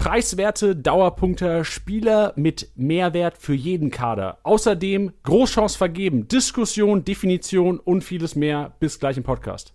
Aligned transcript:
Preiswerte, 0.00 0.74
Dauerpunkte, 0.74 1.62
Spieler 1.62 2.32
mit 2.34 2.70
Mehrwert 2.74 3.36
für 3.36 3.52
jeden 3.52 3.90
Kader. 3.90 4.38
Außerdem 4.44 5.12
Großchance 5.24 5.76
vergeben, 5.76 6.26
Diskussion, 6.26 7.04
Definition 7.04 7.78
und 7.78 8.02
vieles 8.02 8.34
mehr. 8.34 8.72
Bis 8.80 8.98
gleich 8.98 9.18
im 9.18 9.24
Podcast. 9.24 9.74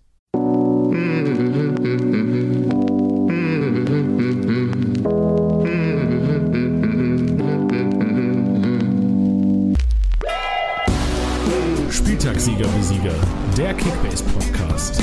Spieltagssieger 11.92 12.66
wie 12.76 12.84
Sieger, 12.84 13.14
der 13.55 13.76
Kickbase 13.76 14.23
Podcast. 14.23 15.00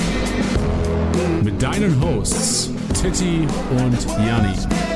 Mit 1.45 1.63
deinen 1.63 2.03
Hosts 2.03 2.73
Titti 3.03 3.47
und 3.71 4.07
Janni. 4.25 4.92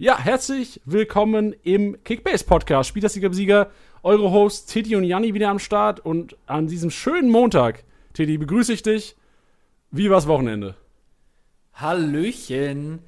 Ja, 0.00 0.18
herzlich 0.18 0.80
willkommen 0.86 1.54
im 1.62 2.02
Kickbase 2.04 2.46
Podcast. 2.46 2.88
Spieltagssieger 2.88 3.30
wie 3.32 3.34
Sieger, 3.34 3.70
eure 4.02 4.30
Hosts 4.30 4.72
Titti 4.72 4.96
und 4.96 5.04
Janni 5.04 5.34
wieder 5.34 5.50
am 5.50 5.58
Start 5.58 6.00
und 6.00 6.38
an 6.46 6.68
diesem 6.68 6.90
schönen 6.90 7.28
Montag, 7.28 7.84
Titti, 8.14 8.38
begrüße 8.38 8.72
ich 8.72 8.82
dich. 8.82 9.14
Wie 9.90 10.08
war's 10.08 10.26
Wochenende? 10.26 10.74
Hallöchen. 11.74 13.00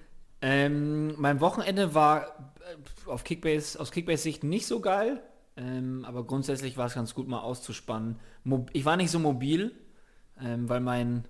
Ähm, 0.43 1.19
mein 1.19 1.41
Wochenende 1.41 1.95
war 1.95 2.27
äh, 2.27 3.09
auf 3.09 3.25
Kickbase, 3.25 3.81
aus 3.81 3.91
Kickbase-Sicht 3.91 4.45
nicht 4.45 4.67
so 4.67 4.81
geil. 4.81 5.23
Ähm, 5.57 6.05
aber 6.07 6.25
grundsätzlich 6.25 6.77
war 6.77 6.89
es 6.89 6.95
ganz 6.95 7.15
gut, 7.15 7.27
mal 7.27 7.41
auszuspannen. 7.41 8.17
Mo 8.45 8.67
ich 8.75 8.85
war 8.85 8.99
nicht 8.99 9.11
so 9.11 9.19
mobil, 9.19 9.73
ähm, 10.39 10.69
weil 10.69 10.81
mein 10.81 11.25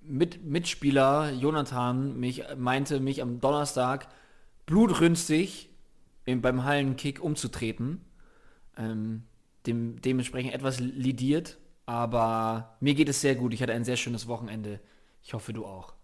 Mit 0.00 0.46
Mitspieler 0.46 1.30
Jonathan 1.32 2.18
mich 2.18 2.42
meinte, 2.56 3.00
mich 3.00 3.20
am 3.20 3.38
Donnerstag 3.38 4.08
blutrünstig 4.66 5.70
im, 6.24 6.42
beim 6.42 6.64
Hallenkick 6.64 7.22
umzutreten. 7.22 8.00
Ähm, 8.76 9.22
dem, 9.66 10.00
dementsprechend 10.00 10.52
etwas 10.54 10.78
lidiert, 10.80 11.58
aber 11.86 12.76
mir 12.80 12.94
geht 12.94 13.08
es 13.08 13.20
sehr 13.20 13.34
gut. 13.34 13.52
Ich 13.54 13.62
hatte 13.62 13.72
ein 13.72 13.84
sehr 13.84 13.96
schönes 13.96 14.28
Wochenende. 14.28 14.80
Ich 15.22 15.34
hoffe, 15.34 15.52
du 15.52 15.64
auch. 15.64 15.94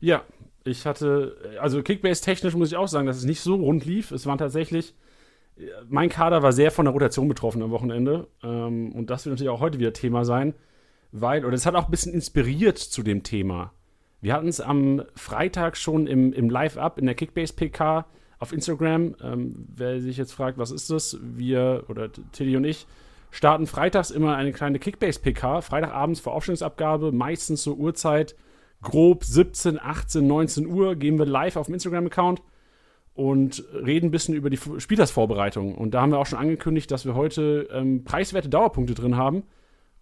Ja, 0.00 0.24
ich 0.64 0.86
hatte, 0.86 1.58
also 1.60 1.82
Kickbase-technisch 1.82 2.54
muss 2.54 2.72
ich 2.72 2.76
auch 2.76 2.88
sagen, 2.88 3.06
dass 3.06 3.18
es 3.18 3.24
nicht 3.24 3.40
so 3.40 3.56
rund 3.56 3.84
lief. 3.84 4.10
Es 4.10 4.26
waren 4.26 4.38
tatsächlich 4.38 4.94
mein 5.88 6.08
Kader 6.08 6.42
war 6.42 6.52
sehr 6.52 6.70
von 6.70 6.84
der 6.84 6.92
Rotation 6.92 7.28
betroffen 7.28 7.62
am 7.62 7.70
Wochenende. 7.70 8.28
Ähm, 8.42 8.92
und 8.92 9.10
das 9.10 9.24
wird 9.24 9.34
natürlich 9.34 9.50
auch 9.50 9.60
heute 9.60 9.78
wieder 9.78 9.92
Thema 9.92 10.24
sein, 10.24 10.54
weil, 11.12 11.44
oder 11.44 11.54
es 11.54 11.66
hat 11.66 11.74
auch 11.74 11.86
ein 11.86 11.90
bisschen 11.90 12.14
inspiriert 12.14 12.78
zu 12.78 13.02
dem 13.02 13.22
Thema. 13.22 13.72
Wir 14.20 14.34
hatten 14.34 14.48
es 14.48 14.60
am 14.60 15.02
Freitag 15.14 15.76
schon 15.76 16.06
im, 16.06 16.32
im 16.32 16.50
Live-Up 16.50 16.98
in 16.98 17.06
der 17.06 17.14
Kickbase-PK 17.14 18.06
auf 18.38 18.52
Instagram. 18.52 19.16
Ähm, 19.22 19.66
wer 19.74 20.00
sich 20.00 20.16
jetzt 20.16 20.32
fragt, 20.32 20.58
was 20.58 20.70
ist 20.70 20.90
das? 20.90 21.18
Wir 21.22 21.84
oder 21.88 22.10
Tilly 22.32 22.56
und 22.56 22.64
ich 22.64 22.86
starten 23.30 23.66
freitags 23.66 24.10
immer 24.10 24.36
eine 24.36 24.52
kleine 24.52 24.78
Kickbase-PK. 24.78 25.62
Freitagabends 25.62 26.20
vor 26.20 26.34
Aufstellungsabgabe, 26.34 27.12
meistens 27.12 27.62
so 27.62 27.74
Uhrzeit 27.74 28.34
grob 28.82 29.24
17, 29.24 29.78
18, 29.80 30.26
19 30.26 30.66
Uhr 30.66 30.96
gehen 30.96 31.18
wir 31.18 31.26
live 31.26 31.56
auf 31.56 31.66
dem 31.66 31.74
Instagram-Account 31.74 32.42
und 33.14 33.64
reden 33.74 34.06
ein 34.06 34.10
bisschen 34.10 34.34
über 34.34 34.50
die 34.50 34.58
Spielersvorbereitung. 34.78 35.74
Und 35.74 35.92
da 35.92 36.00
haben 36.00 36.12
wir 36.12 36.18
auch 36.18 36.26
schon 36.26 36.38
angekündigt, 36.38 36.90
dass 36.90 37.04
wir 37.04 37.14
heute 37.14 37.68
ähm, 37.72 38.04
preiswerte 38.04 38.48
Dauerpunkte 38.48 38.94
drin 38.94 39.16
haben. 39.16 39.42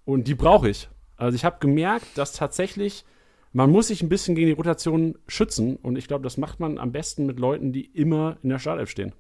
Und 0.04 0.28
die 0.28 0.34
brauche 0.34 0.68
ich. 0.68 0.88
Also 1.16 1.34
ich 1.34 1.44
habe 1.44 1.56
gemerkt, 1.58 2.06
dass 2.16 2.32
tatsächlich 2.32 3.04
man 3.52 3.70
muss 3.70 3.88
sich 3.88 4.02
ein 4.02 4.08
bisschen 4.08 4.34
gegen 4.34 4.48
die 4.48 4.52
Rotation 4.52 5.18
schützen. 5.26 5.76
Und 5.76 5.96
ich 5.96 6.08
glaube, 6.08 6.24
das 6.24 6.36
macht 6.36 6.60
man 6.60 6.78
am 6.78 6.92
besten 6.92 7.26
mit 7.26 7.38
Leuten, 7.38 7.72
die 7.72 7.84
immer 7.84 8.38
in 8.42 8.50
der 8.50 8.58
Startelf 8.58 8.90
stehen. 8.90 9.14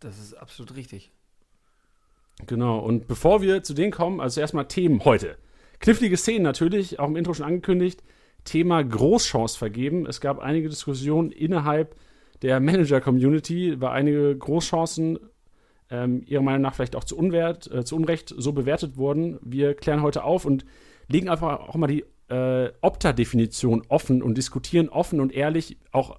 Das 0.00 0.18
ist 0.18 0.34
absolut 0.34 0.76
richtig. 0.76 1.12
Genau. 2.46 2.78
Und 2.78 3.08
bevor 3.08 3.42
wir 3.42 3.62
zu 3.62 3.74
denen 3.74 3.92
kommen, 3.92 4.20
also 4.20 4.40
erstmal 4.40 4.68
Themen 4.68 5.04
heute. 5.04 5.36
Knifflige 5.80 6.16
Szenen 6.16 6.42
natürlich, 6.42 6.98
auch 6.98 7.08
im 7.08 7.16
Intro 7.16 7.34
schon 7.34 7.46
angekündigt. 7.46 8.02
Thema 8.44 8.82
Großchance 8.82 9.58
vergeben. 9.58 10.06
Es 10.06 10.20
gab 10.20 10.38
einige 10.38 10.68
Diskussionen 10.68 11.30
innerhalb 11.30 11.96
der 12.42 12.60
Manager-Community, 12.60 13.80
weil 13.80 13.90
einige 13.90 14.36
Großchancen 14.36 15.18
ähm, 15.90 16.22
ihrer 16.26 16.42
Meinung 16.42 16.62
nach 16.62 16.74
vielleicht 16.74 16.96
auch 16.96 17.04
zu, 17.04 17.16
Unwert, 17.16 17.70
äh, 17.70 17.84
zu 17.84 17.96
Unrecht 17.96 18.34
so 18.36 18.52
bewertet 18.52 18.96
wurden. 18.96 19.38
Wir 19.42 19.74
klären 19.74 20.02
heute 20.02 20.24
auf 20.24 20.44
und 20.44 20.64
legen 21.08 21.28
einfach 21.28 21.60
auch 21.60 21.74
mal 21.74 21.86
die 21.86 22.04
äh, 22.28 22.70
Opta-Definition 22.80 23.82
offen 23.88 24.22
und 24.22 24.36
diskutieren 24.36 24.88
offen 24.88 25.20
und 25.20 25.32
ehrlich 25.32 25.78
auch 25.92 26.18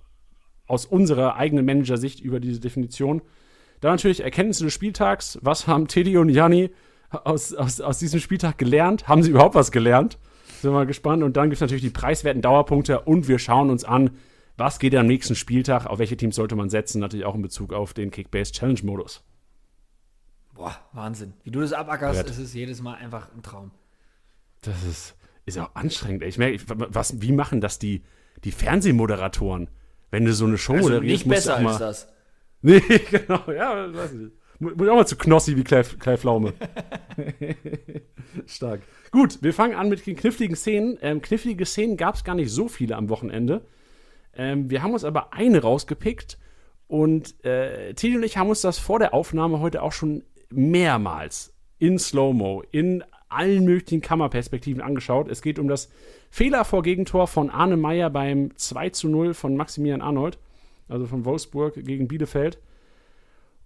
aus 0.68 0.86
unserer 0.86 1.36
eigenen 1.36 1.66
Manager-Sicht 1.66 2.20
über 2.20 2.40
diese 2.40 2.59
Definition. 2.59 3.22
Dann 3.81 3.94
natürlich 3.94 4.24
Erkenntnisse 4.24 4.66
des 4.66 4.74
Spieltags. 4.74 5.40
Was 5.42 5.68
haben 5.68 5.88
Teddy 5.88 6.18
und 6.18 6.30
Janni 6.30 6.72
aus, 7.09 7.53
aus, 7.53 7.81
aus 7.81 8.00
diesem 8.00 8.20
Spieltag 8.20 8.58
gelernt? 8.58 9.08
Haben 9.08 9.24
sie 9.24 9.31
überhaupt 9.31 9.56
was 9.56 9.72
gelernt? 9.72 10.18
Sind 10.62 10.72
wir 10.72 10.75
mal 10.75 10.86
gespannt. 10.86 11.24
Und 11.24 11.38
dann 11.38 11.46
gibt 11.46 11.56
es 11.56 11.62
natürlich 11.62 11.84
die 11.84 11.90
preiswerten 11.90 12.41
Dauerpunkte 12.41 13.02
und 13.02 13.28
wir 13.28 13.40
schauen 13.40 13.70
uns 13.70 13.84
an, 13.84 14.12
was 14.58 14.78
geht 14.78 14.94
am 14.94 15.08
nächsten 15.08 15.36
Spieltag, 15.36 15.86
auf 15.86 16.00
welche 16.00 16.18
Teams 16.18 16.36
sollte 16.36 16.56
man 16.56 16.70
setzen, 16.70 17.00
natürlich 17.00 17.26
auch 17.26 17.36
in 17.36 17.41
Bezug 17.41 17.72
auf 17.72 17.94
den 17.94 18.12
Kickbase 18.12 18.52
Challenge 18.52 18.81
Modus. 18.84 19.24
Boah, 20.53 20.76
Wahnsinn. 20.91 21.34
Wie 21.44 21.52
du 21.52 21.62
das 21.62 21.72
abackerst, 21.72 22.30
ist 22.30 22.38
es 22.38 22.53
jedes 22.53 22.81
Mal 22.81 22.96
einfach 22.96 23.34
ein 23.34 23.41
Traum. 23.41 23.72
Das 24.59 24.84
ist, 24.84 25.16
ist 25.46 25.58
auch 25.58 25.76
anstrengend. 25.76 26.24
Ich 26.24 26.38
merke, 26.38 26.60
was, 26.68 27.22
wie 27.22 27.32
machen 27.32 27.62
das 27.62 27.80
die, 27.80 28.04
die 28.44 28.52
Fernsehmoderatoren? 28.52 29.70
Wenn 30.12 30.26
du 30.26 30.34
so 30.34 30.46
eine 30.46 30.58
Show 30.58 30.74
also 30.74 30.90
moderierst, 30.90 31.26
nicht 31.26 31.36
besser 31.36 31.58
als 31.58 31.78
das. 31.78 32.08
Nee, 32.62 32.82
genau, 32.82 33.50
ja, 33.50 33.94
weiß 33.94 34.12
nicht. 34.12 34.34
Muss 34.60 34.90
auch 34.90 34.96
mal 34.96 35.08
zu 35.08 35.16
Knossi 35.16 35.56
wie 35.56 35.64
Clay 35.64 36.18
Pflaume. 36.18 36.54
Stark. 38.46 38.82
Gut, 39.12 39.42
wir 39.42 39.54
fangen 39.54 39.76
an 39.76 39.88
mit 39.88 40.06
den 40.06 40.18
kniffligen 40.18 40.58
Szenen. 40.58 40.98
Ähm, 41.02 41.22
knifflige 41.22 41.66
Szenen 41.66 41.96
gab 41.96 42.16
es 42.16 42.26
gar 42.26 42.36
nicht 42.36 42.52
so 42.52 42.68
viele 42.68 42.98
am 42.98 43.08
Wochenende. 43.08 43.66
Ähm, 44.34 44.70
wir 44.70 44.84
haben 44.84 44.92
uns 44.92 45.06
aber 45.06 45.32
eine 45.32 45.62
rausgepickt 45.62 46.38
und 46.88 47.44
äh, 47.46 47.94
Teddy 47.94 48.18
und 48.18 48.24
ich 48.24 48.36
haben 48.36 48.50
uns 48.50 48.60
das 48.60 48.78
vor 48.78 49.00
der 49.00 49.14
Aufnahme 49.14 49.62
heute 49.62 49.82
auch 49.82 49.94
schon 49.94 50.24
mehrmals 50.50 51.54
in 51.78 51.98
Slow-Mo, 51.98 52.64
in 52.72 53.04
allen 53.29 53.66
möglichen 53.66 54.01
Kammerperspektiven 54.01 54.81
angeschaut. 54.81 55.29
Es 55.29 55.41
geht 55.41 55.59
um 55.59 55.67
das 55.67 55.90
Fehler 56.29 56.66
vor 56.66 56.84
Gegentor 56.84 57.28
von 57.28 57.50
Arne 57.50 57.78
Meyer 57.78 58.09
beim 58.09 58.56
2 58.56 58.90
zu 58.90 59.07
0 59.07 59.34
von 59.34 59.56
Maximilian 59.56 60.01
Arnold, 60.01 60.38
also 60.88 61.06
von 61.06 61.25
Wolfsburg 61.25 61.75
gegen 61.75 62.07
Bielefeld. 62.07 62.59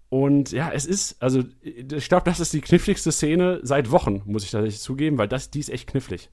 Und 0.09 0.51
ja, 0.51 0.71
es 0.71 0.85
ist, 0.85 1.21
also 1.23 1.43
ich 1.63 2.07
glaube, 2.07 2.25
das 2.25 2.39
ist 2.39 2.53
die 2.53 2.61
kniffligste 2.61 3.11
Szene 3.11 3.61
seit 3.63 3.89
Wochen, 3.89 4.21
muss 4.25 4.43
ich 4.43 4.51
tatsächlich 4.51 4.81
zugeben, 4.81 5.17
weil 5.17 5.27
das, 5.27 5.49
die 5.49 5.59
ist 5.59 5.69
echt 5.69 5.89
knifflig. 5.89 6.29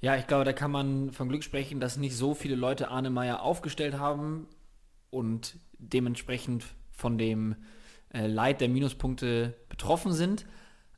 Ja, 0.00 0.16
ich 0.16 0.26
glaube, 0.26 0.44
da 0.44 0.52
kann 0.52 0.70
man 0.70 1.12
von 1.12 1.28
Glück 1.28 1.42
sprechen, 1.42 1.80
dass 1.80 1.96
nicht 1.96 2.14
so 2.14 2.34
viele 2.34 2.56
Leute 2.56 2.88
Arne 2.90 3.10
Meyer 3.10 3.42
aufgestellt 3.42 3.98
haben 3.98 4.46
und 5.10 5.56
dementsprechend 5.78 6.64
von 6.92 7.18
dem 7.18 7.56
äh, 8.12 8.26
Leid 8.26 8.60
der 8.60 8.68
Minuspunkte 8.68 9.54
betroffen 9.68 10.12
sind. 10.12 10.46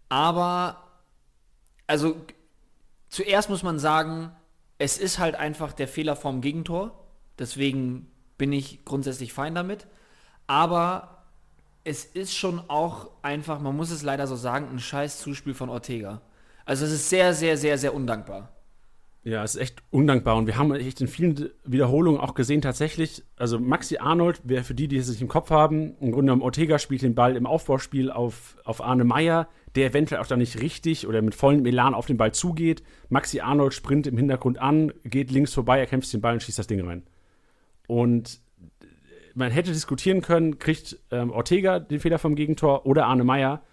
Aber, 0.09 0.86
also, 1.87 2.17
zuerst 3.09 3.51
muss 3.51 3.63
man 3.63 3.79
sagen, 3.79 4.33
es 4.79 4.99
ist 4.99 5.19
halt 5.19 5.35
einfach 5.37 5.73
der 5.73 5.89
Fehler 5.89 6.17
vom 6.17 6.41
Gegentor. 6.41 7.07
Deswegen 7.39 8.11
bin 8.39 8.53
ich 8.53 8.85
grundsätzlich 8.85 9.33
fein 9.33 9.55
damit. 9.55 9.87
Aber 10.47 11.25
es 11.85 12.05
ist 12.05 12.35
schon 12.35 12.69
auch 12.69 13.11
einfach, 13.23 13.61
man 13.61 13.77
muss 13.77 13.91
es 13.91 14.03
leider 14.03 14.27
so 14.27 14.37
sagen, 14.37 14.69
ein 14.71 14.81
scheiß 14.81 15.19
Zuspiel 15.21 15.55
von 15.55 15.71
Ortega. 15.71 16.21
Also 16.65 16.85
es 16.85 16.93
ist 16.93 17.09
sehr, 17.09 17.33
sehr, 17.33 17.57
sehr, 17.57 17.79
sehr 17.79 17.95
undankbar. 17.95 18.56
Ja, 19.27 19.43
es 19.43 19.57
ist 19.57 19.61
echt 19.61 19.83
undankbar 19.91 20.37
und 20.37 20.47
wir 20.47 20.57
haben 20.57 20.73
echt 20.73 21.01
in 21.01 21.09
vielen 21.09 21.51
Wiederholungen 21.65 22.21
auch 22.21 22.35
gesehen, 22.35 22.63
tatsächlich, 22.63 23.25
also 23.35 23.59
Maxi 23.59 23.97
Arnold, 23.97 24.41
wer 24.45 24.63
für 24.63 24.75
die, 24.75 24.87
die 24.87 24.99
es 24.99 25.09
nicht 25.09 25.21
im 25.21 25.27
Kopf 25.27 25.51
haben, 25.51 25.97
im 25.99 26.13
Grunde 26.13 26.27
genommen 26.27 26.43
Ortega 26.43 26.79
spielt 26.79 27.03
den 27.03 27.17
Ball 27.17 27.35
im 27.35 27.45
Aufbauspiel 27.45 28.13
auf, 28.13 28.57
auf 28.65 28.81
Arne 28.81 29.03
Meyer, 29.03 29.49
der 29.75 29.89
eventuell 29.89 30.21
auch 30.21 30.29
da 30.29 30.37
nicht 30.37 30.63
richtig 30.63 31.09
oder 31.09 31.23
mit 31.23 31.35
vollem 31.35 31.67
Elan 31.67 31.93
auf 31.93 32.07
den 32.07 32.19
Ball 32.19 32.31
zugeht. 32.31 32.85
Maxi 33.09 33.41
Arnold 33.41 33.75
sprintet 33.75 34.13
im 34.13 34.19
Hintergrund 34.19 34.61
an, 34.61 34.93
geht 35.03 35.33
links 35.33 35.53
vorbei, 35.53 35.81
er 35.81 35.87
kämpft 35.87 36.13
den 36.13 36.21
Ball 36.21 36.35
und 36.35 36.45
schießt 36.45 36.61
das 36.61 36.69
Ding 36.69 36.87
rein. 36.87 37.03
Und 37.89 38.41
man 39.35 39.51
hätte 39.51 39.73
diskutieren 39.73 40.21
können, 40.21 40.61
kriegt 40.61 41.01
ähm, 41.11 41.33
Ortega 41.33 41.81
den 41.81 41.99
Fehler 41.99 42.21
vom 42.21 42.37
Gegentor 42.37 42.87
oder 42.87 43.07
Arne 43.07 43.25
Meyer. 43.25 43.65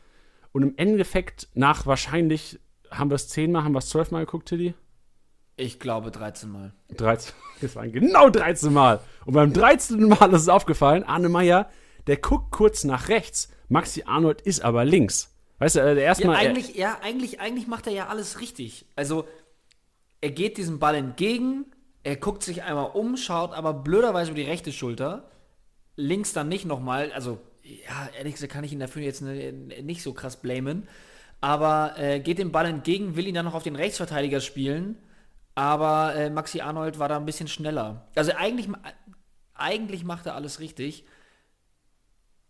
Und 0.52 0.64
im 0.64 0.74
Endeffekt 0.78 1.48
nach 1.54 1.86
wahrscheinlich, 1.86 2.60
haben 2.90 3.12
wir 3.12 3.16
es 3.16 3.28
zehnmal, 3.28 3.64
haben 3.64 3.74
wir 3.74 3.80
es 3.80 3.90
zwölfmal 3.90 4.26
geguckt, 4.26 4.48
Tilly? 4.48 4.74
Ich 5.56 5.80
glaube 5.80 6.12
13 6.12 6.50
Mal. 6.50 6.74
13, 6.98 7.34
das 7.62 7.76
waren 7.76 7.92
genau 7.92 8.30
13 8.30 8.74
Mal. 8.74 9.00
Und 9.26 9.34
beim 9.34 9.54
13. 9.54 10.08
Mal 10.08 10.34
ist 10.34 10.42
es 10.42 10.50
aufgefallen, 10.50 11.04
Arne 11.04 11.30
Meyer, 11.30 11.70
der 12.08 12.18
guckt 12.18 12.52
kurz 12.52 12.84
nach 12.84 13.08
rechts. 13.08 13.50
Maxi 13.70 14.04
Arnold 14.06 14.42
ist 14.42 14.64
aber 14.64 14.86
links. 14.86 15.34
Weißt 15.60 15.76
du, 15.76 15.80
äh, 15.80 15.96
der 15.96 16.04
erstmal. 16.04 16.36
Ja, 16.36 16.50
eigentlich, 16.50 16.76
ja, 16.76 16.98
eigentlich, 17.02 17.40
eigentlich 17.40 17.68
macht 17.68 17.88
er 17.88 17.94
ja 17.94 18.08
alles 18.08 18.42
richtig. 18.42 18.86
Also, 18.96 19.26
er 20.22 20.32
geht 20.32 20.58
diesem 20.58 20.80
Ball 20.80 20.96
entgegen, 20.96 21.66
Er 22.06 22.18
guckt 22.18 22.44
sich 22.44 22.64
einmal 22.64 22.92
um, 22.92 23.16
schaut 23.16 23.54
aber 23.54 23.74
blöderweise 23.74 24.32
über 24.32 24.40
die 24.42 24.48
rechte 24.50 24.74
Schulter. 24.74 25.30
Links 25.96 26.34
dann 26.34 26.50
nicht 26.50 26.66
nochmal. 26.66 27.12
Also, 27.14 27.40
ja, 27.64 28.10
ehrlich 28.18 28.34
gesagt 28.34 28.52
kann 28.52 28.64
ich 28.66 28.74
ihn 28.74 28.80
dafür 28.80 29.04
jetzt 29.04 29.22
ne, 29.22 29.54
nicht 29.54 30.04
so 30.04 30.14
krass 30.14 30.42
blamen. 30.42 30.88
Aber 31.40 31.94
äh, 31.98 32.20
geht 32.20 32.40
dem 32.40 32.52
Ball 32.52 32.66
entgegen, 32.66 33.16
will 33.16 33.28
ihn 33.28 33.36
dann 33.36 33.46
noch 33.46 33.54
auf 33.54 33.64
den 33.64 33.76
Rechtsverteidiger 33.76 34.42
spielen. 34.42 34.98
Aber 35.56 36.16
äh, 36.16 36.30
Maxi 36.30 36.62
Arnold 36.62 37.00
war 37.00 37.10
da 37.10 37.18
ein 37.18 37.26
bisschen 37.26 37.48
schneller. 37.48 38.08
Also 38.16 38.32
eigentlich, 38.34 38.68
eigentlich 39.54 40.04
macht 40.04 40.26
er 40.26 40.36
alles 40.36 40.60
richtig. 40.60 41.06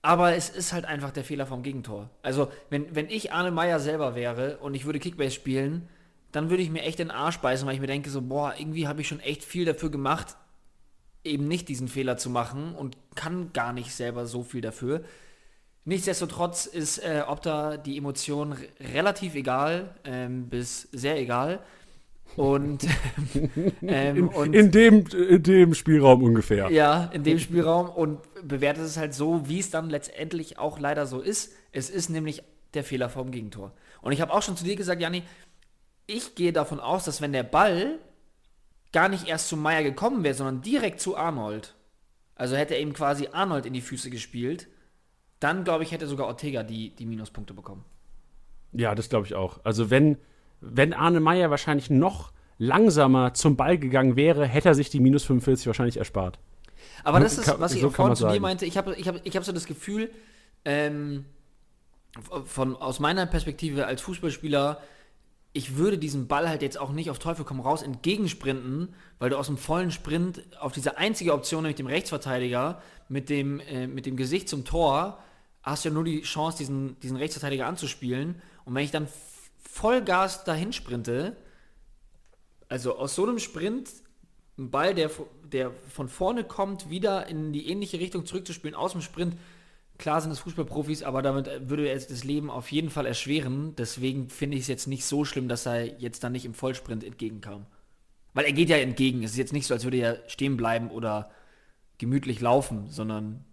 Aber 0.02 0.36
es 0.36 0.50
ist 0.50 0.74
halt 0.74 0.86
einfach 0.86 1.12
der 1.12 1.24
Fehler 1.24 1.46
vom 1.46 1.64
Gegentor. 1.64 2.10
Also, 2.22 2.52
wenn, 2.70 2.94
wenn 2.94 3.10
ich 3.10 3.32
Arne 3.32 3.52
Meyer 3.52 3.80
selber 3.80 4.16
wäre 4.16 4.58
und 4.58 4.74
ich 4.74 4.86
würde 4.86 5.00
Kickbase 5.00 5.32
spielen, 5.32 5.88
dann 6.34 6.50
würde 6.50 6.64
ich 6.64 6.70
mir 6.70 6.82
echt 6.82 7.00
den 7.00 7.12
Arsch 7.12 7.38
beißen, 7.38 7.66
weil 7.66 7.76
ich 7.76 7.80
mir 7.80 7.88
denke, 7.88 8.10
so, 8.10 8.22
boah, 8.22 8.54
irgendwie 8.58 8.88
habe 8.88 9.02
ich 9.02 9.08
schon 9.08 9.22
echt 9.22 9.46
viel 9.46 9.64
dafür 9.64 9.90
gemacht, 9.92 10.36
eben 11.24 11.48
nicht 11.48 11.70
diesen 11.70 11.88
Fehler 11.88 12.18
zu 12.18 12.30
machen 12.30 12.76
und 12.76 12.98
kann 13.16 13.54
gar 13.54 13.72
nicht 13.72 13.94
selber 13.94 14.26
so 14.26 14.44
viel 14.44 14.60
dafür. 14.60 15.04
Nichtsdestotrotz 15.86 16.66
ist 16.66 16.98
äh, 16.98 17.24
Opta 17.28 17.78
die 17.78 17.98
Emotion 17.98 18.58
relativ 18.80 19.36
egal 19.36 19.96
ähm, 20.04 20.50
bis 20.50 20.84
sehr 20.92 21.18
egal. 21.18 21.60
Und, 22.36 22.88
ähm, 23.82 24.18
in, 24.18 24.28
und 24.28 24.54
in, 24.54 24.72
dem, 24.72 25.06
in 25.08 25.44
dem 25.44 25.74
Spielraum 25.74 26.24
ungefähr. 26.24 26.70
Ja, 26.72 27.10
in 27.14 27.24
dem 27.24 27.40
Spielraum 27.40 27.90
und 27.90 28.20
bewertet 28.42 28.86
es 28.86 28.98
halt 28.98 29.14
so, 29.14 29.48
wie 29.48 29.60
es 29.60 29.70
dann 29.70 29.90
letztendlich 29.90 30.58
auch 30.58 30.80
leider 30.80 31.06
so 31.06 31.20
ist. 31.20 31.54
Es 31.72 31.90
ist 31.90 32.10
nämlich 32.10 32.44
der 32.74 32.84
Fehler 32.84 33.10
vom 33.10 33.32
Gegentor. 33.32 33.72
Und 34.02 34.12
ich 34.12 34.22
habe 34.22 34.34
auch 34.34 34.42
schon 34.42 34.58
zu 34.58 34.64
dir 34.64 34.76
gesagt, 34.76 35.02
Janni, 35.02 35.24
ich 36.08 36.36
gehe 36.36 36.54
davon 36.54 36.80
aus, 36.80 37.06
dass 37.06 37.22
wenn 37.22 37.34
der 37.34 37.44
Ball 37.44 38.00
gar 38.92 39.10
nicht 39.10 39.28
erst 39.28 39.50
zu 39.50 39.58
Meier 39.58 39.84
gekommen 39.84 40.24
wäre, 40.24 40.34
sondern 40.36 40.62
direkt 40.62 41.00
zu 41.00 41.18
Arnold, 41.18 41.76
also 42.36 42.56
hätte 42.56 42.76
er 42.76 42.82
eben 42.82 42.94
quasi 42.94 43.30
Arnold 43.32 43.66
in 43.66 43.74
die 43.74 43.82
Füße 43.82 44.10
gespielt, 44.10 44.68
dann 45.40 45.64
glaube 45.64 45.84
ich, 45.84 45.92
hätte 45.92 46.08
sogar 46.08 46.28
Ortega 46.28 46.64
die, 46.64 46.96
die 46.96 47.06
Minuspunkte 47.06 47.54
bekommen. 47.54 47.84
Ja, 48.72 48.96
das 48.96 49.10
glaube 49.10 49.26
ich 49.26 49.36
auch. 49.36 49.60
Also 49.64 49.90
wenn, 49.90 50.18
wenn 50.72 50.94
Arne 50.94 51.20
Meyer 51.20 51.50
wahrscheinlich 51.50 51.90
noch 51.90 52.32
langsamer 52.58 53.34
zum 53.34 53.56
Ball 53.58 53.78
gegangen 53.78 54.16
wäre, 54.16 54.46
hätte 54.46 54.70
er 54.70 54.76
sich 54.76 54.90
die 54.90 55.00
minus 55.00 55.24
45 55.26 55.68
wahrscheinlich 55.68 55.98
erspart. 55.98 56.40
Aber 57.04 57.20
das 57.20 57.38
ist, 57.38 57.60
was 57.60 57.74
ich 57.74 57.82
so 57.82 57.90
vorhin 57.90 58.16
zu 58.16 58.28
dir 58.28 58.40
meinte, 58.40 58.66
ich 58.66 58.78
habe 58.78 58.96
ich 58.96 59.08
hab, 59.08 59.16
ich 59.26 59.36
hab 59.36 59.44
so 59.44 59.52
das 59.52 59.66
Gefühl, 59.66 60.10
ähm, 60.66 61.26
von, 62.46 62.76
aus 62.76 63.00
meiner 63.00 63.26
Perspektive 63.26 63.86
als 63.86 64.02
Fußballspieler, 64.02 64.80
ich 65.52 65.78
würde 65.78 65.98
diesen 65.98 66.28
Ball 66.28 66.48
halt 66.48 66.62
jetzt 66.62 66.80
auch 66.80 66.92
nicht 66.92 67.10
auf 67.10 67.20
Teufel 67.20 67.46
komm 67.46 67.60
raus 67.60 67.84
entgegensprinten, 67.84 68.94
weil 69.20 69.30
du 69.30 69.38
aus 69.38 69.48
dem 69.48 69.58
vollen 69.58 69.92
Sprint 69.92 70.44
auf 70.60 70.72
diese 70.72 70.98
einzige 70.98 71.34
Option, 71.34 71.64
nämlich 71.64 71.76
dem 71.76 71.88
Rechtsverteidiger, 71.88 72.82
mit 73.10 73.30
dem, 73.30 73.60
äh, 73.60 73.88
mit 73.88 74.06
dem 74.06 74.16
Gesicht 74.16 74.50
zum 74.50 74.66
Tor, 74.66 75.20
hast 75.62 75.86
du 75.86 75.90
ja 75.90 75.94
nur 75.94 76.04
die 76.04 76.22
Chance, 76.22 76.58
diesen, 76.58 77.00
diesen 77.02 77.18
Rechtsverteidiger 77.18 77.68
anzuspielen. 77.68 78.42
Und 78.66 78.76
wenn 78.76 78.84
ich 78.84 78.92
dann 78.92 79.08
Vollgas 79.64 80.44
dahin 80.44 80.74
sprinte, 80.74 81.36
also 82.70 82.98
aus 82.98 83.16
so 83.16 83.24
einem 83.24 83.40
Sprint, 83.40 83.90
ein 84.58 84.70
Ball, 84.70 84.94
der, 84.94 85.10
der 85.52 85.72
von 85.90 86.10
vorne 86.10 86.44
kommt, 86.44 86.90
wieder 86.90 87.28
in 87.28 87.54
die 87.54 87.68
ähnliche 87.70 88.00
Richtung 88.00 88.26
zurückzuspielen, 88.26 88.76
aus 88.76 88.92
dem 88.92 89.02
Sprint, 89.02 89.36
klar 89.98 90.22
sind 90.22 90.32
es 90.32 90.40
Fußballprofis, 90.40 91.04
aber 91.04 91.22
damit 91.22 91.70
würde 91.70 91.88
er 91.88 91.96
das 91.96 92.24
Leben 92.24 92.50
auf 92.50 92.72
jeden 92.72 92.90
Fall 92.90 93.06
erschweren. 93.06 93.76
Deswegen 93.76 94.30
finde 94.30 94.58
ich 94.58 94.64
es 94.64 94.68
jetzt 94.68 94.88
nicht 94.88 95.06
so 95.06 95.26
schlimm, 95.26 95.48
dass 95.48 95.66
er 95.66 96.00
jetzt 96.00 96.24
dann 96.24 96.32
nicht 96.32 96.46
im 96.46 96.54
Vollsprint 96.54 97.04
entgegenkam. 97.04 97.66
Weil 98.34 98.46
er 98.46 98.54
geht 98.54 98.70
ja 98.70 98.78
entgegen. 98.78 99.24
Es 99.24 99.32
ist 99.32 99.38
jetzt 99.38 99.54
nicht 99.54 99.68
so, 99.68 99.74
als 99.74 99.84
würde 99.84 99.98
er 99.98 100.24
stehen 100.28 100.58
bleiben 100.58 100.90
oder 100.90 101.32
gemütlich 102.00 102.42
laufen, 102.42 102.90
sondern 102.90 103.46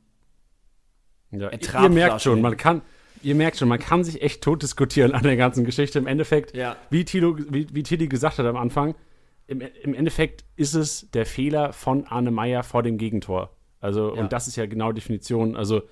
ja, 1.31 1.51
ihr 1.51 1.89
merkt 1.91 2.23
schon, 2.23 2.41
man 2.41 2.57
kann, 2.57 2.83
ihr 3.23 3.35
merkt 3.35 3.59
schon, 3.59 3.69
man 3.69 3.79
kann 3.79 4.05
sich 4.05 4.23
echt 4.23 4.43
tot 4.43 4.63
diskutieren 4.63 5.13
an 5.13 5.23
der 5.23 5.37
ganzen 5.37 5.65
Geschichte. 5.65 5.99
Im 5.99 6.07
Endeffekt, 6.07 6.57
ja. 6.57 6.77
wie, 6.91 7.05
Tilo, 7.05 7.37
wie, 7.39 7.67
wie 7.73 7.83
Tilly 7.83 8.09
gesagt 8.09 8.39
hat 8.39 8.47
am 8.47 8.57
Anfang, 8.57 8.95
im, 9.47 9.63
im 9.83 9.95
Endeffekt 9.95 10.45
ist 10.57 10.75
es 10.75 11.11
der 11.11 11.27
Fehler 11.27 11.73
von 11.73 12.07
Arne 12.07 12.31
Meyer 12.31 12.63
vor 12.63 12.83
dem 12.83 12.99
Gegentor. 12.99 13.51
Also, 13.81 14.15
ja. 14.15 14.21
und 14.21 14.33
das 14.33 14.47
ist 14.47 14.57
ja 14.57 14.67
genau 14.67 14.93
die 14.93 15.01
Definition. 15.01 15.57
Also, 15.57 15.83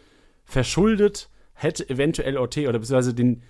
verschuldet 0.44 1.28
hätte 1.54 1.88
eventuell 1.90 2.36
Ortega 2.36 2.68
oder 2.68 2.78
beziehungsweise 2.78 3.14
den, 3.14 3.42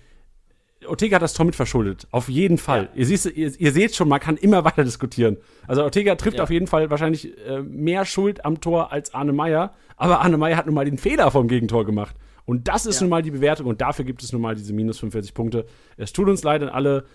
Ortega 0.85 1.15
hat 1.15 1.21
das 1.21 1.33
Tor 1.33 1.45
mit 1.45 1.55
verschuldet. 1.55 2.07
Auf 2.11 2.29
jeden 2.29 2.57
Fall. 2.57 2.89
Ja. 2.93 2.99
Ihr, 2.99 3.05
siehst, 3.05 3.25
ihr, 3.25 3.59
ihr, 3.59 3.71
seht 3.71 3.95
schon, 3.95 4.07
man 4.07 4.19
kann 4.19 4.37
immer 4.37 4.63
weiter 4.63 4.83
diskutieren. 4.83 5.37
Also 5.67 5.83
Ortega 5.83 6.15
trifft 6.15 6.37
ja. 6.37 6.43
auf 6.43 6.49
jeden 6.49 6.67
Fall 6.67 6.89
wahrscheinlich 6.89 7.37
äh, 7.45 7.61
mehr 7.61 8.05
Schuld 8.05 8.45
am 8.45 8.61
Tor 8.61 8.91
als 8.91 9.13
Arne 9.13 9.33
Meyer. 9.33 9.73
Aber 9.97 10.21
Arne 10.21 10.37
Meyer 10.37 10.55
hat 10.55 10.65
nun 10.65 10.75
mal 10.75 10.85
den 10.85 10.97
Fehler 10.97 11.31
vom 11.31 11.47
Gegentor 11.47 11.85
gemacht. 11.85 12.15
Und 12.49 12.67
das 12.67 12.87
ist 12.87 12.95
ja. 12.95 13.03
nun 13.03 13.11
mal 13.11 13.21
die 13.21 13.29
Bewertung. 13.29 13.67
Und 13.67 13.79
dafür 13.79 14.03
gibt 14.03 14.23
es 14.23 14.33
nun 14.33 14.41
mal 14.41 14.55
diese 14.55 14.73
minus 14.73 14.97
45 14.97 15.35
Punkte. 15.35 15.65
Es 15.97 16.13
tut 16.13 16.27
uns 16.27 16.41
leid 16.41 16.63
an 16.63 16.69
alle 16.69 17.05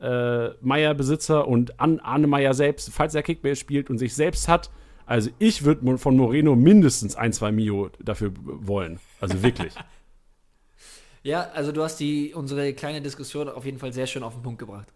äh, 0.00 0.54
Meyer-Besitzer 0.62 1.46
und 1.46 1.78
an 1.78 2.00
Arne 2.00 2.26
Meyer 2.26 2.54
selbst, 2.54 2.90
falls 2.90 3.14
er 3.14 3.22
Kickbase 3.22 3.56
spielt 3.56 3.90
und 3.90 3.98
sich 3.98 4.14
selbst 4.14 4.48
hat. 4.48 4.70
Also 5.04 5.28
ich 5.38 5.62
würde 5.66 5.98
von 5.98 6.16
Moreno 6.16 6.56
mindestens 6.56 7.16
ein, 7.16 7.34
zwei 7.34 7.52
Mio 7.52 7.90
dafür 8.02 8.32
wollen. 8.42 8.98
Also 9.20 9.42
wirklich. 9.42 9.74
Ja, 11.24 11.50
also 11.52 11.72
du 11.72 11.82
hast 11.82 11.96
die, 11.98 12.32
unsere 12.32 12.72
kleine 12.72 13.02
Diskussion 13.02 13.48
auf 13.48 13.64
jeden 13.66 13.78
Fall 13.78 13.92
sehr 13.92 14.06
schön 14.06 14.22
auf 14.22 14.34
den 14.34 14.42
Punkt 14.42 14.60
gebracht. 14.60 14.86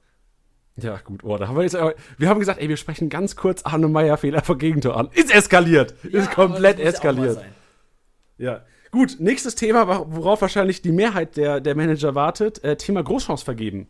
Ja, 0.77 0.97
gut, 0.99 1.25
oh, 1.25 1.37
da 1.37 1.49
haben 1.49 1.57
wir 1.57 1.65
jetzt, 1.65 1.75
wir 1.75 2.29
haben 2.29 2.39
gesagt, 2.39 2.61
ey, 2.61 2.69
wir 2.69 2.79
sprechen 2.79 3.11
ganz 3.11 3.37
kurz 3.37 3.63
Arne 3.65 3.89
Meyer 3.89 4.17
Fehler 4.17 4.41
vor 4.41 4.57
Gegentor 4.57 4.97
an. 4.97 5.11
Ist 5.13 5.35
eskaliert. 5.35 5.95
Ja, 6.05 6.21
ist 6.21 6.31
komplett 6.31 6.79
eskaliert. 6.79 7.45
Ja. 8.39 8.63
Gut, 8.95 9.17
nächstes 9.21 9.55
Thema, 9.55 10.05
worauf 10.11 10.43
wahrscheinlich 10.43 10.83
die 10.83 10.93
Mehrheit 10.93 11.39
der, 11.39 11.63
der 11.63 11.75
Manager 11.75 12.15
wartet, 12.15 12.63
äh, 12.63 12.77
Thema 12.77 13.03
Großchance 13.03 13.43
vergeben. 13.43 13.89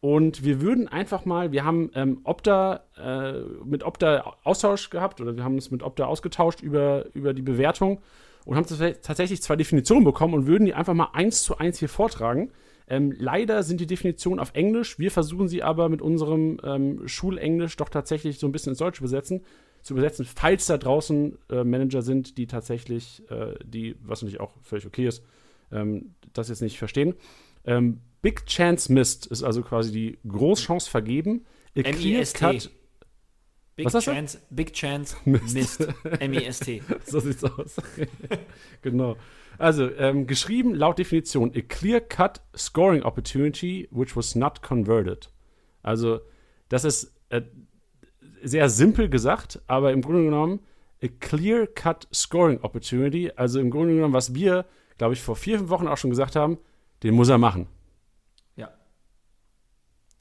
Und 0.00 0.42
wir 0.42 0.62
würden 0.62 0.88
einfach 0.88 1.26
mal, 1.26 1.52
wir 1.52 1.66
haben 1.66 1.90
ähm, 1.94 2.20
Opta, 2.24 2.84
äh, 2.96 3.34
mit 3.66 3.82
Opta 3.82 4.34
Austausch 4.42 4.88
gehabt 4.88 5.20
oder 5.20 5.36
wir 5.36 5.44
haben 5.44 5.56
uns 5.56 5.70
mit 5.70 5.82
Opta 5.82 6.06
ausgetauscht 6.06 6.62
über, 6.62 7.04
über 7.12 7.34
die 7.34 7.42
Bewertung 7.42 8.00
und 8.46 8.56
haben 8.56 8.64
tatsächlich 9.02 9.42
zwei 9.42 9.56
Definitionen 9.56 10.04
bekommen 10.04 10.32
und 10.32 10.46
würden 10.46 10.64
die 10.64 10.72
einfach 10.72 10.94
mal 10.94 11.10
eins 11.12 11.42
zu 11.42 11.58
eins 11.58 11.78
hier 11.78 11.90
vortragen. 11.90 12.50
Ähm, 12.88 13.14
leider 13.18 13.62
sind 13.62 13.78
die 13.78 13.86
Definitionen 13.86 14.40
auf 14.40 14.54
Englisch. 14.54 14.98
Wir 14.98 15.10
versuchen 15.10 15.48
sie 15.48 15.62
aber 15.62 15.90
mit 15.90 16.00
unserem 16.00 16.58
ähm, 16.64 17.06
Schulenglisch 17.06 17.76
doch 17.76 17.90
tatsächlich 17.90 18.38
so 18.38 18.48
ein 18.48 18.52
bisschen 18.52 18.70
ins 18.70 18.78
Deutsche 18.78 19.02
übersetzen, 19.02 19.42
zu 19.82 19.94
übersetzen, 19.94 20.24
falls 20.24 20.66
da 20.66 20.78
draußen 20.78 21.38
äh, 21.50 21.64
Manager 21.64 22.02
sind, 22.02 22.38
die 22.38 22.46
tatsächlich, 22.46 23.22
äh, 23.30 23.54
die, 23.64 23.96
was 24.02 24.22
natürlich 24.22 24.40
auch 24.40 24.52
völlig 24.62 24.86
okay 24.86 25.06
ist, 25.06 25.22
ähm, 25.72 26.14
das 26.32 26.48
jetzt 26.48 26.62
nicht 26.62 26.78
verstehen. 26.78 27.14
Ähm, 27.64 28.00
Big 28.22 28.46
Chance 28.46 28.92
Missed 28.92 29.26
ist 29.26 29.42
also 29.42 29.62
quasi 29.62 29.92
die 29.92 30.18
Großchance 30.28 30.90
vergeben. 30.90 31.46
A 31.76 31.82
clear 31.82 32.24
cut 32.24 32.70
Big 33.76 33.94
Was 33.94 34.04
Chance, 34.04 34.38
Big 34.50 34.72
Chance 34.74 35.16
Mist. 35.24 35.88
M-I-S-T. 36.04 36.82
so 37.06 37.20
sieht's 37.20 37.42
aus. 37.44 37.76
genau. 38.82 39.16
Also, 39.56 39.90
ähm, 39.96 40.26
geschrieben 40.26 40.74
laut 40.74 40.98
Definition, 40.98 41.52
a 41.54 41.62
clear-cut 41.62 42.42
scoring 42.54 43.02
opportunity 43.02 43.88
which 43.90 44.16
was 44.16 44.34
not 44.34 44.62
converted. 44.62 45.30
Also, 45.82 46.20
das 46.68 46.84
ist 46.84 47.14
äh, 47.30 47.42
sehr 48.42 48.68
simpel 48.68 49.08
gesagt, 49.08 49.60
aber 49.66 49.92
im 49.92 50.02
Grunde 50.02 50.24
genommen 50.24 50.60
a 51.02 51.08
clear-cut 51.20 52.08
scoring 52.12 52.60
opportunity. 52.60 53.32
Also 53.36 53.60
im 53.60 53.70
Grunde 53.70 53.94
genommen, 53.94 54.14
was 54.14 54.34
wir, 54.34 54.66
glaube 54.98 55.14
ich, 55.14 55.22
vor 55.22 55.36
vier, 55.36 55.58
fünf 55.58 55.70
Wochen 55.70 55.88
auch 55.88 55.96
schon 55.96 56.10
gesagt 56.10 56.36
haben, 56.36 56.58
den 57.02 57.14
muss 57.14 57.28
er 57.28 57.38
machen. 57.38 57.66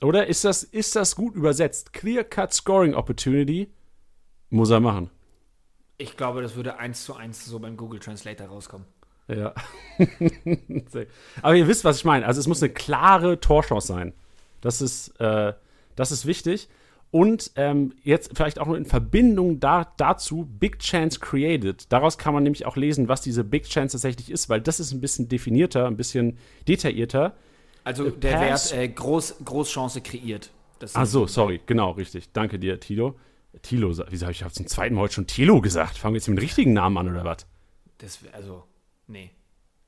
Oder 0.01 0.27
ist 0.27 0.45
das, 0.45 0.63
ist 0.63 0.95
das 0.95 1.15
gut 1.15 1.35
übersetzt? 1.35 1.93
Clear-cut 1.93 2.53
Scoring 2.53 2.93
Opportunity 2.93 3.69
muss 4.49 4.69
er 4.69 4.79
machen. 4.79 5.09
Ich 5.97 6.15
glaube, 6.15 6.41
das 6.41 6.55
würde 6.55 6.77
eins 6.77 7.03
zu 7.03 7.15
eins 7.15 7.45
so 7.45 7.59
beim 7.59 7.75
Google 7.75 7.99
Translator 7.99 8.47
rauskommen. 8.47 8.87
Ja. 9.27 9.53
Aber 11.41 11.55
ihr 11.55 11.67
wisst, 11.67 11.83
was 11.83 11.97
ich 11.97 12.05
meine. 12.05 12.25
Also 12.25 12.39
es 12.39 12.47
muss 12.47 12.63
eine 12.63 12.71
klare 12.71 13.39
Torchance 13.39 13.87
sein. 13.87 14.13
Das 14.61 14.81
ist, 14.81 15.09
äh, 15.19 15.53
das 15.95 16.11
ist 16.11 16.25
wichtig. 16.25 16.69
Und 17.11 17.51
ähm, 17.55 17.93
jetzt 18.03 18.31
vielleicht 18.35 18.59
auch 18.59 18.67
nur 18.67 18.77
in 18.77 18.85
Verbindung 18.85 19.59
da, 19.59 19.91
dazu 19.97 20.47
Big 20.59 20.79
Chance 20.79 21.19
Created. 21.19 21.91
Daraus 21.91 22.19
kann 22.19 22.35
man 22.35 22.43
nämlich 22.43 22.67
auch 22.67 22.75
lesen, 22.75 23.07
was 23.07 23.21
diese 23.21 23.43
Big 23.43 23.63
Chance 23.63 23.93
tatsächlich 23.93 24.29
ist, 24.29 24.47
weil 24.47 24.61
das 24.61 24.79
ist 24.79 24.91
ein 24.91 25.01
bisschen 25.01 25.27
definierter, 25.27 25.87
ein 25.87 25.97
bisschen 25.97 26.37
detaillierter. 26.67 27.33
Also 27.83 28.07
äh, 28.07 28.11
der 28.11 28.37
Pass. 28.37 28.71
Wert 28.71 28.81
äh, 28.83 28.87
Groß, 28.89 29.37
Großchance 29.43 30.01
kreiert. 30.01 30.51
Ach 30.93 31.05
so, 31.05 31.25
sorry, 31.25 31.59
genau, 31.65 31.91
richtig. 31.91 32.31
Danke 32.31 32.59
dir, 32.59 32.79
Tilo. 32.79 33.15
Tilo, 33.63 33.89
wieso 33.89 34.25
habe 34.25 34.31
ich 34.31 34.47
zum 34.51 34.67
zweiten 34.67 34.95
Mal 34.95 35.01
heute 35.01 35.15
schon 35.15 35.27
Tilo 35.27 35.59
gesagt? 35.61 35.97
Fangen 35.97 36.13
wir 36.13 36.19
jetzt 36.19 36.27
mit 36.27 36.37
dem 36.37 36.41
richtigen 36.41 36.73
Namen 36.73 36.97
an, 36.97 37.09
oder 37.09 37.25
was? 37.25 37.47
Das, 37.97 38.19
also, 38.31 38.63
nee. 39.07 39.31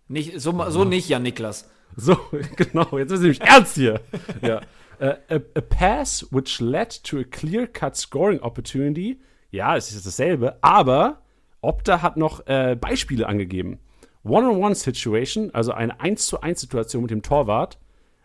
Nicht, 0.07 0.41
so, 0.41 0.69
so 0.69 0.83
nicht, 0.83 1.07
ja, 1.07 1.19
Niklas. 1.19 1.69
So, 1.95 2.17
genau, 2.55 2.97
jetzt 2.97 3.11
ist 3.11 3.19
es 3.19 3.21
nämlich 3.21 3.41
ernst 3.41 3.75
hier. 3.75 4.01
ja. 4.41 4.61
A, 5.01 5.17
a, 5.29 5.61
pass 5.61 6.21
which 6.31 6.61
led 6.61 6.91
to 7.03 7.17
a 7.17 7.23
clear-cut 7.23 7.97
scoring 7.97 8.39
opportunity 8.41 9.19
Ja, 9.51 9.75
es 9.75 9.91
ist 9.91 10.05
dasselbe, 10.05 10.57
aber 10.61 11.21
Opta 11.59 12.01
hat 12.01 12.15
noch 12.15 12.47
äh, 12.47 12.75
Beispiele 12.79 13.27
angegeben. 13.27 13.79
One-on-One-Situation, 14.23 15.53
also 15.53 15.73
eine 15.73 15.99
1 15.99 16.25
zu 16.25 16.41
1 16.41 16.61
Situation 16.61 17.01
mit 17.01 17.11
dem 17.11 17.21
Torwart, 17.21 17.77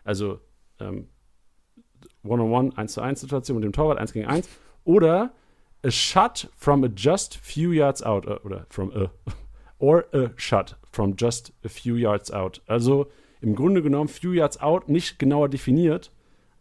also 0.05 0.39
ähm, 0.79 1.09
One-on-One, 2.23 2.77
1 2.77 2.93
zu 2.93 3.01
1 3.01 3.19
Situation 3.19 3.57
mit 3.57 3.65
dem 3.65 3.73
Torwart, 3.73 3.99
1 3.99 4.13
gegen 4.13 4.25
1, 4.25 4.47
oder 4.85 5.33
a 5.83 5.91
shot 5.91 6.49
from 6.55 6.83
a 6.83 6.87
just 6.87 7.35
few 7.35 7.71
yards 7.71 8.01
out, 8.01 8.25
äh, 8.25 8.39
oder 8.45 8.65
from 8.69 8.91
a, 8.93 9.11
or 9.79 10.05
a 10.13 10.29
shot 10.37 10.77
from 10.91 11.15
just 11.17 11.51
a 11.65 11.69
few 11.69 11.95
yards 11.95 12.31
out. 12.31 12.61
Also 12.67 13.07
im 13.41 13.53
Grunde 13.53 13.81
genommen 13.81 14.07
few 14.07 14.31
yards 14.31 14.61
out, 14.61 14.87
nicht 14.87 15.19
genauer 15.19 15.49
definiert, 15.49 16.11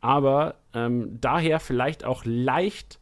aber 0.07 0.55
ähm, 0.73 1.21
daher 1.21 1.59
vielleicht 1.59 2.05
auch 2.05 2.23
leicht 2.25 3.01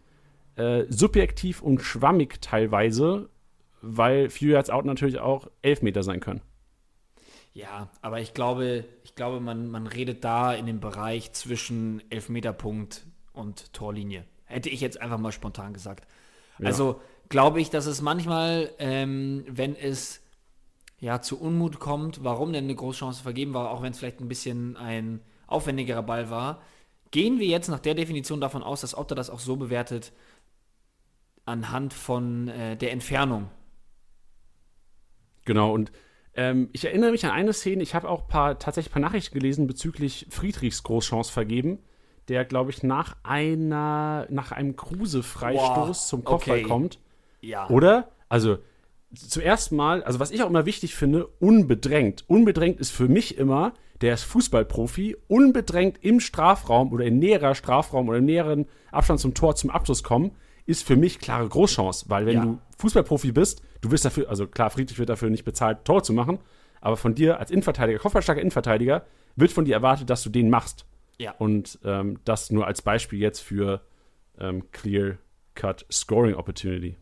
äh, 0.56 0.84
subjektiv 0.88 1.61
und 1.61 1.82
schwammig 1.82 2.40
teilweise, 2.40 3.28
weil 3.82 4.30
few 4.30 4.49
yards 4.49 4.70
out 4.70 4.87
natürlich 4.87 5.18
auch 5.18 5.49
Elfmeter 5.61 6.02
sein 6.02 6.20
können. 6.20 6.40
Ja, 7.52 7.90
aber 8.00 8.20
ich 8.20 8.32
glaube, 8.32 8.87
ich 9.04 9.14
glaube, 9.14 9.38
man, 9.38 9.68
man 9.68 9.87
redet 9.87 10.25
da 10.25 10.54
in 10.54 10.64
dem 10.64 10.80
Bereich 10.80 11.32
zwischen 11.32 12.02
Elfmeterpunkt 12.11 13.04
und 13.34 13.75
Torlinie. 13.75 14.25
Hätte 14.46 14.70
ich 14.70 14.80
jetzt 14.80 14.99
einfach 14.99 15.18
mal 15.18 15.30
spontan 15.30 15.75
gesagt. 15.75 16.08
Ja. 16.58 16.68
Also 16.68 17.02
glaube 17.28 17.61
ich, 17.61 17.68
dass 17.68 17.84
es 17.84 18.00
manchmal, 18.00 18.70
ähm, 18.78 19.44
wenn 19.46 19.76
es 19.76 20.23
ja 21.00 21.20
zu 21.20 21.38
Unmut 21.38 21.80
kommt, 21.80 22.25
warum 22.25 22.54
denn 22.54 22.64
eine 22.64 22.75
Großchance 22.75 23.23
vergeben 23.23 23.52
war, 23.52 23.70
auch 23.70 23.82
wenn 23.82 23.92
es 23.92 23.99
vielleicht 23.99 24.20
ein 24.20 24.28
bisschen 24.28 24.78
ein 24.78 25.20
aufwendigerer 25.46 26.02
Ball 26.02 26.30
war, 26.30 26.62
gehen 27.14 27.38
wir 27.38 27.47
jetzt 27.47 27.68
nach 27.68 27.78
der 27.78 27.94
Definition 27.94 28.40
davon 28.40 28.64
aus, 28.64 28.80
dass 28.80 28.99
Otter 28.99 29.14
das 29.14 29.30
auch 29.30 29.38
so 29.38 29.54
bewertet 29.54 30.12
anhand 31.44 31.94
von 31.94 32.49
äh, 32.49 32.76
der 32.76 32.90
Entfernung. 32.90 33.49
Genau, 35.44 35.73
und 35.73 35.92
ähm, 36.35 36.71
ich 36.73 36.85
erinnere 36.85 37.12
mich 37.12 37.25
an 37.25 37.30
eine 37.30 37.52
Szene, 37.52 37.85
ich 37.85 37.94
habe 37.94 38.09
auch 38.09 38.26
paar, 38.26 38.59
tatsächlich 38.59 38.90
ein 38.90 38.94
paar 39.00 39.09
Nachrichten 39.09 39.33
gelesen 39.38 39.68
bezüglich 39.68 40.26
Friedrichs 40.30 40.83
Großchance 40.83 41.30
vergeben, 41.33 41.78
der, 42.26 42.44
glaube 42.44 42.71
ich, 42.71 42.83
nach 42.83 43.14
einer, 43.23 44.26
nach 44.28 44.50
einem 44.50 44.75
Kruse-Freistoß 44.75 46.09
zum 46.09 46.25
Kopfball 46.25 46.59
okay. 46.59 46.66
kommt. 46.66 46.99
Ja. 47.42 47.68
Oder? 47.71 48.11
Also, 48.28 48.59
zuerst 49.14 49.73
mal, 49.73 50.02
also 50.02 50.21
was 50.21 50.30
ich 50.30 50.42
auch 50.42 50.50
immer 50.50 50.66
wichtig 50.66 50.94
finde, 50.94 51.26
unbedrängt. 51.26 52.25
Unbedrängt 52.28 52.80
ist 52.80 52.90
für 52.90 53.09
mich 53.09 53.38
immer, 53.38 53.75
der 54.00 54.14
ist 54.14 54.25
Fußballprofi, 54.25 55.16
unbedrängt 55.28 55.99
im 56.02 56.21
Strafraum 56.21 56.92
oder 56.92 57.04
in 57.04 57.18
näherer 57.18 57.54
Strafraum 57.54 58.09
oder 58.09 58.18
in 58.18 58.25
näheren 58.25 58.66
Abstand 58.90 59.21
zum 59.21 59.35
Tor 59.35 59.56
zum 59.56 59.71
Abschluss 59.71 60.02
kommen, 60.02 60.33
ist 60.66 60.87
für 60.87 60.97
mich 60.97 61.18
klare 61.18 61.49
Großchance, 61.49 62.06
weil 62.09 62.26
wenn 62.26 62.37
ja. 62.37 62.44
du 62.44 62.59
Fußballprofi 62.78 63.33
bist, 63.33 63.62
du 63.80 63.90
wirst 63.90 64.04
dafür, 64.04 64.28
also 64.28 64.47
klar, 64.47 64.71
Friedrich 64.71 64.99
wird 64.99 65.09
dafür 65.09 65.30
nicht 65.30 65.44
bezahlt, 65.44 65.85
Tor 65.85 66.02
zu 66.02 66.12
machen, 66.12 66.38
aber 66.80 66.97
von 66.97 67.14
dir 67.14 67.38
als 67.38 67.50
Innenverteidiger, 67.50 67.99
kopfballstarker 67.99 68.40
Innenverteidiger, 68.40 69.06
wird 69.37 69.52
von 69.52 69.64
dir 69.64 69.75
erwartet, 69.75 70.11
dass 70.11 70.23
du 70.23 70.30
den 70.30 70.50
machst. 70.50 70.87
Ja. 71.18 71.33
Und 71.38 71.78
ähm, 71.85 72.21
das 72.25 72.50
nur 72.50 72.66
als 72.66 72.83
Beispiel 72.83 73.21
jetzt 73.21 73.40
für 73.40 73.83
ähm, 74.38 74.71
Clear 74.73 75.18
Cut 75.54 75.87
Scoring 75.90 76.35
Opportunity. 76.35 76.97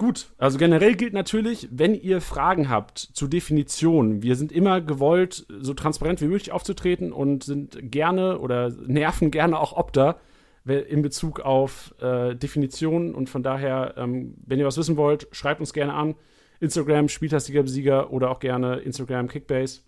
Gut, 0.00 0.28
also 0.38 0.56
generell 0.56 0.94
gilt 0.94 1.12
natürlich, 1.12 1.68
wenn 1.70 1.94
ihr 1.94 2.22
Fragen 2.22 2.70
habt 2.70 2.98
zu 2.98 3.28
Definitionen, 3.28 4.22
wir 4.22 4.34
sind 4.34 4.50
immer 4.50 4.80
gewollt, 4.80 5.44
so 5.60 5.74
transparent 5.74 6.22
wie 6.22 6.26
möglich 6.28 6.52
aufzutreten 6.52 7.12
und 7.12 7.44
sind 7.44 7.76
gerne 7.82 8.38
oder 8.38 8.70
nerven 8.70 9.30
gerne 9.30 9.60
auch 9.60 9.74
Opta 9.74 10.18
in 10.64 11.02
Bezug 11.02 11.40
auf 11.40 11.94
äh, 12.00 12.34
Definitionen 12.34 13.14
und 13.14 13.28
von 13.28 13.42
daher, 13.42 13.92
ähm, 13.98 14.36
wenn 14.46 14.58
ihr 14.58 14.64
was 14.64 14.78
wissen 14.78 14.96
wollt, 14.96 15.28
schreibt 15.32 15.60
uns 15.60 15.74
gerne 15.74 15.92
an. 15.92 16.14
Instagram, 16.60 17.10
Spieltastiger 17.10 17.62
Besieger 17.62 18.10
oder 18.10 18.30
auch 18.30 18.40
gerne 18.40 18.78
Instagram 18.78 19.28
Kickbase. 19.28 19.82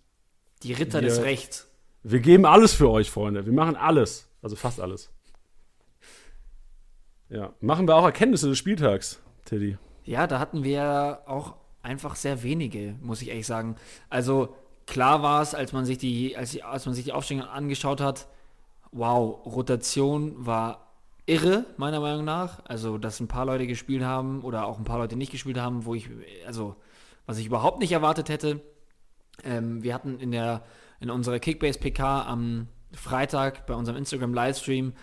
Die 0.61 0.73
Ritter 0.73 1.01
wir, 1.01 1.07
des 1.07 1.23
Rechts. 1.23 1.71
Wir 2.03 2.19
geben 2.19 2.45
alles 2.45 2.75
für 2.75 2.91
euch, 2.91 3.09
Freunde. 3.09 3.47
Wir 3.47 3.53
machen 3.53 3.75
alles. 3.75 4.29
Also 4.43 4.55
fast 4.55 4.79
alles. 4.79 5.11
Ja. 7.29 7.55
Machen 7.61 7.87
wir 7.87 7.95
auch 7.95 8.05
Erkenntnisse 8.05 8.47
des 8.47 8.59
Spieltags, 8.59 9.19
Teddy. 9.45 9.79
Ja, 10.05 10.27
da 10.27 10.39
hatten 10.39 10.63
wir 10.63 11.21
auch 11.25 11.55
einfach 11.81 12.15
sehr 12.15 12.43
wenige, 12.43 12.95
muss 13.01 13.21
ich 13.21 13.29
ehrlich 13.29 13.47
sagen. 13.47 13.75
Also 14.09 14.55
klar 14.85 15.21
war 15.21 15.41
es, 15.41 15.55
als 15.55 15.73
man 15.73 15.85
sich 15.85 15.97
die, 15.97 16.35
als, 16.37 16.59
als 16.61 16.85
man 16.85 16.95
sich 16.95 17.05
die 17.05 17.13
Aufstellung 17.13 17.45
angeschaut 17.45 18.01
hat, 18.01 18.27
wow, 18.91 19.45
Rotation 19.45 20.45
war 20.45 20.93
irre, 21.25 21.65
meiner 21.77 21.99
Meinung 21.99 22.25
nach. 22.25 22.61
Also, 22.65 22.97
dass 22.97 23.19
ein 23.19 23.27
paar 23.27 23.45
Leute 23.45 23.67
gespielt 23.67 24.03
haben 24.03 24.41
oder 24.41 24.65
auch 24.65 24.77
ein 24.77 24.83
paar 24.83 24.99
Leute 24.99 25.15
nicht 25.15 25.31
gespielt 25.31 25.57
haben, 25.57 25.85
wo 25.85 25.95
ich, 25.95 26.09
also, 26.45 26.75
was 27.25 27.37
ich 27.37 27.45
überhaupt 27.45 27.79
nicht 27.79 27.91
erwartet 27.91 28.29
hätte. 28.29 28.61
Ähm, 29.43 29.83
wir 29.83 29.93
hatten 29.93 30.19
in 30.19 30.31
der, 30.31 30.63
in 30.99 31.09
unserer 31.09 31.39
Kickbase 31.39 31.79
PK 31.79 32.23
am 32.23 32.67
Freitag 32.93 33.65
bei 33.65 33.73
unserem 33.73 33.97
Instagram 33.97 34.33
Livestream 34.33 34.93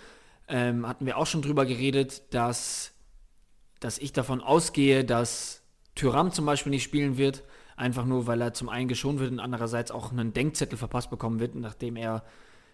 ähm, 0.49 0.87
hatten 0.87 1.07
wir 1.07 1.17
auch 1.17 1.27
schon 1.27 1.43
drüber 1.43 1.65
geredet, 1.65 2.35
dass, 2.35 2.93
dass 3.81 3.99
ich 3.99 4.13
davon 4.13 4.41
ausgehe, 4.41 5.05
dass 5.05 5.63
Tyram 5.95 6.33
zum 6.33 6.47
Beispiel 6.47 6.71
nicht 6.71 6.85
spielen 6.85 7.17
wird, 7.17 7.43
einfach 7.77 8.05
nur, 8.05 8.27
weil 8.27 8.41
er 8.41 8.53
zum 8.53 8.69
einen 8.69 8.89
geschont 8.89 9.19
wird 9.19 9.33
und 9.33 9.41
andererseits 9.41 9.91
auch 9.91 10.13
einen 10.13 10.33
Denkzettel 10.33 10.79
verpasst 10.79 11.11
bekommen 11.11 11.41
wird, 11.41 11.55
nachdem 11.55 11.97
er 11.97 12.23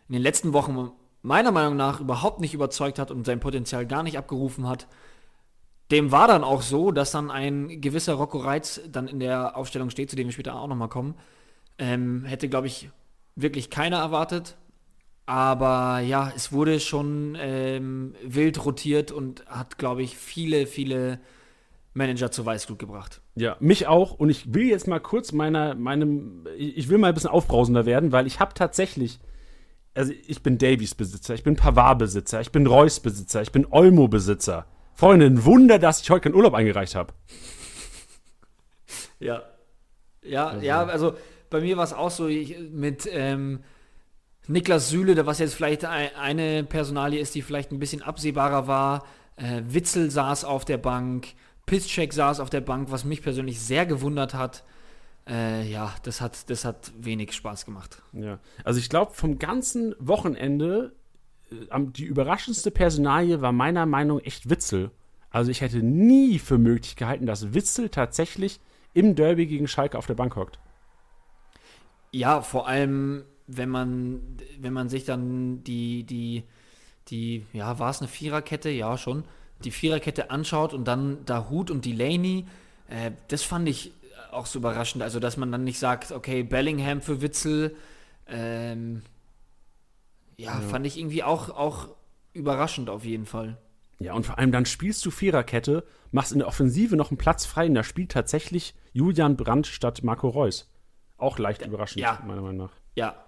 in 0.08 0.14
den 0.14 0.22
letzten 0.22 0.52
Wochen 0.52 0.90
meiner 1.22 1.52
Meinung 1.52 1.76
nach 1.76 2.00
überhaupt 2.00 2.40
nicht 2.40 2.54
überzeugt 2.54 2.98
hat 2.98 3.10
und 3.10 3.24
sein 3.24 3.40
Potenzial 3.40 3.86
gar 3.86 4.02
nicht 4.02 4.18
abgerufen 4.18 4.68
hat. 4.68 4.86
Dem 5.90 6.10
war 6.10 6.26
dann 6.26 6.44
auch 6.44 6.62
so, 6.62 6.90
dass 6.90 7.12
dann 7.12 7.30
ein 7.30 7.80
gewisser 7.80 8.14
Rocco 8.14 8.38
Reitz 8.38 8.80
dann 8.90 9.06
in 9.06 9.20
der 9.20 9.56
Aufstellung 9.56 9.90
steht, 9.90 10.10
zu 10.10 10.16
dem 10.16 10.26
wir 10.26 10.32
später 10.32 10.56
auch 10.56 10.66
nochmal 10.66 10.88
kommen. 10.88 11.14
Ähm, 11.78 12.24
hätte, 12.24 12.48
glaube 12.48 12.66
ich, 12.66 12.90
wirklich 13.36 13.70
keiner 13.70 13.98
erwartet. 13.98 14.56
Aber 15.26 16.00
ja, 16.00 16.32
es 16.34 16.52
wurde 16.52 16.78
schon 16.80 17.36
ähm, 17.38 18.14
wild 18.22 18.64
rotiert 18.64 19.10
und 19.10 19.44
hat, 19.46 19.76
glaube 19.76 20.02
ich, 20.02 20.16
viele, 20.16 20.66
viele 20.66 21.18
Manager 21.94 22.30
zur 22.30 22.46
Weißglut 22.46 22.78
gebracht. 22.78 23.20
Ja, 23.34 23.56
mich 23.58 23.88
auch. 23.88 24.12
Und 24.12 24.30
ich 24.30 24.54
will 24.54 24.66
jetzt 24.66 24.86
mal 24.86 25.00
kurz 25.00 25.32
meiner, 25.32 25.74
meinem, 25.74 26.46
ich 26.56 26.88
will 26.88 26.98
mal 26.98 27.08
ein 27.08 27.14
bisschen 27.14 27.30
aufbrausender 27.30 27.86
werden, 27.86 28.12
weil 28.12 28.26
ich 28.26 28.38
habe 28.38 28.54
tatsächlich 28.54 29.18
also 29.96 30.12
ich 30.26 30.42
bin 30.42 30.58
Davies-Besitzer, 30.58 31.34
ich 31.34 31.42
bin 31.42 31.56
Pavard-Besitzer, 31.56 32.40
ich 32.42 32.52
bin 32.52 32.66
Reus-Besitzer, 32.66 33.40
ich 33.42 33.50
bin 33.50 33.66
Olmo-Besitzer. 33.70 34.66
Freunde, 34.94 35.26
ein 35.26 35.44
Wunder, 35.44 35.78
dass 35.78 36.02
ich 36.02 36.10
heute 36.10 36.22
keinen 36.22 36.34
Urlaub 36.34 36.54
eingereicht 36.54 36.94
habe. 36.94 37.14
Ja. 39.18 39.42
Ja, 40.22 40.48
also. 40.48 40.66
ja, 40.66 40.84
also 40.84 41.14
bei 41.48 41.60
mir 41.60 41.76
war 41.76 41.84
es 41.84 41.92
auch 41.92 42.10
so 42.10 42.26
ich, 42.26 42.56
mit 42.70 43.08
ähm, 43.10 43.60
Niklas 44.48 44.90
Süle, 44.90 45.26
was 45.26 45.38
jetzt 45.38 45.54
vielleicht 45.54 45.84
eine 45.84 46.64
Personalie 46.64 47.20
ist, 47.20 47.34
die 47.34 47.42
vielleicht 47.42 47.72
ein 47.72 47.78
bisschen 47.78 48.02
absehbarer 48.02 48.66
war. 48.66 49.04
Äh, 49.36 49.62
Witzel 49.66 50.10
saß 50.10 50.44
auf 50.44 50.64
der 50.64 50.78
Bank, 50.78 51.28
Piszczek 51.66 52.12
saß 52.12 52.40
auf 52.40 52.50
der 52.50 52.60
Bank, 52.60 52.90
was 52.90 53.04
mich 53.04 53.22
persönlich 53.22 53.60
sehr 53.60 53.86
gewundert 53.86 54.34
hat 54.34 54.64
äh, 55.28 55.68
ja, 55.68 55.92
das 56.02 56.20
hat, 56.20 56.48
das 56.50 56.64
hat 56.64 56.92
wenig 56.98 57.32
Spaß 57.32 57.64
gemacht. 57.64 58.02
Ja, 58.12 58.38
also 58.64 58.78
ich 58.78 58.88
glaube, 58.88 59.12
vom 59.12 59.38
ganzen 59.38 59.94
Wochenende, 59.98 60.94
äh, 61.50 61.80
die 61.80 62.04
überraschendste 62.04 62.70
Personalie 62.70 63.40
war 63.40 63.52
meiner 63.52 63.86
Meinung 63.86 64.18
nach 64.18 64.26
echt 64.26 64.48
Witzel. 64.48 64.90
Also 65.30 65.50
ich 65.50 65.60
hätte 65.60 65.78
nie 65.78 66.38
für 66.38 66.58
möglich 66.58 66.96
gehalten, 66.96 67.26
dass 67.26 67.54
Witzel 67.54 67.88
tatsächlich 67.88 68.60
im 68.94 69.14
Derby 69.14 69.46
gegen 69.46 69.66
Schalke 69.66 69.98
auf 69.98 70.06
der 70.06 70.14
Bank 70.14 70.36
hockt. 70.36 70.58
Ja, 72.12 72.40
vor 72.40 72.68
allem, 72.68 73.24
wenn 73.46 73.68
man, 73.68 74.20
wenn 74.58 74.72
man 74.72 74.88
sich 74.88 75.04
dann 75.04 75.62
die, 75.64 76.04
die, 76.04 76.44
die, 77.08 77.44
ja, 77.52 77.78
war 77.78 77.90
es 77.90 78.00
eine 78.00 78.08
Viererkette? 78.08 78.70
Ja, 78.70 78.98
schon. 78.98 79.24
Die 79.64 79.70
Viererkette 79.70 80.30
anschaut 80.30 80.74
und 80.74 80.86
dann 80.86 81.24
da 81.24 81.48
Hut 81.48 81.70
und 81.70 81.84
Delaney, 81.84 82.46
äh, 82.88 83.12
das 83.28 83.42
fand 83.42 83.68
ich 83.68 83.92
auch 84.32 84.46
so 84.46 84.58
überraschend. 84.58 85.02
Also, 85.02 85.20
dass 85.20 85.36
man 85.36 85.50
dann 85.50 85.64
nicht 85.64 85.78
sagt, 85.78 86.12
okay, 86.12 86.42
Bellingham 86.42 87.00
für 87.00 87.22
Witzel, 87.22 87.74
ähm, 88.26 89.02
ja, 90.36 90.60
ja, 90.60 90.60
fand 90.60 90.86
ich 90.86 90.98
irgendwie 90.98 91.22
auch, 91.22 91.48
auch 91.50 91.88
überraschend 92.32 92.90
auf 92.90 93.04
jeden 93.04 93.26
Fall. 93.26 93.56
Ja, 93.98 94.12
und 94.12 94.26
vor 94.26 94.38
allem 94.38 94.52
dann 94.52 94.66
spielst 94.66 95.06
du 95.06 95.10
Viererkette, 95.10 95.84
machst 96.10 96.32
in 96.32 96.40
der 96.40 96.48
Offensive 96.48 96.96
noch 96.96 97.10
einen 97.10 97.16
Platz 97.16 97.46
frei 97.46 97.66
und 97.66 97.74
da 97.74 97.82
spielt 97.82 98.12
tatsächlich 98.12 98.74
Julian 98.92 99.36
Brandt 99.36 99.66
statt 99.66 100.02
Marco 100.02 100.28
Reus. 100.28 100.70
Auch 101.16 101.38
leicht 101.38 101.64
überraschend, 101.64 102.02
ja. 102.02 102.22
meiner 102.26 102.42
Meinung 102.42 102.58
nach. 102.58 102.72
Ja. 102.94 103.25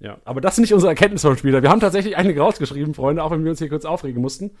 Ja, 0.00 0.18
aber 0.24 0.40
das 0.40 0.56
sind 0.56 0.62
nicht 0.62 0.72
unsere 0.72 0.90
Erkenntnisse 0.90 1.28
vom 1.28 1.36
Spieler. 1.36 1.62
Wir 1.62 1.68
haben 1.68 1.80
tatsächlich 1.80 2.16
einige 2.16 2.40
rausgeschrieben, 2.40 2.94
Freunde, 2.94 3.22
auch 3.22 3.30
wenn 3.30 3.44
wir 3.44 3.50
uns 3.50 3.58
hier 3.58 3.68
kurz 3.68 3.84
aufregen 3.84 4.22
mussten. 4.22 4.52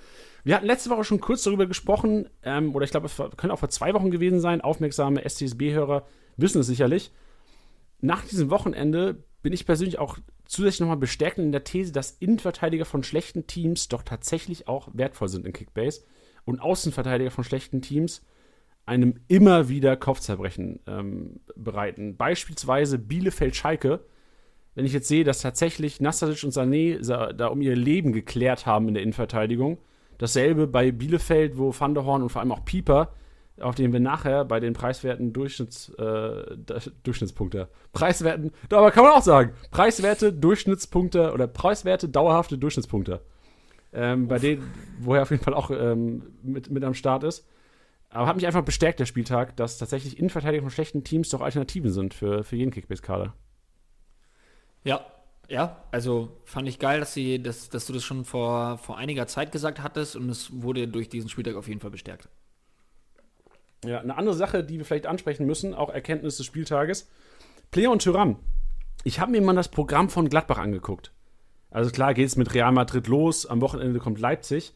Wir 0.44 0.54
hatten 0.54 0.66
letzte 0.66 0.90
Woche 0.90 1.04
schon 1.04 1.20
kurz 1.20 1.42
darüber 1.42 1.66
gesprochen, 1.66 2.28
ähm, 2.42 2.74
oder 2.74 2.84
ich 2.84 2.90
glaube, 2.90 3.06
es 3.06 3.16
könnte 3.16 3.52
auch 3.52 3.58
vor 3.58 3.70
zwei 3.70 3.94
Wochen 3.94 4.10
gewesen 4.10 4.40
sein. 4.40 4.60
Aufmerksame 4.60 5.26
STSB-Hörer 5.26 6.06
wissen 6.36 6.60
es 6.60 6.66
sicherlich. 6.66 7.10
Nach 8.00 8.22
diesem 8.24 8.50
Wochenende 8.50 9.24
bin 9.42 9.54
ich 9.54 9.64
persönlich 9.64 9.98
auch 9.98 10.18
zusätzlich 10.44 10.80
nochmal 10.80 10.96
bestärken 10.96 11.44
in 11.44 11.52
der 11.52 11.64
These, 11.64 11.92
dass 11.92 12.10
Innenverteidiger 12.12 12.84
von 12.84 13.02
schlechten 13.02 13.46
Teams 13.46 13.88
doch 13.88 14.02
tatsächlich 14.02 14.68
auch 14.68 14.88
wertvoll 14.92 15.28
sind 15.28 15.46
in 15.46 15.52
Kickbase 15.52 16.02
und 16.44 16.60
Außenverteidiger 16.60 17.30
von 17.30 17.44
schlechten 17.44 17.80
Teams 17.80 18.26
einem 18.84 19.20
immer 19.28 19.68
wieder 19.68 19.96
Kopfzerbrechen 19.96 20.80
ähm, 20.86 21.40
bereiten. 21.54 22.16
Beispielsweise 22.16 22.98
Bielefeld-Schalke. 22.98 24.00
Wenn 24.74 24.84
ich 24.84 24.92
jetzt 24.92 25.08
sehe, 25.08 25.24
dass 25.24 25.40
tatsächlich 25.40 26.00
Nastasic 26.00 26.44
und 26.44 26.52
Sané 26.52 27.32
da 27.32 27.46
um 27.48 27.60
ihr 27.60 27.76
Leben 27.76 28.12
geklärt 28.12 28.66
haben 28.66 28.88
in 28.88 28.94
der 28.94 29.02
Innenverteidigung. 29.02 29.78
Dasselbe 30.18 30.66
bei 30.66 30.92
Bielefeld, 30.92 31.58
wo 31.58 31.74
Van 31.76 31.94
der 31.94 32.04
Horn 32.04 32.22
und 32.22 32.28
vor 32.30 32.40
allem 32.40 32.52
auch 32.52 32.64
Pieper 32.64 33.12
auf 33.60 33.74
den 33.74 33.92
wir 33.92 34.00
nachher 34.00 34.44
bei 34.44 34.60
den 34.60 34.72
preiswerten 34.72 35.32
Durchschnitts, 35.32 35.90
äh, 35.90 36.56
Durchschnittspunkte, 37.02 37.68
preiswerten, 37.92 38.52
aber 38.70 38.90
kann 38.90 39.04
man 39.04 39.12
auch 39.12 39.22
sagen, 39.22 39.52
preiswerte 39.70 40.32
Durchschnittspunkte 40.32 41.32
oder 41.32 41.46
preiswerte 41.46 42.08
dauerhafte 42.08 42.58
Durchschnittspunkte, 42.58 43.20
ähm, 43.92 44.28
bei 44.28 44.38
denen, 44.38 44.62
wo 44.98 45.14
er 45.14 45.22
auf 45.22 45.30
jeden 45.30 45.42
Fall 45.42 45.54
auch 45.54 45.70
ähm, 45.70 46.22
mit, 46.42 46.70
mit 46.70 46.84
am 46.84 46.94
Start 46.94 47.24
ist. 47.24 47.46
Aber 48.12 48.26
hat 48.26 48.36
mich 48.36 48.46
einfach 48.46 48.62
bestärkt, 48.64 48.98
der 48.98 49.06
Spieltag, 49.06 49.56
dass 49.56 49.78
tatsächlich 49.78 50.18
Innenverteidiger 50.18 50.62
von 50.62 50.70
schlechten 50.70 51.04
Teams 51.04 51.28
doch 51.28 51.42
Alternativen 51.42 51.92
sind 51.92 52.12
für, 52.12 52.42
für 52.42 52.56
jeden 52.56 52.72
Kickbase-Kader. 52.72 53.34
Ja, 54.84 55.04
ja, 55.48 55.82
also 55.90 56.40
fand 56.44 56.68
ich 56.68 56.78
geil, 56.78 57.00
dass, 57.00 57.12
sie, 57.12 57.42
dass, 57.42 57.68
dass 57.68 57.86
du 57.86 57.92
das 57.92 58.04
schon 58.04 58.24
vor, 58.24 58.78
vor 58.78 58.98
einiger 58.98 59.26
Zeit 59.26 59.50
gesagt 59.50 59.82
hattest 59.82 60.14
und 60.14 60.28
es 60.30 60.62
wurde 60.62 60.86
durch 60.86 61.08
diesen 61.08 61.28
Spieltag 61.28 61.56
auf 61.56 61.66
jeden 61.66 61.80
Fall 61.80 61.90
bestärkt. 61.90 62.28
Ja, 63.84 64.00
eine 64.00 64.16
andere 64.16 64.34
Sache, 64.34 64.62
die 64.62 64.78
wir 64.78 64.84
vielleicht 64.84 65.06
ansprechen 65.06 65.46
müssen, 65.46 65.74
auch 65.74 65.90
Erkenntnis 65.90 66.36
des 66.36 66.46
Spieltages. 66.46 67.08
Player 67.70 67.90
und 67.90 68.02
Tyrann. 68.02 68.36
Ich 69.04 69.18
habe 69.20 69.32
mir 69.32 69.40
mal 69.40 69.54
das 69.54 69.68
Programm 69.68 70.08
von 70.08 70.28
Gladbach 70.28 70.58
angeguckt. 70.58 71.12
Also 71.70 71.90
klar 71.90 72.14
geht 72.14 72.26
es 72.26 72.36
mit 72.36 72.52
Real 72.54 72.72
Madrid 72.72 73.06
los, 73.06 73.46
am 73.46 73.60
Wochenende 73.60 73.98
kommt 73.98 74.20
Leipzig. 74.20 74.74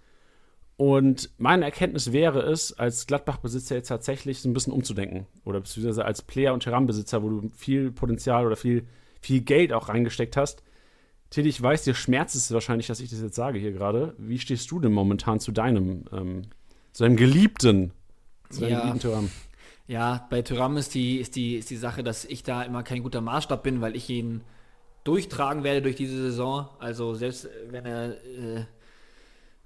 Und 0.77 1.31
meine 1.39 1.65
Erkenntnis 1.65 2.13
wäre 2.13 2.41
es, 2.41 2.77
als 2.77 3.07
Gladbach-Besitzer 3.07 3.77
jetzt 3.77 3.89
tatsächlich 3.89 4.41
so 4.41 4.49
ein 4.49 4.55
bisschen 4.55 4.73
umzudenken. 4.73 5.27
Oder 5.45 5.61
beziehungsweise 5.61 6.05
als 6.05 6.23
Player- 6.23 6.55
und 6.55 6.65
Tyrann-Besitzer, 6.65 7.23
wo 7.23 7.29
du 7.29 7.51
viel 7.55 7.93
Potenzial 7.93 8.47
oder 8.47 8.57
viel, 8.57 8.87
viel 9.25 9.41
Geld 9.41 9.73
auch 9.73 9.89
reingesteckt 9.89 10.37
hast. 10.37 10.63
Tilly, 11.31 11.49
ich 11.49 11.61
weiß, 11.61 11.83
dir 11.83 11.95
schmerzt 11.95 12.37
es 12.37 12.53
wahrscheinlich, 12.53 12.87
dass 12.87 13.01
ich 13.01 13.11
das 13.11 13.21
jetzt 13.21 13.35
sage 13.35 13.59
hier 13.59 13.73
gerade. 13.73 14.15
Wie 14.19 14.39
stehst 14.39 14.71
du 14.71 14.79
denn 14.79 14.93
momentan 14.93 15.41
zu 15.41 15.51
deinem, 15.51 16.05
ähm, 16.13 16.43
zu 16.93 17.05
deinem 17.05 17.17
Geliebten 17.17 17.93
zu 18.51 18.67
ja. 18.67 18.95
Tyram. 18.95 19.31
Ja, 19.87 20.27
bei 20.31 20.43
Tyram 20.43 20.77
ist 20.77 20.95
die, 20.95 21.19
ist, 21.19 21.37
die, 21.37 21.57
ist 21.57 21.71
die 21.71 21.77
Sache, 21.77 22.05
dass 22.05 22.25
ich 22.25 22.43
da 22.43 22.63
immer 22.63 22.83
kein 22.83 23.03
guter 23.03 23.21
Maßstab 23.21 23.63
bin, 23.63 23.81
weil 23.81 23.97
ich 23.97 24.09
ihn 24.11 24.43
durchtragen 25.03 25.65
werde 25.65 25.83
durch 25.83 25.97
diese 25.97 26.17
Saison. 26.17 26.69
Also 26.79 27.15
selbst 27.15 27.49
wenn 27.71 27.85
er 27.85 28.11
äh, 28.11 28.65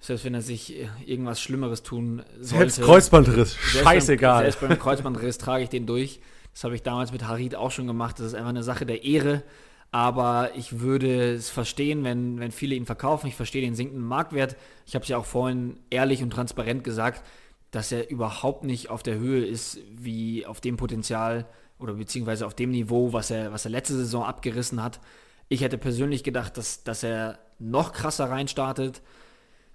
selbst 0.01 0.25
wenn 0.25 0.35
er 0.35 0.43
sich 0.43 0.75
irgendwas 1.05 1.41
Schlimmeres 1.41 1.83
tun 1.83 2.23
sollte. 2.41 2.71
Selbst 2.71 2.83
Kreuzbandriss, 2.83 3.57
scheißegal. 3.57 4.45
Selbst 4.45 4.61
beim 4.61 4.79
Kreuzbandriss 4.79 5.39
trage 5.39 5.65
ich 5.65 5.71
den 5.71 5.87
durch. 5.87 6.21
Das 6.53 6.65
habe 6.65 6.75
ich 6.75 6.83
damals 6.83 7.13
mit 7.13 7.27
Harid 7.27 7.55
auch 7.55 7.71
schon 7.71 7.87
gemacht. 7.87 8.19
Das 8.19 8.27
ist 8.27 8.35
einfach 8.35 8.51
eine 8.51 8.63
Sache 8.63 8.87
der 8.87 9.05
Ehre. 9.05 9.43
Aber 9.91 10.51
ich 10.55 10.81
würde 10.81 11.33
es 11.33 11.49
verstehen, 11.49 12.05
wenn, 12.05 12.41
wenn 12.41 12.51
viele 12.51 12.75
ihn 12.75 12.85
verkaufen. 12.85 13.27
Ich 13.27 13.37
verstehe 13.37 13.63
den 13.63 13.75
sinkenden 13.75 14.07
Marktwert. 14.07 14.57
Ich 14.87 14.95
habe 14.95 15.03
es 15.03 15.09
ja 15.09 15.17
auch 15.17 15.25
vorhin 15.25 15.81
ehrlich 15.91 16.23
und 16.23 16.31
transparent 16.31 16.85
gesagt 16.85 17.23
dass 17.71 17.93
er 17.93 18.11
überhaupt 18.11 18.65
nicht 18.65 18.91
auf 18.91 19.03
der 19.03 19.19
Höhe 19.19 19.45
ist, 19.45 19.79
wie 19.91 20.47
auf 20.47 20.61
dem 20.61 20.77
Potenzial 20.77 21.47
oder 21.79 21.95
beziehungsweise 21.95 22.47
auf 22.47 22.55
dem 22.55 22.71
Niveau, 22.71 23.13
was 23.13 23.31
er, 23.31 23.53
was 23.53 23.65
er 23.65 23.71
letzte 23.71 23.95
Saison 23.95 24.25
abgerissen 24.25 24.83
hat. 24.83 25.01
Ich 25.49 25.61
hätte 25.61 25.79
persönlich 25.79 26.25
gedacht, 26.25 26.57
dass, 26.57 26.83
dass 26.83 27.03
er 27.03 27.39
noch 27.59 27.93
krasser 27.93 28.31
reinstartet. 28.31 29.03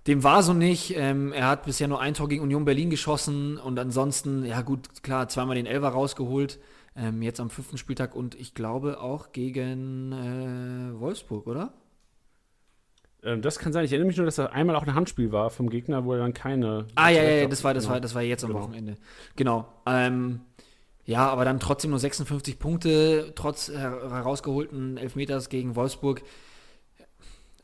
Dem 0.08 0.24
war 0.24 0.44
so 0.44 0.54
nicht. 0.54 0.96
Ähm, 0.98 1.32
er 1.32 1.48
hat 1.48 1.66
bisher 1.66 1.88
nur 1.88 2.02
ein 2.02 2.14
Tor 2.14 2.28
gegen 2.28 2.44
Union 2.44 2.66
Berlin 2.66 2.90
geschossen 2.90 3.58
und 3.58 3.80
ansonsten, 3.80 4.46
ja 4.46 4.62
gut, 4.62 5.02
klar, 5.02 5.30
zweimal 5.30 5.56
den 5.56 5.66
Elfer 5.66 5.90
rausgeholt. 5.90 6.60
Ähm, 6.96 7.22
jetzt 7.22 7.40
am 7.40 7.50
fünften 7.50 7.78
Spieltag 7.78 8.14
und 8.16 8.36
ich 8.36 8.54
glaube 8.54 9.00
auch 9.00 9.32
gegen 9.32 10.12
äh, 10.12 11.00
Wolfsburg, 11.00 11.48
oder? 11.48 11.74
Ähm, 13.24 13.42
das 13.42 13.58
kann 13.58 13.72
sein. 13.74 13.86
Ich 13.86 13.92
erinnere 13.92 14.08
mich 14.08 14.18
nur, 14.18 14.26
dass 14.26 14.36
da 14.36 14.48
einmal 14.48 14.76
auch 14.76 14.84
ein 14.84 14.94
Handspiel 14.94 15.32
war 15.32 15.50
vom 15.50 15.70
Gegner, 15.70 16.06
wo 16.06 16.14
er 16.14 16.20
dann 16.20 16.34
keine. 16.34 16.86
Ah, 16.96 17.10
ja, 17.10 17.24
ja, 17.24 17.32
ja, 17.32 17.48
das 17.48 17.64
war, 17.64 17.74
das 17.74 17.88
war, 17.88 18.00
das 18.02 18.14
war 18.14 18.22
jetzt 18.22 18.44
am 18.44 18.52
genau. 18.52 18.64
Wochenende. 18.64 18.98
Genau. 19.36 19.68
Ähm, 19.86 20.42
ja, 21.06 21.28
aber 21.28 21.46
dann 21.46 21.60
trotzdem 21.60 21.92
nur 21.92 22.00
56 22.00 22.60
Punkte, 22.60 23.34
trotz 23.36 23.70
herausgeholten 23.70 24.98
Elfmeters 24.98 25.50
gegen 25.50 25.76
Wolfsburg. 25.76 26.22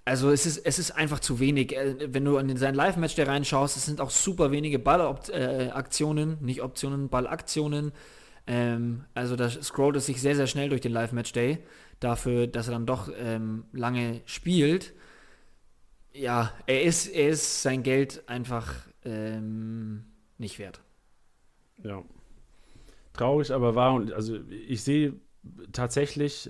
Also 0.10 0.32
es 0.32 0.45
ist, 0.45 0.58
es 0.65 0.80
ist 0.80 0.91
einfach 0.91 1.19
zu 1.19 1.39
wenig. 1.39 1.76
Äh, 1.76 2.13
wenn 2.13 2.26
du 2.26 2.38
in 2.38 2.58
sein 2.58 2.76
Live-Match 2.76 3.15
da 3.15 3.24
reinschaust, 3.24 3.78
es 3.78 3.86
sind 3.86 4.02
auch 4.02 4.10
super 4.10 4.52
wenige 4.52 4.80
Ballaktionen, 4.80 6.38
äh, 6.41 6.45
nicht 6.45 6.62
Optionen, 6.62 7.10
Ballaktionen. 7.10 7.91
Ähm, 8.48 9.06
also 9.13 9.36
da 9.36 9.50
scrollt 9.50 9.95
es 9.95 10.06
sich 10.08 10.22
sehr, 10.22 10.36
sehr 10.36 10.48
schnell 10.48 10.69
durch 10.69 10.82
den 10.82 10.91
Live-Match-Day. 10.91 11.60
Dafür, 12.00 12.48
dass 12.48 12.67
er 12.67 12.74
dann 12.74 12.86
doch 12.86 13.10
ähm, 13.17 13.65
lange 13.72 14.22
spielt 14.26 14.93
ja, 16.13 16.52
er 16.65 16.84
ist, 16.84 17.08
er 17.08 17.30
ist 17.30 17.62
sein 17.62 17.84
Geld 17.84 18.24
einfach 18.28 18.88
ähm, 19.04 20.06
nicht 20.38 20.60
wert. 20.60 20.82
Ja. 21.84 22.04
Traurig, 23.13 23.52
aber 23.52 23.76
wahr. 23.76 24.02
Also 24.13 24.38
ich 24.50 24.84
sehe 24.84 25.13
tatsächlich 25.72 26.50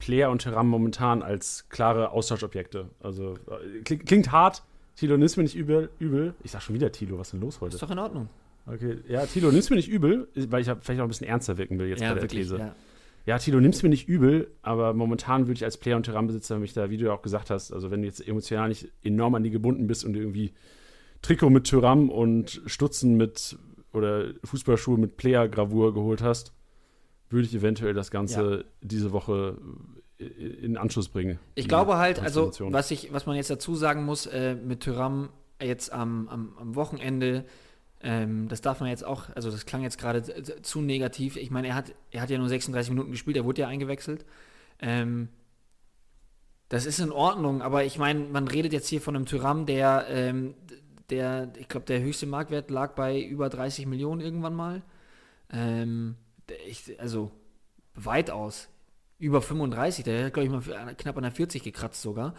Player 0.00 0.30
und 0.30 0.42
Tyram 0.42 0.66
momentan 0.68 1.22
als 1.22 1.68
klare 1.68 2.10
Austauschobjekte. 2.10 2.90
Also 3.00 3.34
äh, 3.46 3.82
klingt, 3.84 4.06
klingt 4.06 4.32
hart. 4.32 4.64
Tilo, 4.96 5.16
nimm's 5.16 5.36
mir 5.36 5.44
nicht 5.44 5.54
übel, 5.54 5.90
übel. 6.00 6.34
Ich 6.42 6.50
sag 6.50 6.62
schon 6.62 6.74
wieder 6.74 6.90
Tilo, 6.90 7.18
was 7.18 7.28
ist 7.28 7.32
denn 7.34 7.40
los 7.40 7.60
heute? 7.60 7.76
Ist 7.76 7.82
doch 7.82 7.90
in 7.90 7.98
Ordnung. 7.98 8.28
Okay, 8.66 8.98
ja, 9.08 9.24
Tilo, 9.26 9.52
nimm's 9.52 9.70
mir 9.70 9.76
nicht 9.76 9.88
übel, 9.88 10.28
weil 10.34 10.62
ich 10.62 10.70
vielleicht 10.80 11.00
auch 11.00 11.04
ein 11.04 11.08
bisschen 11.08 11.28
ernster 11.28 11.56
wirken 11.56 11.78
will 11.78 11.86
jetzt 11.86 12.02
ja, 12.02 12.08
bei 12.08 12.14
der 12.14 12.22
wirklich, 12.24 12.42
These. 12.42 12.58
Ja 12.58 12.74
ja, 13.26 13.38
Tilo, 13.38 13.60
nimm's 13.60 13.82
mir 13.82 13.90
nicht 13.90 14.08
übel, 14.08 14.50
aber 14.62 14.94
momentan 14.94 15.42
würde 15.42 15.54
ich 15.54 15.64
als 15.64 15.76
Player- 15.76 15.96
und 15.96 16.04
Terrainbesitzer 16.04 16.58
mich 16.58 16.72
da, 16.72 16.90
wie 16.90 16.96
du 16.96 17.06
ja 17.06 17.12
auch 17.12 17.22
gesagt 17.22 17.50
hast, 17.50 17.72
also 17.72 17.90
wenn 17.90 18.02
du 18.02 18.08
jetzt 18.08 18.26
emotional 18.26 18.68
nicht 18.68 18.88
enorm 19.02 19.34
an 19.34 19.42
die 19.42 19.50
gebunden 19.50 19.86
bist 19.86 20.04
und 20.04 20.16
irgendwie 20.16 20.52
Trikot 21.22 21.50
mit 21.50 21.64
Tyram 21.64 22.08
und 22.08 22.62
Stutzen 22.66 23.16
mit 23.16 23.58
oder 23.92 24.32
Fußballschuhe 24.44 24.98
mit 24.98 25.16
Player-Gravur 25.16 25.92
geholt 25.92 26.22
hast, 26.22 26.52
würde 27.30 27.46
ich 27.46 27.54
eventuell 27.54 27.94
das 27.94 28.10
Ganze 28.10 28.58
ja. 28.58 28.64
diese 28.82 29.12
Woche 29.12 29.56
in 30.18 30.76
Anschluss 30.76 31.08
bringen. 31.08 31.38
Ich 31.54 31.66
glaube 31.66 31.96
halt, 31.96 32.20
also 32.20 32.52
was 32.58 32.90
ich, 32.90 33.12
was 33.12 33.24
man 33.24 33.36
jetzt 33.36 33.48
dazu 33.48 33.74
sagen 33.74 34.04
muss, 34.04 34.26
äh, 34.26 34.54
mit 34.54 34.80
Tyram 34.80 35.30
jetzt 35.62 35.92
am, 35.92 36.28
am, 36.28 36.52
am 36.58 36.74
Wochenende 36.74 37.44
ähm, 38.02 38.48
das 38.48 38.62
darf 38.62 38.80
man 38.80 38.88
jetzt 38.88 39.04
auch, 39.04 39.24
also 39.34 39.50
das 39.50 39.66
klang 39.66 39.82
jetzt 39.82 39.98
gerade 39.98 40.22
zu 40.62 40.80
negativ. 40.80 41.36
Ich 41.36 41.50
meine, 41.50 41.68
er 41.68 41.74
hat, 41.74 41.92
er 42.10 42.22
hat 42.22 42.30
ja 42.30 42.38
nur 42.38 42.48
36 42.48 42.90
Minuten 42.90 43.10
gespielt, 43.10 43.36
er 43.36 43.44
wurde 43.44 43.62
ja 43.62 43.68
eingewechselt. 43.68 44.24
Ähm, 44.78 45.28
das 46.70 46.86
ist 46.86 46.98
in 46.98 47.12
Ordnung, 47.12 47.62
aber 47.62 47.84
ich 47.84 47.98
meine, 47.98 48.20
man 48.20 48.48
redet 48.48 48.72
jetzt 48.72 48.88
hier 48.88 49.00
von 49.00 49.16
einem 49.16 49.26
Tyram, 49.26 49.66
der, 49.66 50.06
ähm, 50.08 50.54
der 51.10 51.52
ich 51.58 51.68
glaube, 51.68 51.86
der 51.86 52.00
höchste 52.00 52.26
Marktwert 52.26 52.70
lag 52.70 52.94
bei 52.94 53.20
über 53.20 53.50
30 53.50 53.86
Millionen 53.86 54.20
irgendwann 54.20 54.54
mal. 54.54 54.82
Ähm, 55.52 56.14
ich, 56.66 56.98
also 57.00 57.30
weitaus. 57.94 58.68
Über 59.18 59.42
35, 59.42 60.04
der 60.04 60.26
hat, 60.26 60.32
glaube 60.32 60.46
ich, 60.46 60.50
mal 60.50 60.94
knapp 60.94 61.16
an 61.16 61.24
der 61.24 61.32
40 61.32 61.62
gekratzt 61.62 62.00
sogar. 62.00 62.34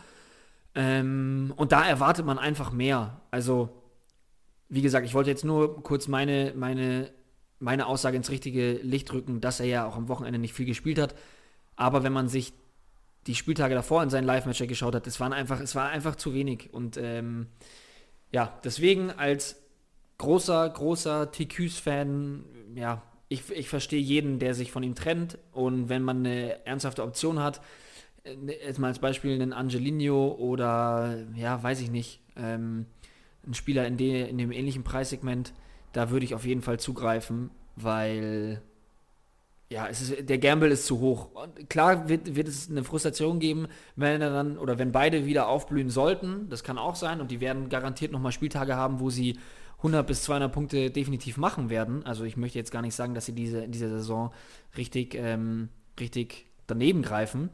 Ähm, 0.74 1.54
und 1.56 1.71
da 1.71 1.86
erwartet 1.86 2.26
man 2.26 2.39
einfach 2.39 2.71
mehr. 2.71 3.21
Also 3.30 3.82
wie 4.71 4.82
gesagt, 4.82 5.06
ich 5.06 5.13
wollte 5.13 5.30
jetzt 5.30 5.43
nur 5.43 5.84
kurz 5.84 6.08
meine, 6.08 6.54
meine, 6.56 7.12
meine 7.60 7.88
Aussage 7.88 8.15
ins 8.15 8.30
richtige 8.30 8.74
Licht 8.82 9.12
rücken, 9.12 9.41
dass 9.41 9.60
er 9.60 9.65
ja 9.65 9.86
auch 9.86 9.97
am 9.97 10.08
Wochenende 10.08 10.39
nicht 10.39 10.54
viel 10.54 10.65
gespielt 10.65 10.97
hat. 10.97 11.13
Aber 11.76 12.04
wenn 12.04 12.13
man 12.13 12.30
sich 12.30 12.54
die 13.28 13.36
Spieltage 13.36 13.76
davor 13.76 14.02
in 14.02 14.10
seinen 14.10 14.24
Live-Matcher 14.24 14.67
geschaut 14.67 14.95
hat, 14.95 15.08
es, 15.08 15.19
waren 15.19 15.34
einfach, 15.34 15.60
es 15.60 15.76
war 15.76 15.89
einfach 15.89 16.15
zu 16.15 16.34
wenig. 16.34 16.74
Und 16.74 16.95
ähm, 16.95 17.47
ja, 18.32 18.58
deswegen 18.63 19.12
als 19.12 19.62
großer, 20.19 20.69
großer 20.69 21.32
TQs-Fan, 21.34 22.45
ja, 22.76 23.04
ich, 23.32 23.50
ich 23.50 23.70
verstehe 23.70 24.02
jeden, 24.02 24.39
der 24.39 24.54
sich 24.54 24.72
von 24.72 24.84
ihm 24.84 24.94
trennt. 24.94 25.38
Und 25.54 25.88
wenn 25.88 26.04
man 26.04 26.17
eine 26.17 26.65
ernsthafte 26.65 27.02
Option 27.02 27.39
hat, 27.39 27.62
äh, 28.24 28.36
jetzt 28.65 28.78
mal 28.78 28.88
als 28.88 29.00
Beispiel 29.00 29.34
einen 29.34 29.54
Angelino 29.54 30.36
oder, 30.38 31.26
ja, 31.36 31.63
weiß 31.63 31.80
ich 31.80 31.89
nicht, 31.89 32.20
ähm, 32.36 32.86
ein 33.48 33.54
Spieler 33.54 33.88
in, 33.88 33.96
de, 33.96 34.30
in 34.30 34.38
dem 34.38 34.52
ähnlichen 34.52 34.84
Preissegment, 34.84 35.54
da 35.94 36.10
würde 36.10 36.26
ich 36.26 36.36
auf 36.36 36.46
jeden 36.46 36.62
Fall 36.62 36.80
zugreifen, 36.80 37.52
weil 37.78 38.62
ja, 39.70 39.88
es 39.88 40.02
ist, 40.02 40.30
der 40.30 40.38
Gamble 40.38 40.70
ist 40.70 40.86
zu 40.86 41.00
hoch. 41.00 41.30
Und 41.34 41.70
klar 41.70 42.10
wird, 42.10 42.36
wird 42.36 42.50
es 42.50 42.70
eine 42.70 42.84
Frustration 42.84 43.39
geben, 43.39 43.67
wenn 43.96 44.20
dann 44.20 44.58
oder 44.58 44.78
wenn 44.78 44.91
beide 44.91 45.26
wieder 45.26 45.48
aufblühen 45.48 45.89
sollten. 45.89 46.50
Das 46.50 46.65
kann 46.65 46.78
auch 46.78 46.96
sein 46.96 47.22
und 47.22 47.32
die 47.32 47.39
werden 47.39 47.70
garantiert 47.70 48.12
nochmal 48.12 48.34
Spieltage 48.34 48.76
haben, 48.76 49.00
wo 49.00 49.10
sie 49.10 49.39
100 49.82 50.06
bis 50.06 50.24
200 50.24 50.52
Punkte 50.52 50.91
definitiv 50.91 51.38
machen 51.38 51.70
werden. 51.70 52.06
Also 52.06 52.24
ich 52.24 52.38
möchte 52.38 52.60
jetzt 52.60 52.72
gar 52.72 52.82
nicht 52.82 52.96
sagen, 52.96 53.15
dass 53.15 53.26
sie 53.26 53.34
diese 53.34 53.63
in 53.63 53.72
dieser 53.72 53.89
Saison 53.89 54.32
richtig, 54.78 55.15
ähm, 55.15 55.70
richtig 56.00 56.46
daneben 56.67 57.02
greifen. 57.02 57.50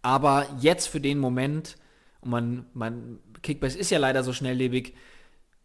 Aber 0.00 0.46
jetzt 0.60 0.86
für 0.86 1.00
den 1.00 1.18
Moment, 1.18 1.76
und 2.20 2.30
man, 2.30 2.66
man, 2.72 3.18
Kickbase 3.42 3.78
ist 3.78 3.90
ja 3.90 3.98
leider 3.98 4.24
so 4.24 4.32
schnelllebig, 4.32 4.94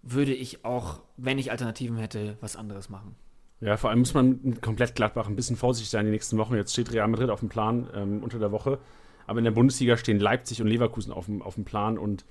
würde 0.04 0.34
ich 0.34 0.66
auch, 0.66 1.02
wenn 1.16 1.40
ich 1.40 1.52
Alternativen 1.52 1.98
hätte, 1.98 2.38
was 2.42 2.56
anderes 2.56 2.90
machen. 2.90 3.16
Ja, 3.60 3.78
vor 3.78 3.90
allem 3.90 4.00
muss 4.00 4.14
man 4.14 4.62
komplett 4.62 4.94
Gladbach 4.94 5.28
ein 5.28 5.36
bisschen 5.36 5.56
vorsichtig 5.56 5.90
sein 5.90 6.06
die 6.06 6.12
nächsten 6.12 6.38
Wochen. 6.38 6.56
Jetzt 6.56 6.74
steht 6.74 6.92
Real 6.92 7.08
Madrid 7.08 7.30
auf 7.30 7.40
dem 7.40 7.50
Plan 7.50 7.90
ähm, 7.96 8.24
unter 8.24 8.40
der 8.40 8.52
Woche. 8.52 8.80
Aber 9.26 9.40
in 9.40 9.46
der 9.46 9.52
Bundesliga 9.52 9.98
stehen 9.98 10.20
Leipzig 10.20 10.62
und 10.62 10.68
Leverkusen 10.68 11.12
auf 11.12 11.26
dem, 11.26 11.42
auf 11.42 11.56
dem 11.56 11.66
Plan 11.66 11.98
und 11.98 12.26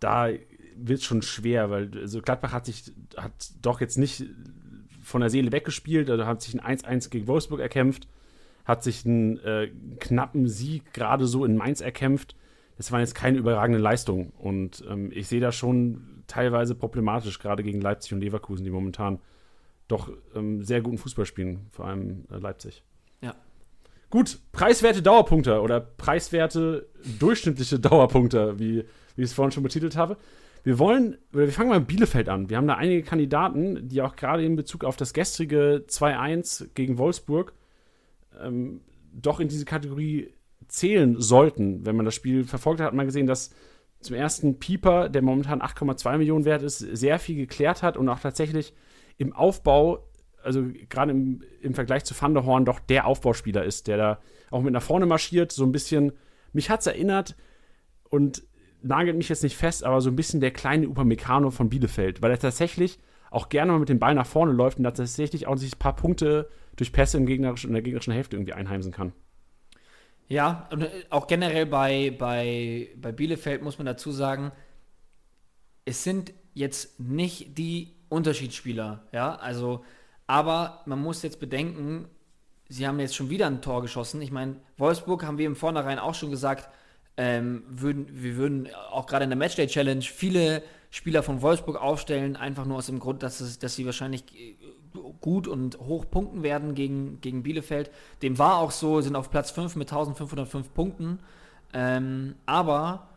da 0.00 0.28
wird 0.80 1.02
schon 1.02 1.22
schwer, 1.22 1.70
weil 1.70 1.90
also 1.96 2.20
Gladbach 2.20 2.52
hat 2.52 2.66
sich 2.66 2.92
hat 3.16 3.32
doch 3.62 3.80
jetzt 3.80 3.98
nicht 3.98 4.24
von 5.02 5.20
der 5.20 5.30
Seele 5.30 5.52
weggespielt, 5.52 6.10
also 6.10 6.26
hat 6.26 6.42
sich 6.42 6.54
ein 6.60 6.78
1-1 6.78 7.10
gegen 7.10 7.26
Wolfsburg 7.26 7.60
erkämpft, 7.60 8.08
hat 8.64 8.82
sich 8.82 9.04
einen 9.04 9.38
äh, 9.38 9.70
knappen 9.98 10.48
Sieg 10.48 10.92
gerade 10.92 11.26
so 11.26 11.44
in 11.44 11.56
Mainz 11.56 11.80
erkämpft. 11.80 12.36
Das 12.76 12.92
waren 12.92 13.00
jetzt 13.00 13.14
keine 13.14 13.38
überragenden 13.38 13.82
Leistungen 13.82 14.32
und 14.38 14.84
ähm, 14.88 15.10
ich 15.12 15.26
sehe 15.26 15.40
das 15.40 15.56
schon 15.56 16.22
teilweise 16.28 16.74
problematisch, 16.74 17.38
gerade 17.40 17.62
gegen 17.64 17.80
Leipzig 17.80 18.12
und 18.12 18.20
Leverkusen, 18.20 18.64
die 18.64 18.70
momentan 18.70 19.18
doch 19.88 20.12
ähm, 20.34 20.62
sehr 20.62 20.82
guten 20.82 20.98
Fußball 20.98 21.26
spielen, 21.26 21.66
vor 21.70 21.86
allem 21.86 22.24
äh, 22.30 22.36
Leipzig. 22.36 22.84
Ja. 23.20 23.34
Gut, 24.10 24.38
preiswerte 24.52 25.02
Dauerpunkte 25.02 25.60
oder 25.60 25.80
preiswerte 25.80 26.86
durchschnittliche 27.18 27.78
Dauerpunkte, 27.80 28.58
wie, 28.58 28.84
wie 29.16 29.22
ich 29.22 29.30
es 29.30 29.32
vorhin 29.32 29.50
schon 29.50 29.62
betitelt 29.62 29.96
habe. 29.96 30.16
Wir 30.68 30.78
wollen, 30.78 31.16
oder 31.32 31.46
wir 31.46 31.52
fangen 31.54 31.70
mal 31.70 31.78
mit 31.78 31.88
Bielefeld 31.88 32.28
an. 32.28 32.50
Wir 32.50 32.58
haben 32.58 32.66
da 32.66 32.74
einige 32.74 33.02
Kandidaten, 33.02 33.88
die 33.88 34.02
auch 34.02 34.16
gerade 34.16 34.44
in 34.44 34.54
Bezug 34.54 34.84
auf 34.84 34.96
das 34.98 35.14
gestrige 35.14 35.86
2-1 35.88 36.74
gegen 36.74 36.98
Wolfsburg 36.98 37.54
ähm, 38.38 38.82
doch 39.10 39.40
in 39.40 39.48
diese 39.48 39.64
Kategorie 39.64 40.34
zählen 40.66 41.18
sollten. 41.18 41.86
Wenn 41.86 41.96
man 41.96 42.04
das 42.04 42.14
Spiel 42.14 42.44
verfolgt 42.44 42.80
hat, 42.80 42.88
hat 42.88 42.94
man 42.94 43.06
gesehen, 43.06 43.26
dass 43.26 43.48
zum 44.00 44.14
ersten 44.14 44.58
Pieper, 44.58 45.08
der 45.08 45.22
momentan 45.22 45.62
8,2 45.62 46.18
Millionen 46.18 46.44
wert 46.44 46.62
ist, 46.62 46.80
sehr 46.80 47.18
viel 47.18 47.36
geklärt 47.36 47.82
hat 47.82 47.96
und 47.96 48.06
auch 48.10 48.20
tatsächlich 48.20 48.74
im 49.16 49.32
Aufbau, 49.32 50.06
also 50.42 50.66
gerade 50.90 51.12
im, 51.12 51.42
im 51.62 51.72
Vergleich 51.72 52.04
zu 52.04 52.14
Van 52.20 52.34
der 52.34 52.44
Horn, 52.44 52.66
doch 52.66 52.78
der 52.78 53.06
Aufbauspieler 53.06 53.64
ist, 53.64 53.86
der 53.86 53.96
da 53.96 54.20
auch 54.50 54.60
mit 54.60 54.74
nach 54.74 54.82
vorne 54.82 55.06
marschiert, 55.06 55.50
so 55.50 55.64
ein 55.64 55.72
bisschen, 55.72 56.12
mich 56.52 56.68
hat 56.68 56.80
es 56.80 56.88
erinnert 56.88 57.36
und 58.10 58.42
nagelt 58.88 59.16
mich 59.16 59.28
jetzt 59.28 59.42
nicht 59.42 59.56
fest, 59.56 59.84
aber 59.84 60.00
so 60.00 60.10
ein 60.10 60.16
bisschen 60.16 60.40
der 60.40 60.50
kleine 60.50 60.88
Upamecano 60.88 61.50
von 61.50 61.68
Bielefeld, 61.68 62.22
weil 62.22 62.30
er 62.30 62.38
tatsächlich 62.38 62.98
auch 63.30 63.48
gerne 63.48 63.72
mal 63.72 63.78
mit 63.78 63.88
dem 63.88 63.98
Ball 63.98 64.14
nach 64.14 64.26
vorne 64.26 64.52
läuft 64.52 64.78
und 64.78 64.84
da 64.84 64.90
tatsächlich 64.90 65.46
auch 65.46 65.56
sich 65.56 65.74
ein 65.74 65.78
paar 65.78 65.94
Punkte 65.94 66.48
durch 66.76 66.92
Pässe 66.92 67.18
im 67.18 67.26
gegnerischen, 67.26 67.68
in 67.68 67.74
der 67.74 67.82
gegnerischen 67.82 68.12
Hälfte 68.12 68.36
irgendwie 68.36 68.54
einheimsen 68.54 68.92
kann. 68.92 69.12
Ja, 70.28 70.68
und 70.72 70.82
äh, 70.82 70.88
auch 71.10 71.26
generell 71.26 71.66
bei, 71.66 72.14
bei, 72.18 72.88
bei 72.96 73.12
Bielefeld 73.12 73.62
muss 73.62 73.78
man 73.78 73.86
dazu 73.86 74.10
sagen, 74.10 74.52
es 75.84 76.04
sind 76.04 76.32
jetzt 76.54 76.98
nicht 77.00 77.56
die 77.56 77.94
Unterschiedsspieler, 78.08 79.06
ja, 79.12 79.34
also, 79.36 79.84
aber 80.26 80.82
man 80.86 81.00
muss 81.00 81.22
jetzt 81.22 81.40
bedenken, 81.40 82.08
sie 82.68 82.86
haben 82.86 83.00
jetzt 83.00 83.16
schon 83.16 83.30
wieder 83.30 83.46
ein 83.46 83.62
Tor 83.62 83.82
geschossen. 83.82 84.20
Ich 84.20 84.30
meine, 84.30 84.56
Wolfsburg 84.76 85.24
haben 85.24 85.38
wir 85.38 85.46
im 85.46 85.56
Vornherein 85.56 85.98
auch 85.98 86.14
schon 86.14 86.30
gesagt, 86.30 86.68
ähm, 87.18 87.64
würden, 87.68 88.06
wir 88.12 88.36
würden 88.36 88.68
auch 88.90 89.06
gerade 89.06 89.24
in 89.24 89.30
der 89.30 89.36
Matchday 89.36 89.66
Challenge 89.66 90.02
viele 90.02 90.62
Spieler 90.90 91.24
von 91.24 91.42
Wolfsburg 91.42 91.76
aufstellen, 91.76 92.36
einfach 92.36 92.64
nur 92.64 92.78
aus 92.78 92.86
dem 92.86 93.00
Grund, 93.00 93.24
dass, 93.24 93.40
es, 93.40 93.58
dass 93.58 93.74
sie 93.74 93.84
wahrscheinlich 93.84 94.22
äh, 94.34 94.54
gut 95.20 95.48
und 95.48 95.78
hoch 95.80 96.06
punkten 96.08 96.44
werden 96.44 96.76
gegen, 96.76 97.20
gegen 97.20 97.42
Bielefeld. 97.42 97.90
Dem 98.22 98.38
war 98.38 98.58
auch 98.58 98.70
so, 98.70 99.00
sind 99.00 99.16
auf 99.16 99.30
Platz 99.30 99.50
5 99.50 99.74
mit 99.74 99.90
1505 99.90 100.72
Punkten. 100.72 101.18
Ähm, 101.74 102.36
aber, 102.46 103.08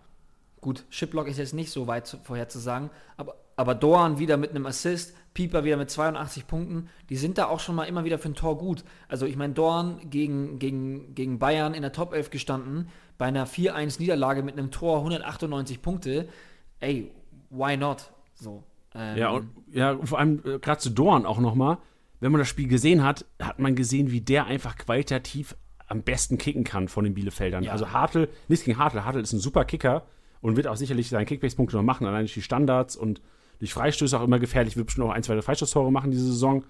gut, 0.62 0.84
Shiplock 0.90 1.28
ist 1.28 1.38
jetzt 1.38 1.54
nicht 1.54 1.72
so 1.72 1.86
weit 1.86 2.18
vorherzusagen, 2.24 2.90
aber 3.18 3.36
aber 3.62 3.76
Doan 3.76 4.18
wieder 4.18 4.38
mit 4.38 4.50
einem 4.50 4.66
Assist, 4.66 5.14
Pieper 5.34 5.64
wieder 5.64 5.78
mit 5.78 5.90
82 5.90 6.46
Punkten, 6.48 6.90
die 7.10 7.16
sind 7.16 7.38
da 7.38 7.48
auch 7.48 7.60
schon 7.60 7.76
mal 7.76 7.86
immer 7.86 8.04
wieder 8.04 8.20
für 8.20 8.30
ein 8.30 8.36
Tor 8.36 8.58
gut. 8.58 8.84
Also 9.08 9.26
ich 9.26 9.38
meine, 9.38 9.54
Doan 9.54 10.00
gegen, 10.10 10.60
gegen, 10.60 11.16
gegen 11.16 11.40
Bayern 11.40 11.74
in 11.74 11.82
der 11.82 11.94
Top 11.94 12.14
11 12.14 12.30
gestanden, 12.30 12.90
bei 13.18 13.28
einer 13.28 13.48
4-1-Niederlage 13.48 14.44
mit 14.44 14.58
einem 14.58 14.72
Tor 14.72 14.98
198 14.98 15.82
Punkte. 15.82 16.28
Ey, 16.80 17.12
why 17.50 17.78
not? 17.78 18.12
So. 18.34 18.64
Ähm. 18.94 19.18
Ja, 19.18 19.30
und, 19.30 19.50
ja, 19.72 19.98
vor 20.04 20.20
allem 20.20 20.42
äh, 20.44 20.60
gerade 20.60 20.80
zu 20.80 20.90
Doan 20.90 21.26
auch 21.26 21.40
nochmal, 21.40 21.78
wenn 22.20 22.32
man 22.32 22.40
das 22.40 22.50
Spiel 22.50 22.68
gesehen 22.68 23.04
hat, 23.04 23.26
hat 23.42 23.60
man 23.60 23.76
gesehen, 23.76 24.12
wie 24.12 24.22
der 24.22 24.46
einfach 24.46 24.78
qualitativ 24.78 25.56
am 25.88 26.04
besten 26.04 26.38
kicken 26.38 26.64
kann 26.64 26.88
von 26.88 27.04
den 27.04 27.14
Bielefeldern. 27.14 27.64
Ja. 27.64 27.72
Also 27.72 27.92
Hartl, 27.92 28.30
nichts 28.48 28.66
gegen 28.66 28.78
Hartl, 28.78 29.04
Hartl 29.04 29.20
ist 29.20 29.34
ein 29.34 29.40
super 29.40 29.66
Kicker 29.66 30.04
und 30.40 30.56
wird 30.56 30.68
auch 30.68 30.78
sicherlich 30.78 31.10
seine 31.10 31.26
Kickbase-Punkte 31.26 31.76
noch 31.78 31.84
machen, 31.84 32.08
allein 32.08 32.22
durch 32.22 32.34
die 32.34 32.42
Standards 32.42 32.96
und 32.96 33.22
durch 33.62 33.76
Freistöße 33.76 34.20
auch 34.20 34.24
immer 34.24 34.40
gefährlich, 34.40 34.76
wird 34.76 34.88
bestimmt 34.88 35.08
auch 35.08 35.12
ein, 35.12 35.22
zwei 35.22 35.40
Freistoßtore 35.40 35.92
machen 35.92 36.10
diese 36.10 36.26
Saison. 36.26 36.66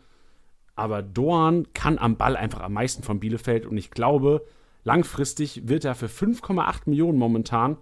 Aber 0.75 1.01
Doan 1.01 1.71
kann 1.73 1.97
am 1.97 2.17
Ball 2.17 2.35
einfach 2.35 2.59
am 2.59 2.73
meisten 2.73 3.01
von 3.01 3.21
Bielefeld 3.21 3.65
und 3.65 3.77
ich 3.77 3.91
glaube, 3.91 4.45
langfristig 4.83 5.69
wird 5.69 5.85
er 5.85 5.95
für 5.95 6.07
5,8 6.07 6.81
Millionen 6.87 7.17
momentan, 7.17 7.77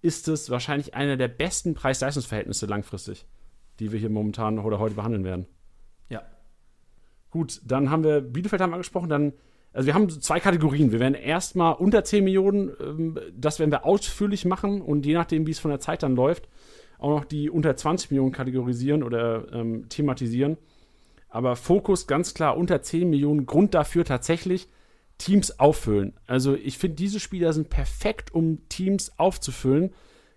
ist 0.00 0.26
es 0.28 0.48
wahrscheinlich 0.48 0.94
einer 0.94 1.18
der 1.18 1.28
besten 1.28 1.74
Preis-Leistungsverhältnisse 1.74 2.64
langfristig, 2.64 3.26
die 3.78 3.92
wir 3.92 3.98
hier 3.98 4.08
momentan 4.08 4.58
oder 4.58 4.78
heute 4.78 4.94
behandeln 4.94 5.24
werden. 5.24 5.46
Ja. 6.08 6.22
Gut, 7.30 7.60
dann 7.62 7.90
haben 7.90 8.04
wir 8.04 8.22
Bielefeld 8.22 8.62
haben 8.62 8.70
wir 8.70 8.76
angesprochen, 8.76 9.10
dann 9.10 9.34
also 9.74 9.86
wir 9.86 9.92
haben 9.92 10.08
zwei 10.08 10.40
Kategorien. 10.40 10.92
Wir 10.92 11.00
werden 11.00 11.12
erstmal 11.12 11.74
unter 11.74 12.02
10 12.02 12.24
Millionen, 12.24 12.72
ähm, 12.80 13.20
das 13.36 13.58
werden 13.58 13.70
wir 13.70 13.84
ausführlich 13.84 14.46
machen 14.46 14.80
und 14.80 15.04
je 15.04 15.12
nachdem, 15.12 15.46
wie 15.46 15.50
es 15.50 15.58
von 15.58 15.70
der 15.70 15.80
Zeit 15.80 16.02
dann 16.02 16.16
läuft, 16.16 16.48
auch 16.98 17.10
noch 17.10 17.24
die 17.24 17.50
unter 17.50 17.76
20 17.76 18.10
Millionen 18.10 18.32
kategorisieren 18.32 19.02
oder 19.02 19.52
ähm, 19.52 19.88
thematisieren. 19.88 20.56
Aber 21.28 21.56
Fokus 21.56 22.06
ganz 22.06 22.34
klar 22.34 22.56
unter 22.56 22.80
10 22.80 23.10
Millionen. 23.10 23.46
Grund 23.46 23.74
dafür 23.74 24.04
tatsächlich 24.04 24.68
Teams 25.18 25.58
auffüllen. 25.58 26.14
Also 26.26 26.54
ich 26.54 26.78
finde, 26.78 26.96
diese 26.96 27.20
Spieler 27.20 27.52
sind 27.52 27.70
perfekt, 27.70 28.34
um 28.34 28.66
Teams 28.68 29.18
aufzufüllen. 29.18 29.92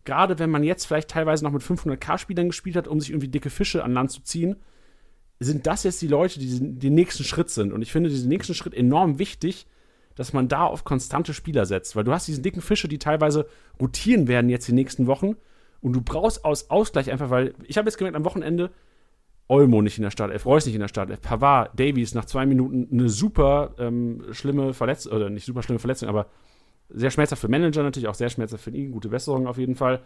Gerade 0.06 0.40
wenn 0.40 0.50
man 0.50 0.64
jetzt 0.64 0.86
vielleicht 0.86 1.10
teilweise 1.10 1.44
noch 1.44 1.52
mit 1.52 1.62
500k-Spielern 1.62 2.48
gespielt 2.48 2.76
hat, 2.76 2.88
um 2.88 3.00
sich 3.00 3.12
irgendwie 3.12 3.28
dicke 3.28 3.50
Fische 3.50 3.84
an 3.84 3.94
Land 3.94 4.12
zu 4.12 4.22
ziehen, 4.22 4.56
sind 5.40 5.68
das 5.68 5.84
jetzt 5.84 6.02
die 6.02 6.08
Leute, 6.08 6.40
die 6.40 6.80
den 6.80 6.96
nächsten 6.96 7.24
Schritt 7.24 7.50
sind. 7.50 7.72
Und 7.72 7.82
ich 7.82 7.92
finde 7.92 8.10
diesen 8.10 8.30
nächsten 8.30 8.54
Schritt 8.54 8.74
enorm 8.74 9.20
wichtig, 9.20 9.68
dass 10.16 10.34
man 10.34 10.48
da 10.50 10.66
auf 10.66 10.84
konstante 10.84 11.34
Spieler 11.34 11.66
setzt. 11.66 11.96
Weil 11.96 12.04
du 12.04 12.12
hast 12.12 12.28
diese 12.28 12.42
dicken 12.42 12.62
Fische, 12.62 12.88
die 12.88 13.00
teilweise 13.00 13.48
rotieren 13.80 14.28
werden 14.28 14.50
jetzt 14.50 14.68
die 14.68 14.74
nächsten 14.74 15.08
Wochen. 15.08 15.36
Und 15.82 15.94
du 15.94 16.02
brauchst 16.02 16.44
aus 16.46 16.70
Ausgleich 16.70 17.12
einfach, 17.12 17.30
weil 17.30 17.54
ich 17.64 17.78
habe 17.78 17.88
jetzt 17.88 17.98
gemerkt, 17.98 18.18
am 18.18 18.26
Wochenende 18.26 18.72
Olmo 19.48 19.82
nicht 19.82 19.98
in 19.98 20.04
der 20.04 20.12
Startelf, 20.12 20.46
Reus 20.46 20.66
nicht 20.66 20.76
in 20.76 20.82
der 20.82 20.88
Startelf, 20.88 21.22
Pavard, 21.22 21.78
Davies 21.80 22.14
nach 22.14 22.26
zwei 22.26 22.46
Minuten 22.46 22.88
eine 22.92 23.10
super 23.10 23.74
ähm, 23.80 24.24
schlimme 24.32 24.74
Verletzung, 24.74 25.14
oder 25.14 25.30
nicht 25.30 25.46
super 25.46 25.64
schlimme 25.64 25.80
Verletzung, 25.80 26.08
aber 26.08 26.28
sehr 26.90 27.12
schmerzhaft 27.12 27.42
für 27.42 27.48
Manager 27.48 27.84
natürlich, 27.84 28.08
auch 28.08 28.16
sehr 28.16 28.30
schmerzhaft 28.30 28.64
für 28.64 28.72
ihn, 28.72 28.92
gute 28.92 29.10
Besserung 29.10 29.48
auf 29.48 29.58
jeden 29.58 29.76
Fall. 29.76 30.02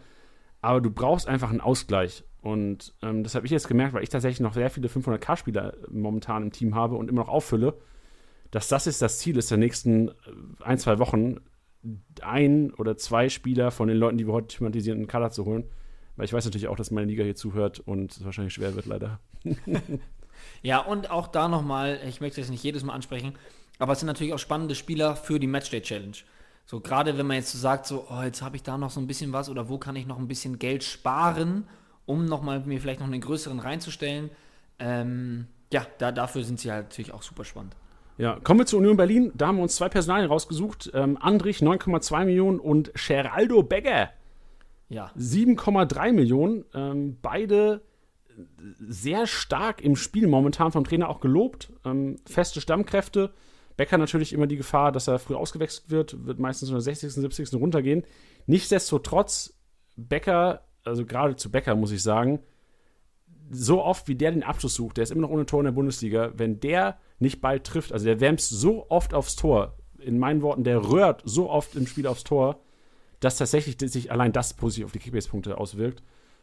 Aber 0.62 0.80
du 0.80 0.90
brauchst 0.90 1.28
einfach 1.28 1.50
einen 1.50 1.60
Ausgleich. 1.60 2.24
Und 2.40 2.94
ähm, 3.02 3.22
das 3.22 3.34
habe 3.34 3.44
ich 3.44 3.52
jetzt 3.52 3.68
gemerkt, 3.68 3.94
weil 3.94 4.02
ich 4.02 4.08
tatsächlich 4.08 4.40
noch 4.40 4.54
sehr 4.54 4.70
viele 4.70 4.88
500k-Spieler 4.88 5.74
momentan 5.90 6.42
im 6.42 6.52
Team 6.52 6.74
habe 6.74 6.96
und 6.96 7.10
immer 7.10 7.22
noch 7.22 7.28
auffülle, 7.28 7.74
dass 8.50 8.68
das 8.68 8.86
jetzt 8.86 9.02
das 9.02 9.18
Ziel 9.18 9.36
ist, 9.36 9.50
der 9.50 9.58
nächsten 9.58 10.08
äh, 10.08 10.12
ein, 10.60 10.78
zwei 10.78 10.98
Wochen 10.98 11.36
ein 12.22 12.72
oder 12.74 12.96
zwei 12.96 13.28
Spieler 13.28 13.70
von 13.70 13.88
den 13.88 13.96
Leuten, 13.96 14.18
die 14.18 14.26
wir 14.26 14.32
heute 14.32 14.56
thematisieren, 14.56 15.00
in 15.00 15.06
Kader 15.06 15.30
zu 15.30 15.44
holen. 15.44 15.64
Weil 16.16 16.26
ich 16.26 16.32
weiß 16.32 16.44
natürlich 16.44 16.68
auch, 16.68 16.76
dass 16.76 16.90
meine 16.90 17.06
Liga 17.08 17.24
hier 17.24 17.34
zuhört 17.34 17.80
und 17.80 18.12
es 18.12 18.24
wahrscheinlich 18.24 18.54
schwer 18.54 18.74
wird, 18.74 18.86
leider. 18.86 19.20
ja, 20.62 20.78
und 20.78 21.10
auch 21.10 21.26
da 21.26 21.48
nochmal, 21.48 22.00
ich 22.06 22.20
möchte 22.20 22.40
das 22.40 22.50
nicht 22.50 22.62
jedes 22.62 22.84
Mal 22.84 22.94
ansprechen, 22.94 23.34
aber 23.78 23.92
es 23.92 24.00
sind 24.00 24.06
natürlich 24.06 24.32
auch 24.32 24.38
spannende 24.38 24.74
Spieler 24.74 25.16
für 25.16 25.40
die 25.40 25.48
Matchday 25.48 25.82
Challenge. 25.82 26.16
So, 26.66 26.80
gerade 26.80 27.18
wenn 27.18 27.26
man 27.26 27.36
jetzt 27.36 27.52
so 27.52 27.58
sagt, 27.58 27.86
so, 27.86 28.06
oh, 28.08 28.22
jetzt 28.22 28.42
habe 28.42 28.56
ich 28.56 28.62
da 28.62 28.78
noch 28.78 28.90
so 28.90 29.00
ein 29.00 29.06
bisschen 29.06 29.32
was 29.32 29.48
oder 29.48 29.68
wo 29.68 29.78
kann 29.78 29.96
ich 29.96 30.06
noch 30.06 30.18
ein 30.18 30.28
bisschen 30.28 30.58
Geld 30.58 30.84
sparen, 30.84 31.66
um 32.06 32.24
nochmal 32.24 32.60
mir 32.60 32.80
vielleicht 32.80 33.00
noch 33.00 33.06
einen 33.06 33.20
größeren 33.20 33.58
reinzustellen. 33.58 34.30
Ähm, 34.78 35.48
ja, 35.72 35.86
da, 35.98 36.12
dafür 36.12 36.44
sind 36.44 36.60
sie 36.60 36.70
halt 36.70 36.84
natürlich 36.84 37.12
auch 37.12 37.22
super 37.22 37.44
spannend. 37.44 37.76
Ja, 38.16 38.38
kommen 38.42 38.60
wir 38.60 38.66
zu 38.66 38.78
Union 38.78 38.96
Berlin. 38.96 39.32
Da 39.34 39.48
haben 39.48 39.56
wir 39.56 39.62
uns 39.62 39.76
zwei 39.76 39.88
Personalien 39.88 40.28
rausgesucht. 40.28 40.90
Ähm, 40.94 41.18
Andrich 41.20 41.58
9,2 41.58 42.24
Millionen 42.24 42.60
und 42.60 42.92
Geraldo 42.94 43.62
Begger 43.62 44.10
ja. 44.88 45.10
7,3 45.18 46.12
Millionen. 46.12 46.64
Ähm, 46.74 47.18
beide 47.20 47.82
sehr 48.80 49.26
stark 49.26 49.80
im 49.80 49.96
Spiel 49.96 50.26
momentan 50.26 50.72
vom 50.72 50.84
Trainer 50.84 51.08
auch 51.08 51.20
gelobt. 51.20 51.72
Ähm, 51.84 52.16
feste 52.26 52.60
Stammkräfte. 52.60 53.32
Becker 53.76 53.98
natürlich 53.98 54.32
immer 54.32 54.46
die 54.46 54.56
Gefahr, 54.56 54.92
dass 54.92 55.08
er 55.08 55.18
früh 55.18 55.34
ausgewechselt 55.34 55.90
wird, 55.90 56.26
wird 56.26 56.38
meistens 56.38 56.68
in 56.68 56.74
der 56.74 56.80
60., 56.80 57.12
70. 57.12 57.54
runtergehen. 57.54 58.04
Nichtsdestotrotz, 58.46 59.58
Becker, 59.96 60.64
also 60.84 61.04
gerade 61.04 61.34
zu 61.34 61.50
Becker 61.50 61.74
muss 61.74 61.90
ich 61.90 62.02
sagen, 62.02 62.40
so 63.50 63.82
oft 63.82 64.06
wie 64.06 64.14
der 64.14 64.30
den 64.30 64.44
Abschluss 64.44 64.74
sucht, 64.74 64.96
der 64.96 65.02
ist 65.02 65.10
immer 65.10 65.22
noch 65.22 65.30
ohne 65.30 65.46
Tor 65.46 65.60
in 65.60 65.64
der 65.64 65.72
Bundesliga, 65.72 66.32
wenn 66.36 66.60
der 66.60 66.98
nicht 67.18 67.40
bald 67.40 67.64
trifft, 67.64 67.92
also 67.92 68.04
der 68.04 68.20
wärmt 68.20 68.40
so 68.40 68.90
oft 68.90 69.14
aufs 69.14 69.36
Tor, 69.36 69.76
in 69.98 70.18
meinen 70.18 70.42
Worten, 70.42 70.64
der 70.64 70.88
rührt 70.88 71.22
so 71.24 71.50
oft 71.50 71.74
im 71.76 71.86
Spiel 71.86 72.06
aufs 72.06 72.24
Tor, 72.24 72.60
dass 73.20 73.38
tatsächlich 73.38 73.76
sich 73.90 74.12
allein 74.12 74.32
das 74.32 74.54
positiv 74.54 74.86
auf 74.86 74.92
die 74.92 74.98
Kickbase-Punkte 74.98 75.56
auswirkt. 75.58 76.02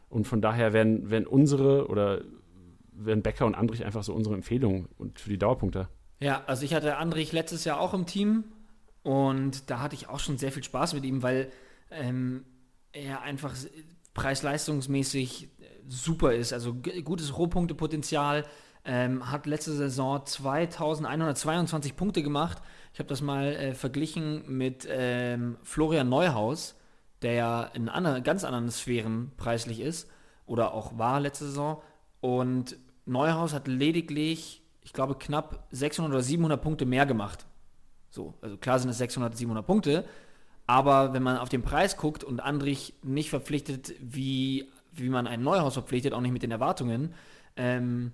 Und 0.10 0.28
von 0.28 0.42
daher 0.42 0.74
werden, 0.74 1.10
werden 1.10 1.28
unsere 1.28 1.88
oder 1.88 2.22
werden 2.92 3.24
Becker 3.24 3.46
und 3.46 3.56
Andrich 3.56 3.86
einfach 3.86 4.04
so 4.04 4.14
unsere 4.14 4.36
Empfehlungen 4.36 4.88
und 4.98 5.20
für 5.20 5.30
die 5.30 5.38
Dauerpunkte. 5.38 5.88
Ja, 6.20 6.44
also 6.48 6.66
ich 6.66 6.74
hatte 6.74 6.98
Andrich 6.98 7.32
letztes 7.32 7.64
Jahr 7.66 7.80
auch 7.80 7.94
im 7.94 8.06
Team 8.06 8.44
und 9.04 9.70
da 9.70 9.80
hatte 9.80 9.96
ich 9.96 10.10
auch 10.10 10.20
schon 10.20 10.38
sehr 10.38 10.52
viel 10.52 10.64
Spaß 10.64 10.94
mit 10.94 11.06
ihm, 11.06 11.24
weil 11.24 11.52
ähm, 11.90 12.46
er 12.92 13.22
einfach 13.22 13.56
preis-leistungsmäßig 14.14 15.50
super 15.88 16.34
ist. 16.34 16.54
Also 16.54 16.76
gutes 17.04 17.38
Rohpunktepotenzial. 17.38 18.46
Ähm, 18.84 19.32
hat 19.32 19.46
letzte 19.46 19.74
Saison 19.74 20.26
2122 20.26 21.96
Punkte 21.96 22.24
gemacht. 22.24 22.62
Ich 22.94 23.00
habe 23.00 23.10
das 23.10 23.22
mal 23.22 23.54
äh, 23.54 23.74
verglichen 23.76 24.44
mit 24.48 24.88
ähm, 24.90 25.58
Florian 25.64 26.10
Neuhaus, 26.10 26.76
der 27.22 27.34
ja 27.34 27.64
in 27.74 27.90
andere, 27.90 28.22
ganz 28.22 28.44
anderen 28.44 28.72
Sphären 28.72 29.32
preislich 29.38 29.80
ist 29.80 30.10
oder 30.46 30.74
auch 30.74 30.98
war 30.98 31.20
letzte 31.20 31.46
Saison. 31.46 31.82
Und 32.22 32.78
Neuhaus 33.06 33.54
hat 33.54 33.68
lediglich, 33.68 34.62
ich 34.82 34.94
glaube, 34.94 35.16
knapp 35.16 35.68
600 35.72 36.12
oder 36.12 36.24
700 36.24 36.62
Punkte 36.62 36.86
mehr 36.86 37.06
gemacht. 37.06 37.46
So, 38.10 38.34
also 38.42 38.58
klar 38.58 38.80
sind 38.80 38.90
es 38.90 38.98
600, 38.98 39.38
700 39.38 39.66
Punkte, 39.66 40.06
aber 40.68 41.14
wenn 41.14 41.24
man 41.24 41.38
auf 41.38 41.50
den 41.50 41.62
Preis 41.62 41.98
guckt 41.98 42.24
und 42.24 42.42
Andrich 42.42 42.94
nicht 43.04 43.30
verpflichtet, 43.30 43.94
wie, 44.02 44.70
wie 44.92 45.10
man 45.10 45.28
ein 45.28 45.42
Neuhaus 45.42 45.74
verpflichtet, 45.74 46.14
auch 46.14 46.22
nicht 46.22 46.34
mit 46.34 46.44
den 46.44 46.52
Erwartungen, 46.52 47.14
ähm, 47.56 48.12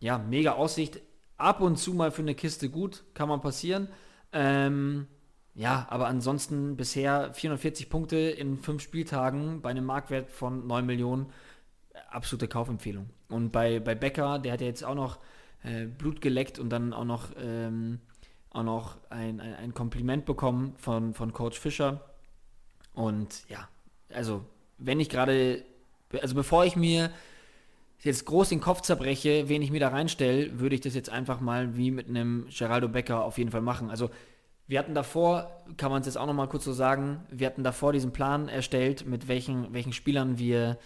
ja, 0.00 0.18
mega 0.18 0.52
Aussicht. 0.52 1.00
Ab 1.36 1.60
und 1.60 1.76
zu 1.76 1.94
mal 1.94 2.10
für 2.10 2.22
eine 2.22 2.34
Kiste 2.34 2.68
gut, 2.68 3.04
kann 3.14 3.28
man 3.28 3.40
passieren. 3.40 3.88
Ähm, 4.32 5.06
ja, 5.54 5.86
aber 5.90 6.06
ansonsten 6.06 6.76
bisher 6.76 7.32
440 7.34 7.90
Punkte 7.90 8.16
in 8.16 8.58
fünf 8.58 8.82
Spieltagen 8.82 9.60
bei 9.60 9.70
einem 9.70 9.84
Marktwert 9.84 10.30
von 10.30 10.66
9 10.66 10.84
Millionen. 10.84 11.26
Absolute 12.10 12.48
Kaufempfehlung. 12.48 13.10
Und 13.28 13.50
bei, 13.50 13.80
bei 13.80 13.94
Becker, 13.94 14.38
der 14.38 14.52
hat 14.52 14.60
ja 14.60 14.66
jetzt 14.66 14.84
auch 14.84 14.94
noch 14.94 15.18
äh, 15.62 15.86
Blut 15.86 16.20
geleckt 16.20 16.58
und 16.58 16.70
dann 16.70 16.92
auch 16.92 17.04
noch 17.04 17.30
ähm, 17.36 18.00
auch 18.50 18.62
noch 18.62 18.96
ein, 19.10 19.40
ein, 19.40 19.54
ein 19.54 19.74
Kompliment 19.74 20.24
bekommen 20.24 20.74
von, 20.78 21.14
von 21.14 21.32
Coach 21.32 21.58
Fischer. 21.58 22.00
Und 22.94 23.48
ja, 23.48 23.68
also 24.12 24.44
wenn 24.78 25.00
ich 25.00 25.08
gerade, 25.08 25.64
also 26.20 26.34
bevor 26.34 26.64
ich 26.64 26.76
mir 26.76 27.10
jetzt 28.04 28.24
groß 28.26 28.50
den 28.50 28.60
Kopf 28.60 28.82
zerbreche, 28.82 29.48
wen 29.48 29.62
ich 29.62 29.70
mir 29.70 29.80
da 29.80 29.88
reinstelle, 29.88 30.60
würde 30.60 30.74
ich 30.74 30.80
das 30.80 30.94
jetzt 30.94 31.10
einfach 31.10 31.40
mal 31.40 31.76
wie 31.76 31.90
mit 31.90 32.08
einem 32.08 32.46
Geraldo 32.56 32.88
Becker 32.88 33.24
auf 33.24 33.38
jeden 33.38 33.50
Fall 33.50 33.60
machen. 33.60 33.90
Also 33.90 34.10
wir 34.66 34.78
hatten 34.78 34.94
davor, 34.94 35.50
kann 35.76 35.90
man 35.90 36.00
es 36.00 36.06
jetzt 36.06 36.18
auch 36.18 36.26
nochmal 36.26 36.48
kurz 36.48 36.64
so 36.64 36.72
sagen, 36.72 37.24
wir 37.30 37.46
hatten 37.46 37.64
davor 37.64 37.92
diesen 37.92 38.12
Plan 38.12 38.48
erstellt, 38.48 39.06
mit 39.06 39.26
welchen, 39.26 39.72
welchen 39.72 39.92
Spielern 39.92 40.38
wir 40.38 40.78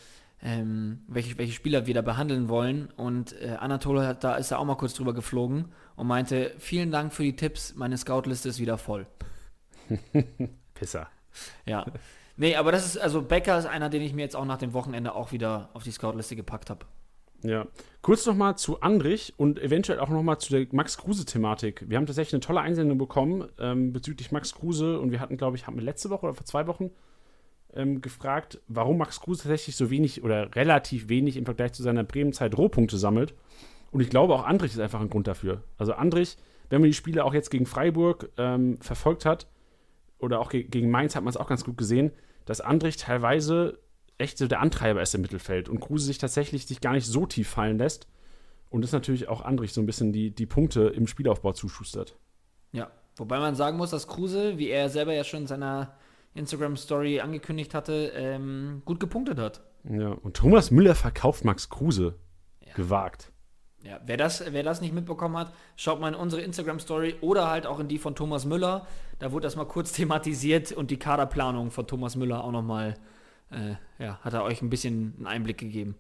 ähm, 0.43 1.03
welche, 1.07 1.39
welche 1.39 1.53
Spieler 1.53 1.87
wir 1.87 1.95
da 1.95 2.03
behandeln 2.03 2.49
wollen. 2.49 2.89
Und 2.97 3.41
äh, 3.41 3.57
Anatole 3.59 4.07
hat, 4.07 4.25
da 4.25 4.35
ist 4.35 4.51
er 4.51 4.59
auch 4.59 4.65
mal 4.65 4.77
kurz 4.77 4.95
drüber 4.95 5.15
geflogen 5.15 5.73
und 5.97 6.07
meinte, 6.07 6.53
vielen 6.59 6.91
Dank 6.91 7.13
für 7.13 7.23
die 7.23 7.37
Tipps, 7.37 7.75
meine 7.77 7.97
Scoutliste 7.97 8.49
ist 8.49 8.59
wieder 8.59 8.79
voll. 8.79 9.07
Pisser. 10.75 11.09
Ja. 11.65 11.87
Nee, 12.37 12.57
aber 12.57 12.73
das 12.73 12.87
ist, 12.87 12.99
also 12.99 13.23
Becker 13.23 13.59
ist 13.59 13.67
einer, 13.67 13.89
den 13.89 14.03
ich 14.03 14.15
mir 14.15 14.23
jetzt 14.23 14.35
auch 14.35 14.45
nach 14.45 14.59
dem 14.59 14.73
Wochenende 14.73 15.15
auch 15.15 15.33
wieder 15.33 15.69
auf 15.75 15.85
die 15.85 15.93
Scoutliste 15.93 16.35
gepackt 16.35 16.71
habe. 16.71 16.87
Ja. 17.43 17.67
Kurz 18.03 18.27
nochmal 18.27 18.57
zu 18.57 18.81
Andrich 18.81 19.35
und 19.37 19.59
eventuell 19.61 20.01
auch 20.01 20.09
nochmal 20.09 20.39
zu 20.39 20.53
der 20.53 20.67
Max 20.73 20.99
Kruse-Thematik. 20.99 21.85
Wir 21.89 21.97
haben 21.97 22.07
tatsächlich 22.07 22.35
eine 22.35 22.41
tolle 22.41 22.61
Einsendung 22.61 22.99
bekommen 22.99 23.49
ähm, 23.59 23.93
bezüglich 23.93 24.33
Max 24.33 24.55
Kruse 24.55 24.99
und 24.99 25.11
wir 25.11 25.21
hatten, 25.21 25.37
glaube 25.37 25.57
ich, 25.57 25.67
haben 25.67 25.77
wir 25.77 25.83
letzte 25.83 26.11
Woche 26.11 26.27
oder 26.27 26.35
vor 26.35 26.47
zwei 26.47 26.67
Wochen 26.67 26.91
ähm, 27.75 28.01
gefragt, 28.01 28.61
warum 28.69 28.99
Max 28.99 29.21
Kruse 29.21 29.43
tatsächlich 29.43 29.77
so 29.77 29.91
wenig 29.91 30.23
oder 30.23 30.55
relativ 30.55 31.09
wenig 31.09 31.37
im 31.37 31.45
Vergleich 31.45 31.73
zu 31.73 31.83
seiner 31.83 32.05
Bremen-Zeit 32.05 32.57
Rohpunkte 32.57 32.97
sammelt. 32.97 33.35
Und 33.91 34.01
ich 34.01 34.11
glaube, 34.11 34.35
auch 34.35 34.45
Andrich 34.45 34.73
ist 34.73 34.81
einfach 34.81 35.01
ein 35.01 35.11
Grund 35.11 35.27
dafür. 35.27 35.63
Also 35.79 35.93
Andrich, 35.93 36.37
wenn 36.71 36.81
man 36.81 36.91
die 36.91 36.95
Spiele 36.95 37.25
auch 37.25 37.35
jetzt 37.35 37.51
gegen 37.51 37.67
Freiburg 37.67 38.31
ähm, 38.37 38.79
verfolgt 38.81 39.25
hat, 39.25 39.47
oder 40.19 40.41
auch 40.41 40.51
ge 40.51 40.63
gegen 40.63 40.91
Mainz 40.91 41.17
hat 41.17 41.25
man 41.25 41.31
es 41.31 41.37
auch 41.37 41.49
ganz 41.49 41.65
gut 41.65 41.77
gesehen, 41.77 42.13
dass 42.45 42.61
Andrich 42.61 42.97
teilweise 42.97 43.79
echt 44.23 44.39
so 44.39 44.47
der 44.47 44.61
Antreiber 44.61 45.03
ist 45.03 45.15
im 45.15 45.21
Mittelfeld 45.21 45.69
und 45.69 45.81
Kruse 45.81 46.07
sich 46.07 46.19
tatsächlich 46.19 46.67
sich 46.67 46.81
gar 46.81 46.93
nicht 46.93 47.07
so 47.07 47.27
tief 47.27 47.49
fallen 47.49 47.79
lässt. 47.79 48.07
Und 48.71 48.83
das 48.83 48.93
natürlich 48.93 49.29
auch 49.29 49.43
Andrich 49.43 49.75
so 49.75 49.83
ein 49.83 49.87
bisschen 49.87 50.13
die, 50.13 50.31
die 50.31 50.47
Punkte 50.47 50.85
im 50.85 51.07
Spielaufbau 51.07 51.53
zuschustert. 51.53 52.17
Ja, 52.73 52.91
wobei 53.17 53.39
man 53.39 53.55
sagen 53.55 53.77
muss, 53.77 53.91
dass 53.91 54.09
Kruse, 54.09 54.57
wie 54.57 54.69
er 54.69 54.89
selber 54.89 55.13
ja 55.13 55.25
schon 55.25 55.43
in 55.43 55.47
seiner 55.47 55.95
Instagram-Story 56.35 57.21
angekündigt 57.21 57.75
hatte, 57.75 58.13
ähm, 58.15 58.81
gut 58.87 58.99
gepunktet 58.99 59.39
hat. 59.39 59.61
Ja, 59.85 60.09
und 60.09 60.37
Thomas 60.37 60.71
Müller 60.71 60.95
verkauft 60.95 61.45
Max 61.45 61.69
Kruse. 61.69 62.15
Ja. 62.65 62.73
Gewagt. 62.75 63.33
Ja, 63.85 64.01
wer 64.07 64.17
das, 64.17 64.45
wer 64.53 64.63
das 64.63 64.81
nicht 64.81 64.95
mitbekommen 64.95 65.37
hat, 65.37 65.53
schaut 65.77 66.01
mal 66.01 66.09
in 66.09 66.15
unsere 66.15 66.41
Instagram-Story 66.43 67.17
oder 67.21 67.51
halt 67.51 67.67
auch 67.67 67.81
in 67.81 67.89
die 67.89 67.99
von 67.99 68.15
Thomas 68.15 68.45
Müller. 68.45 68.87
Da 69.19 69.33
wurde 69.33 69.45
das 69.45 69.57
mal 69.57 69.67
kurz 69.67 69.93
thematisiert 69.93 70.73
und 70.73 70.91
die 70.91 70.99
Kaderplanung 70.99 71.71
von 71.71 71.87
Thomas 71.87 72.17
Müller 72.17 72.45
auch 72.45 72.53
nochmal, 72.53 72.95
äh, 73.53 73.77
ja, 73.99 74.19
hat 74.21 74.35
er 74.35 74.45
euch 74.45 74.63
ein 74.63 74.71
bisschen 74.71 75.15
einen 75.17 75.27
Einblick 75.27 75.59
gegeben. 75.59 75.97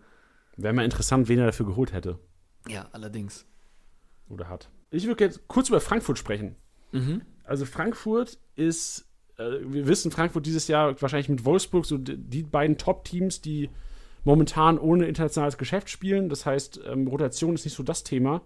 Wäre 0.57 0.75
mal 0.75 0.85
interessant, 0.85 1.29
wen 1.29 1.38
er 1.38 1.47
dafür 1.47 1.67
geholt 1.67 1.93
hätte. 1.93 2.19
Ja, 2.69 2.88
allerdings. 2.93 3.47
Oder 4.29 4.49
hat. 4.49 4.71
Ich 4.91 5.07
würde 5.07 5.25
jetzt 5.25 5.47
kurz 5.49 5.69
über 5.69 5.81
Frankfurt 5.81 6.19
sprechen. 6.19 6.57
Mhm. 6.93 7.23
Also 7.45 7.65
Frankfurt 7.65 8.38
ist 8.55 9.07
äh, 9.38 9.59
wir 9.65 9.87
wissen, 9.87 10.11
Frankfurt 10.11 10.47
dieses 10.47 10.69
Jahr 10.69 11.01
wahrscheinlich 11.01 11.29
mit 11.29 11.45
Wolfsburg 11.45 11.87
so 11.87 11.99
die 11.99 12.43
beiden 12.43 12.79
Top-Teams, 12.79 13.41
die 13.41 13.71
momentan 14.25 14.79
ohne 14.79 15.07
internationales 15.07 15.59
Geschäft 15.59 15.91
spielen. 15.91 16.29
Das 16.29 16.47
heißt, 16.47 16.81
ähm, 16.87 17.09
Rotation 17.09 17.55
ist 17.55 17.65
nicht 17.65 17.75
so 17.75 17.83
das 17.83 18.05
Thema. 18.05 18.43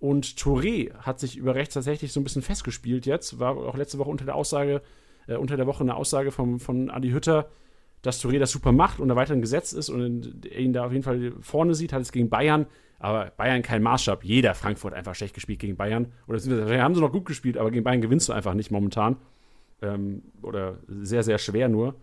Und 0.00 0.26
Touré 0.26 0.92
hat 0.94 1.20
sich 1.20 1.36
über 1.36 1.54
rechts 1.54 1.74
tatsächlich 1.74 2.12
so 2.12 2.20
ein 2.20 2.24
bisschen 2.24 2.42
festgespielt 2.42 3.06
jetzt. 3.06 3.38
War 3.38 3.56
auch 3.56 3.76
letzte 3.76 3.98
Woche 3.98 4.10
unter 4.10 4.24
der 4.24 4.34
Aussage, 4.34 4.82
äh, 5.26 5.36
unter 5.36 5.56
der 5.56 5.66
Woche 5.66 5.82
eine 5.82 5.94
Aussage 5.94 6.30
vom, 6.30 6.60
von 6.60 6.90
Adi 6.90 7.10
Hütter, 7.10 7.48
dass 8.04 8.22
Touré 8.22 8.38
das 8.38 8.50
super 8.50 8.70
macht 8.70 9.00
und 9.00 9.08
er 9.08 9.16
weiterhin 9.16 9.40
gesetzt 9.40 9.72
ist 9.72 9.88
und 9.88 10.44
ihn 10.44 10.74
da 10.74 10.84
auf 10.84 10.92
jeden 10.92 11.02
Fall 11.02 11.32
vorne 11.40 11.74
sieht, 11.74 11.92
hat 11.92 12.02
es 12.02 12.12
gegen 12.12 12.28
Bayern. 12.28 12.66
Aber 12.98 13.32
Bayern 13.36 13.62
kein 13.62 13.82
Maßstab. 13.82 14.24
Jeder 14.24 14.54
Frankfurt 14.54 14.92
einfach 14.92 15.14
schlecht 15.14 15.34
gespielt 15.34 15.58
gegen 15.58 15.76
Bayern. 15.76 16.12
Oder 16.26 16.38
haben 16.82 16.94
sie 16.94 17.00
noch 17.00 17.12
gut 17.12 17.24
gespielt, 17.24 17.56
aber 17.56 17.70
gegen 17.70 17.82
Bayern 17.82 18.02
gewinnst 18.02 18.28
du 18.28 18.34
einfach 18.34 18.52
nicht 18.52 18.70
momentan. 18.70 19.16
Ähm, 19.80 20.22
oder 20.42 20.78
sehr, 20.86 21.22
sehr 21.22 21.38
schwer 21.38 21.68
nur. 21.68 21.94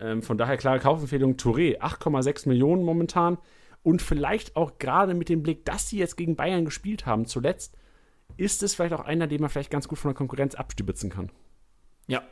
Ähm, 0.00 0.22
von 0.22 0.38
daher 0.38 0.56
klare 0.56 0.78
Kaufempfehlung 0.78 1.36
Touré, 1.36 1.78
8,6 1.78 2.48
Millionen 2.48 2.82
momentan. 2.82 3.36
Und 3.82 4.00
vielleicht 4.00 4.56
auch 4.56 4.78
gerade 4.78 5.12
mit 5.12 5.28
dem 5.28 5.42
Blick, 5.42 5.64
dass 5.66 5.90
sie 5.90 5.98
jetzt 5.98 6.16
gegen 6.16 6.36
Bayern 6.36 6.64
gespielt 6.64 7.04
haben 7.04 7.26
zuletzt, 7.26 7.76
ist 8.38 8.62
es 8.62 8.74
vielleicht 8.74 8.94
auch 8.94 9.04
einer, 9.04 9.26
den 9.26 9.42
man 9.42 9.50
vielleicht 9.50 9.70
ganz 9.70 9.88
gut 9.88 9.98
von 9.98 10.10
der 10.10 10.16
Konkurrenz 10.16 10.54
abstibitzen 10.54 11.10
kann. 11.10 11.30
Ja. 12.06 12.22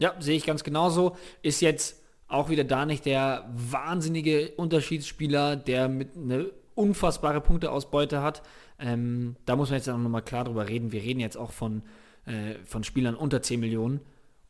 Ja, 0.00 0.14
sehe 0.20 0.36
ich 0.36 0.46
ganz 0.46 0.64
genauso. 0.64 1.16
Ist 1.42 1.60
jetzt 1.60 2.03
auch 2.28 2.48
wieder 2.48 2.64
da 2.64 2.86
nicht 2.86 3.06
der 3.06 3.48
wahnsinnige 3.54 4.52
Unterschiedsspieler, 4.56 5.56
der 5.56 5.88
mit 5.88 6.16
eine 6.16 6.50
unfassbare 6.74 7.40
Punkteausbeute 7.40 8.22
hat. 8.22 8.42
Ähm, 8.78 9.36
da 9.44 9.56
muss 9.56 9.70
man 9.70 9.78
jetzt 9.78 9.88
auch 9.88 9.98
nochmal 9.98 10.22
klar 10.22 10.44
drüber 10.44 10.68
reden. 10.68 10.92
Wir 10.92 11.02
reden 11.02 11.20
jetzt 11.20 11.36
auch 11.36 11.52
von 11.52 11.82
äh, 12.26 12.54
von 12.64 12.84
Spielern 12.84 13.14
unter 13.14 13.42
10 13.42 13.60
Millionen. 13.60 14.00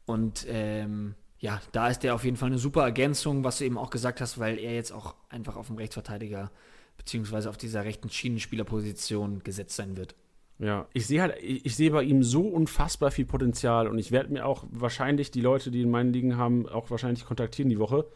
Und 0.07 0.47
ähm, 0.49 1.15
ja, 1.39 1.61
da 1.73 1.89
ist 1.89 2.03
der 2.03 2.15
auf 2.15 2.25
jeden 2.25 2.37
Fall 2.37 2.49
eine 2.49 2.59
super 2.59 2.83
Ergänzung, 2.83 3.45
was 3.45 3.59
du 3.59 3.65
eben 3.65 3.79
auch 3.79 3.91
gesagt 3.91 4.21
hast, 4.21 4.39
weil 4.39 4.59
er 4.59 4.75
jetzt 4.75 4.93
auch 4.93 5.15
einfach 5.29 5.57
auf 5.57 5.67
dem 5.67 5.77
Rechtsverteidiger 5.77 6.51
beziehungsweise 6.97 7.51
auf 7.51 7.57
dieser 7.57 7.85
rechten 7.85 8.09
Schienenspielerposition 8.09 9.43
gesetzt 9.43 9.77
sein 9.77 9.97
wird. 9.97 10.15
Ja, 10.59 10.87
ich 10.93 11.07
sehe 11.07 11.21
halt, 11.21 11.37
ich, 11.43 11.75
sehe 11.75 11.91
bei 11.91 12.05
ihm 12.05 12.23
so 12.23 12.43
unfassbar 12.43 13.11
viel 13.11 13.25
Potenzial 13.25 13.89
und 13.89 13.99
ich 13.99 14.13
werde 14.13 14.33
mir 14.33 14.47
auch 14.47 14.65
wahrscheinlich 14.71 15.31
die 15.33 15.41
Leute, 15.41 15.71
die 15.71 15.83
in 15.83 15.91
meinen 15.91 16.13
Ligen 16.13 16.37
haben, 16.37 16.69
auch 16.69 16.91
wahrscheinlich 16.91 17.25
kontaktieren 17.25 17.71
die 17.71 17.79
Woche, 17.81 18.07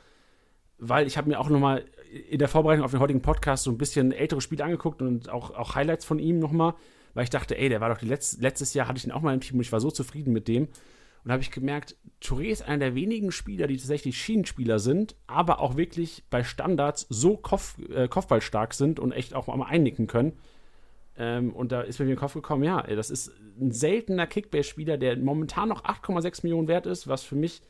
weil 0.79 1.07
ich 1.09 1.18
habe 1.18 1.29
mir 1.29 1.40
auch 1.40 1.48
nochmal 1.48 1.85
in 2.31 2.38
der 2.38 2.48
Vorbereitung 2.48 2.85
auf 2.85 2.92
den 2.92 3.01
heutigen 3.01 3.22
Podcast 3.22 3.64
so 3.64 3.72
ein 3.72 3.79
bisschen 3.79 4.12
ältere 4.12 4.40
Spiele 4.40 4.64
angeguckt 4.64 5.03
und 5.03 5.29
auch, 5.29 5.51
auch 5.51 5.74
Highlights 5.74 6.05
von 6.05 6.20
ihm 6.20 6.38
nochmal 6.38 6.74
weil 7.18 7.24
ich 7.24 7.31
dachte, 7.31 7.59
ey, 7.59 7.68
der 7.68 7.81
war 7.81 7.92
doch 7.92 8.01
Letz 8.01 8.38
letztes 8.38 8.74
Jahr, 8.74 8.87
hatte 8.87 8.98
ich 8.98 9.05
ihn 9.05 9.11
auch 9.11 9.22
mal 9.22 9.35
im 9.35 9.40
Team 9.40 9.57
und 9.57 9.62
ich 9.62 9.72
war 9.72 9.81
so 9.81 9.90
zufrieden 9.90 10.33
mit 10.33 10.46
dem. 10.46 10.68
Und 11.24 11.33
habe 11.33 11.42
ich 11.42 11.51
gemerkt, 11.51 11.96
Touré 12.22 12.44
ist 12.44 12.62
einer 12.62 12.79
der 12.79 12.94
wenigen 12.94 13.33
Spieler, 13.33 13.66
die 13.66 13.77
tatsächlich 13.77 14.16
Schienenspieler 14.16 14.79
sind, 14.79 15.16
aber 15.27 15.59
auch 15.59 15.77
wirklich 15.77 16.22
bei 16.31 16.44
Standards 16.44 17.07
so 17.09 17.37
Kopf, 17.37 17.77
äh, 17.90 18.07
kopfballstark 18.07 18.72
sind 18.72 19.01
und 19.01 19.11
echt 19.11 19.35
auch 19.35 19.48
mal 19.48 19.66
einnicken 19.66 20.07
können. 20.07 20.38
Ähm, 21.20 21.52
und 21.52 21.72
da 21.72 21.81
ist 21.81 21.98
mir 21.98 22.04
in 22.04 22.11
den 22.11 22.18
Kopf 22.18 22.35
gekommen, 22.35 22.62
ja, 22.62 22.81
das 22.83 23.11
ist 23.11 23.33
ein 23.61 23.72
seltener 23.72 24.26
Kickbase-Spieler, 24.26 24.96
der 24.96 25.16
momentan 25.16 25.68
noch 25.68 25.85
8,6 25.85 26.44
Millionen 26.44 26.68
wert 26.68 26.87
ist, 26.87 27.09
was 27.09 27.24
für 27.24 27.35
mich 27.35 27.61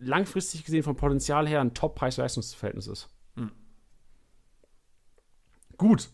langfristig 0.00 0.64
gesehen 0.64 0.82
vom 0.82 0.96
Potenzial 0.96 1.46
her 1.48 1.60
ein 1.60 1.74
Top-Preis-Leistungsverhältnis 1.74 2.88
ist. 2.88 3.08
Hm. 3.36 3.52
Gut. 5.76 6.10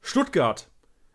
Stuttgart. 0.00 0.68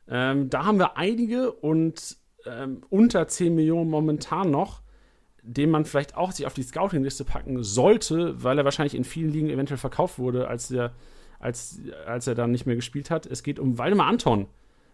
Ähm, 0.07 0.49
da 0.49 0.65
haben 0.65 0.79
wir 0.79 0.97
einige 0.97 1.51
und 1.51 2.17
ähm, 2.45 2.81
unter 2.89 3.27
10 3.27 3.53
Millionen 3.53 3.89
momentan 3.89 4.51
noch. 4.51 4.81
den 5.43 5.71
man 5.71 5.85
vielleicht 5.85 6.15
auch 6.15 6.31
sich 6.31 6.45
auf 6.45 6.53
die 6.53 6.63
Scouting-Liste 6.63 7.25
packen 7.25 7.63
sollte, 7.63 8.43
weil 8.43 8.57
er 8.57 8.65
wahrscheinlich 8.65 8.95
in 8.95 9.03
vielen 9.03 9.31
Ligen 9.31 9.49
eventuell 9.49 9.79
verkauft 9.79 10.19
wurde, 10.19 10.47
als 10.47 10.69
er, 10.69 10.93
als, 11.39 11.79
als 12.05 12.27
er 12.27 12.35
dann 12.35 12.51
nicht 12.51 12.65
mehr 12.67 12.75
gespielt 12.75 13.09
hat. 13.09 13.25
Es 13.25 13.41
geht 13.41 13.57
um 13.57 13.77
Waldemar 13.77 14.07
Anton. 14.07 14.47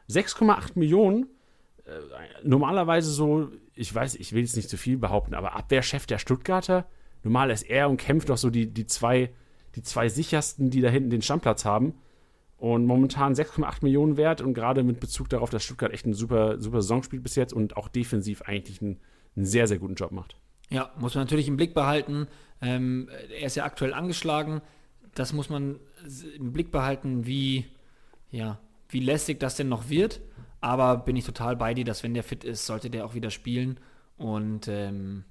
6,8 0.09 0.71
Millionen. 0.75 1.27
Äh, 1.85 1.91
normalerweise 2.43 3.11
so, 3.11 3.49
ich 3.73 3.93
weiß, 3.93 4.15
ich 4.15 4.33
will 4.33 4.41
jetzt 4.41 4.55
nicht 4.55 4.69
zu 4.69 4.77
viel 4.77 4.97
behaupten, 4.97 5.33
aber 5.33 5.55
Abwehrchef 5.55 6.05
der 6.05 6.19
Stuttgarter. 6.19 6.85
Normal 7.23 7.51
ist 7.51 7.63
er 7.63 7.89
und 7.89 7.97
kämpft 7.97 8.29
doch 8.29 8.37
so 8.37 8.49
die, 8.49 8.67
die, 8.73 8.85
zwei, 8.85 9.31
die 9.75 9.81
zwei 9.81 10.09
sichersten, 10.09 10.69
die 10.69 10.81
da 10.81 10.89
hinten 10.89 11.09
den 11.09 11.21
Stammplatz 11.21 11.65
haben. 11.65 11.93
Und 12.57 12.85
momentan 12.85 13.35
6,8 13.35 13.83
Millionen 13.83 14.17
wert 14.17 14.41
und 14.41 14.55
gerade 14.55 14.81
mit 14.81 14.99
Bezug 14.99 15.29
darauf, 15.29 15.51
dass 15.51 15.63
Stuttgart 15.63 15.93
echt 15.93 16.07
ein 16.07 16.13
super, 16.13 16.59
super 16.59 16.81
Saison 16.81 17.03
spielt 17.03 17.21
bis 17.21 17.35
jetzt 17.35 17.53
und 17.53 17.77
auch 17.77 17.87
defensiv 17.87 18.41
eigentlich 18.43 18.81
einen, 18.81 18.99
einen 19.35 19.45
sehr, 19.45 19.67
sehr 19.67 19.77
guten 19.77 19.93
Job 19.93 20.11
macht. 20.11 20.37
Ja, 20.69 20.91
muss 20.97 21.13
man 21.13 21.23
natürlich 21.23 21.47
im 21.47 21.55
Blick 21.55 21.75
behalten. 21.75 22.27
Ähm, 22.61 23.09
er 23.39 23.45
ist 23.45 23.55
ja 23.55 23.63
aktuell 23.63 23.93
angeschlagen. 23.93 24.61
Das 25.13 25.33
muss 25.33 25.49
man 25.49 25.79
im 26.35 26.51
Blick 26.51 26.71
behalten, 26.71 27.27
wie, 27.27 27.65
ja, 28.31 28.59
wie 28.89 28.99
lästig 28.99 29.39
das 29.39 29.55
denn 29.55 29.69
noch 29.69 29.89
wird. 29.89 30.21
Aber 30.59 30.97
bin 30.97 31.15
ich 31.15 31.25
total 31.25 31.55
bei 31.55 31.73
dir, 31.73 31.85
dass 31.85 32.03
wenn 32.03 32.13
der 32.13 32.23
fit 32.23 32.43
ist, 32.43 32.65
sollte 32.65 32.89
der 32.89 33.05
auch 33.05 33.13
wieder 33.13 33.29
spielen. 33.29 33.79
Und 34.17 34.67
ähm, 34.67 35.25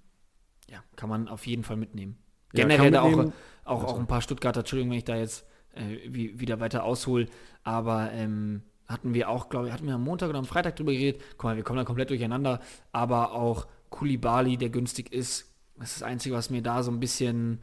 ja, 0.68 0.82
kann 0.94 1.08
man 1.08 1.28
auf 1.28 1.46
jeden 1.46 1.64
Fall 1.64 1.76
mitnehmen. 1.76 2.18
Generell 2.52 2.94
ja, 2.94 3.02
mitnehmen. 3.02 3.32
auch, 3.64 3.82
auch, 3.82 3.84
auch 3.84 3.98
ein 3.98 4.06
paar 4.06 4.22
Stuttgarter, 4.22 4.60
Entschuldigung, 4.60 4.90
wenn 4.90 4.98
ich 4.98 5.04
da 5.04 5.16
jetzt 5.16 5.46
äh, 5.74 5.98
wie, 6.08 6.38
wieder 6.38 6.60
weiter 6.60 6.84
aushole. 6.84 7.26
Aber 7.64 8.12
ähm, 8.12 8.62
hatten 8.86 9.14
wir 9.14 9.28
auch, 9.28 9.48
glaube 9.48 9.66
ich, 9.66 9.72
hatten 9.72 9.86
wir 9.86 9.94
am 9.94 10.04
Montag 10.04 10.30
oder 10.30 10.38
am 10.38 10.44
Freitag 10.44 10.76
drüber 10.76 10.92
geredet. 10.92 11.20
Guck 11.32 11.44
mal, 11.44 11.56
wir 11.56 11.64
kommen 11.64 11.78
da 11.78 11.84
komplett 11.84 12.10
durcheinander. 12.10 12.60
Aber 12.92 13.32
auch 13.32 13.66
Kulibali, 13.90 14.56
der 14.56 14.70
günstig 14.70 15.12
ist. 15.12 15.52
Das 15.78 15.90
ist 15.90 16.00
das 16.00 16.08
Einzige, 16.08 16.34
was 16.34 16.50
mir 16.50 16.62
da 16.62 16.82
so 16.82 16.90
ein 16.90 17.00
bisschen 17.00 17.60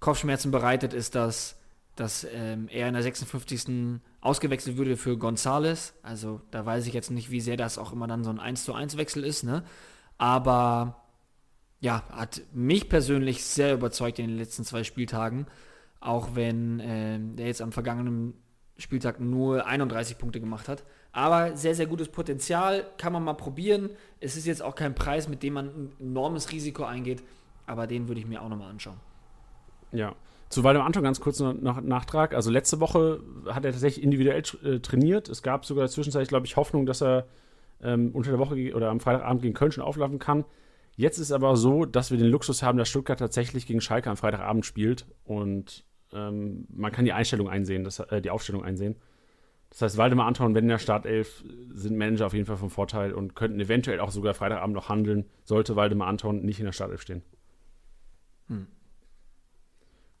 Kopfschmerzen 0.00 0.50
bereitet, 0.50 0.92
ist, 0.92 1.14
dass, 1.14 1.58
dass 1.96 2.26
ähm, 2.30 2.68
er 2.68 2.88
in 2.88 2.94
der 2.94 3.02
56. 3.02 4.00
ausgewechselt 4.20 4.76
würde 4.76 4.96
für 4.96 5.16
Gonzales. 5.16 5.94
Also 6.02 6.42
da 6.50 6.64
weiß 6.64 6.86
ich 6.86 6.94
jetzt 6.94 7.10
nicht, 7.10 7.30
wie 7.30 7.40
sehr 7.40 7.56
das 7.56 7.78
auch 7.78 7.92
immer 7.92 8.06
dann 8.06 8.22
so 8.22 8.30
ein 8.30 8.38
1 8.38 8.64
zu 8.64 8.74
1 8.74 8.96
Wechsel 8.96 9.24
ist, 9.24 9.42
ne? 9.42 9.64
Aber 10.18 11.02
ja, 11.80 12.02
hat 12.10 12.42
mich 12.52 12.88
persönlich 12.88 13.44
sehr 13.44 13.74
überzeugt 13.74 14.18
in 14.18 14.28
den 14.28 14.38
letzten 14.38 14.64
zwei 14.64 14.84
Spieltagen. 14.84 15.46
Auch 16.00 16.34
wenn 16.34 16.80
äh, 16.80 17.18
der 17.18 17.46
jetzt 17.46 17.62
am 17.62 17.72
vergangenen 17.72 18.34
Spieltag 18.78 19.20
nur 19.20 19.66
31 19.66 20.18
Punkte 20.18 20.40
gemacht 20.40 20.68
hat. 20.68 20.84
Aber 21.12 21.56
sehr, 21.56 21.74
sehr 21.74 21.86
gutes 21.86 22.08
Potenzial, 22.08 22.86
kann 22.98 23.12
man 23.12 23.24
mal 23.24 23.34
probieren. 23.34 23.90
Es 24.20 24.36
ist 24.36 24.46
jetzt 24.46 24.62
auch 24.62 24.74
kein 24.74 24.94
Preis, 24.94 25.28
mit 25.28 25.42
dem 25.42 25.54
man 25.54 25.66
ein 25.66 25.92
enormes 25.98 26.52
Risiko 26.52 26.84
eingeht, 26.84 27.22
aber 27.66 27.86
den 27.86 28.08
würde 28.08 28.20
ich 28.20 28.26
mir 28.26 28.42
auch 28.42 28.50
nochmal 28.50 28.70
anschauen. 28.70 29.00
Ja. 29.92 30.14
Zu 30.48 30.62
Waldemar 30.62 30.86
Anton 30.86 31.02
ganz 31.02 31.20
kurz 31.20 31.40
noch 31.40 31.80
Nachtrag. 31.80 32.34
Also 32.34 32.50
letzte 32.50 32.80
Woche 32.80 33.20
hat 33.46 33.64
er 33.64 33.72
tatsächlich 33.72 34.04
individuell 34.04 34.42
äh, 34.62 34.78
trainiert. 34.78 35.28
Es 35.28 35.42
gab 35.42 35.64
sogar 35.64 35.88
zwischenzeitlich, 35.88 36.28
glaube 36.28 36.46
ich, 36.46 36.56
Hoffnung, 36.56 36.86
dass 36.86 37.02
er 37.02 37.26
ähm, 37.82 38.10
unter 38.12 38.30
der 38.30 38.38
Woche 38.38 38.74
oder 38.74 38.90
am 38.90 39.00
Freitagabend 39.00 39.42
gegen 39.42 39.54
Köln 39.54 39.72
schon 39.72 39.84
auflaufen 39.84 40.18
kann. 40.18 40.44
Jetzt 40.94 41.18
ist 41.18 41.32
aber 41.32 41.56
so, 41.56 41.84
dass 41.84 42.10
wir 42.10 42.18
den 42.18 42.28
Luxus 42.28 42.62
haben, 42.62 42.78
dass 42.78 42.88
Stuttgart 42.88 43.18
tatsächlich 43.18 43.66
gegen 43.66 43.80
Schalke 43.80 44.08
am 44.08 44.16
Freitagabend 44.16 44.64
spielt 44.64 45.04
und 45.24 45.84
ähm, 46.12 46.66
man 46.70 46.92
kann 46.92 47.04
die 47.04 47.12
Einstellung 47.12 47.48
einsehen, 47.48 47.84
das, 47.84 47.98
äh, 47.98 48.22
die 48.22 48.30
Aufstellung 48.30 48.64
einsehen. 48.64 48.96
Das 49.70 49.82
heißt, 49.82 49.96
Waldemar 49.98 50.26
Anton, 50.26 50.54
wenn 50.54 50.64
in 50.64 50.68
der 50.70 50.78
Startelf 50.78 51.44
sind 51.72 51.98
Manager 51.98 52.26
auf 52.26 52.32
jeden 52.32 52.46
Fall 52.46 52.56
vom 52.56 52.70
Vorteil 52.70 53.12
und 53.12 53.34
könnten 53.34 53.60
eventuell 53.60 54.00
auch 54.00 54.10
sogar 54.10 54.32
Freitagabend 54.32 54.74
noch 54.74 54.88
handeln, 54.88 55.26
sollte 55.44 55.76
Waldemar 55.76 56.08
Anton 56.08 56.42
nicht 56.44 56.60
in 56.60 56.64
der 56.64 56.72
Startelf 56.72 57.02
stehen. 57.02 57.22
Hm. 58.46 58.68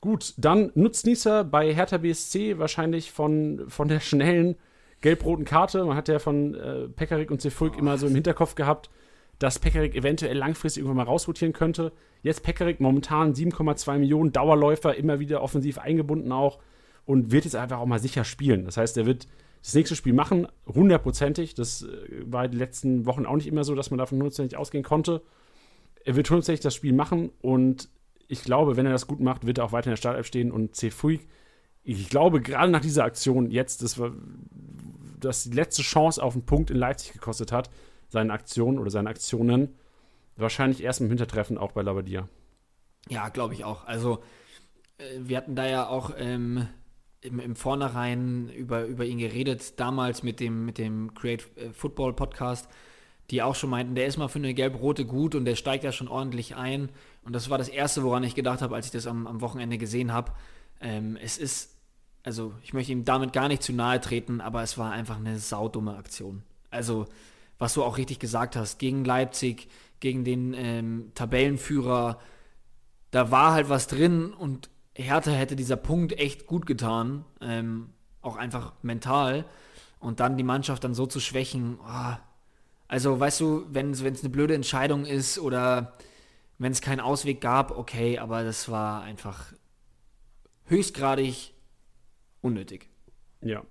Gut, 0.00 0.34
dann 0.36 0.70
Nutznießer 0.74 1.44
bei 1.44 1.72
Hertha 1.74 1.98
BSC 1.98 2.58
wahrscheinlich 2.58 3.10
von, 3.10 3.64
von 3.68 3.88
der 3.88 4.00
schnellen 4.00 4.56
gelb-roten 5.00 5.44
Karte. 5.44 5.84
Man 5.84 5.96
hat 5.96 6.08
ja 6.08 6.18
von 6.18 6.54
äh, 6.54 6.88
Pekarik 6.88 7.30
und 7.30 7.40
Sefulk 7.40 7.74
oh. 7.76 7.78
immer 7.78 7.98
so 7.98 8.06
im 8.06 8.14
Hinterkopf 8.14 8.54
gehabt, 8.54 8.90
dass 9.38 9.58
Pekarik 9.58 9.94
eventuell 9.94 10.36
langfristig 10.36 10.82
irgendwann 10.82 11.04
mal 11.04 11.10
rausrotieren 11.10 11.52
könnte. 11.52 11.92
Jetzt 12.22 12.42
Pekarik 12.42 12.80
momentan 12.80 13.34
7,2 13.34 13.98
Millionen 13.98 14.32
Dauerläufer, 14.32 14.96
immer 14.96 15.20
wieder 15.20 15.42
offensiv 15.42 15.78
eingebunden 15.78 16.32
auch 16.32 16.58
und 17.04 17.30
wird 17.32 17.44
jetzt 17.44 17.56
einfach 17.56 17.78
auch 17.78 17.86
mal 17.86 18.00
sicher 18.00 18.24
spielen. 18.24 18.64
Das 18.64 18.76
heißt, 18.76 18.96
er 18.96 19.06
wird 19.06 19.26
das 19.62 19.74
nächste 19.74 19.96
Spiel 19.96 20.12
machen, 20.12 20.46
hundertprozentig. 20.66 21.54
Das 21.54 21.82
äh, 21.82 21.86
war 22.26 22.48
die 22.48 22.56
letzten 22.56 23.06
Wochen 23.06 23.26
auch 23.26 23.36
nicht 23.36 23.46
immer 23.46 23.64
so, 23.64 23.74
dass 23.74 23.90
man 23.90 23.98
davon 23.98 24.18
hundertprozentig 24.18 24.58
ausgehen 24.58 24.84
konnte. 24.84 25.22
Er 26.04 26.16
wird 26.16 26.28
hundertprozentig 26.30 26.60
das 26.60 26.74
Spiel 26.74 26.92
machen 26.92 27.30
und 27.42 27.88
ich 28.28 28.42
glaube, 28.42 28.76
wenn 28.76 28.86
er 28.86 28.92
das 28.92 29.06
gut 29.06 29.20
macht, 29.20 29.46
wird 29.46 29.58
er 29.58 29.64
auch 29.64 29.72
weiter 29.72 29.86
in 29.86 29.92
der 29.92 29.96
Startelf 29.96 30.26
stehen 30.26 30.50
und 30.50 30.74
C. 30.74 30.90
Fuig, 30.90 31.26
ich 31.82 32.08
glaube, 32.08 32.40
gerade 32.40 32.70
nach 32.72 32.80
dieser 32.80 33.04
Aktion 33.04 33.50
jetzt, 33.50 33.82
das 33.82 33.98
war 33.98 34.12
das 35.20 35.44
die 35.44 35.54
letzte 35.54 35.82
Chance 35.82 36.22
auf 36.22 36.34
einen 36.34 36.44
Punkt 36.44 36.70
in 36.70 36.76
Leipzig 36.76 37.12
gekostet 37.12 37.52
hat, 37.52 37.70
seine 38.08 38.32
Aktionen 38.32 38.78
oder 38.78 38.90
seine 38.90 39.08
Aktionen. 39.08 39.76
Wahrscheinlich 40.36 40.82
erst 40.82 41.00
im 41.00 41.08
Hintertreffen 41.08 41.56
auch 41.56 41.72
bei 41.72 41.82
Labadia. 41.82 42.28
Ja, 43.08 43.28
glaube 43.28 43.54
ich 43.54 43.64
auch. 43.64 43.86
Also, 43.86 44.22
äh, 44.98 45.04
wir 45.20 45.36
hatten 45.36 45.54
da 45.54 45.66
ja 45.66 45.86
auch 45.88 46.10
ähm, 46.18 46.66
im, 47.20 47.38
im 47.38 47.56
Vornherein 47.56 48.48
über, 48.50 48.84
über 48.84 49.04
ihn 49.04 49.18
geredet, 49.18 49.78
damals 49.78 50.22
mit 50.22 50.40
dem, 50.40 50.66
mit 50.66 50.78
dem 50.78 51.14
Create 51.14 51.46
äh, 51.56 51.72
Football 51.72 52.14
Podcast, 52.14 52.68
die 53.30 53.42
auch 53.42 53.54
schon 53.54 53.70
meinten, 53.70 53.94
der 53.94 54.06
ist 54.06 54.18
mal 54.18 54.28
für 54.28 54.38
eine 54.38 54.54
gelb-rote 54.54 55.04
gut 55.04 55.34
und 55.34 55.44
der 55.44 55.56
steigt 55.56 55.84
ja 55.84 55.92
schon 55.92 56.08
ordentlich 56.08 56.56
ein. 56.56 56.90
Und 57.24 57.34
das 57.34 57.50
war 57.50 57.58
das 57.58 57.68
Erste, 57.68 58.02
woran 58.04 58.22
ich 58.22 58.34
gedacht 58.34 58.62
habe, 58.62 58.74
als 58.74 58.86
ich 58.86 58.92
das 58.92 59.06
am, 59.06 59.26
am 59.26 59.40
Wochenende 59.40 59.78
gesehen 59.78 60.12
habe. 60.12 60.32
Ähm, 60.80 61.16
es 61.20 61.38
ist, 61.38 61.76
also 62.22 62.54
ich 62.62 62.72
möchte 62.72 62.92
ihm 62.92 63.04
damit 63.04 63.32
gar 63.32 63.48
nicht 63.48 63.62
zu 63.62 63.72
nahe 63.72 64.00
treten, 64.00 64.40
aber 64.40 64.62
es 64.62 64.78
war 64.78 64.92
einfach 64.92 65.16
eine 65.16 65.38
saudumme 65.38 65.96
Aktion. 65.96 66.42
Also, 66.70 67.06
was 67.58 67.74
du 67.74 67.82
auch 67.82 67.98
richtig 67.98 68.18
gesagt 68.18 68.54
hast, 68.54 68.78
gegen 68.78 69.04
Leipzig, 69.04 69.68
gegen 69.98 70.24
den 70.24 70.54
ähm, 70.54 71.12
Tabellenführer, 71.14 72.20
da 73.10 73.30
war 73.30 73.52
halt 73.52 73.68
was 73.68 73.86
drin 73.86 74.32
und 74.32 74.68
Hertha 74.94 75.30
hätte 75.30 75.56
dieser 75.56 75.76
Punkt 75.76 76.18
echt 76.18 76.46
gut 76.46 76.66
getan, 76.66 77.24
ähm, 77.40 77.90
auch 78.22 78.36
einfach 78.36 78.72
mental. 78.82 79.44
Und 79.98 80.20
dann 80.20 80.36
die 80.36 80.44
Mannschaft 80.44 80.84
dann 80.84 80.94
so 80.94 81.06
zu 81.06 81.20
schwächen, 81.20 81.78
oh, 81.82 82.16
also 82.88 83.18
weißt 83.18 83.40
du, 83.40 83.66
wenn 83.70 83.90
es 83.90 84.02
eine 84.02 84.30
blöde 84.30 84.54
Entscheidung 84.54 85.04
ist 85.04 85.38
oder 85.38 85.92
wenn 86.58 86.72
es 86.72 86.80
keinen 86.80 87.00
Ausweg 87.00 87.40
gab, 87.40 87.76
okay, 87.76 88.18
aber 88.18 88.44
das 88.44 88.68
war 88.68 89.02
einfach 89.02 89.52
höchstgradig 90.64 91.52
unnötig. 92.40 92.88
Ja, 93.42 93.62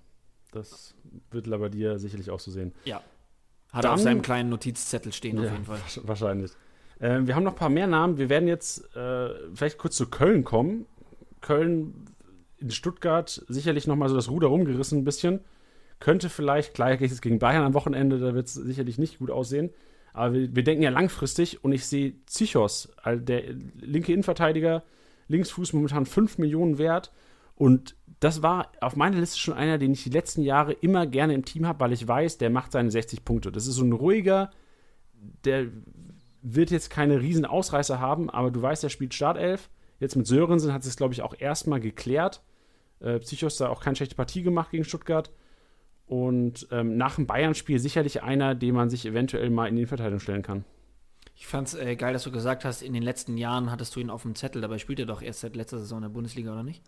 das 0.52 0.94
wird 1.30 1.46
Labadia 1.46 1.98
sicherlich 1.98 2.30
auch 2.30 2.40
so 2.40 2.50
sehen. 2.50 2.72
Ja. 2.84 3.02
Hat 3.72 3.84
er 3.84 3.92
auf 3.92 4.00
seinem 4.00 4.22
kleinen 4.22 4.48
Notizzettel 4.48 5.12
stehen, 5.12 5.36
ja, 5.36 5.44
auf 5.44 5.52
jeden 5.52 5.64
Fall. 5.64 5.80
Wahrscheinlich. 6.04 6.52
Äh, 6.98 7.20
wir 7.22 7.34
haben 7.34 7.42
noch 7.42 7.52
ein 7.52 7.58
paar 7.58 7.68
mehr 7.68 7.86
Namen. 7.86 8.16
Wir 8.16 8.28
werden 8.28 8.48
jetzt 8.48 8.94
äh, 8.96 9.30
vielleicht 9.54 9.76
kurz 9.78 9.96
zu 9.96 10.08
Köln 10.08 10.44
kommen. 10.44 10.86
Köln 11.40 12.06
in 12.58 12.70
Stuttgart 12.70 13.44
sicherlich 13.48 13.86
nochmal 13.86 14.08
so 14.08 14.14
das 14.14 14.30
Ruder 14.30 14.48
rumgerissen 14.48 15.00
ein 15.00 15.04
bisschen. 15.04 15.40
Könnte 15.98 16.28
vielleicht, 16.28 16.74
klar 16.74 16.96
geht 16.96 17.10
es 17.10 17.22
gegen 17.22 17.38
Bayern 17.38 17.64
am 17.64 17.74
Wochenende, 17.74 18.18
da 18.18 18.34
wird 18.34 18.46
es 18.46 18.54
sicherlich 18.54 18.98
nicht 18.98 19.18
gut 19.18 19.30
aussehen. 19.30 19.70
Aber 20.12 20.34
wir, 20.34 20.54
wir, 20.54 20.64
denken 20.64 20.82
ja 20.82 20.90
langfristig 20.90 21.62
und 21.64 21.72
ich 21.72 21.86
sehe 21.86 22.14
Zichos, 22.26 22.90
der 23.04 23.42
linke 23.80 24.12
Innenverteidiger, 24.12 24.82
Linksfuß 25.28 25.72
momentan 25.72 26.06
5 26.06 26.38
Millionen 26.38 26.78
wert. 26.78 27.12
Und 27.54 27.96
das 28.20 28.42
war 28.42 28.72
auf 28.80 28.96
meiner 28.96 29.18
Liste 29.18 29.38
schon 29.38 29.54
einer, 29.54 29.78
den 29.78 29.92
ich 29.92 30.04
die 30.04 30.10
letzten 30.10 30.42
Jahre 30.42 30.72
immer 30.72 31.06
gerne 31.06 31.34
im 31.34 31.44
Team 31.44 31.66
habe, 31.66 31.80
weil 31.80 31.92
ich 31.92 32.06
weiß, 32.06 32.38
der 32.38 32.50
macht 32.50 32.72
seine 32.72 32.90
60 32.90 33.24
Punkte. 33.24 33.52
Das 33.52 33.66
ist 33.66 33.74
so 33.74 33.84
ein 33.84 33.92
ruhiger, 33.92 34.50
der 35.44 35.66
wird 36.42 36.70
jetzt 36.70 36.90
keine 36.90 37.20
riesen 37.20 37.44
Ausreißer 37.44 37.98
haben, 37.98 38.30
aber 38.30 38.50
du 38.50 38.62
weißt, 38.62 38.84
er 38.84 38.90
spielt 38.90 39.14
Startelf. 39.14 39.68
Jetzt 39.98 40.16
mit 40.16 40.26
Sörensen 40.26 40.72
hat 40.72 40.84
es, 40.84 40.96
glaube 40.96 41.14
ich, 41.14 41.22
auch 41.22 41.34
erstmal 41.38 41.80
geklärt. 41.80 42.42
Äh, 43.00 43.18
Psychos 43.18 43.56
da 43.56 43.68
auch 43.68 43.82
keine 43.82 43.96
schlechte 43.96 44.14
Partie 44.14 44.42
gemacht 44.42 44.70
gegen 44.70 44.84
Stuttgart. 44.84 45.30
Und 46.06 46.68
ähm, 46.70 46.96
nach 46.96 47.16
dem 47.16 47.26
Bayern-Spiel 47.26 47.78
sicherlich 47.78 48.22
einer, 48.22 48.54
den 48.54 48.74
man 48.74 48.90
sich 48.90 49.04
eventuell 49.06 49.50
mal 49.50 49.66
in 49.66 49.76
die 49.76 49.86
Verteidigung 49.86 50.20
stellen 50.20 50.42
kann. 50.42 50.64
Ich 51.34 51.46
fand's 51.46 51.74
äh, 51.74 51.96
geil, 51.96 52.12
dass 52.12 52.22
du 52.22 52.30
gesagt 52.30 52.64
hast, 52.64 52.80
in 52.80 52.92
den 52.92 53.02
letzten 53.02 53.36
Jahren 53.36 53.70
hattest 53.70 53.94
du 53.96 54.00
ihn 54.00 54.08
auf 54.08 54.22
dem 54.22 54.34
Zettel, 54.34 54.62
dabei 54.62 54.78
spielt 54.78 55.00
er 55.00 55.06
doch 55.06 55.20
erst 55.20 55.40
seit 55.40 55.56
letzter 55.56 55.78
Saison 55.78 55.98
in 55.98 56.02
der 56.02 56.08
Bundesliga, 56.10 56.52
oder 56.52 56.62
nicht? 56.62 56.82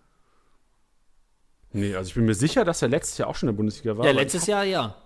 Nee, 1.72 1.94
also 1.94 2.08
ich 2.08 2.14
bin 2.14 2.24
mir 2.24 2.34
sicher, 2.34 2.64
dass 2.64 2.80
er 2.80 2.88
letztes 2.88 3.18
Jahr 3.18 3.28
auch 3.28 3.34
schon 3.34 3.48
in 3.48 3.54
der 3.54 3.58
Bundesliga 3.58 3.98
war. 3.98 4.06
Ja, 4.06 4.12
letztes 4.12 4.46
Jahr 4.46 4.64
ja. 4.64 4.96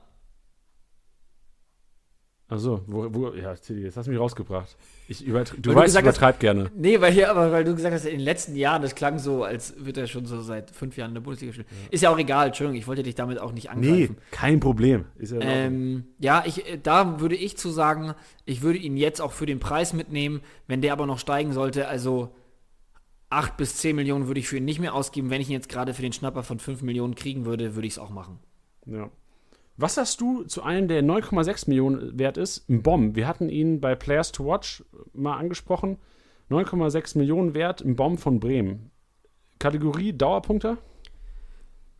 Also, 2.52 2.82
wo, 2.86 3.06
wo, 3.12 3.28
ja, 3.34 3.52
jetzt 3.54 3.96
hast 3.96 4.06
du 4.06 4.10
mich 4.10 4.20
rausgebracht. 4.20 4.76
Ich 5.08 5.24
übertrie 5.24 5.60
du 5.60 5.70
Weil 5.70 5.76
weißt, 5.76 5.86
gesagt 5.86 6.04
ich 6.04 6.08
hast- 6.08 6.16
übertreib 6.18 6.40
gerne. 6.40 6.70
Nee, 6.76 7.00
weil 7.00 7.12
hier, 7.12 7.30
aber 7.30 7.50
weil 7.50 7.64
du 7.64 7.74
gesagt 7.74 7.94
hast, 7.94 8.04
in 8.04 8.12
den 8.12 8.20
letzten 8.20 8.54
Jahren, 8.56 8.82
das 8.82 8.94
klang 8.94 9.18
so, 9.18 9.42
als 9.44 9.74
würde 9.78 10.02
er 10.02 10.06
schon 10.06 10.26
so 10.26 10.40
seit 10.42 10.70
fünf 10.70 10.96
Jahren 10.96 11.10
in 11.10 11.14
der 11.14 11.20
Bundesliga 11.22 11.52
spielen. 11.52 11.66
Ist 11.90 12.02
ja 12.02 12.10
auch 12.10 12.18
egal, 12.18 12.48
Entschuldigung, 12.48 12.78
ich 12.78 12.86
wollte 12.86 13.02
dich 13.02 13.14
damit 13.14 13.38
auch 13.40 13.52
nicht 13.52 13.74
Nee, 13.74 13.90
angreifen. 13.90 14.16
kein 14.30 14.60
Problem. 14.60 15.06
Ja. 15.20 15.38
Ähm, 15.40 16.04
ja, 16.18 16.44
ich, 16.46 16.68
äh, 16.68 16.78
da 16.82 17.20
würde 17.20 17.36
ich 17.36 17.56
zu 17.56 17.70
sagen, 17.70 18.14
ich 18.44 18.62
würde 18.62 18.78
ihn 18.78 18.96
jetzt 18.96 19.20
auch 19.20 19.32
für 19.32 19.46
den 19.46 19.58
Preis 19.58 19.92
mitnehmen, 19.92 20.40
wenn 20.66 20.80
der 20.82 20.92
aber 20.92 21.06
noch 21.06 21.18
steigen 21.18 21.52
sollte. 21.52 21.88
Also 21.88 22.34
8 23.30 23.56
bis 23.56 23.76
10 23.76 23.96
Millionen 23.96 24.26
würde 24.26 24.40
ich 24.40 24.48
für 24.48 24.58
ihn 24.58 24.64
nicht 24.66 24.78
mehr 24.80 24.94
ausgeben. 24.94 25.30
Wenn 25.30 25.40
ich 25.40 25.48
ihn 25.48 25.54
jetzt 25.54 25.68
gerade 25.70 25.94
für 25.94 26.02
den 26.02 26.12
Schnapper 26.12 26.42
von 26.42 26.58
5 26.58 26.82
Millionen 26.82 27.14
kriegen 27.14 27.46
würde, 27.46 27.74
würde 27.74 27.86
ich 27.86 27.94
es 27.94 27.98
auch 27.98 28.10
machen. 28.10 28.38
Ja. 28.86 29.10
Was 29.76 29.96
hast 29.96 30.20
du 30.20 30.44
zu 30.44 30.62
einem, 30.62 30.88
der 30.88 31.02
9,6 31.02 31.68
Millionen 31.68 32.18
wert 32.18 32.36
ist? 32.36 32.68
Ein 32.68 32.82
Bomb. 32.82 33.16
Wir 33.16 33.26
hatten 33.26 33.48
ihn 33.48 33.80
bei 33.80 33.94
Players 33.94 34.32
to 34.32 34.46
Watch 34.46 34.84
mal 35.12 35.36
angesprochen. 35.36 35.98
9,6 36.50 37.16
Millionen 37.16 37.54
wert, 37.54 37.80
ein 37.80 37.96
Bomb 37.96 38.20
von 38.20 38.38
Bremen. 38.38 38.90
Kategorie 39.58 40.12
Dauerpunkte? 40.12 40.76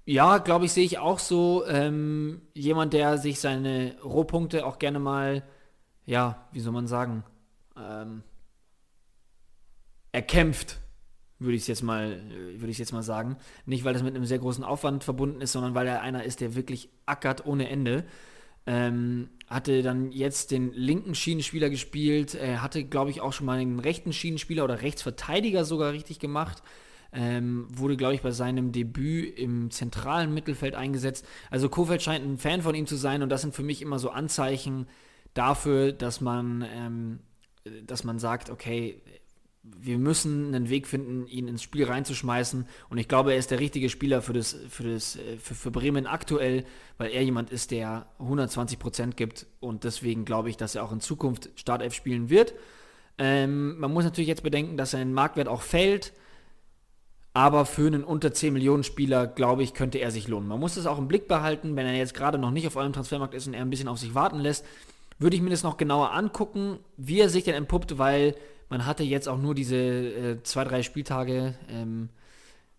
Ja, 0.04 0.38
glaube 0.38 0.66
ich, 0.66 0.72
sehe 0.72 0.84
ich 0.84 0.98
auch 0.98 1.18
so. 1.18 1.64
Ähm, 1.66 2.42
jemand, 2.54 2.92
der 2.92 3.18
sich 3.18 3.40
seine 3.40 3.96
Rohpunkte 4.02 4.66
auch 4.66 4.78
gerne 4.78 4.98
mal, 4.98 5.42
ja, 6.04 6.48
wie 6.52 6.60
soll 6.60 6.72
man 6.72 6.88
sagen, 6.88 7.24
ähm, 7.76 8.22
erkämpft, 10.10 10.81
würde 11.42 11.56
ich 11.56 11.62
es 11.62 11.68
jetzt 11.68 11.82
mal, 11.82 12.12
äh, 12.12 12.60
würde 12.60 12.70
ich 12.70 12.78
jetzt 12.78 12.92
mal 12.92 13.02
sagen. 13.02 13.36
Nicht, 13.66 13.84
weil 13.84 13.92
das 13.92 14.02
mit 14.02 14.14
einem 14.14 14.24
sehr 14.24 14.38
großen 14.38 14.64
Aufwand 14.64 15.04
verbunden 15.04 15.40
ist, 15.40 15.52
sondern 15.52 15.74
weil 15.74 15.86
er 15.86 16.02
einer 16.02 16.24
ist, 16.24 16.40
der 16.40 16.54
wirklich 16.54 16.88
ackert 17.06 17.46
ohne 17.46 17.68
Ende. 17.68 18.04
Ähm, 18.66 19.28
hatte 19.48 19.82
dann 19.82 20.12
jetzt 20.12 20.50
den 20.50 20.72
linken 20.72 21.14
Schienenspieler 21.14 21.68
gespielt, 21.68 22.34
er 22.34 22.62
hatte, 22.62 22.84
glaube 22.84 23.10
ich, 23.10 23.20
auch 23.20 23.32
schon 23.32 23.46
mal 23.46 23.58
den 23.58 23.80
rechten 23.80 24.12
Schienenspieler 24.12 24.64
oder 24.64 24.82
Rechtsverteidiger 24.82 25.64
sogar 25.64 25.92
richtig 25.92 26.20
gemacht. 26.20 26.62
Ähm, 27.14 27.66
wurde, 27.68 27.96
glaube 27.98 28.14
ich, 28.14 28.22
bei 28.22 28.30
seinem 28.30 28.72
Debüt 28.72 29.38
im 29.38 29.70
zentralen 29.70 30.32
Mittelfeld 30.32 30.74
eingesetzt. 30.74 31.26
Also 31.50 31.68
Kofeld 31.68 32.02
scheint 32.02 32.24
ein 32.24 32.38
Fan 32.38 32.62
von 32.62 32.74
ihm 32.74 32.86
zu 32.86 32.96
sein 32.96 33.22
und 33.22 33.28
das 33.28 33.42
sind 33.42 33.54
für 33.54 33.62
mich 33.62 33.82
immer 33.82 33.98
so 33.98 34.08
Anzeichen 34.08 34.86
dafür, 35.34 35.92
dass 35.92 36.22
man, 36.22 36.64
ähm, 36.74 37.18
dass 37.84 38.04
man 38.04 38.18
sagt, 38.18 38.48
okay, 38.48 39.02
wir 39.62 39.98
müssen 39.98 40.54
einen 40.54 40.68
Weg 40.68 40.88
finden, 40.88 41.26
ihn 41.28 41.46
ins 41.46 41.62
Spiel 41.62 41.84
reinzuschmeißen. 41.84 42.66
Und 42.88 42.98
ich 42.98 43.06
glaube, 43.06 43.32
er 43.32 43.38
ist 43.38 43.50
der 43.50 43.60
richtige 43.60 43.88
Spieler 43.88 44.20
für, 44.20 44.32
das, 44.32 44.56
für, 44.68 44.82
das, 44.82 45.16
äh, 45.16 45.36
für, 45.38 45.54
für 45.54 45.70
Bremen 45.70 46.06
aktuell, 46.06 46.64
weil 46.98 47.10
er 47.12 47.22
jemand 47.22 47.50
ist, 47.50 47.70
der 47.70 48.06
120 48.18 48.78
Prozent 48.78 49.16
gibt. 49.16 49.46
Und 49.60 49.84
deswegen 49.84 50.24
glaube 50.24 50.50
ich, 50.50 50.56
dass 50.56 50.74
er 50.74 50.84
auch 50.84 50.92
in 50.92 51.00
Zukunft 51.00 51.50
Startelf 51.54 51.94
spielen 51.94 52.28
wird. 52.28 52.54
Ähm, 53.18 53.78
man 53.78 53.92
muss 53.92 54.04
natürlich 54.04 54.28
jetzt 54.28 54.42
bedenken, 54.42 54.76
dass 54.76 54.92
sein 54.92 55.12
Marktwert 55.12 55.48
auch 55.48 55.62
fällt. 55.62 56.12
Aber 57.34 57.64
für 57.64 57.86
einen 57.86 58.04
unter 58.04 58.34
10 58.34 58.52
Millionen 58.52 58.84
Spieler, 58.84 59.26
glaube 59.26 59.62
ich, 59.62 59.74
könnte 59.74 59.98
er 59.98 60.10
sich 60.10 60.28
lohnen. 60.28 60.48
Man 60.48 60.60
muss 60.60 60.74
das 60.74 60.86
auch 60.86 60.98
im 60.98 61.08
Blick 61.08 61.28
behalten, 61.28 61.76
wenn 61.76 61.86
er 61.86 61.94
jetzt 61.94 62.14
gerade 62.14 62.36
noch 62.36 62.50
nicht 62.50 62.66
auf 62.66 62.76
eurem 62.76 62.92
Transfermarkt 62.92 63.32
ist 63.32 63.46
und 63.46 63.54
er 63.54 63.62
ein 63.62 63.70
bisschen 63.70 63.88
auf 63.88 63.98
sich 63.98 64.14
warten 64.14 64.38
lässt, 64.38 64.66
würde 65.18 65.36
ich 65.36 65.42
mir 65.42 65.48
das 65.48 65.62
noch 65.62 65.78
genauer 65.78 66.12
angucken, 66.12 66.78
wie 66.96 67.20
er 67.20 67.30
sich 67.30 67.44
denn 67.44 67.54
entpuppt, 67.54 67.96
weil 67.96 68.34
man 68.72 68.86
hatte 68.86 69.02
jetzt 69.02 69.28
auch 69.28 69.36
nur 69.36 69.54
diese 69.54 69.76
äh, 69.76 70.42
zwei, 70.44 70.64
drei 70.64 70.82
Spieltage, 70.82 71.54
ähm, 71.68 72.08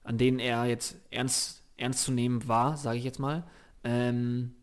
an 0.04 0.18
denen 0.18 0.40
er 0.40 0.66
jetzt 0.66 0.98
ernst, 1.12 1.64
ernst 1.78 2.04
zu 2.04 2.12
nehmen 2.12 2.48
war, 2.48 2.78
sage 2.78 2.98
ich 2.98 3.04
jetzt 3.04 3.20
mal. 3.20 3.44
Ähm, 3.84 4.56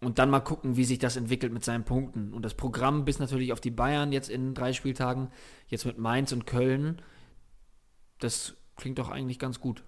und 0.00 0.18
dann 0.18 0.30
mal 0.30 0.40
gucken, 0.40 0.78
wie 0.78 0.84
sich 0.84 0.98
das 0.98 1.16
entwickelt 1.16 1.52
mit 1.52 1.64
seinen 1.64 1.84
Punkten. 1.84 2.32
Und 2.32 2.46
das 2.46 2.54
Programm 2.54 3.04
bis 3.04 3.18
natürlich 3.18 3.52
auf 3.52 3.60
die 3.60 3.70
Bayern 3.70 4.10
jetzt 4.10 4.30
in 4.30 4.54
drei 4.54 4.72
Spieltagen, 4.72 5.28
jetzt 5.68 5.84
mit 5.84 5.98
Mainz 5.98 6.32
und 6.32 6.46
Köln, 6.46 7.02
das 8.18 8.54
klingt 8.76 8.98
doch 8.98 9.10
eigentlich 9.10 9.38
ganz 9.38 9.60
gut. 9.60 9.84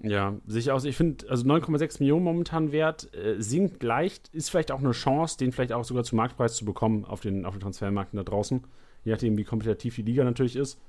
Ja, 0.00 0.36
sicher 0.46 0.76
aus. 0.76 0.84
Ich 0.84 0.96
finde, 0.96 1.28
also 1.28 1.44
9,6 1.44 1.98
Millionen 1.98 2.22
momentan 2.22 2.70
wert, 2.70 3.12
äh, 3.16 3.42
sinkt 3.42 3.82
leicht, 3.82 4.28
ist 4.28 4.48
vielleicht 4.48 4.70
auch 4.70 4.78
eine 4.78 4.92
Chance, 4.92 5.38
den 5.38 5.50
vielleicht 5.50 5.72
auch 5.72 5.82
sogar 5.82 6.04
zum 6.04 6.18
Marktpreis 6.18 6.54
zu 6.54 6.64
bekommen 6.64 7.04
auf 7.04 7.18
den, 7.18 7.44
auf 7.44 7.54
den 7.54 7.60
Transfermärkten 7.60 8.16
da 8.16 8.22
draußen. 8.22 8.62
Je 9.04 9.12
nachdem, 9.12 9.36
wie 9.36 9.44
kompetitiv 9.44 9.96
die 9.96 10.02
Liga 10.02 10.24
natürlich 10.24 10.56
ist. 10.56 10.80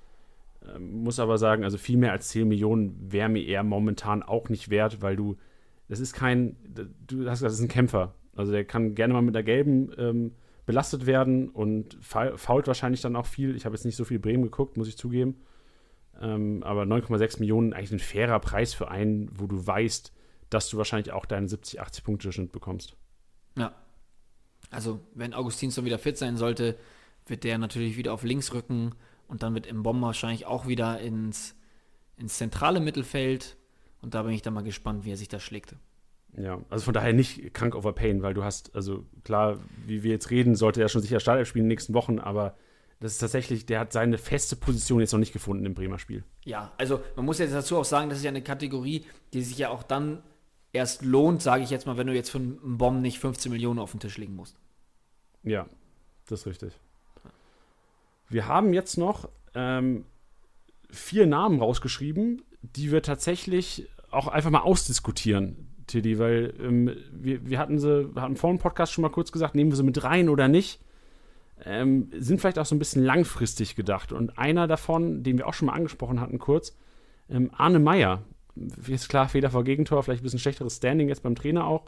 Ähm, 0.68 1.03
muss 1.03 1.20
aber 1.20 1.38
sagen, 1.38 1.64
also 1.64 1.78
viel 1.78 1.97
mehr 1.97 2.12
als 2.12 2.30
10 2.30 2.47
Millionen 2.47 3.12
wäre 3.12 3.30
mir 3.30 3.45
eher 3.45 3.64
momentan 3.64 4.24
auch 4.24 4.49
nicht 4.49 4.70
wert, 4.70 5.01
weil 5.01 5.16
du, 5.16 5.38
das 5.88 5.99
ist 5.99 6.14
kein, 6.14 6.55
du 6.66 7.30
hast 7.30 7.39
gesagt, 7.39 7.43
das 7.43 7.53
ist 7.53 7.62
ein 7.62 7.68
Kämpfer. 7.68 8.14
Also 8.36 8.51
der 8.51 8.66
kann 8.66 8.95
gerne 8.95 9.14
mal 9.14 9.22
mit 9.22 9.36
der 9.36 9.43
gelben 9.43 9.91
ähm, 9.97 10.32
belastet 10.66 11.05
werden 11.05 11.49
und 11.49 11.97
fa 12.01 12.38
fault 12.38 12.68
wahrscheinlich 12.68 13.01
dann 13.01 13.16
auch 13.16 13.26
viel. 13.26 13.55
Ich 13.55 13.66
habe 13.66 13.76
jetzt 13.76 13.86
nicht 13.86 13.95
so 13.95 14.05
viel 14.05 14.20
Bremen 14.20 14.43
geguckt, 14.43 14.78
muss 14.78 14.88
ich 14.88 14.97
zugeben. 14.97 15.41
Ähm, 16.22 16.64
aber 16.64 16.84
9,6 16.84 17.39
Millionen 17.39 17.74
eigentlich 17.74 17.91
ein 17.91 17.99
fairer 17.99 18.39
Preis 18.39 18.74
für 18.74 18.89
einen, 18.89 19.30
wo 19.38 19.47
du 19.47 19.66
weißt, 19.66 20.14
dass 20.49 20.70
du 20.70 20.78
wahrscheinlich 20.78 21.12
auch 21.12 21.26
deinen 21.26 21.47
70, 21.47 21.82
80 21.82 22.03
Punkte 22.03 22.32
Schnitt 22.32 22.51
bekommst. 22.51 22.95
Ja. 23.57 23.74
Also, 24.70 25.01
wenn 25.16 25.34
Augustinsson 25.34 25.86
wieder 25.86 25.97
fit 25.97 26.18
sein 26.18 26.38
sollte, 26.38 26.78
wird 27.26 27.43
der 27.43 27.57
natürlich 27.57 27.97
wieder 27.97 28.13
auf 28.13 28.24
links 28.24 28.53
rücken 28.53 28.95
und 29.28 29.43
dann 29.43 29.53
wird 29.53 29.72
Mbom 29.72 30.01
wahrscheinlich 30.01 30.45
auch 30.45 30.67
wieder 30.67 30.99
ins, 30.99 31.55
ins 32.17 32.38
zentrale 32.38 32.80
Mittelfeld. 32.80 33.57
Und 34.01 34.13
da 34.13 34.24
bin 34.24 34.34
ich 34.34 34.41
dann 34.41 34.53
mal 34.53 34.63
gespannt, 34.63 35.05
wie 35.05 35.11
er 35.11 35.17
sich 35.17 35.28
da 35.28 35.39
schlägt. 35.39 35.76
Ja, 36.38 36.59
also 36.69 36.86
von 36.86 36.93
daher 36.93 37.13
nicht 37.13 37.53
krank 37.53 37.76
overpayen, 37.76 38.22
weil 38.22 38.34
du 38.34 38.43
hast, 38.43 38.76
also 38.76 39.05
klar, 39.24 39.59
wie 39.86 40.03
wir 40.03 40.11
jetzt 40.11 40.30
reden, 40.30 40.55
sollte 40.55 40.82
er 40.82 40.89
schon 40.89 41.01
sicher 41.01 41.19
Startelf 41.19 41.47
spielen 41.47 41.65
in 41.65 41.69
den 41.69 41.74
nächsten 41.74 41.93
Wochen, 41.93 42.19
aber 42.19 42.55
das 42.99 43.13
ist 43.13 43.17
tatsächlich, 43.17 43.65
der 43.65 43.80
hat 43.80 43.91
seine 43.91 44.17
feste 44.17 44.55
Position 44.55 45.01
jetzt 45.01 45.11
noch 45.11 45.19
nicht 45.19 45.34
gefunden 45.34 45.65
im 45.65 45.74
Bremer 45.74 45.99
Spiel. 45.99 46.24
Ja, 46.45 46.72
also 46.78 47.01
man 47.15 47.26
muss 47.26 47.39
jetzt 47.39 47.53
dazu 47.53 47.78
auch 47.78 47.86
sagen, 47.86 48.09
das 48.09 48.19
ist 48.19 48.24
ja 48.24 48.30
eine 48.30 48.43
Kategorie, 48.43 49.05
die 49.34 49.41
sich 49.41 49.57
ja 49.57 49.69
auch 49.69 49.84
dann 49.84 50.24
erst 50.72 51.03
lohnt, 51.03 51.41
sage 51.41 51.63
ich 51.63 51.69
jetzt 51.69 51.86
mal, 51.86 51.97
wenn 51.97 52.07
du 52.07 52.13
jetzt 52.13 52.30
für 52.30 52.38
einen 52.38 52.78
Bomb 52.78 53.01
nicht 53.01 53.19
15 53.19 53.51
Millionen 53.51 53.80
auf 53.80 53.91
den 53.91 53.99
Tisch 53.99 54.17
legen 54.17 54.36
musst. 54.36 54.57
Ja, 55.43 55.67
das 56.28 56.41
ist 56.41 56.47
richtig. 56.47 56.80
Wir 58.32 58.47
haben 58.47 58.73
jetzt 58.73 58.97
noch 58.97 59.29
ähm, 59.55 60.05
vier 60.89 61.27
Namen 61.27 61.59
rausgeschrieben, 61.59 62.41
die 62.61 62.91
wir 62.91 63.01
tatsächlich 63.01 63.89
auch 64.09 64.27
einfach 64.27 64.49
mal 64.49 64.61
ausdiskutieren, 64.61 65.67
Tiddy, 65.88 66.17
weil 66.17 66.53
ähm, 66.61 66.95
wir, 67.11 67.45
wir 67.45 67.59
hatten 67.59 67.77
sie, 67.77 68.09
hatten 68.15 68.38
vor 68.38 68.49
dem 68.49 68.59
Podcast 68.59 68.93
schon 68.93 69.01
mal 69.01 69.09
kurz 69.09 69.32
gesagt, 69.32 69.55
nehmen 69.55 69.71
wir 69.71 69.75
sie 69.75 69.84
mit 69.84 70.03
rein 70.03 70.29
oder 70.29 70.47
nicht. 70.47 70.79
Ähm, 71.65 72.09
sind 72.17 72.39
vielleicht 72.39 72.57
auch 72.57 72.65
so 72.65 72.73
ein 72.73 72.79
bisschen 72.79 73.03
langfristig 73.03 73.75
gedacht. 73.75 74.13
Und 74.13 74.38
einer 74.38 74.65
davon, 74.67 75.23
den 75.23 75.38
wir 75.38 75.47
auch 75.47 75.53
schon 75.53 75.67
mal 75.67 75.73
angesprochen 75.73 76.19
hatten, 76.21 76.39
kurz, 76.39 76.75
ähm, 77.29 77.51
Arne 77.53 77.79
Meyer. 77.79 78.23
Ist 78.88 79.09
klar, 79.09 79.29
Fehler 79.29 79.51
vor 79.51 79.63
Gegentor, 79.63 80.03
vielleicht 80.03 80.21
ein 80.21 80.23
bisschen 80.23 80.39
schlechteres 80.39 80.77
Standing 80.77 81.09
jetzt 81.09 81.23
beim 81.23 81.36
Trainer 81.36 81.65
auch. 81.65 81.86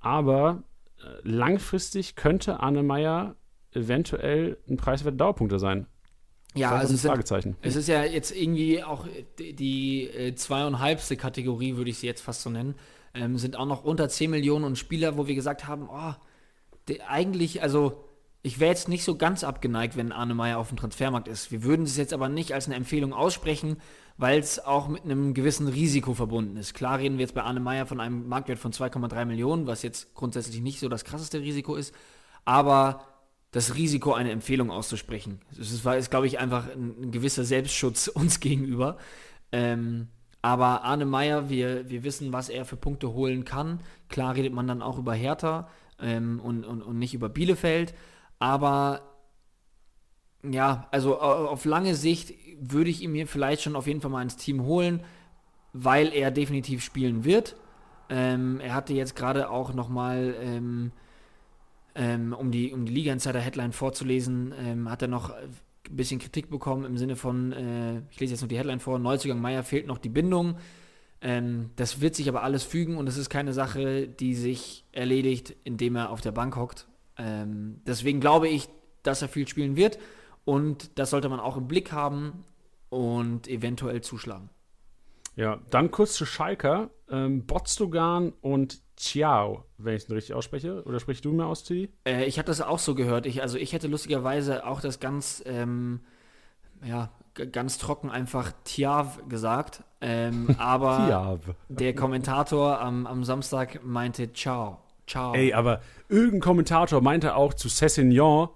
Aber 0.00 0.62
äh, 0.98 1.28
langfristig 1.28 2.16
könnte 2.16 2.60
Arne 2.60 2.82
Meyer 2.82 3.36
eventuell 3.74 4.58
ein 4.68 4.76
preiswerter 4.76 5.16
Dauerpunkter 5.16 5.58
sein. 5.58 5.86
Ja, 6.54 6.72
also 6.72 6.94
es, 6.94 7.00
sind, 7.00 7.10
Fragezeichen. 7.10 7.56
es 7.62 7.76
ist 7.76 7.88
ja 7.88 8.04
jetzt 8.04 8.30
irgendwie 8.30 8.82
auch 8.82 9.06
die, 9.38 9.54
die 9.54 10.06
äh, 10.08 10.34
zweieinhalbste 10.34 11.16
Kategorie, 11.16 11.76
würde 11.76 11.90
ich 11.90 11.98
sie 11.98 12.06
jetzt 12.06 12.20
fast 12.20 12.42
so 12.42 12.50
nennen, 12.50 12.74
ähm, 13.14 13.38
sind 13.38 13.56
auch 13.56 13.66
noch 13.66 13.84
unter 13.84 14.08
10 14.08 14.30
Millionen 14.30 14.64
und 14.64 14.76
Spieler, 14.76 15.16
wo 15.16 15.26
wir 15.26 15.34
gesagt 15.34 15.66
haben, 15.66 15.88
oh, 15.90 16.14
eigentlich, 17.08 17.62
also 17.62 18.04
ich 18.42 18.58
wäre 18.58 18.70
jetzt 18.70 18.88
nicht 18.88 19.04
so 19.04 19.16
ganz 19.16 19.44
abgeneigt, 19.44 19.96
wenn 19.96 20.10
Arne 20.12 20.34
Meyer 20.34 20.58
auf 20.58 20.68
dem 20.68 20.76
Transfermarkt 20.76 21.28
ist. 21.28 21.52
Wir 21.52 21.62
würden 21.62 21.84
es 21.84 21.96
jetzt 21.96 22.12
aber 22.12 22.28
nicht 22.28 22.52
als 22.52 22.66
eine 22.66 22.74
Empfehlung 22.74 23.12
aussprechen, 23.12 23.76
weil 24.16 24.40
es 24.40 24.58
auch 24.58 24.88
mit 24.88 25.04
einem 25.04 25.32
gewissen 25.32 25.68
Risiko 25.68 26.12
verbunden 26.12 26.56
ist. 26.56 26.74
Klar 26.74 26.98
reden 26.98 27.18
wir 27.18 27.22
jetzt 27.22 27.34
bei 27.34 27.42
Arne 27.42 27.60
Meyer 27.60 27.86
von 27.86 28.00
einem 28.00 28.28
Marktwert 28.28 28.58
von 28.58 28.72
2,3 28.72 29.24
Millionen, 29.26 29.66
was 29.66 29.82
jetzt 29.82 30.14
grundsätzlich 30.14 30.60
nicht 30.60 30.80
so 30.80 30.88
das 30.88 31.04
krasseste 31.04 31.40
Risiko 31.40 31.76
ist, 31.76 31.94
aber 32.44 33.04
das 33.52 33.76
Risiko, 33.76 34.14
eine 34.14 34.30
Empfehlung 34.30 34.70
auszusprechen. 34.70 35.40
Das 35.56 35.70
ist, 35.70 35.86
ist 35.86 36.10
glaube 36.10 36.26
ich, 36.26 36.38
einfach 36.38 36.68
ein, 36.70 36.94
ein, 37.02 37.10
gewisser 37.12 37.44
Selbstschutz 37.44 38.08
uns 38.14 38.40
gegenüber. 38.40 38.96
Ähm, 39.52 40.08
aber 40.40 40.82
Arne 40.82 41.04
Meyer, 41.04 41.48
wir, 41.48 41.88
wir 41.88 42.02
wissen, 42.02 42.32
was 42.32 42.48
er 42.48 42.64
für 42.64 42.76
Punkte 42.76 43.12
holen 43.12 43.44
kann. 43.44 43.80
Klar 44.08 44.34
redet 44.34 44.52
man 44.52 44.66
dann 44.66 44.82
auch 44.82 44.98
über 44.98 45.14
Hertha 45.14 45.68
ähm, 46.00 46.40
und, 46.40 46.64
und, 46.64 46.82
und 46.82 46.98
nicht 46.98 47.14
über 47.14 47.28
Bielefeld. 47.28 47.94
Aber 48.40 49.02
ja, 50.42 50.88
also 50.90 51.20
auf 51.20 51.64
lange 51.64 51.94
Sicht 51.94 52.34
würde 52.60 52.90
ich 52.90 53.02
ihn 53.02 53.12
mir 53.12 53.28
vielleicht 53.28 53.62
schon 53.62 53.76
auf 53.76 53.86
jeden 53.86 54.00
Fall 54.00 54.10
mal 54.10 54.22
ins 54.22 54.36
Team 54.36 54.64
holen, 54.64 55.04
weil 55.72 56.12
er 56.12 56.30
definitiv 56.30 56.82
spielen 56.82 57.24
wird. 57.24 57.54
Ähm, 58.08 58.60
er 58.60 58.74
hatte 58.74 58.94
jetzt 58.94 59.14
gerade 59.14 59.48
auch 59.48 59.74
nochmal, 59.74 60.34
ähm, 60.40 60.92
ähm, 61.94 62.32
um 62.32 62.50
die, 62.50 62.72
um 62.72 62.84
die 62.84 62.92
Liga-Insider-Headline 62.92 63.72
vorzulesen, 63.72 64.54
ähm, 64.58 64.90
hat 64.90 65.02
er 65.02 65.08
noch 65.08 65.30
ein 65.30 65.50
bisschen 65.90 66.18
Kritik 66.18 66.50
bekommen 66.50 66.84
im 66.84 66.96
Sinne 66.96 67.16
von, 67.16 67.52
äh, 67.52 67.98
ich 68.10 68.20
lese 68.20 68.32
jetzt 68.34 68.40
noch 68.40 68.48
die 68.48 68.58
Headline 68.58 68.80
vor, 68.80 68.98
Neuzugang 68.98 69.40
Meier 69.40 69.62
fehlt 69.62 69.86
noch 69.86 69.98
die 69.98 70.08
Bindung. 70.08 70.56
Ähm, 71.20 71.70
das 71.76 72.00
wird 72.00 72.14
sich 72.14 72.28
aber 72.28 72.42
alles 72.42 72.64
fügen 72.64 72.96
und 72.96 73.08
es 73.08 73.16
ist 73.16 73.30
keine 73.30 73.52
Sache, 73.52 74.08
die 74.08 74.34
sich 74.34 74.84
erledigt, 74.92 75.54
indem 75.64 75.96
er 75.96 76.10
auf 76.10 76.20
der 76.20 76.32
Bank 76.32 76.56
hockt. 76.56 76.88
Ähm, 77.16 77.80
deswegen 77.86 78.20
glaube 78.20 78.48
ich, 78.48 78.68
dass 79.02 79.22
er 79.22 79.28
viel 79.28 79.46
spielen 79.46 79.76
wird 79.76 79.98
und 80.44 80.98
das 80.98 81.10
sollte 81.10 81.28
man 81.28 81.40
auch 81.40 81.56
im 81.56 81.68
Blick 81.68 81.92
haben 81.92 82.44
und 82.88 83.48
eventuell 83.48 84.00
zuschlagen. 84.00 84.48
Ja, 85.36 85.60
dann 85.70 85.90
kurz 85.90 86.14
zu 86.14 86.26
Schalker. 86.26 86.90
Ähm, 87.10 87.46
Botstogan 87.46 88.32
und 88.40 88.80
Ciao, 88.96 89.64
wenn 89.78 89.96
ich 89.96 90.04
es 90.04 90.10
richtig 90.10 90.34
ausspreche. 90.34 90.82
Oder 90.84 91.00
sprichst 91.00 91.24
du 91.24 91.32
mir 91.32 91.46
aus, 91.46 91.64
Tilly? 91.64 91.90
Äh, 92.06 92.24
ich 92.26 92.38
hatte 92.38 92.46
das 92.46 92.60
auch 92.60 92.78
so 92.78 92.94
gehört. 92.94 93.26
Ich, 93.26 93.42
also 93.42 93.58
ich 93.58 93.72
hätte 93.72 93.88
lustigerweise 93.88 94.64
auch 94.64 94.80
das 94.80 95.00
ganz, 95.00 95.42
ähm, 95.46 96.00
ja, 96.84 97.10
ganz 97.50 97.78
trocken 97.78 98.10
einfach 98.10 98.52
Tiav 98.64 99.28
gesagt. 99.28 99.82
Ähm, 100.00 100.54
aber 100.58 101.06
Tiav. 101.06 101.40
der 101.68 101.94
Kommentator 101.94 102.80
am, 102.80 103.06
am 103.06 103.24
Samstag 103.24 103.80
meinte 103.84 104.32
Ciao. 104.32 104.78
Ciao. 105.06 105.34
Ey, 105.34 105.52
aber 105.52 105.80
irgendein 106.08 106.40
Kommentator 106.40 107.00
meinte 107.00 107.34
auch 107.34 107.54
zu 107.54 107.68
Cessignon, 107.68 108.50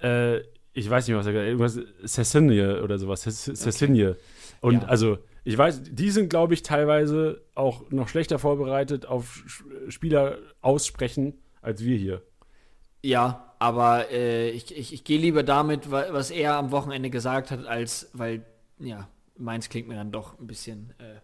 äh, 0.00 0.38
ich 0.74 0.88
weiß 0.88 1.08
nicht, 1.08 1.16
was 1.16 1.26
er 1.26 1.32
gesagt 1.32 1.44
hat, 1.44 1.48
irgendwas 1.48 1.80
Cessigne 2.06 2.82
oder 2.82 2.98
sowas, 2.98 3.22
Cessigne. 3.22 4.16
Und 4.60 4.82
Ja. 4.82 4.88
also, 4.88 5.18
ich 5.44 5.56
weiß, 5.56 5.82
die 5.90 6.10
sind, 6.10 6.28
glaube 6.28 6.54
ich, 6.54 6.62
teilweise 6.62 7.42
auch 7.54 7.90
noch 7.90 8.08
schlechter 8.08 8.38
vorbereitet 8.38 9.06
auf 9.06 9.42
Spieler 9.88 10.38
aussprechen 10.60 11.34
als 11.62 11.82
wir 11.84 11.96
hier. 11.96 12.22
Ja, 13.02 13.54
aber 13.58 14.10
äh, 14.10 14.50
ich, 14.50 14.76
ich, 14.76 14.92
ich 14.92 15.04
gehe 15.04 15.18
lieber 15.18 15.42
damit, 15.42 15.90
wa- 15.90 16.06
was 16.10 16.30
er 16.30 16.54
am 16.54 16.70
Wochenende 16.70 17.10
gesagt 17.10 17.50
hat, 17.50 17.66
als, 17.66 18.10
weil, 18.12 18.44
ja, 18.78 19.08
meins 19.36 19.68
klingt 19.68 19.88
mir 19.88 19.94
dann 19.94 20.12
doch 20.12 20.38
ein 20.38 20.46
bisschen 20.46 20.94
äh, 20.98 21.20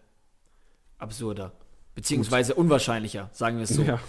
absurder. 0.97 1.51
Beziehungsweise 1.93 2.55
unwahrscheinlicher, 2.55 3.29
sagen 3.31 3.57
wir 3.57 3.63
es 3.63 3.69
so. 3.69 3.83
Ja. 3.83 3.99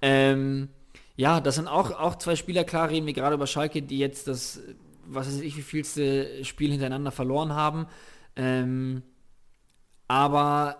Ähm, 0.00 0.68
ja, 1.16 1.40
das 1.40 1.56
sind 1.56 1.68
auch, 1.68 1.90
auch 1.92 2.16
zwei 2.16 2.36
Spieler, 2.36 2.64
klar 2.64 2.90
reden 2.90 3.06
wir 3.06 3.12
gerade 3.12 3.34
über 3.34 3.46
Schalke, 3.46 3.82
die 3.82 3.98
jetzt 3.98 4.28
das, 4.28 4.60
was 5.06 5.26
weiß 5.26 5.40
ich, 5.40 5.56
wie 5.56 5.62
vielste 5.62 6.44
Spiel 6.44 6.70
hintereinander 6.70 7.10
verloren 7.10 7.52
haben. 7.52 7.86
Ähm, 8.36 9.02
aber 10.08 10.76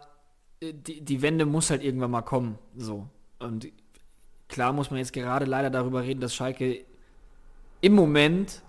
äh, 0.60 0.72
die, 0.72 1.00
die 1.00 1.22
Wende 1.22 1.46
muss 1.46 1.70
halt 1.70 1.82
irgendwann 1.82 2.10
mal 2.10 2.22
kommen. 2.22 2.58
So. 2.76 3.08
Und 3.38 3.68
klar 4.48 4.72
muss 4.72 4.90
man 4.90 4.98
jetzt 4.98 5.12
gerade 5.12 5.46
leider 5.46 5.70
darüber 5.70 6.02
reden, 6.02 6.20
dass 6.20 6.34
Schalke 6.34 6.84
im 7.80 7.94
Moment 7.94 8.62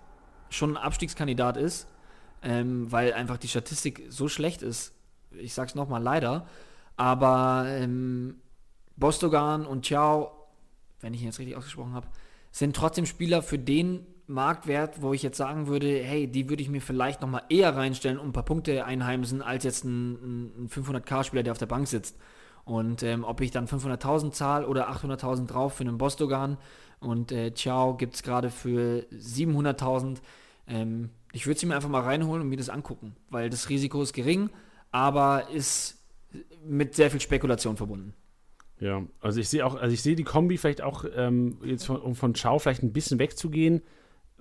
schon 0.49 0.77
ein 0.77 0.83
Abstiegskandidat 0.83 1.57
ist, 1.57 1.87
ähm, 2.41 2.91
weil 2.91 3.13
einfach 3.13 3.37
die 3.37 3.47
Statistik 3.47 4.05
so 4.09 4.27
schlecht 4.27 4.61
ist. 4.61 4.93
Ich 5.31 5.53
sag's 5.53 5.75
nochmal 5.75 6.01
leider. 6.01 6.47
Aber 6.95 7.65
ähm, 7.67 8.41
Bostogan 8.95 9.65
und 9.65 9.85
Ciao, 9.85 10.31
wenn 11.01 11.13
ich 11.13 11.21
ihn 11.21 11.27
jetzt 11.27 11.39
richtig 11.39 11.55
ausgesprochen 11.55 11.93
habe, 11.93 12.07
sind 12.51 12.75
trotzdem 12.75 13.05
Spieler 13.05 13.41
für 13.41 13.57
den 13.57 14.05
Marktwert, 14.33 15.01
wo 15.01 15.13
ich 15.13 15.23
jetzt 15.23 15.37
sagen 15.37 15.67
würde, 15.67 15.87
hey, 15.87 16.27
die 16.27 16.49
würde 16.49 16.61
ich 16.61 16.69
mir 16.69 16.81
vielleicht 16.81 17.21
noch 17.21 17.29
mal 17.29 17.43
eher 17.49 17.75
reinstellen 17.75 18.17
und 18.17 18.29
ein 18.29 18.33
paar 18.33 18.43
Punkte 18.43 18.85
einheimsen, 18.85 19.41
als 19.41 19.63
jetzt 19.63 19.85
ein, 19.85 20.63
ein 20.63 20.69
500k-Spieler, 20.69 21.43
der 21.43 21.51
auf 21.51 21.57
der 21.59 21.67
Bank 21.67 21.87
sitzt. 21.87 22.17
Und 22.65 23.03
ähm, 23.03 23.23
ob 23.23 23.41
ich 23.41 23.51
dann 23.51 23.67
500.000 23.67 24.31
zahle 24.31 24.67
oder 24.67 24.89
800.000 24.89 25.47
drauf 25.47 25.75
für 25.75 25.83
einen 25.83 25.97
Bostogan 25.97 26.57
und 26.99 27.31
äh, 27.31 27.53
Ciao 27.53 27.95
gibt 27.95 28.15
es 28.15 28.23
gerade 28.23 28.49
für 28.49 29.05
700.000. 29.11 30.17
Ähm, 30.67 31.09
ich 31.33 31.45
würde 31.45 31.59
sie 31.59 31.65
mir 31.65 31.75
einfach 31.75 31.89
mal 31.89 32.01
reinholen 32.01 32.41
und 32.41 32.49
mir 32.49 32.57
das 32.57 32.69
angucken, 32.69 33.15
weil 33.29 33.49
das 33.49 33.69
Risiko 33.69 34.01
ist 34.01 34.13
gering, 34.13 34.49
aber 34.91 35.49
ist 35.49 36.01
mit 36.65 36.95
sehr 36.95 37.11
viel 37.11 37.19
Spekulation 37.19 37.75
verbunden. 37.75 38.13
Ja, 38.79 39.03
also 39.21 39.39
ich 39.39 39.49
sehe 39.49 39.65
auch, 39.65 39.75
also 39.75 39.93
ich 39.93 40.01
sehe 40.01 40.15
die 40.15 40.23
Kombi 40.23 40.57
vielleicht 40.57 40.81
auch, 40.81 41.05
ähm, 41.15 41.57
jetzt 41.63 41.85
von, 41.85 42.01
um 42.01 42.15
von 42.15 42.33
Chao 42.33 42.59
vielleicht 42.59 42.83
ein 42.83 42.93
bisschen 42.93 43.19
wegzugehen, 43.19 43.81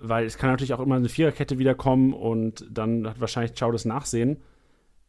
weil 0.03 0.25
es 0.25 0.37
kann 0.37 0.49
natürlich 0.49 0.73
auch 0.73 0.81
immer 0.81 0.95
eine 0.95 1.07
Viererkette 1.07 1.57
wiederkommen 1.57 2.13
und 2.13 2.65
dann 2.69 3.07
hat 3.07 3.21
wahrscheinlich 3.21 3.53
Chao 3.53 3.71
das 3.71 3.85
Nachsehen. 3.85 4.37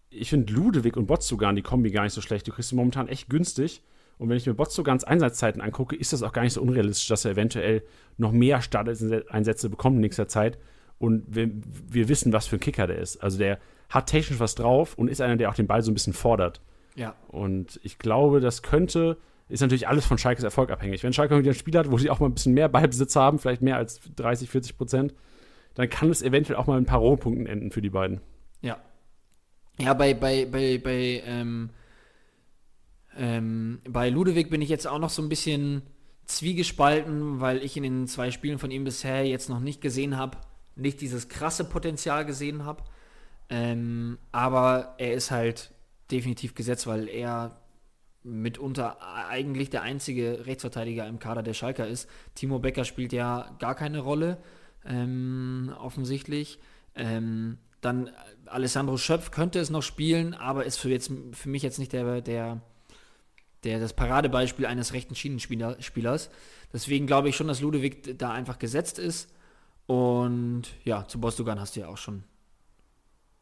Ich 0.09 0.31
finde 0.31 0.53
Ludewig 0.53 0.97
und 0.97 1.07
Botsugan 1.07 1.57
die 1.57 1.63
Kombi 1.63 1.91
gar 1.91 2.05
nicht 2.05 2.13
so 2.13 2.21
schlecht. 2.21 2.47
Du 2.47 2.53
kriegst 2.53 2.69
sie 2.71 2.77
momentan 2.77 3.09
echt 3.09 3.29
günstig. 3.29 3.83
Und 4.19 4.29
wenn 4.29 4.37
ich 4.37 4.47
mir 4.47 4.55
Botsugans 4.55 5.03
Einsatzzeiten 5.03 5.61
angucke, 5.61 5.97
ist 5.97 6.13
das 6.13 6.23
auch 6.23 6.33
gar 6.33 6.43
nicht 6.43 6.53
so 6.53 6.63
unrealistisch, 6.63 7.09
dass 7.09 7.25
er 7.25 7.33
eventuell 7.33 7.83
noch 8.17 8.31
mehr 8.31 8.63
Starteinsätze 8.63 9.69
bekommt 9.69 9.97
in 9.97 10.03
nächster 10.03 10.29
Zeit. 10.29 10.59
Und 10.99 11.25
wir, 11.27 11.51
wir 11.89 12.09
wissen, 12.09 12.33
was 12.33 12.47
für 12.47 12.57
ein 12.57 12.61
Kicker 12.61 12.87
der 12.87 12.99
ist. 12.99 13.17
Also 13.17 13.39
der 13.39 13.59
hat 13.89 14.07
technisch 14.07 14.39
was 14.39 14.55
drauf 14.55 14.95
und 14.97 15.09
ist 15.09 15.21
einer, 15.21 15.37
der 15.37 15.51
auch 15.51 15.55
den 15.55 15.67
Ball 15.67 15.83
so 15.83 15.91
ein 15.91 15.95
bisschen 15.95 16.13
fordert. 16.13 16.61
Ja. 16.95 17.17
Und 17.27 17.81
ich 17.83 17.99
glaube, 17.99 18.39
das 18.39 18.63
könnte, 18.63 19.17
ist 19.49 19.61
natürlich 19.61 19.89
alles 19.89 20.07
von 20.07 20.19
Schalkes 20.19 20.45
Erfolg 20.45 20.71
abhängig. 20.71 21.03
Wenn 21.03 21.13
Schalke 21.13 21.39
wieder 21.39 21.51
ein 21.51 21.55
Spiel 21.55 21.77
hat, 21.77 21.91
wo 21.91 21.99
sie 21.99 22.11
auch 22.11 22.21
mal 22.21 22.27
ein 22.27 22.35
bisschen 22.35 22.55
mehr 22.55 22.69
Ballbesitz 22.69 23.15
haben, 23.17 23.39
vielleicht 23.39 23.63
mehr 23.63 23.77
als 23.77 24.01
30, 24.17 24.49
40 24.49 24.79
Prozent, 24.79 25.15
dann 25.75 25.91
kann 25.91 26.11
es 26.11 26.23
eventuell 26.23 26.59
auch 26.59 26.67
mal 26.67 26.79
ein 26.79 26.87
paar 26.87 27.01
Rohpunkten 27.01 27.47
enden 27.47 27.71
für 27.71 27.83
die 27.83 27.91
beiden. 27.91 28.21
Ja. 28.63 28.79
Ja, 29.79 29.93
bei, 29.93 30.15
bei, 30.15 30.47
bei, 30.47 30.79
bei, 30.79 31.23
ähm, 31.27 31.71
ähm, 33.17 33.81
bei 33.89 34.09
Ludewig 34.09 34.51
bin 34.51 34.63
ich 34.63 34.69
jetzt 34.69 34.87
auch 34.87 34.99
noch 34.99 35.11
so 35.11 35.21
ein 35.21 35.29
bisschen 35.29 35.83
zwiegespalten, 36.27 37.41
weil 37.41 37.63
ich 37.63 37.77
in 37.77 37.83
den 37.83 38.07
zwei 38.07 38.31
Spielen 38.31 38.59
von 38.59 38.71
ihm 38.71 38.85
bisher 38.85 39.27
jetzt 39.27 39.51
noch 39.51 39.61
nicht 39.61 39.81
gesehen 39.81 40.17
habe, 40.17 40.39
nicht 40.77 41.01
dieses 41.01 41.29
krasse 41.29 41.65
Potenzial 41.65 42.25
gesehen 42.25 42.65
habe. 42.65 42.83
Ähm, 43.51 44.19
aber 44.33 44.95
er 44.99 45.13
ist 45.13 45.31
halt 45.31 45.73
definitiv 46.11 46.55
gesetzt, 46.55 46.87
weil 46.87 47.09
er 47.09 47.61
mitunter 48.25 48.99
eigentlich 49.29 49.71
der 49.71 49.83
einzige 49.83 50.47
Rechtsverteidiger 50.47 51.07
im 51.07 51.19
Kader 51.19 51.43
der 51.43 51.55
Schalker 51.55 51.87
ist. 51.87 52.09
Timo 52.35 52.59
Becker 52.59 52.85
spielt 52.85 53.13
ja 53.13 53.55
gar 53.59 53.75
keine 53.75 54.01
Rolle, 54.01 54.39
ähm, 54.85 55.73
offensichtlich. 55.79 56.59
Ähm, 56.95 57.59
dann 57.81 58.11
Alessandro 58.47 58.97
Schöpf 58.97 59.31
könnte 59.31 59.61
es 59.61 59.71
noch 59.71 59.83
spielen, 59.83 60.35
aber 60.35 60.65
ist 60.65 60.79
für, 60.79 60.89
jetzt, 60.89 61.13
für 61.33 61.49
mich 61.49 61.63
jetzt 61.63 61.79
nicht 61.79 61.93
der, 61.93 62.23
der, 62.23 62.63
der 63.63 63.79
das 63.79 63.93
Paradebeispiel 63.93 64.67
eines 64.67 64.95
rechten 64.95 65.15
Schienenspielers. 65.15 66.31
Deswegen 66.73 67.07
glaube 67.07 67.29
ich 67.29 67.37
schon, 67.37 67.49
dass 67.49 67.61
Ludewig 67.61 68.17
da 68.19 68.33
einfach 68.33 68.59
gesetzt 68.59 68.99
ist. 68.99 69.31
Und 69.87 70.63
ja, 70.85 71.07
zu 71.07 71.21
Bostogan 71.21 71.61
hast 71.61 71.77
du 71.77 71.81
ja 71.81 71.89
auch 71.89 71.99
schon 71.99 72.25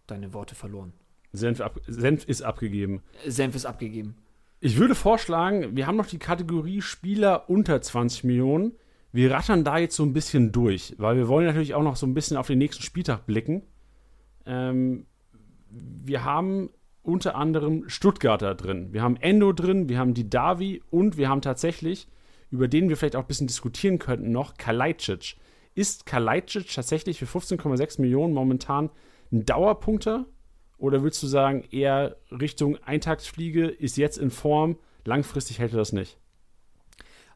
deine 0.09 0.33
Worte 0.33 0.57
verloren. 0.57 0.93
Senf, 1.33 1.61
ab, 1.61 1.81
Senf 1.87 2.25
ist 2.27 2.43
abgegeben. 2.43 3.03
Senf 3.27 3.55
ist 3.55 3.65
abgegeben. 3.65 4.17
Ich 4.65 4.77
würde 4.77 4.95
vorschlagen, 4.95 5.75
wir 5.75 5.89
haben 5.89 5.97
noch 5.97 6.07
die 6.07 6.21
Kategorie 6.21 6.83
Spieler 6.83 7.51
unter 7.51 7.83
20 7.83 8.23
Millionen. 8.23 8.77
Wir 9.11 9.33
rattern 9.33 9.65
da 9.65 9.77
jetzt 9.77 9.97
so 9.97 10.05
ein 10.05 10.13
bisschen 10.13 10.53
durch, 10.53 10.95
weil 10.99 11.17
wir 11.17 11.27
wollen 11.27 11.47
natürlich 11.47 11.75
auch 11.75 11.83
noch 11.83 11.97
so 11.97 12.07
ein 12.07 12.15
bisschen 12.15 12.37
auf 12.37 12.47
den 12.47 12.59
nächsten 12.59 12.85
Spieltag 12.85 13.27
blicken. 13.27 13.65
Ähm, 14.47 15.07
wir 15.69 16.23
haben 16.23 16.71
unter 17.03 17.35
anderem 17.35 17.89
Stuttgarter 17.89 18.55
drin. 18.55 18.93
Wir 18.93 19.03
haben 19.03 19.17
Endo 19.17 19.53
drin, 19.53 19.89
wir 19.89 19.99
haben 19.99 20.15
die 20.15 20.31
Davi 20.31 20.81
und 20.91 21.17
wir 21.17 21.29
haben 21.29 21.43
tatsächlich, 21.43 22.07
über 22.53 22.69
den 22.69 22.89
wir 22.89 22.97
vielleicht 22.97 23.17
auch 23.17 23.23
ein 23.23 23.27
bisschen 23.27 23.49
diskutieren 23.49 23.99
könnten, 23.99 24.31
noch 24.31 24.55
Kalajdzic. 24.59 25.39
Ist 25.75 26.07
Kalajdzic 26.07 26.73
tatsächlich 26.73 27.19
für 27.19 27.27
15,6 27.27 28.01
Millionen 28.01 28.33
momentan 28.33 28.91
ein 29.33 29.45
Dauerpunkter? 29.45 30.27
Oder 30.79 31.03
würdest 31.03 31.23
du 31.23 31.27
sagen, 31.27 31.65
eher 31.71 32.17
Richtung 32.31 32.77
Eintagsfliege, 32.85 33.67
ist 33.67 33.97
jetzt 33.97 34.19
in 34.19 34.31
Form, 34.31 34.77
langfristig 35.05 35.59
hält 35.59 35.73
er 35.73 35.79
das 35.79 35.93
nicht? 35.93 36.17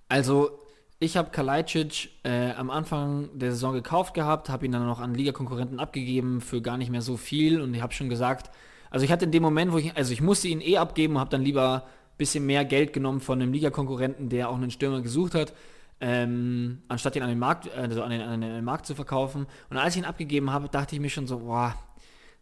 Also, 0.09 0.59
ich 0.99 1.16
habe 1.16 1.30
Kalajdzic 1.30 2.11
äh, 2.24 2.53
am 2.53 2.70
Anfang 2.70 3.28
der 3.39 3.53
Saison 3.53 3.74
gekauft 3.74 4.14
gehabt, 4.14 4.49
habe 4.49 4.64
ihn 4.64 4.72
dann 4.72 4.87
noch 4.87 5.01
an 5.01 5.14
Ligakonkurrenten 5.14 5.78
abgegeben 5.78 6.41
für 6.41 6.62
gar 6.62 6.78
nicht 6.78 6.91
mehr 6.91 7.03
so 7.03 7.16
viel 7.16 7.61
und 7.61 7.74
ich 7.74 7.82
habe 7.82 7.93
schon 7.93 8.09
gesagt, 8.09 8.51
also 8.91 9.05
ich 9.05 9.12
hatte 9.12 9.26
in 9.26 9.30
dem 9.30 9.43
Moment, 9.43 9.72
wo 9.72 9.78
ich, 9.78 9.95
also 9.97 10.12
ich 10.12 10.22
musste 10.22 10.49
ihn 10.49 10.61
eh 10.61 10.78
abgeben 10.78 11.14
und 11.14 11.20
habe 11.20 11.30
dann 11.30 11.43
lieber 11.43 11.84
ein 11.84 12.16
bisschen 12.16 12.47
mehr 12.47 12.64
Geld 12.64 12.93
genommen 12.93 13.20
von 13.20 13.41
einem 13.41 13.53
Ligakonkurrenten, 13.53 14.30
der 14.30 14.49
auch 14.49 14.55
einen 14.55 14.70
Stürmer 14.70 15.03
gesucht 15.03 15.34
hat, 15.34 15.53
ähm, 16.01 16.82
anstatt 16.89 17.16
ihn 17.16 17.22
an 17.22 17.28
den, 17.28 17.39
Markt, 17.39 17.70
also 17.74 18.03
an, 18.03 18.11
den, 18.11 18.22
an 18.22 18.41
den 18.41 18.64
Markt 18.64 18.87
zu 18.87 18.95
verkaufen. 18.95 19.47
Und 19.68 19.76
als 19.76 19.97
ich 19.97 20.03
ihn 20.03 20.07
abgegeben 20.07 20.51
habe, 20.51 20.68
dachte 20.68 20.95
ich 20.95 21.01
mir 21.01 21.11
schon 21.11 21.26
so, 21.26 21.41
boah, 21.41 21.74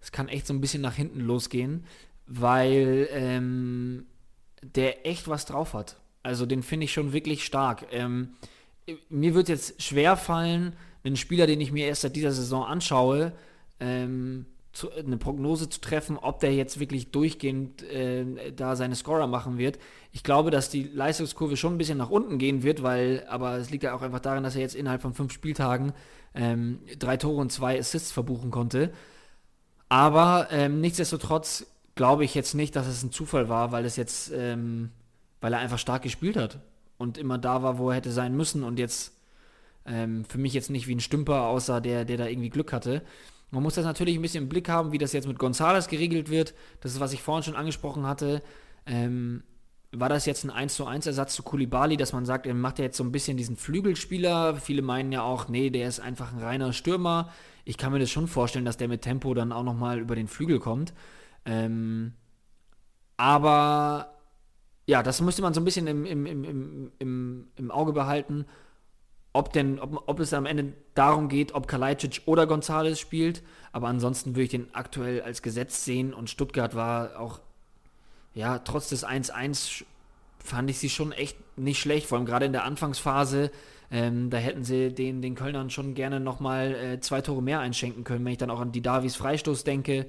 das 0.04 0.12
kann 0.12 0.28
echt 0.28 0.46
so 0.46 0.52
ein 0.52 0.60
bisschen 0.60 0.82
nach 0.82 0.96
hinten 0.96 1.20
losgehen, 1.20 1.86
weil 2.26 3.08
ähm, 3.10 4.04
der 4.60 5.06
echt 5.06 5.28
was 5.28 5.46
drauf 5.46 5.72
hat. 5.72 5.96
Also 6.22 6.44
den 6.44 6.62
finde 6.62 6.84
ich 6.84 6.92
schon 6.92 7.14
wirklich 7.14 7.42
stark. 7.42 7.86
Ähm, 7.90 8.34
mir 9.08 9.34
wird 9.34 9.48
jetzt 9.48 9.82
schwer 9.82 10.18
fallen, 10.18 10.74
einen 11.04 11.16
Spieler, 11.16 11.46
den 11.46 11.58
ich 11.58 11.72
mir 11.72 11.86
erst 11.86 12.02
seit 12.02 12.16
dieser 12.16 12.32
Saison 12.32 12.66
anschaue, 12.66 13.32
ähm, 13.80 14.44
zu, 14.74 14.92
eine 14.92 15.16
Prognose 15.16 15.70
zu 15.70 15.80
treffen, 15.80 16.18
ob 16.18 16.38
der 16.40 16.54
jetzt 16.54 16.78
wirklich 16.78 17.10
durchgehend 17.10 17.82
äh, 17.84 18.52
da 18.52 18.76
seine 18.76 18.96
Scorer 18.96 19.26
machen 19.26 19.56
wird. 19.56 19.78
Ich 20.12 20.22
glaube, 20.22 20.50
dass 20.50 20.68
die 20.68 20.82
Leistungskurve 20.82 21.56
schon 21.56 21.76
ein 21.76 21.78
bisschen 21.78 21.96
nach 21.96 22.10
unten 22.10 22.36
gehen 22.36 22.62
wird, 22.62 22.82
weil, 22.82 23.24
aber 23.30 23.56
es 23.56 23.70
liegt 23.70 23.84
ja 23.84 23.94
auch 23.94 24.02
einfach 24.02 24.20
daran, 24.20 24.44
dass 24.44 24.54
er 24.54 24.60
jetzt 24.60 24.74
innerhalb 24.74 25.00
von 25.00 25.14
fünf 25.14 25.32
Spieltagen 25.32 25.94
ähm, 26.34 26.80
drei 26.98 27.16
Tore 27.16 27.40
und 27.40 27.52
zwei 27.52 27.78
Assists 27.78 28.12
verbuchen 28.12 28.50
konnte. 28.50 28.92
Aber 29.94 30.48
ähm, 30.50 30.80
nichtsdestotrotz 30.80 31.66
glaube 31.94 32.24
ich 32.24 32.34
jetzt 32.34 32.54
nicht, 32.54 32.74
dass 32.74 32.88
es 32.88 33.04
ein 33.04 33.12
Zufall 33.12 33.48
war, 33.48 33.70
weil 33.70 33.84
es 33.84 33.94
jetzt, 33.94 34.32
ähm, 34.34 34.90
weil 35.40 35.52
er 35.52 35.60
einfach 35.60 35.78
stark 35.78 36.02
gespielt 36.02 36.36
hat 36.36 36.58
und 36.98 37.16
immer 37.16 37.38
da 37.38 37.62
war, 37.62 37.78
wo 37.78 37.90
er 37.90 37.96
hätte 37.98 38.10
sein 38.10 38.36
müssen 38.36 38.64
und 38.64 38.80
jetzt 38.80 39.12
ähm, 39.86 40.24
für 40.24 40.38
mich 40.38 40.52
jetzt 40.52 40.68
nicht 40.68 40.88
wie 40.88 40.96
ein 40.96 41.00
Stümper 41.00 41.42
aussah, 41.42 41.78
der, 41.78 42.04
der 42.04 42.16
da 42.16 42.26
irgendwie 42.26 42.50
Glück 42.50 42.72
hatte. 42.72 43.02
Man 43.52 43.62
muss 43.62 43.76
das 43.76 43.84
natürlich 43.84 44.16
ein 44.16 44.22
bisschen 44.22 44.42
im 44.42 44.48
Blick 44.48 44.68
haben, 44.68 44.90
wie 44.90 44.98
das 44.98 45.12
jetzt 45.12 45.28
mit 45.28 45.38
Gonzales 45.38 45.86
geregelt 45.86 46.28
wird. 46.28 46.54
Das 46.80 46.90
ist, 46.90 46.98
was 46.98 47.12
ich 47.12 47.22
vorhin 47.22 47.44
schon 47.44 47.54
angesprochen 47.54 48.04
hatte. 48.04 48.42
Ähm, 48.86 49.44
war 49.92 50.08
das 50.08 50.26
jetzt 50.26 50.42
ein 50.42 50.50
1 50.50 50.74
zu 50.74 50.86
1 50.86 51.06
Ersatz 51.06 51.36
zu 51.36 51.44
Kulibali, 51.44 51.96
dass 51.96 52.12
man 52.12 52.26
sagt, 52.26 52.48
er 52.48 52.54
macht 52.54 52.80
ja 52.80 52.86
jetzt 52.86 52.96
so 52.96 53.04
ein 53.04 53.12
bisschen 53.12 53.36
diesen 53.36 53.56
Flügelspieler. 53.56 54.56
Viele 54.56 54.82
meinen 54.82 55.12
ja 55.12 55.22
auch, 55.22 55.46
nee, 55.46 55.70
der 55.70 55.86
ist 55.86 56.00
einfach 56.00 56.32
ein 56.32 56.40
reiner 56.40 56.72
Stürmer. 56.72 57.30
Ich 57.64 57.78
kann 57.78 57.92
mir 57.92 57.98
das 57.98 58.10
schon 58.10 58.28
vorstellen, 58.28 58.64
dass 58.64 58.76
der 58.76 58.88
mit 58.88 59.02
Tempo 59.02 59.34
dann 59.34 59.52
auch 59.52 59.62
nochmal 59.62 59.98
über 59.98 60.14
den 60.14 60.28
Flügel 60.28 60.58
kommt. 60.58 60.92
Ähm, 61.44 62.12
aber 63.16 64.14
ja, 64.86 65.02
das 65.02 65.20
müsste 65.20 65.42
man 65.42 65.54
so 65.54 65.60
ein 65.60 65.64
bisschen 65.64 65.86
im, 65.86 66.04
im, 66.04 66.26
im, 66.26 66.92
im, 66.98 67.48
im 67.56 67.70
Auge 67.70 67.92
behalten, 67.92 68.44
ob 69.32 69.52
denn, 69.52 69.80
ob, 69.80 70.04
ob 70.06 70.20
es 70.20 70.32
am 70.34 70.46
Ende 70.46 70.74
darum 70.94 71.28
geht, 71.28 71.54
ob 71.54 71.66
Kalajdzic 71.66 72.22
oder 72.26 72.46
Gonzales 72.46 73.00
spielt. 73.00 73.42
Aber 73.72 73.88
ansonsten 73.88 74.30
würde 74.30 74.42
ich 74.42 74.50
den 74.50 74.74
aktuell 74.74 75.22
als 75.22 75.42
Gesetz 75.42 75.84
sehen 75.84 76.12
und 76.12 76.30
Stuttgart 76.30 76.74
war 76.74 77.18
auch 77.18 77.40
ja, 78.34 78.58
trotz 78.58 78.88
des 78.88 79.06
1-1 79.06 79.84
fand 80.38 80.68
ich 80.68 80.78
sie 80.78 80.90
schon 80.90 81.12
echt 81.12 81.38
nicht 81.56 81.80
schlecht, 81.80 82.06
vor 82.06 82.18
allem 82.18 82.26
gerade 82.26 82.46
in 82.46 82.52
der 82.52 82.64
Anfangsphase. 82.64 83.50
Ähm, 83.90 84.30
da 84.30 84.38
hätten 84.38 84.64
sie 84.64 84.92
den, 84.92 85.22
den 85.22 85.34
Kölnern 85.34 85.70
schon 85.70 85.94
gerne 85.94 86.20
nochmal 86.20 86.74
äh, 86.74 87.00
zwei 87.00 87.20
Tore 87.20 87.42
mehr 87.42 87.60
einschenken 87.60 88.04
können, 88.04 88.24
wenn 88.24 88.32
ich 88.32 88.38
dann 88.38 88.50
auch 88.50 88.60
an 88.60 88.72
die 88.72 88.82
Davies 88.82 89.16
Freistoß 89.16 89.64
denke. 89.64 90.06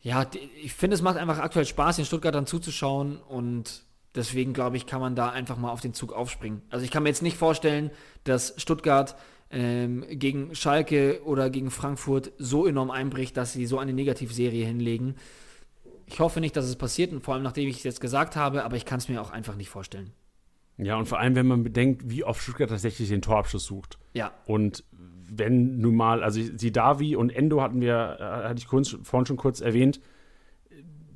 Ja, 0.00 0.26
ich 0.62 0.72
finde, 0.72 0.94
es 0.94 1.02
macht 1.02 1.16
einfach 1.16 1.38
aktuell 1.38 1.64
Spaß, 1.64 1.96
den 1.96 2.04
Stuttgartern 2.04 2.46
zuzuschauen 2.46 3.18
und 3.18 3.84
deswegen 4.14 4.52
glaube 4.52 4.76
ich, 4.76 4.86
kann 4.86 5.00
man 5.00 5.14
da 5.14 5.30
einfach 5.30 5.56
mal 5.56 5.70
auf 5.70 5.80
den 5.80 5.94
Zug 5.94 6.12
aufspringen. 6.12 6.62
Also 6.70 6.84
ich 6.84 6.90
kann 6.90 7.04
mir 7.04 7.08
jetzt 7.08 7.22
nicht 7.22 7.36
vorstellen, 7.36 7.90
dass 8.24 8.54
Stuttgart 8.56 9.16
ähm, 9.50 10.04
gegen 10.10 10.54
Schalke 10.54 11.20
oder 11.24 11.50
gegen 11.50 11.70
Frankfurt 11.70 12.32
so 12.38 12.66
enorm 12.66 12.90
einbricht, 12.90 13.36
dass 13.36 13.52
sie 13.52 13.66
so 13.66 13.78
eine 13.78 13.92
Negativserie 13.92 14.64
hinlegen. 14.64 15.16
Ich 16.06 16.20
hoffe 16.20 16.40
nicht, 16.40 16.56
dass 16.56 16.64
es 16.64 16.76
passiert, 16.76 17.12
und 17.12 17.22
vor 17.22 17.34
allem 17.34 17.42
nachdem 17.42 17.68
ich 17.68 17.76
es 17.76 17.82
jetzt 17.84 18.00
gesagt 18.00 18.34
habe, 18.34 18.64
aber 18.64 18.76
ich 18.76 18.84
kann 18.84 18.98
es 18.98 19.08
mir 19.08 19.22
auch 19.22 19.30
einfach 19.30 19.54
nicht 19.54 19.70
vorstellen. 19.70 20.12
Ja, 20.84 20.96
und 20.96 21.06
vor 21.06 21.18
allem, 21.18 21.34
wenn 21.34 21.46
man 21.46 21.62
bedenkt, 21.62 22.10
wie 22.10 22.24
oft 22.24 22.42
Stuttgart 22.42 22.70
tatsächlich 22.70 23.08
den 23.08 23.22
Torabschluss 23.22 23.64
sucht. 23.64 23.98
Ja. 24.14 24.32
Und 24.46 24.84
wenn 25.30 25.78
nun 25.78 25.94
mal, 25.94 26.22
also 26.22 26.40
Sidavi 26.40 27.16
und 27.16 27.30
Endo 27.30 27.62
hatten 27.62 27.80
wir, 27.80 28.16
äh, 28.20 28.48
hatte 28.48 28.58
ich 28.58 28.68
kurz, 28.68 28.96
vorhin 29.02 29.26
schon 29.26 29.36
kurz 29.36 29.60
erwähnt, 29.60 30.00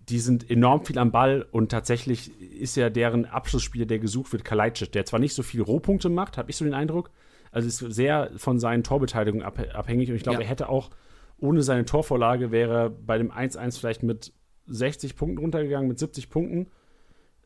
die 0.08 0.20
sind 0.20 0.48
enorm 0.48 0.84
viel 0.84 0.98
am 0.98 1.10
Ball 1.10 1.46
und 1.50 1.70
tatsächlich 1.70 2.40
ist 2.40 2.76
ja 2.76 2.90
deren 2.90 3.24
Abschlussspieler, 3.24 3.86
der 3.86 3.98
gesucht 3.98 4.32
wird, 4.32 4.44
Kalajdzic, 4.44 4.92
der 4.92 5.04
zwar 5.04 5.18
nicht 5.18 5.34
so 5.34 5.42
viele 5.42 5.64
Rohpunkte 5.64 6.08
macht, 6.08 6.38
habe 6.38 6.50
ich 6.50 6.56
so 6.56 6.64
den 6.64 6.74
Eindruck, 6.74 7.10
also 7.50 7.66
ist 7.66 7.78
sehr 7.78 8.30
von 8.36 8.60
seinen 8.60 8.84
Torbeteiligungen 8.84 9.44
abhängig 9.44 10.08
und 10.10 10.16
ich 10.16 10.22
glaube, 10.22 10.38
ja. 10.38 10.44
er 10.44 10.48
hätte 10.48 10.68
auch 10.68 10.90
ohne 11.38 11.62
seine 11.62 11.84
Torvorlage 11.84 12.50
wäre 12.50 12.90
bei 12.90 13.18
dem 13.18 13.30
1-1 13.30 13.78
vielleicht 13.78 14.02
mit 14.02 14.32
60 14.66 15.16
Punkten 15.16 15.38
runtergegangen 15.38 15.88
mit 15.88 15.98
70 15.98 16.30
Punkten. 16.30 16.70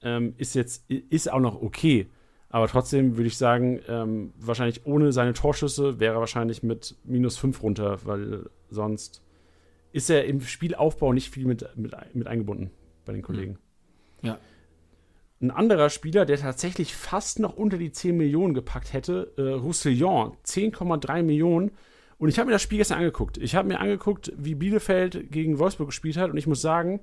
Ähm, 0.02 0.34
ist 0.38 0.54
jetzt, 0.54 0.90
ist 0.90 1.30
auch 1.30 1.40
noch 1.40 1.60
okay. 1.60 2.08
Aber 2.48 2.66
trotzdem 2.66 3.16
würde 3.16 3.28
ich 3.28 3.36
sagen, 3.36 3.80
ähm, 3.86 4.32
wahrscheinlich 4.36 4.84
ohne 4.84 5.12
seine 5.12 5.34
Torschüsse 5.34 6.00
wäre 6.00 6.14
er 6.14 6.20
wahrscheinlich 6.20 6.62
mit 6.62 6.96
minus 7.04 7.38
5 7.38 7.62
runter, 7.62 7.98
weil 8.04 8.50
sonst 8.70 9.22
ist 9.92 10.10
er 10.10 10.24
im 10.24 10.40
Spielaufbau 10.40 11.12
nicht 11.12 11.30
viel 11.30 11.46
mit, 11.46 11.64
mit, 11.76 11.94
mit 12.12 12.26
eingebunden 12.26 12.70
bei 13.04 13.12
den 13.12 13.22
Kollegen. 13.22 13.58
Hm. 14.20 14.28
Ja. 14.28 14.38
Ein 15.40 15.50
anderer 15.52 15.88
Spieler, 15.88 16.26
der 16.26 16.38
tatsächlich 16.38 16.94
fast 16.94 17.38
noch 17.38 17.56
unter 17.56 17.78
die 17.78 17.92
10 17.92 18.16
Millionen 18.16 18.52
gepackt 18.52 18.92
hätte, 18.92 19.32
äh, 19.38 19.42
Roussillon, 19.42 20.36
10,3 20.44 21.22
Millionen. 21.22 21.70
Und 22.18 22.28
ich 22.28 22.38
habe 22.38 22.48
mir 22.48 22.52
das 22.52 22.62
Spiel 22.62 22.78
gestern 22.78 22.98
angeguckt. 22.98 23.38
Ich 23.38 23.54
habe 23.54 23.68
mir 23.68 23.80
angeguckt, 23.80 24.32
wie 24.36 24.54
Bielefeld 24.54 25.30
gegen 25.30 25.58
Wolfsburg 25.58 25.88
gespielt 25.88 26.18
hat. 26.18 26.30
Und 26.30 26.36
ich 26.36 26.46
muss 26.46 26.60
sagen, 26.60 27.00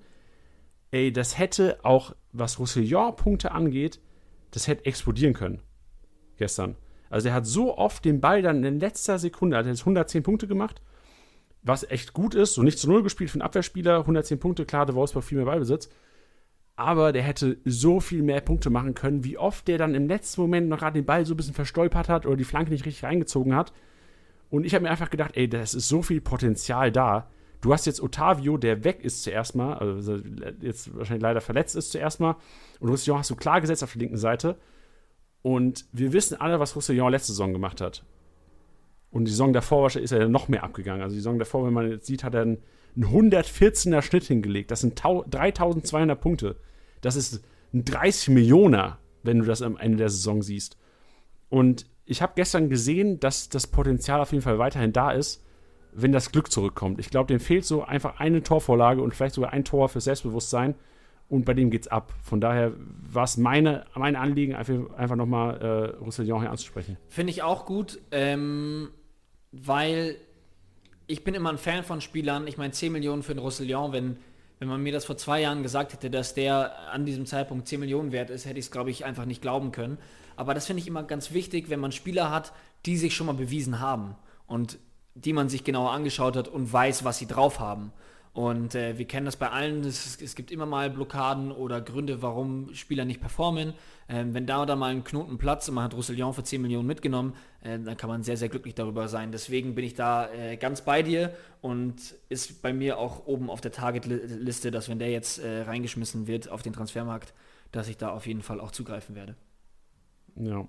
ey, 0.92 1.12
das 1.12 1.38
hätte 1.38 1.80
auch, 1.84 2.16
was 2.32 2.60
Roussillon-Punkte 2.60 3.52
angeht, 3.52 4.00
das 4.52 4.68
hätte 4.68 4.86
explodieren 4.86 5.34
können. 5.34 5.62
Gestern. 6.38 6.76
Also 7.10 7.30
er 7.30 7.36
hat 7.36 7.46
so 7.46 7.78
oft 7.78 8.04
den 8.06 8.22
Ball 8.22 8.42
dann 8.42 8.64
in 8.64 8.80
letzter 8.80 9.18
Sekunde, 9.20 9.58
hat 9.58 9.66
er 9.66 9.72
jetzt 9.72 9.82
110 9.82 10.24
Punkte 10.24 10.48
gemacht, 10.48 10.82
was 11.64 11.90
echt 11.90 12.14
gut 12.14 12.36
ist. 12.36 12.54
So 12.54 12.64
nicht 12.64 12.80
zu 12.80 12.90
Null 12.90 13.04
gespielt 13.04 13.30
für 13.30 13.36
einen 13.36 13.44
Abwehrspieler, 13.44 14.00
110 14.00 14.40
Punkte, 14.40 14.66
klar, 14.66 14.86
der 14.86 14.96
Wolfsburg 14.96 15.24
viel 15.24 15.38
mehr 15.38 15.46
Ballbesitz. 15.46 15.90
Aber 16.76 17.12
der 17.12 17.24
hätte 17.24 17.58
so 17.66 18.00
viel 18.00 18.22
mehr 18.22 18.42
Punkte 18.42 18.70
machen 18.70 18.94
können, 18.94 19.24
wie 19.24 19.38
oft 19.38 19.68
der 19.68 19.80
dann 19.80 19.96
im 19.96 20.08
letzten 20.08 20.42
Moment 20.42 20.70
noch 20.70 20.78
gerade 20.78 21.00
den 21.00 21.06
Ball 21.06 21.26
so 21.26 21.34
ein 21.34 21.38
bisschen 21.38 21.56
verstolpert 21.56 22.08
hat 22.08 22.26
oder 22.26 22.36
die 22.36 22.44
Flanke 22.44 22.72
nicht 22.72 22.86
richtig 22.86 23.04
reingezogen 23.04 23.56
hat. 23.56 23.74
Und 24.50 24.66
ich 24.66 24.76
habe 24.76 24.84
mir 24.84 24.92
einfach 24.92 25.10
gedacht, 25.10 25.36
ey, 25.36 25.50
das 25.50 25.74
ist 25.74 25.88
so 25.88 26.02
viel 26.02 26.22
Potenzial 26.22 26.92
da. 26.92 27.30
Du 27.68 27.74
hast 27.74 27.86
jetzt 27.86 28.02
Otavio, 28.02 28.56
der 28.56 28.86
weg 28.86 29.04
ist 29.04 29.24
zuerst 29.24 29.54
mal, 29.54 29.74
also 29.74 30.16
jetzt 30.62 30.96
wahrscheinlich 30.96 31.22
leider 31.22 31.42
verletzt 31.42 31.76
ist 31.76 31.92
zuerst 31.92 32.22
mal. 32.22 32.38
Und 32.80 32.88
Roussillon 32.88 33.20
hast 33.20 33.30
du 33.30 33.36
klar 33.36 33.60
gesetzt 33.60 33.84
auf 33.84 33.92
der 33.92 34.00
linken 34.00 34.16
Seite. 34.16 34.58
Und 35.42 35.84
wir 35.92 36.14
wissen 36.14 36.40
alle, 36.40 36.62
was 36.62 36.78
Roussillon 36.78 37.12
letzte 37.12 37.34
Saison 37.34 37.52
gemacht 37.52 37.82
hat. 37.82 38.06
Und 39.12 39.26
die 39.26 39.32
Saison 39.32 39.52
davor 39.52 39.94
ist 39.94 40.14
er 40.14 40.30
noch 40.30 40.48
mehr 40.48 40.64
abgegangen. 40.64 41.02
Also 41.02 41.16
die 41.16 41.20
Saison 41.20 41.40
davor, 41.40 41.66
wenn 41.66 41.74
man 41.74 41.92
jetzt 41.92 42.08
sieht, 42.08 42.24
hat 42.24 42.36
er 42.36 42.44
einen, 42.44 42.64
einen 42.96 43.34
114er 43.34 44.02
Schnitt 44.02 44.24
hingelegt. 44.24 44.72
Das 44.72 44.80
sind 44.80 45.04
3200 45.04 46.22
Punkte. 46.22 46.56
Das 47.02 47.18
ist 47.18 47.44
ein 47.74 47.84
30 47.84 48.30
Millioner, 48.30 48.98
wenn 49.24 49.40
du 49.40 49.46
das 49.46 49.62
am 49.62 49.76
Ende 49.76 49.98
der 49.98 50.10
Saison 50.10 50.42
siehst. 50.42 50.78
Und 51.50 51.86
ich 52.06 52.22
habe 52.22 52.32
gestern 52.38 52.70
gesehen, 52.70 53.20
dass 53.20 53.50
das 53.50 53.68
Potenzial 53.68 54.22
auf 54.22 54.32
jeden 54.32 54.42
Fall 54.42 54.58
weiterhin 54.58 54.94
da 54.94 55.12
ist, 55.12 55.44
wenn 56.00 56.12
das 56.12 56.32
Glück 56.32 56.52
zurückkommt. 56.52 57.00
Ich 57.00 57.10
glaube, 57.10 57.28
dem 57.28 57.40
fehlt 57.40 57.66
so 57.66 57.84
einfach 57.84 58.20
eine 58.20 58.44
Torvorlage 58.44 59.02
und 59.02 59.16
vielleicht 59.16 59.34
sogar 59.34 59.52
ein 59.52 59.66
Tor 59.66 59.90
für 59.90 60.00
Selbstbewusstsein. 60.00 60.76
Und 61.28 61.44
bei 61.44 61.56
dem 61.56 61.72
geht's 61.72 61.88
ab. 61.88 62.14
Von 62.22 62.40
daher 62.40 62.72
war 63.12 63.24
es 63.24 63.36
meine, 63.36 63.86
mein 63.96 64.16
Anliegen, 64.16 64.56
einfach, 64.56 64.76
einfach 64.96 65.16
nochmal 65.16 65.58
äh, 65.60 66.04
Roussillon 66.04 66.42
hier 66.42 66.52
anzusprechen. 66.52 66.98
Finde 67.10 67.32
ich 67.32 67.42
auch 67.42 67.66
gut, 67.66 68.00
ähm, 68.12 68.90
weil 69.52 70.18
ich 71.08 71.24
bin 71.24 71.34
immer 71.34 71.50
ein 71.50 71.58
Fan 71.58 71.84
von 71.84 72.00
Spielern. 72.00 72.46
Ich 72.46 72.58
meine, 72.58 72.72
10 72.72 72.92
Millionen 72.94 73.24
für 73.24 73.34
den 73.34 73.40
Roussillon, 73.40 73.92
wenn, 73.92 74.18
wenn 74.60 74.68
man 74.68 74.82
mir 74.82 74.94
das 74.94 75.04
vor 75.04 75.18
zwei 75.18 75.42
Jahren 75.42 75.64
gesagt 75.64 75.94
hätte, 75.94 76.12
dass 76.12 76.36
der 76.36 76.92
an 76.92 77.06
diesem 77.06 77.26
Zeitpunkt 77.26 77.68
10 77.68 77.80
Millionen 77.80 78.12
wert 78.12 78.30
ist, 78.30 78.46
hätte 78.46 78.60
ich 78.60 78.66
es, 78.66 78.72
glaube 78.72 78.92
ich, 78.92 79.04
einfach 79.04 79.26
nicht 79.26 79.42
glauben 79.42 79.72
können. 79.72 79.98
Aber 80.36 80.54
das 80.54 80.68
finde 80.68 80.82
ich 80.82 80.88
immer 80.88 81.02
ganz 81.02 81.34
wichtig, 81.34 81.72
wenn 81.72 81.80
man 81.80 81.92
Spieler 81.92 82.30
hat, 82.30 82.54
die 82.86 82.98
sich 82.98 83.16
schon 83.16 83.26
mal 83.26 83.34
bewiesen 83.34 83.80
haben 83.80 84.16
und 84.46 84.78
die 85.24 85.34
man 85.34 85.50
sich 85.50 85.64
genauer 85.64 85.92
angeschaut 85.92 86.36
hat 86.36 86.48
und 86.48 86.72
weiß, 86.72 87.04
was 87.04 87.18
sie 87.18 87.28
drauf 87.28 87.60
haben. 87.60 87.92
Und 88.38 88.76
äh, 88.76 89.00
wir 89.00 89.06
kennen 89.06 89.26
das 89.26 89.36
bei 89.36 89.50
allen. 89.50 89.84
Es, 89.84 90.22
es, 90.22 90.36
gibt 90.36 90.52
immer 90.52 90.68
mal 90.68 90.92
Blockaden 90.92 91.52
oder 91.52 91.82
Gründe, 91.82 92.22
warum 92.22 92.72
Spieler 92.76 93.04
nicht 93.04 93.20
performen. 93.20 93.74
Ähm, 94.08 94.36
wenn 94.36 94.46
da 94.46 94.62
oder 94.62 94.76
mal 94.76 94.92
ein 94.92 95.04
Knoten 95.04 95.40
platzt 95.40 95.68
und 95.70 95.74
man 95.74 95.86
hat 95.86 95.96
Roussillon 95.96 96.36
für 96.36 96.44
10 96.44 96.62
Millionen 96.62 96.86
mitgenommen, 96.86 97.34
äh, 97.64 97.80
dann 97.80 97.98
kann 97.98 98.12
man 98.12 98.22
sehr, 98.22 98.38
sehr 98.38 98.48
glücklich 98.48 98.76
darüber 98.76 99.08
sein. 99.08 99.32
Deswegen 99.32 99.74
bin 99.74 99.84
ich 99.84 99.96
da 99.96 100.32
äh, 100.32 100.56
ganz 100.56 100.82
bei 100.82 101.02
dir 101.02 101.34
und 101.62 101.96
ist 102.30 102.62
bei 102.62 102.74
mir 102.74 103.00
auch 103.00 103.26
oben 103.26 103.50
auf 103.50 103.60
der 103.60 103.72
Targetliste, 103.72 104.70
dass 104.70 104.88
wenn 104.88 105.00
der 105.00 105.10
jetzt 105.10 105.40
äh, 105.40 105.64
reingeschmissen 105.64 106.28
wird 106.28 106.48
auf 106.48 106.62
den 106.62 106.74
Transfermarkt, 106.74 107.34
dass 107.72 107.88
ich 107.88 107.98
da 107.98 108.12
auf 108.12 108.28
jeden 108.28 108.44
Fall 108.44 108.60
auch 108.60 108.70
zugreifen 108.70 109.16
werde. 109.16 109.36
Ja. 110.36 110.68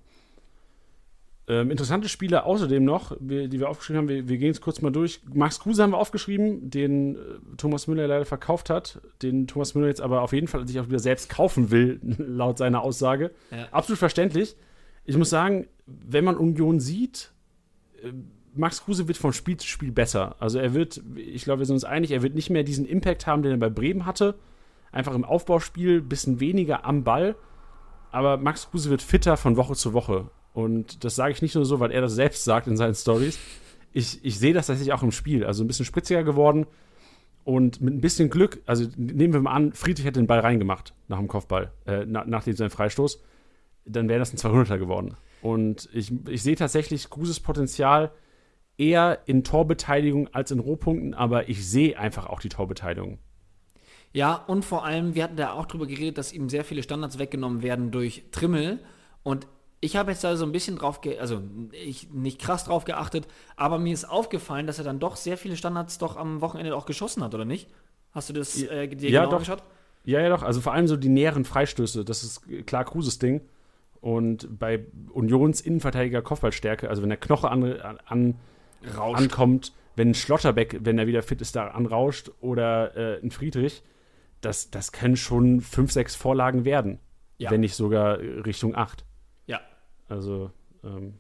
Ähm, 1.48 1.70
interessante 1.70 2.10
Spiele 2.10 2.44
außerdem 2.44 2.84
noch, 2.84 3.16
wir, 3.20 3.48
die 3.48 3.58
wir 3.58 3.70
aufgeschrieben 3.70 3.98
haben, 3.98 4.08
wir, 4.08 4.28
wir 4.28 4.36
gehen 4.36 4.50
es 4.50 4.60
kurz 4.60 4.82
mal 4.82 4.90
durch. 4.90 5.20
Max 5.32 5.60
Kruse 5.60 5.82
haben 5.82 5.92
wir 5.92 5.98
aufgeschrieben, 5.98 6.68
den 6.68 7.16
äh, 7.16 7.18
Thomas 7.56 7.86
Müller 7.86 8.06
leider 8.06 8.26
verkauft 8.26 8.68
hat, 8.68 9.00
den 9.22 9.46
Thomas 9.46 9.74
Müller 9.74 9.88
jetzt 9.88 10.02
aber 10.02 10.20
auf 10.20 10.32
jeden 10.32 10.46
Fall 10.46 10.68
sich 10.68 10.78
auch 10.78 10.88
wieder 10.88 10.98
selbst 10.98 11.30
kaufen 11.30 11.70
will, 11.70 12.00
laut 12.18 12.58
seiner 12.58 12.82
Aussage. 12.82 13.30
Ja. 13.50 13.66
Absolut 13.70 13.98
verständlich. 13.98 14.56
Ich 15.06 15.16
muss 15.16 15.30
sagen, 15.30 15.66
wenn 15.86 16.24
man 16.24 16.36
Union 16.36 16.80
sieht, 16.80 17.32
äh, 18.02 18.12
Max 18.54 18.84
Kruse 18.84 19.08
wird 19.08 19.16
vom 19.16 19.32
Spiel 19.32 19.56
zu 19.56 19.66
Spiel 19.66 19.92
besser. 19.92 20.36
Also 20.40 20.58
er 20.58 20.74
wird, 20.74 21.00
ich 21.16 21.44
glaube, 21.44 21.60
wir 21.60 21.66
sind 21.66 21.74
uns 21.74 21.84
einig, 21.84 22.10
er 22.10 22.22
wird 22.22 22.34
nicht 22.34 22.50
mehr 22.50 22.62
diesen 22.62 22.84
Impact 22.84 23.26
haben, 23.26 23.42
den 23.42 23.52
er 23.52 23.58
bei 23.58 23.70
Bremen 23.70 24.04
hatte. 24.04 24.34
Einfach 24.92 25.14
im 25.14 25.24
Aufbauspiel, 25.24 26.02
bisschen 26.02 26.40
weniger 26.40 26.84
am 26.84 27.04
Ball 27.04 27.36
aber 28.10 28.36
Max 28.36 28.70
Kruse 28.70 28.90
wird 28.90 29.02
fitter 29.02 29.36
von 29.36 29.56
Woche 29.56 29.74
zu 29.74 29.92
Woche. 29.92 30.30
Und 30.52 31.04
das 31.04 31.14
sage 31.14 31.32
ich 31.32 31.42
nicht 31.42 31.54
nur 31.54 31.64
so, 31.64 31.80
weil 31.80 31.92
er 31.92 32.00
das 32.00 32.14
selbst 32.14 32.44
sagt 32.44 32.66
in 32.66 32.76
seinen 32.76 32.94
Stories. 32.94 33.38
Ich, 33.92 34.24
ich 34.24 34.38
sehe 34.38 34.52
das 34.52 34.66
tatsächlich 34.66 34.92
auch 34.92 35.02
im 35.02 35.12
Spiel. 35.12 35.44
Also 35.44 35.64
ein 35.64 35.66
bisschen 35.66 35.84
spritziger 35.84 36.24
geworden 36.24 36.66
und 37.48 37.80
mit 37.80 37.94
ein 37.94 38.00
bisschen 38.02 38.28
Glück, 38.28 38.60
also 38.66 38.86
nehmen 38.96 39.32
wir 39.32 39.40
mal 39.40 39.52
an, 39.52 39.72
Friedrich 39.72 40.04
hätte 40.04 40.20
den 40.20 40.26
Ball 40.26 40.40
reingemacht 40.40 40.92
nach 41.08 41.16
dem 41.16 41.28
Kopfball, 41.28 41.72
äh, 41.86 42.04
nach, 42.04 42.26
nach 42.26 42.44
dem 42.44 42.68
Freistoß, 42.68 43.22
dann 43.86 44.08
wäre 44.08 44.18
das 44.18 44.34
ein 44.34 44.36
200er 44.36 44.76
geworden. 44.76 45.16
Und 45.40 45.88
ich, 45.94 46.12
ich 46.28 46.42
sehe 46.42 46.56
tatsächlich 46.56 47.08
Kruses 47.08 47.40
Potenzial 47.40 48.10
eher 48.76 49.20
in 49.24 49.44
Torbeteiligung 49.44 50.28
als 50.34 50.50
in 50.50 50.58
Rohpunkten, 50.58 51.14
aber 51.14 51.48
ich 51.48 51.66
sehe 51.66 51.98
einfach 51.98 52.26
auch 52.26 52.40
die 52.40 52.50
Torbeteiligung. 52.50 53.18
Ja, 54.12 54.34
und 54.34 54.64
vor 54.64 54.84
allem, 54.84 55.14
wir 55.14 55.24
hatten 55.24 55.36
da 55.36 55.52
auch 55.52 55.64
drüber 55.64 55.86
geredet, 55.86 56.18
dass 56.18 56.34
ihm 56.34 56.50
sehr 56.50 56.64
viele 56.64 56.82
Standards 56.82 57.18
weggenommen 57.18 57.62
werden 57.62 57.90
durch 57.90 58.24
Trimmel. 58.30 58.80
Und 59.22 59.46
ich 59.80 59.96
habe 59.96 60.10
jetzt 60.10 60.24
da 60.24 60.36
so 60.36 60.44
ein 60.44 60.52
bisschen 60.52 60.76
drauf, 60.76 61.00
ge 61.00 61.18
also 61.18 61.40
ich 61.72 62.10
nicht 62.10 62.40
krass 62.40 62.64
drauf 62.64 62.84
geachtet, 62.84 63.28
aber 63.56 63.78
mir 63.78 63.92
ist 63.92 64.04
aufgefallen, 64.04 64.66
dass 64.66 64.78
er 64.78 64.84
dann 64.84 64.98
doch 64.98 65.16
sehr 65.16 65.38
viele 65.38 65.56
Standards 65.56 65.98
doch 65.98 66.16
am 66.16 66.40
Wochenende 66.40 66.74
auch 66.74 66.86
geschossen 66.86 67.22
hat, 67.22 67.34
oder 67.34 67.44
nicht? 67.44 67.68
Hast 68.12 68.28
du 68.28 68.32
das 68.32 68.60
äh, 68.62 68.88
dir 68.88 69.10
Ja, 69.10 69.20
genau 69.20 69.30
doch. 69.30 69.38
angeschaut? 69.38 69.62
Ja, 70.04 70.20
ja, 70.20 70.28
doch. 70.30 70.42
Also 70.42 70.60
vor 70.60 70.72
allem 70.72 70.88
so 70.88 70.96
die 70.96 71.08
näheren 71.08 71.44
Freistöße. 71.44 72.04
Das 72.04 72.24
ist 72.24 72.42
klar 72.66 72.84
Kruses 72.84 73.18
Ding. 73.18 73.42
Und 74.00 74.58
bei 74.58 74.86
Unions 75.12 75.60
Innenverteidiger 75.60 76.22
Kopfballstärke, 76.22 76.88
also 76.88 77.02
wenn 77.02 77.08
der 77.08 77.18
Knoche 77.18 77.50
an, 77.50 77.98
an, 78.06 78.34
ankommt, 78.86 79.72
wenn 79.96 80.10
ein 80.10 80.14
Schlotterbeck, 80.14 80.78
wenn 80.82 80.98
er 80.98 81.06
wieder 81.06 81.22
fit 81.22 81.40
ist, 81.40 81.56
da 81.56 81.68
anrauscht 81.68 82.30
oder 82.40 82.96
äh, 82.96 83.20
ein 83.22 83.30
Friedrich, 83.30 83.82
das, 84.40 84.70
das 84.70 84.92
können 84.92 85.16
schon 85.16 85.60
fünf, 85.60 85.92
sechs 85.92 86.14
Vorlagen 86.14 86.64
werden. 86.64 87.00
Ja. 87.38 87.50
Wenn 87.50 87.60
nicht 87.60 87.74
sogar 87.74 88.18
Richtung 88.18 88.74
acht. 88.74 89.04
Also 90.08 90.50
ähm, 90.84 91.14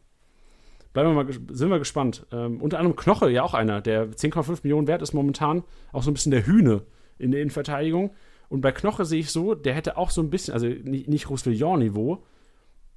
bleiben 0.92 1.14
wir 1.14 1.24
mal, 1.24 1.32
sind 1.32 1.70
wir 1.70 1.78
gespannt. 1.78 2.26
Ähm, 2.32 2.60
unter 2.60 2.78
anderem 2.78 2.96
Knoche, 2.96 3.30
ja 3.30 3.42
auch 3.42 3.54
einer, 3.54 3.80
der 3.80 4.10
10,5 4.10 4.60
Millionen 4.62 4.86
wert 4.86 5.02
ist 5.02 5.12
momentan, 5.12 5.64
auch 5.92 6.02
so 6.02 6.10
ein 6.10 6.14
bisschen 6.14 6.32
der 6.32 6.46
Hühne 6.46 6.82
in 7.18 7.30
der 7.30 7.40
Innenverteidigung. 7.40 8.10
Und 8.48 8.62
bei 8.62 8.72
Knoche 8.72 9.04
sehe 9.04 9.20
ich 9.20 9.30
so, 9.30 9.54
der 9.54 9.74
hätte 9.74 9.96
auch 9.96 10.10
so 10.10 10.22
ein 10.22 10.30
bisschen, 10.30 10.54
also 10.54 10.66
nicht, 10.66 11.08
nicht 11.08 11.28
Roussillon-Niveau, 11.28 12.24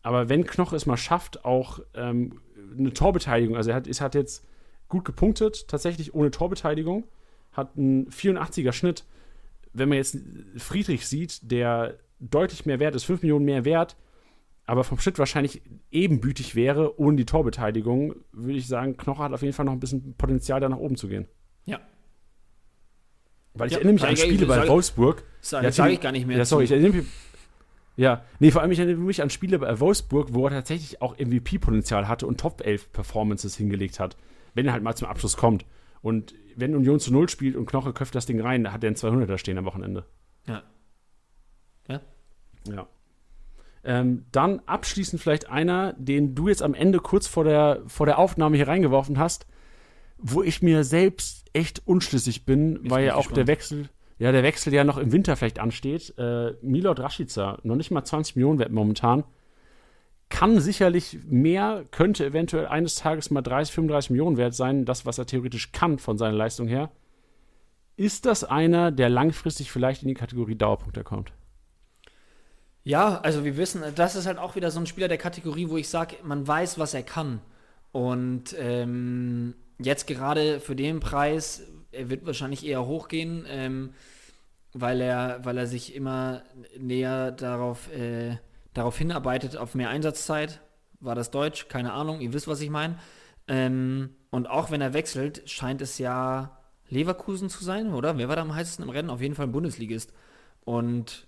aber 0.01 0.29
wenn 0.29 0.45
Knoche 0.45 0.75
es 0.75 0.85
mal 0.85 0.97
schafft, 0.97 1.45
auch 1.45 1.79
ähm, 1.93 2.39
eine 2.77 2.93
Torbeteiligung, 2.93 3.55
also 3.55 3.69
er 3.69 3.75
hat, 3.75 3.87
es 3.87 4.01
hat 4.01 4.15
jetzt 4.15 4.45
gut 4.87 5.05
gepunktet, 5.05 5.67
tatsächlich 5.67 6.13
ohne 6.13 6.31
Torbeteiligung, 6.31 7.05
hat 7.51 7.77
einen 7.77 8.09
84er 8.09 8.71
Schnitt. 8.71 9.05
Wenn 9.73 9.89
man 9.89 9.97
jetzt 9.97 10.17
Friedrich 10.57 11.07
sieht, 11.07 11.51
der 11.51 11.97
deutlich 12.19 12.65
mehr 12.65 12.79
wert 12.79 12.95
ist, 12.95 13.03
5 13.03 13.21
Millionen 13.21 13.45
mehr 13.45 13.65
wert, 13.65 13.95
aber 14.71 14.85
vom 14.85 14.97
Schnitt 14.99 15.19
wahrscheinlich 15.19 15.61
ebenbütig 15.91 16.55
wäre, 16.55 16.97
ohne 16.97 17.17
die 17.17 17.25
Torbeteiligung, 17.25 18.15
würde 18.31 18.57
ich 18.57 18.67
sagen, 18.69 18.95
Knoche 18.95 19.21
hat 19.21 19.33
auf 19.33 19.41
jeden 19.41 19.53
Fall 19.53 19.65
noch 19.65 19.73
ein 19.73 19.81
bisschen 19.81 20.15
Potenzial, 20.15 20.61
da 20.61 20.69
nach 20.69 20.77
oben 20.77 20.95
zu 20.95 21.09
gehen. 21.09 21.27
Ja. 21.65 21.81
Weil 23.53 23.67
ich 23.67 23.73
Ja, 23.73 23.79
erinnere 23.79 23.95
mich 23.95 24.05
an 24.05 24.15
Spiele 24.15 24.45
bei 24.45 24.55
sag- 24.55 24.69
Wolfsburg. 24.69 25.23
Sag, 25.41 25.63
Ja, 25.63 25.71
sag 25.73 25.87
Tim- 25.87 25.93
ich 25.95 25.99
gar 25.99 26.13
nicht 26.13 26.25
mehr. 26.25 26.37
Ja, 26.37 26.45
sorry, 26.45 26.63
ich 26.63 26.71
erinnere 26.71 26.93
mich. 26.93 27.05
Ja, 27.97 28.23
nee, 28.39 28.49
vor 28.51 28.61
allem 28.61 28.71
ich 28.71 28.79
erinnere 28.79 29.01
mich 29.03 29.21
an 29.21 29.29
Spiele 29.29 29.59
bei 29.59 29.77
Wolfsburg, 29.81 30.29
wo 30.33 30.45
er 30.45 30.51
tatsächlich 30.51 31.01
auch 31.01 31.17
MVP-Potenzial 31.19 32.07
hatte 32.07 32.25
und 32.25 32.39
Top 32.39 32.61
11 32.65 32.93
Performances 32.93 33.57
hingelegt 33.57 33.99
hat, 33.99 34.15
wenn 34.53 34.65
er 34.67 34.71
halt 34.71 34.83
mal 34.83 34.95
zum 34.95 35.09
Abschluss 35.09 35.35
kommt. 35.35 35.65
Und 36.01 36.33
wenn 36.55 36.73
Union 36.75 37.01
zu 37.01 37.11
Null 37.11 37.27
spielt 37.27 37.57
und 37.57 37.65
Knoche 37.65 37.91
köpft 37.91 38.15
das 38.15 38.25
Ding 38.25 38.39
rein, 38.39 38.63
da 38.63 38.71
hat 38.71 38.85
er 38.85 38.87
einen 38.87 38.95
200er 38.95 39.37
stehen 39.37 39.57
am 39.57 39.65
Wochenende. 39.65 40.05
Ja. 40.47 40.63
Ja. 41.89 41.99
Ja. 42.69 42.87
Ähm, 43.83 44.25
dann 44.31 44.61
abschließend 44.65 45.21
vielleicht 45.21 45.49
einer, 45.49 45.93
den 45.93 46.35
du 46.35 46.47
jetzt 46.47 46.61
am 46.61 46.73
Ende 46.73 46.99
kurz 46.99 47.27
vor 47.27 47.43
der, 47.43 47.81
vor 47.87 48.05
der 48.05 48.19
Aufnahme 48.19 48.55
hier 48.55 48.67
reingeworfen 48.67 49.17
hast, 49.17 49.47
wo 50.17 50.43
ich 50.43 50.61
mir 50.61 50.83
selbst 50.83 51.47
echt 51.53 51.81
unschlüssig 51.85 52.45
bin, 52.45 52.81
bin 52.81 52.91
weil 52.91 53.01
ich 53.01 53.07
ja 53.07 53.15
auch 53.15 53.19
gespannt. 53.19 53.37
der 53.37 53.47
Wechsel, 53.47 53.89
ja, 54.19 54.31
der 54.31 54.43
Wechsel 54.43 54.71
ja 54.73 54.83
noch 54.83 54.97
im 54.97 55.11
Winter 55.11 55.35
vielleicht 55.35 55.57
ansteht. 55.57 56.13
Äh, 56.17 56.53
Milot 56.61 56.99
Rashica, 56.99 57.57
noch 57.63 57.75
nicht 57.75 57.89
mal 57.89 58.03
20 58.03 58.35
Millionen 58.35 58.59
wert 58.59 58.71
momentan. 58.71 59.23
Kann 60.29 60.59
sicherlich 60.59 61.17
mehr, 61.25 61.85
könnte 61.91 62.25
eventuell 62.25 62.67
eines 62.67 62.95
Tages 62.95 63.31
mal 63.31 63.41
30, 63.41 63.73
35 63.73 64.11
Millionen 64.11 64.37
wert 64.37 64.53
sein, 64.53 64.85
das, 64.85 65.05
was 65.05 65.17
er 65.17 65.25
theoretisch 65.25 65.71
kann 65.71 65.97
von 65.97 66.17
seiner 66.19 66.37
Leistung 66.37 66.67
her. 66.67 66.91
Ist 67.97 68.25
das 68.25 68.43
einer, 68.43 68.91
der 68.91 69.09
langfristig 69.09 69.71
vielleicht 69.71 70.03
in 70.03 70.07
die 70.07 70.13
Kategorie 70.13 70.55
Dauerpunkte 70.55 71.03
kommt? 71.03 71.33
Ja, 72.83 73.19
also 73.21 73.43
wir 73.45 73.57
wissen, 73.57 73.83
das 73.95 74.15
ist 74.15 74.25
halt 74.25 74.39
auch 74.39 74.55
wieder 74.55 74.71
so 74.71 74.79
ein 74.79 74.87
Spieler 74.87 75.07
der 75.07 75.19
Kategorie, 75.19 75.69
wo 75.69 75.77
ich 75.77 75.87
sage, 75.87 76.17
man 76.23 76.47
weiß, 76.47 76.79
was 76.79 76.93
er 76.93 77.03
kann. 77.03 77.41
Und 77.91 78.55
ähm, 78.57 79.53
jetzt 79.77 80.07
gerade 80.07 80.59
für 80.59 80.75
den 80.75 80.99
Preis, 80.99 81.63
er 81.91 82.09
wird 82.09 82.25
wahrscheinlich 82.25 82.65
eher 82.65 82.85
hochgehen, 82.85 83.45
ähm, 83.47 83.93
weil, 84.73 85.01
er, 85.01 85.43
weil 85.43 85.57
er 85.57 85.67
sich 85.67 85.93
immer 85.93 86.43
näher 86.77 87.31
darauf, 87.31 87.91
äh, 87.93 88.37
darauf 88.73 88.97
hinarbeitet, 88.97 89.57
auf 89.57 89.75
mehr 89.75 89.89
Einsatzzeit. 89.89 90.61
War 90.99 91.15
das 91.15 91.29
Deutsch? 91.29 91.67
Keine 91.67 91.93
Ahnung, 91.93 92.21
ihr 92.21 92.33
wisst, 92.33 92.47
was 92.47 92.61
ich 92.61 92.69
meine. 92.69 92.97
Ähm, 93.47 94.11
und 94.31 94.49
auch 94.49 94.71
wenn 94.71 94.81
er 94.81 94.93
wechselt, 94.93 95.43
scheint 95.49 95.81
es 95.81 95.97
ja 95.99 96.57
Leverkusen 96.89 97.49
zu 97.49 97.63
sein, 97.63 97.93
oder? 97.93 98.17
Wer 98.17 98.27
war 98.29 98.37
da 98.37 98.41
am 98.41 98.55
heißesten 98.55 98.85
im 98.85 98.91
Rennen? 98.91 99.09
Auf 99.09 99.21
jeden 99.21 99.35
Fall 99.35 99.47
ein 99.47 99.51
Bundesligist. 99.51 100.13
Und 100.63 101.27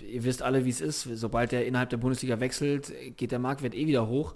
ihr 0.00 0.24
wisst 0.24 0.42
alle, 0.42 0.64
wie 0.64 0.70
es 0.70 0.80
ist. 0.80 1.02
Sobald 1.02 1.52
er 1.52 1.66
innerhalb 1.66 1.90
der 1.90 1.96
Bundesliga 1.96 2.40
wechselt, 2.40 2.92
geht 3.16 3.32
der 3.32 3.38
Marktwert 3.38 3.74
eh 3.74 3.86
wieder 3.86 4.08
hoch. 4.08 4.34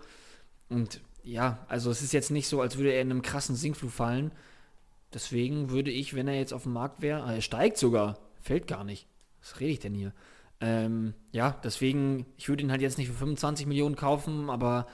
Und 0.69 1.01
ja, 1.23 1.65
also 1.69 1.91
es 1.91 2.03
ist 2.03 2.13
jetzt 2.13 2.31
nicht 2.31 2.49
so, 2.49 2.61
als 2.61 2.77
würde 2.77 2.93
er 2.93 3.03
in 3.03 3.11
einem 3.11 3.23
krassen 3.23 3.57
Sinkflug 3.57 3.91
fallen. 3.91 4.33
Deswegen 5.13 5.71
würde 5.71 5.91
ich, 5.91 6.15
wenn 6.15 6.29
er 6.29 6.37
jetzt 6.37 6.53
auf 6.53 6.63
dem 6.63 6.73
Markt 6.73 7.03
wäre, 7.03 7.25
ah, 7.25 7.35
er 7.35 7.41
steigt 7.41 7.79
sogar, 7.79 8.19
fällt 8.41 8.67
gar 8.67 8.85
nicht. 8.85 9.07
Was 9.41 9.61
rede 9.61 9.73
ich 9.73 9.81
denn 9.81 9.95
hier? 9.95 10.13
Ähm, 10.61 11.15
ja, 11.33 11.59
deswegen, 11.65 12.27
ich 12.37 12.49
würde 12.49 12.63
ihn 12.63 12.71
halt 12.71 12.83
jetzt 12.83 12.99
nicht 12.99 13.09
für 13.09 13.15
25 13.15 13.67
Millionen 13.67 13.97
kaufen, 13.97 14.51
aber 14.51 14.87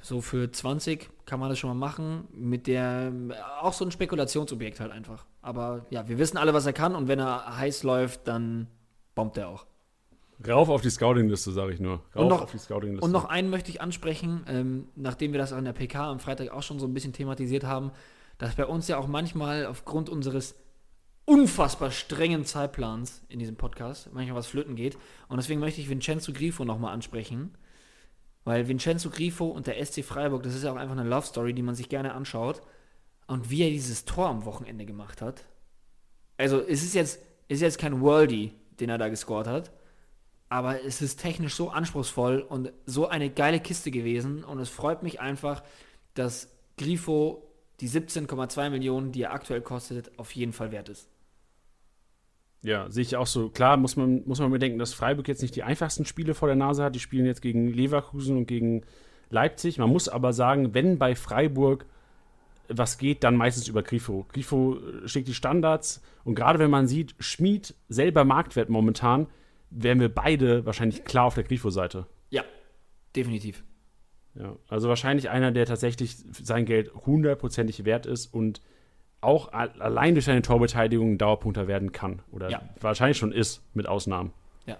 so 0.00 0.20
für 0.20 0.50
20 0.50 1.10
kann 1.26 1.40
man 1.40 1.50
das 1.50 1.58
schon 1.58 1.68
mal 1.68 1.74
machen. 1.74 2.28
Mit 2.32 2.66
der, 2.66 3.12
auch 3.60 3.72
so 3.72 3.84
ein 3.84 3.90
Spekulationsobjekt 3.90 4.80
halt 4.80 4.92
einfach. 4.92 5.26
Aber 5.42 5.86
ja, 5.90 6.08
wir 6.08 6.18
wissen 6.18 6.36
alle, 6.36 6.54
was 6.54 6.66
er 6.66 6.72
kann 6.72 6.94
und 6.94 7.08
wenn 7.08 7.18
er 7.18 7.58
heiß 7.58 7.82
läuft, 7.82 8.26
dann 8.28 8.68
bombt 9.14 9.36
er 9.36 9.48
auch. 9.48 9.66
Rauf 10.46 10.68
auf 10.68 10.82
die 10.82 10.90
Scouting-Liste, 10.90 11.50
sage 11.52 11.72
ich 11.72 11.80
nur. 11.80 11.94
Rauf 12.14 12.16
Und 12.16 12.28
noch- 12.28 12.42
auf 12.42 12.50
die 12.52 12.58
Scouting-Liste. 12.58 13.04
Und 13.04 13.10
noch 13.12 13.24
einen 13.24 13.50
möchte 13.50 13.70
ich 13.70 13.80
ansprechen, 13.80 14.44
ähm, 14.48 14.88
nachdem 14.94 15.32
wir 15.32 15.38
das 15.38 15.52
an 15.52 15.64
der 15.64 15.72
PK 15.72 16.10
am 16.10 16.20
Freitag 16.20 16.50
auch 16.52 16.62
schon 16.62 16.78
so 16.78 16.86
ein 16.86 16.94
bisschen 16.94 17.12
thematisiert 17.12 17.64
haben, 17.64 17.90
dass 18.38 18.54
bei 18.54 18.66
uns 18.66 18.86
ja 18.86 18.98
auch 18.98 19.08
manchmal 19.08 19.66
aufgrund 19.66 20.08
unseres 20.08 20.54
unfassbar 21.24 21.90
strengen 21.90 22.44
Zeitplans 22.44 23.22
in 23.28 23.38
diesem 23.38 23.56
Podcast 23.56 24.10
manchmal 24.12 24.36
was 24.38 24.46
flöten 24.46 24.76
geht. 24.76 24.96
Und 25.28 25.36
deswegen 25.38 25.60
möchte 25.60 25.80
ich 25.80 25.88
Vincenzo 25.90 26.32
Grifo 26.32 26.64
nochmal 26.64 26.94
ansprechen. 26.94 27.56
Weil 28.44 28.66
Vincenzo 28.68 29.10
Grifo 29.10 29.46
und 29.46 29.66
der 29.66 29.78
SC 29.84 30.02
Freiburg, 30.02 30.42
das 30.44 30.54
ist 30.54 30.64
ja 30.64 30.72
auch 30.72 30.76
einfach 30.76 30.96
eine 30.96 31.06
Love 31.08 31.26
Story, 31.26 31.52
die 31.52 31.62
man 31.62 31.74
sich 31.74 31.88
gerne 31.90 32.14
anschaut. 32.14 32.62
Und 33.26 33.50
wie 33.50 33.62
er 33.62 33.70
dieses 33.70 34.06
Tor 34.06 34.28
am 34.28 34.46
Wochenende 34.46 34.86
gemacht 34.86 35.20
hat. 35.20 35.44
Also 36.38 36.60
es 36.60 36.82
ist 36.82 36.94
jetzt, 36.94 37.18
es 37.48 37.56
ist 37.56 37.60
jetzt 37.62 37.78
kein 37.78 38.00
Worldie, 38.00 38.52
den 38.80 38.88
er 38.88 38.96
da 38.96 39.08
gescored 39.08 39.46
hat. 39.48 39.70
Aber 40.48 40.82
es 40.82 41.02
ist 41.02 41.20
technisch 41.20 41.54
so 41.54 41.70
anspruchsvoll 41.70 42.40
und 42.40 42.72
so 42.86 43.08
eine 43.08 43.30
geile 43.30 43.60
Kiste 43.60 43.90
gewesen. 43.90 44.44
Und 44.44 44.58
es 44.60 44.68
freut 44.68 45.02
mich 45.02 45.20
einfach, 45.20 45.62
dass 46.14 46.48
Grifo 46.78 47.42
die 47.80 47.88
17,2 47.88 48.70
Millionen, 48.70 49.12
die 49.12 49.22
er 49.22 49.32
aktuell 49.32 49.60
kostet, 49.60 50.18
auf 50.18 50.32
jeden 50.32 50.52
Fall 50.52 50.72
wert 50.72 50.88
ist. 50.88 51.08
Ja, 52.62 52.90
sehe 52.90 53.02
ich 53.02 53.16
auch 53.16 53.26
so. 53.26 53.50
Klar 53.50 53.76
muss 53.76 53.96
man, 53.96 54.26
muss 54.26 54.40
man 54.40 54.50
bedenken, 54.50 54.78
dass 54.78 54.92
Freiburg 54.92 55.28
jetzt 55.28 55.42
nicht 55.42 55.54
die 55.54 55.62
einfachsten 55.62 56.04
Spiele 56.04 56.34
vor 56.34 56.48
der 56.48 56.56
Nase 56.56 56.82
hat. 56.82 56.94
Die 56.94 57.00
spielen 57.00 57.26
jetzt 57.26 57.42
gegen 57.42 57.68
Leverkusen 57.68 58.36
und 58.36 58.46
gegen 58.46 58.82
Leipzig. 59.30 59.78
Man 59.78 59.90
muss 59.90 60.08
aber 60.08 60.32
sagen, 60.32 60.74
wenn 60.74 60.98
bei 60.98 61.14
Freiburg 61.14 61.86
was 62.68 62.98
geht, 62.98 63.24
dann 63.24 63.36
meistens 63.36 63.68
über 63.68 63.82
Grifo. 63.82 64.26
Grifo 64.32 64.78
schickt 65.06 65.28
die 65.28 65.34
Standards 65.34 66.02
und 66.24 66.34
gerade 66.34 66.58
wenn 66.58 66.70
man 66.70 66.86
sieht, 66.86 67.14
Schmied 67.18 67.74
selber 67.88 68.24
Marktwert 68.24 68.68
momentan, 68.68 69.26
wären 69.70 70.00
wir 70.00 70.12
beide 70.12 70.64
wahrscheinlich 70.66 71.04
klar 71.04 71.24
auf 71.26 71.34
der 71.34 71.44
Grifo-Seite. 71.44 72.06
Ja, 72.30 72.42
definitiv. 73.16 73.64
Ja, 74.34 74.54
also 74.68 74.88
wahrscheinlich 74.88 75.30
einer, 75.30 75.50
der 75.52 75.66
tatsächlich 75.66 76.16
sein 76.32 76.64
Geld 76.64 76.94
hundertprozentig 77.06 77.84
wert 77.84 78.06
ist 78.06 78.32
und 78.32 78.60
auch 79.20 79.52
allein 79.52 80.14
durch 80.14 80.26
seine 80.26 80.42
Torbeteiligung 80.42 81.12
ein 81.14 81.18
Dauerpunkter 81.18 81.66
werden 81.66 81.90
kann. 81.90 82.22
Oder 82.30 82.50
Ja. 82.50 82.62
wahrscheinlich 82.80 83.18
schon 83.18 83.32
ist, 83.32 83.62
mit 83.74 83.88
Ausnahmen. 83.88 84.32
Ja. 84.66 84.76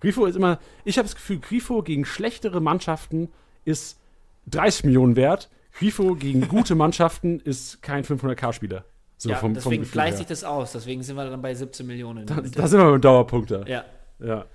Grifo 0.00 0.26
ist 0.26 0.36
immer, 0.36 0.60
ich 0.84 0.96
habe 0.96 1.06
das 1.06 1.16
Gefühl, 1.16 1.40
Grifo 1.40 1.82
gegen 1.82 2.04
schlechtere 2.04 2.60
Mannschaften 2.60 3.30
ist 3.64 3.98
30 4.46 4.84
Millionen 4.84 5.16
wert. 5.16 5.50
Grifo 5.72 6.14
gegen 6.14 6.46
gute 6.46 6.74
Mannschaften 6.76 7.40
ist 7.40 7.82
kein 7.82 8.04
500k-Spieler. 8.04 8.84
So 9.16 9.30
ja, 9.30 9.36
vom, 9.36 9.50
vom 9.50 9.54
deswegen 9.54 9.82
Gefühl 9.82 9.92
gleicht 9.92 10.18
sich 10.18 10.26
das 10.26 10.44
aus. 10.44 10.70
Deswegen 10.70 11.02
sind 11.02 11.16
wir 11.16 11.28
dann 11.28 11.42
bei 11.42 11.52
17 11.54 11.84
Millionen. 11.84 12.26
Da, 12.26 12.40
da 12.42 12.68
sind 12.68 12.78
wir 12.78 12.92
mit 12.92 13.04
Dauerpunkter. 13.04 13.66
ja. 13.68 13.84
Ja. 14.18 14.46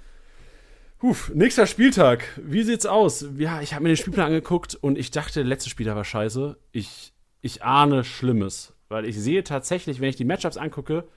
Huf, 1.01 1.31
nächster 1.33 1.65
Spieltag. 1.65 2.25
Wie 2.43 2.63
sieht's 2.63 2.85
aus? 2.85 3.25
Ja, 3.37 3.61
ich 3.61 3.73
habe 3.73 3.83
mir 3.83 3.89
den 3.89 3.97
Spielplan 3.97 4.27
angeguckt 4.27 4.75
und 4.75 4.97
ich 4.97 5.11
dachte, 5.11 5.39
der 5.39 5.45
letzte 5.45 5.69
Spieler 5.69 5.95
war 5.95 6.03
scheiße. 6.03 6.57
Ich, 6.71 7.13
ich 7.41 7.63
ahne 7.63 8.03
Schlimmes. 8.03 8.73
Weil 8.89 9.05
ich 9.05 9.17
sehe 9.17 9.43
tatsächlich, 9.43 10.01
wenn 10.01 10.09
ich 10.09 10.15
die 10.15 10.25
Matchups 10.25 10.57
angucke, 10.57 11.07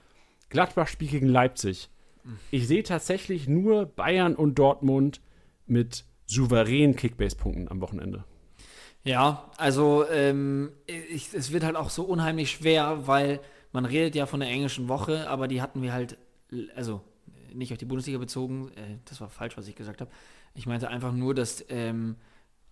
Gladbach 0.49 0.87
spielt 0.87 1.11
gegen 1.11 1.27
Leipzig. 1.27 1.89
Ich 2.51 2.67
sehe 2.67 2.83
tatsächlich 2.83 3.47
nur 3.47 3.85
Bayern 3.85 4.35
und 4.35 4.55
Dortmund 4.55 5.21
mit 5.65 6.05
souveränen 6.25 6.95
Kickbase-Punkten 6.95 7.69
am 7.69 7.81
Wochenende. 7.81 8.23
Ja, 9.03 9.51
also 9.57 10.07
ähm, 10.09 10.71
ich, 10.85 11.33
es 11.33 11.51
wird 11.51 11.63
halt 11.63 11.75
auch 11.75 11.89
so 11.89 12.03
unheimlich 12.03 12.51
schwer, 12.51 13.07
weil 13.07 13.41
man 13.73 13.85
redet 13.85 14.15
ja 14.15 14.25
von 14.25 14.39
der 14.39 14.49
englischen 14.49 14.87
Woche, 14.87 15.29
aber 15.29 15.49
die 15.49 15.61
hatten 15.61 15.81
wir 15.81 15.91
halt, 15.91 16.17
also 16.75 17.01
nicht 17.53 17.71
auf 17.71 17.77
die 17.77 17.85
Bundesliga 17.85 18.17
bezogen, 18.17 18.69
äh, 18.75 18.97
das 19.05 19.21
war 19.21 19.29
falsch, 19.29 19.57
was 19.57 19.67
ich 19.67 19.75
gesagt 19.75 20.01
habe. 20.01 20.11
Ich 20.55 20.65
meinte 20.65 20.89
einfach 20.89 21.11
nur, 21.11 21.33
dass, 21.33 21.65
ähm, 21.69 22.15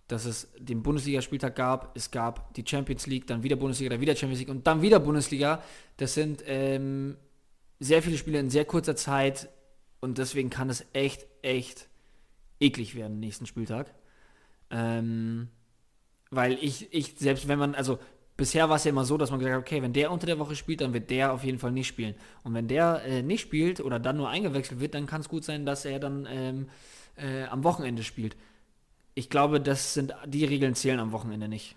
dass 0.08 0.24
es 0.24 0.48
den 0.58 0.82
Bundesligaspieltag 0.82 1.56
gab, 1.56 1.96
es 1.96 2.10
gab 2.10 2.54
die 2.54 2.64
Champions 2.66 3.06
League, 3.06 3.26
dann 3.26 3.42
wieder 3.42 3.56
Bundesliga, 3.56 3.90
dann 3.90 4.00
wieder 4.00 4.16
Champions 4.16 4.40
League 4.40 4.50
und 4.50 4.66
dann 4.66 4.82
wieder 4.82 5.00
Bundesliga. 5.00 5.62
Das 5.96 6.14
sind 6.14 6.42
ähm, 6.46 7.16
sehr 7.80 8.02
viele 8.02 8.18
Spiele 8.18 8.38
in 8.38 8.50
sehr 8.50 8.64
kurzer 8.64 8.96
Zeit 8.96 9.48
und 10.00 10.18
deswegen 10.18 10.50
kann 10.50 10.70
es 10.70 10.84
echt, 10.92 11.26
echt 11.42 11.88
eklig 12.60 12.94
werden 12.94 13.20
nächsten 13.20 13.46
Spieltag. 13.46 13.92
Ähm, 14.70 15.48
weil 16.30 16.54
ich, 16.62 16.92
ich, 16.94 17.14
selbst 17.18 17.46
wenn 17.46 17.58
man, 17.58 17.74
also 17.74 17.98
bisher 18.36 18.68
war 18.68 18.76
es 18.76 18.84
ja 18.84 18.90
immer 18.90 19.04
so, 19.04 19.16
dass 19.16 19.30
man 19.30 19.38
gesagt 19.38 19.56
hat, 19.56 19.62
okay, 19.62 19.82
wenn 19.82 19.92
der 19.92 20.10
unter 20.10 20.26
der 20.26 20.38
Woche 20.38 20.56
spielt, 20.56 20.80
dann 20.80 20.92
wird 20.92 21.10
der 21.10 21.32
auf 21.32 21.44
jeden 21.44 21.58
Fall 21.58 21.72
nicht 21.72 21.86
spielen. 21.86 22.14
Und 22.42 22.54
wenn 22.54 22.68
der 22.68 23.02
äh, 23.04 23.22
nicht 23.22 23.40
spielt 23.40 23.80
oder 23.80 23.98
dann 23.98 24.16
nur 24.16 24.28
eingewechselt 24.28 24.80
wird, 24.80 24.94
dann 24.94 25.06
kann 25.06 25.20
es 25.20 25.28
gut 25.28 25.44
sein, 25.44 25.66
dass 25.66 25.84
er 25.84 25.98
dann 25.98 26.26
ähm, 26.30 26.68
äh, 27.16 27.44
am 27.44 27.64
Wochenende 27.64 28.02
spielt. 28.02 28.36
Ich 29.14 29.28
glaube, 29.28 29.60
das 29.60 29.94
sind 29.94 30.14
die 30.26 30.44
Regeln 30.44 30.74
zählen 30.74 31.00
am 31.00 31.12
Wochenende 31.12 31.48
nicht. 31.48 31.76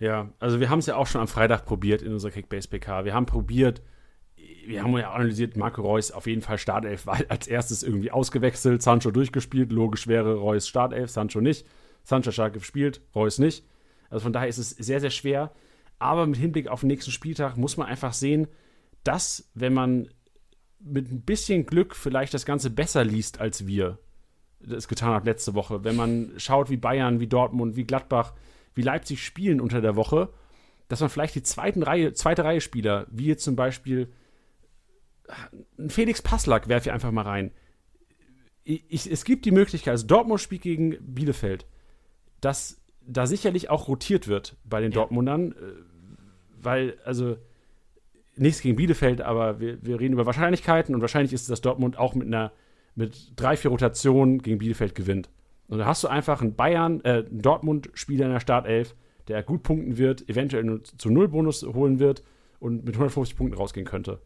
Ja, 0.00 0.30
also 0.38 0.60
wir 0.60 0.70
haben 0.70 0.78
es 0.78 0.86
ja 0.86 0.96
auch 0.96 1.06
schon 1.06 1.20
am 1.20 1.28
Freitag 1.28 1.64
probiert 1.64 2.02
in 2.02 2.12
unserer 2.12 2.30
Kickbase 2.30 2.68
PK. 2.68 3.04
Wir 3.04 3.14
haben 3.14 3.26
probiert, 3.26 3.82
wir 4.66 4.82
haben 4.82 4.96
ja 4.96 5.10
analysiert, 5.10 5.56
Marco 5.56 5.82
Reus 5.82 6.12
auf 6.12 6.26
jeden 6.26 6.42
Fall 6.42 6.58
Startelf, 6.58 7.06
weil 7.06 7.26
als 7.28 7.48
erstes 7.48 7.82
irgendwie 7.82 8.10
ausgewechselt, 8.10 8.82
Sancho 8.82 9.10
durchgespielt, 9.10 9.72
logisch 9.72 10.06
wäre 10.06 10.36
Reus 10.36 10.68
Startelf, 10.68 11.10
Sancho 11.10 11.40
nicht. 11.40 11.66
Sancho 12.04 12.30
stark 12.30 12.54
gespielt, 12.54 13.00
Reus 13.14 13.38
nicht. 13.38 13.64
Also 14.10 14.24
von 14.24 14.32
daher 14.32 14.48
ist 14.48 14.58
es 14.58 14.70
sehr, 14.70 15.00
sehr 15.00 15.10
schwer. 15.10 15.52
Aber 15.98 16.26
mit 16.26 16.38
Hinblick 16.38 16.68
auf 16.68 16.80
den 16.80 16.88
nächsten 16.88 17.10
Spieltag 17.10 17.56
muss 17.56 17.76
man 17.76 17.88
einfach 17.88 18.12
sehen, 18.12 18.48
dass, 19.04 19.50
wenn 19.54 19.74
man 19.74 20.08
mit 20.80 21.10
ein 21.10 21.22
bisschen 21.22 21.66
Glück 21.66 21.96
vielleicht 21.96 22.34
das 22.34 22.46
Ganze 22.46 22.70
besser 22.70 23.04
liest 23.04 23.40
als 23.40 23.66
wir 23.66 23.98
das 24.60 24.88
getan 24.88 25.14
hat 25.14 25.24
letzte 25.24 25.54
Woche, 25.54 25.84
wenn 25.84 25.96
man 25.96 26.32
schaut, 26.36 26.68
wie 26.70 26.76
Bayern, 26.76 27.20
wie 27.20 27.26
Dortmund, 27.26 27.76
wie 27.76 27.84
Gladbach, 27.84 28.34
wie 28.74 28.82
Leipzig 28.82 29.24
spielen 29.24 29.60
unter 29.60 29.80
der 29.80 29.96
Woche, 29.96 30.32
dass 30.88 31.00
man 31.00 31.10
vielleicht 31.10 31.34
die 31.34 31.42
zweiten 31.42 31.82
Reihe, 31.82 32.12
zweite 32.12 32.44
Reihe 32.44 32.60
Spieler, 32.60 33.06
wie 33.10 33.26
jetzt 33.26 33.44
zum 33.44 33.56
Beispiel 33.56 34.12
Felix 35.88 36.22
Passlack, 36.22 36.68
werfe 36.68 36.88
ich 36.88 36.92
einfach 36.92 37.10
mal 37.10 37.22
rein. 37.22 37.52
Ich, 38.64 39.10
es 39.10 39.24
gibt 39.24 39.44
die 39.44 39.50
Möglichkeit, 39.50 39.92
also 39.92 40.06
Dortmund 40.06 40.40
spielt 40.40 40.62
gegen 40.62 40.96
Bielefeld, 41.00 41.66
dass 42.40 42.80
da 43.08 43.26
sicherlich 43.26 43.70
auch 43.70 43.88
rotiert 43.88 44.28
wird 44.28 44.56
bei 44.64 44.80
den 44.80 44.92
ja. 44.92 44.96
Dortmundern, 44.96 45.52
äh, 45.52 45.54
weil, 46.60 46.96
also, 47.04 47.36
nichts 48.36 48.60
gegen 48.60 48.76
Bielefeld, 48.76 49.20
aber 49.20 49.58
wir, 49.60 49.82
wir 49.82 49.98
reden 49.98 50.12
über 50.12 50.26
Wahrscheinlichkeiten 50.26 50.94
und 50.94 51.00
wahrscheinlich 51.00 51.32
ist 51.32 51.42
es, 51.42 51.48
dass 51.48 51.60
Dortmund 51.60 51.98
auch 51.98 52.14
mit 52.14 52.26
einer, 52.26 52.52
mit 52.94 53.32
drei, 53.36 53.56
vier 53.56 53.70
Rotationen 53.70 54.42
gegen 54.42 54.58
Bielefeld 54.58 54.94
gewinnt. 54.94 55.28
Und 55.66 55.78
da 55.78 55.86
hast 55.86 56.04
du 56.04 56.08
einfach 56.08 56.40
einen 56.40 56.54
Bayern, 56.54 57.00
äh, 57.04 57.24
einen 57.28 57.42
Dortmund-Spieler 57.42 58.26
in 58.26 58.32
der 58.32 58.40
Startelf, 58.40 58.94
der 59.28 59.42
gut 59.42 59.62
punkten 59.62 59.98
wird, 59.98 60.28
eventuell 60.28 60.82
zu 60.82 61.10
Null 61.10 61.28
Bonus 61.28 61.62
holen 61.62 61.98
wird 61.98 62.22
und 62.60 62.84
mit 62.84 62.94
150 62.94 63.36
Punkten 63.36 63.56
rausgehen 63.56 63.86
könnte. 63.86 64.20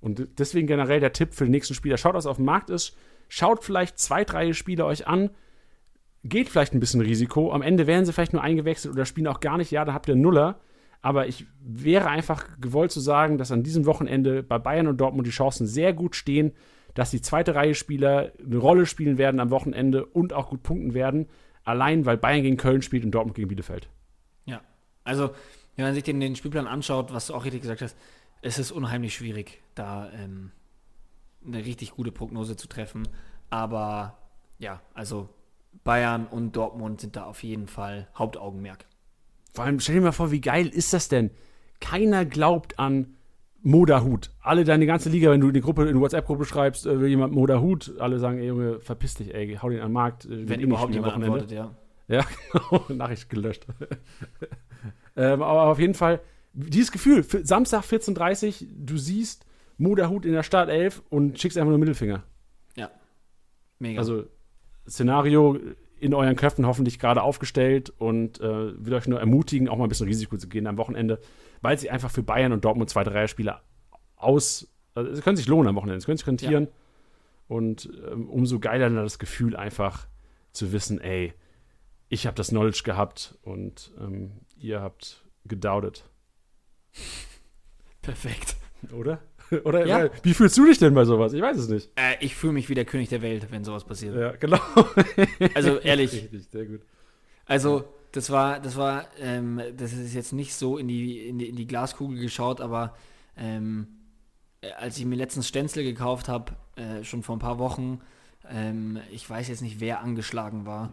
Und 0.00 0.26
deswegen 0.38 0.66
generell 0.66 1.00
der 1.00 1.12
Tipp 1.12 1.34
für 1.34 1.44
den 1.44 1.50
nächsten 1.50 1.74
Spieler: 1.74 1.98
Schaut, 1.98 2.14
was 2.14 2.26
auf 2.26 2.36
dem 2.36 2.46
Markt 2.46 2.70
ist, 2.70 2.96
schaut 3.28 3.64
vielleicht 3.64 3.98
zwei, 3.98 4.24
drei 4.24 4.52
Spieler 4.52 4.86
euch 4.86 5.06
an, 5.06 5.30
geht 6.28 6.48
vielleicht 6.48 6.74
ein 6.74 6.80
bisschen 6.80 7.00
Risiko. 7.00 7.52
Am 7.52 7.62
Ende 7.62 7.86
werden 7.86 8.04
sie 8.04 8.12
vielleicht 8.12 8.32
nur 8.32 8.42
eingewechselt 8.42 8.94
oder 8.94 9.04
spielen 9.04 9.26
auch 9.26 9.40
gar 9.40 9.58
nicht. 9.58 9.70
Ja, 9.70 9.84
da 9.84 9.92
habt 9.92 10.08
ihr 10.08 10.16
Nuller. 10.16 10.60
Aber 11.00 11.28
ich 11.28 11.46
wäre 11.60 12.08
einfach 12.08 12.44
gewollt 12.60 12.90
zu 12.90 13.00
sagen, 13.00 13.38
dass 13.38 13.52
an 13.52 13.62
diesem 13.62 13.86
Wochenende 13.86 14.42
bei 14.42 14.58
Bayern 14.58 14.88
und 14.88 15.00
Dortmund 15.00 15.26
die 15.26 15.32
Chancen 15.32 15.66
sehr 15.66 15.92
gut 15.92 16.16
stehen, 16.16 16.52
dass 16.94 17.10
die 17.10 17.20
zweite 17.20 17.54
Reihe 17.54 17.74
Spieler 17.74 18.32
eine 18.44 18.56
Rolle 18.56 18.84
spielen 18.84 19.18
werden 19.18 19.38
am 19.38 19.50
Wochenende 19.50 20.04
und 20.04 20.32
auch 20.32 20.50
gut 20.50 20.62
punkten 20.64 20.94
werden. 20.94 21.28
Allein 21.64 22.04
weil 22.06 22.16
Bayern 22.16 22.42
gegen 22.42 22.56
Köln 22.56 22.82
spielt 22.82 23.04
und 23.04 23.12
Dortmund 23.12 23.36
gegen 23.36 23.48
Bielefeld. 23.48 23.88
Ja, 24.46 24.60
also 25.04 25.30
wenn 25.76 25.84
man 25.84 25.94
sich 25.94 26.02
den, 26.02 26.18
den 26.18 26.34
Spielplan 26.34 26.66
anschaut, 26.66 27.12
was 27.12 27.28
du 27.28 27.34
auch 27.34 27.44
richtig 27.44 27.62
gesagt 27.62 27.82
hast, 27.82 27.96
es 28.42 28.58
ist 28.58 28.72
unheimlich 28.72 29.14
schwierig, 29.14 29.62
da 29.76 30.10
ähm, 30.12 30.50
eine 31.46 31.64
richtig 31.64 31.92
gute 31.92 32.10
Prognose 32.10 32.56
zu 32.56 32.68
treffen. 32.68 33.06
Aber 33.50 34.18
ja, 34.58 34.80
also 34.94 35.28
Bayern 35.84 36.26
und 36.26 36.56
Dortmund 36.56 37.00
sind 37.00 37.16
da 37.16 37.24
auf 37.24 37.42
jeden 37.42 37.66
Fall 37.66 38.08
Hauptaugenmerk. 38.16 38.86
Vor 39.52 39.64
allem, 39.64 39.80
stell 39.80 39.96
dir 39.96 40.00
mal 40.02 40.12
vor, 40.12 40.30
wie 40.30 40.40
geil 40.40 40.68
ist 40.68 40.92
das 40.92 41.08
denn? 41.08 41.30
Keiner 41.80 42.24
glaubt 42.24 42.78
an 42.78 43.14
Moderhut. 43.62 44.30
Alle, 44.40 44.64
deine 44.64 44.86
ganze 44.86 45.08
Liga, 45.08 45.30
wenn 45.30 45.40
du 45.40 45.48
in 45.48 45.54
die 45.54 45.60
Gruppe, 45.60 45.88
in 45.88 45.94
die 45.94 46.00
WhatsApp-Gruppe 46.00 46.44
schreibst, 46.44 46.86
äh, 46.86 47.00
will 47.00 47.08
jemand 47.08 47.32
Moderhut, 47.32 47.94
alle 47.98 48.18
sagen, 48.18 48.38
ey 48.38 48.46
Junge, 48.46 48.80
verpiss 48.80 49.14
dich, 49.14 49.34
ey, 49.34 49.58
hau 49.60 49.68
den 49.68 49.80
an 49.80 49.88
den 49.88 49.92
Markt. 49.92 50.26
Äh, 50.26 50.48
wenn 50.48 50.60
überhaupt 50.60 50.94
jemand 50.94 51.14
antwortet, 51.14 51.50
ja. 51.50 51.74
Ja, 52.06 52.24
genau, 52.52 52.84
Nachricht 52.88 53.28
gelöscht. 53.28 53.66
ähm, 55.16 55.42
aber 55.42 55.64
auf 55.64 55.78
jeden 55.78 55.94
Fall, 55.94 56.20
dieses 56.52 56.92
Gefühl, 56.92 57.22
Samstag 57.22 57.82
14.30 57.82 58.62
Uhr, 58.62 58.68
du 58.78 58.96
siehst 58.96 59.44
Moderhut 59.76 60.24
in 60.24 60.32
der 60.32 60.42
Startelf 60.42 61.02
und 61.10 61.38
schickst 61.38 61.58
einfach 61.58 61.70
nur 61.70 61.78
Mittelfinger. 61.78 62.22
Ja, 62.76 62.90
mega. 63.78 63.98
Also, 63.98 64.24
Szenario 64.88 65.58
in 66.00 66.14
euren 66.14 66.36
Köpfen 66.36 66.66
hoffentlich 66.66 66.98
gerade 66.98 67.22
aufgestellt 67.22 67.90
und 67.98 68.40
äh, 68.40 68.84
will 68.84 68.94
euch 68.94 69.08
nur 69.08 69.20
ermutigen, 69.20 69.68
auch 69.68 69.76
mal 69.76 69.84
ein 69.84 69.88
bisschen 69.88 70.06
Risiko 70.06 70.36
zu 70.36 70.48
gehen 70.48 70.66
am 70.66 70.78
Wochenende, 70.78 71.20
weil 71.60 71.78
sie 71.78 71.90
einfach 71.90 72.10
für 72.10 72.22
Bayern 72.22 72.52
und 72.52 72.64
Dortmund 72.64 72.88
zwei, 72.88 73.04
drei 73.04 73.26
Spieler 73.26 73.62
aus, 74.16 74.68
also 74.94 75.10
es 75.10 75.22
können 75.22 75.36
sich 75.36 75.48
lohnen 75.48 75.68
am 75.68 75.76
Wochenende, 75.76 75.98
es 75.98 76.06
können 76.06 76.18
sich 76.18 76.26
rentieren 76.26 76.64
ja. 76.64 76.70
und 77.48 77.90
ähm, 78.10 78.28
umso 78.28 78.60
geiler 78.60 78.90
das 78.90 79.18
Gefühl 79.18 79.56
einfach 79.56 80.06
zu 80.52 80.72
wissen, 80.72 81.00
ey, 81.00 81.34
ich 82.08 82.26
habe 82.26 82.36
das 82.36 82.48
Knowledge 82.48 82.82
gehabt 82.84 83.36
und 83.42 83.92
ähm, 84.00 84.32
ihr 84.56 84.80
habt 84.80 85.24
gedoubtet. 85.44 86.08
Perfekt. 88.02 88.56
Oder? 88.92 89.20
Oder 89.64 89.86
ja. 89.86 90.10
wie 90.22 90.34
fühlst 90.34 90.56
du 90.58 90.66
dich 90.66 90.78
denn 90.78 90.94
bei 90.94 91.04
sowas? 91.04 91.32
Ich 91.32 91.42
weiß 91.42 91.56
es 91.56 91.68
nicht. 91.68 91.90
Äh, 91.96 92.16
ich 92.20 92.34
fühle 92.34 92.52
mich 92.52 92.68
wie 92.68 92.74
der 92.74 92.84
König 92.84 93.08
der 93.08 93.22
Welt, 93.22 93.48
wenn 93.50 93.64
sowas 93.64 93.84
passiert. 93.84 94.16
Ja, 94.16 94.32
genau. 94.32 94.60
also 95.54 95.78
ehrlich. 95.78 96.12
Richtig, 96.32 96.48
sehr 96.50 96.66
gut. 96.66 96.80
Also, 97.46 97.84
das 98.12 98.30
war, 98.30 98.60
das 98.60 98.76
war, 98.76 99.06
ähm, 99.20 99.60
das 99.76 99.92
ist 99.92 100.14
jetzt 100.14 100.32
nicht 100.32 100.54
so 100.54 100.78
in 100.78 100.88
die, 100.88 101.28
in 101.28 101.38
die, 101.38 101.48
in 101.48 101.56
die 101.56 101.66
Glaskugel 101.66 102.20
geschaut, 102.20 102.60
aber 102.60 102.94
ähm, 103.36 103.88
äh, 104.60 104.70
als 104.72 104.98
ich 104.98 105.04
mir 105.04 105.16
letztens 105.16 105.48
Stenzel 105.48 105.84
gekauft 105.84 106.28
habe, 106.28 106.52
äh, 106.76 107.04
schon 107.04 107.22
vor 107.22 107.36
ein 107.36 107.40
paar 107.40 107.58
Wochen, 107.58 108.00
ähm, 108.50 108.98
ich 109.10 109.28
weiß 109.28 109.48
jetzt 109.48 109.62
nicht, 109.62 109.80
wer 109.80 110.00
angeschlagen 110.00 110.66
war. 110.66 110.92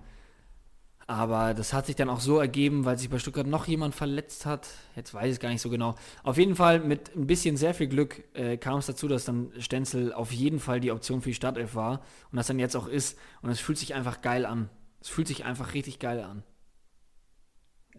Aber 1.08 1.54
das 1.54 1.72
hat 1.72 1.86
sich 1.86 1.96
dann 1.96 2.10
auch 2.10 2.20
so 2.20 2.40
ergeben, 2.40 2.84
weil 2.84 2.98
sich 2.98 3.12
bei 3.12 3.20
Stuttgart 3.20 3.46
noch 3.46 3.68
jemand 3.68 3.94
verletzt 3.94 4.48
hat. 4.48 4.68
Jetzt 4.96 5.14
weiß 5.14 5.26
ich 5.26 5.34
es 5.34 5.40
gar 5.40 5.50
nicht 5.50 5.62
so 5.62 5.70
genau. 5.70 5.94
Auf 6.24 6.38
jeden 6.38 6.56
Fall 6.56 6.80
mit 6.80 7.16
ein 7.16 7.28
bisschen 7.28 7.58
sehr 7.58 7.76
viel 7.76 7.88
Glück 7.88 8.24
äh, 8.34 8.58
kam 8.58 8.80
es 8.80 8.88
dazu, 8.88 9.08
dass 9.08 9.26
dann 9.26 9.52
Stenzel 9.60 10.14
auf 10.14 10.32
jeden 10.32 10.60
Fall 10.60 10.80
die 10.80 10.92
Option 10.92 11.22
für 11.22 11.30
die 11.30 11.36
Startelf 11.36 11.76
war 11.76 12.02
und 12.32 12.38
das 12.38 12.48
dann 12.48 12.58
jetzt 12.58 12.76
auch 12.76 12.88
ist. 12.88 13.20
Und 13.44 13.52
es 13.52 13.60
fühlt 13.60 13.78
sich 13.78 13.94
einfach 13.94 14.22
geil 14.22 14.48
an. 14.48 14.70
Es 15.00 15.10
fühlt 15.10 15.28
sich 15.28 15.46
einfach 15.46 15.76
richtig 15.76 16.00
geil 16.00 16.22
an. 16.22 16.42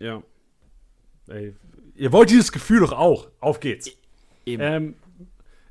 Ja. 0.01 0.23
Ey, 1.29 1.55
ihr 1.95 2.11
wollt 2.11 2.31
dieses 2.31 2.51
Gefühl 2.51 2.81
doch 2.81 2.93
auch. 2.93 3.29
Auf 3.39 3.61
geht's. 3.61 3.87
E 3.87 3.93
eben. 4.47 4.63
Ähm, 4.63 4.95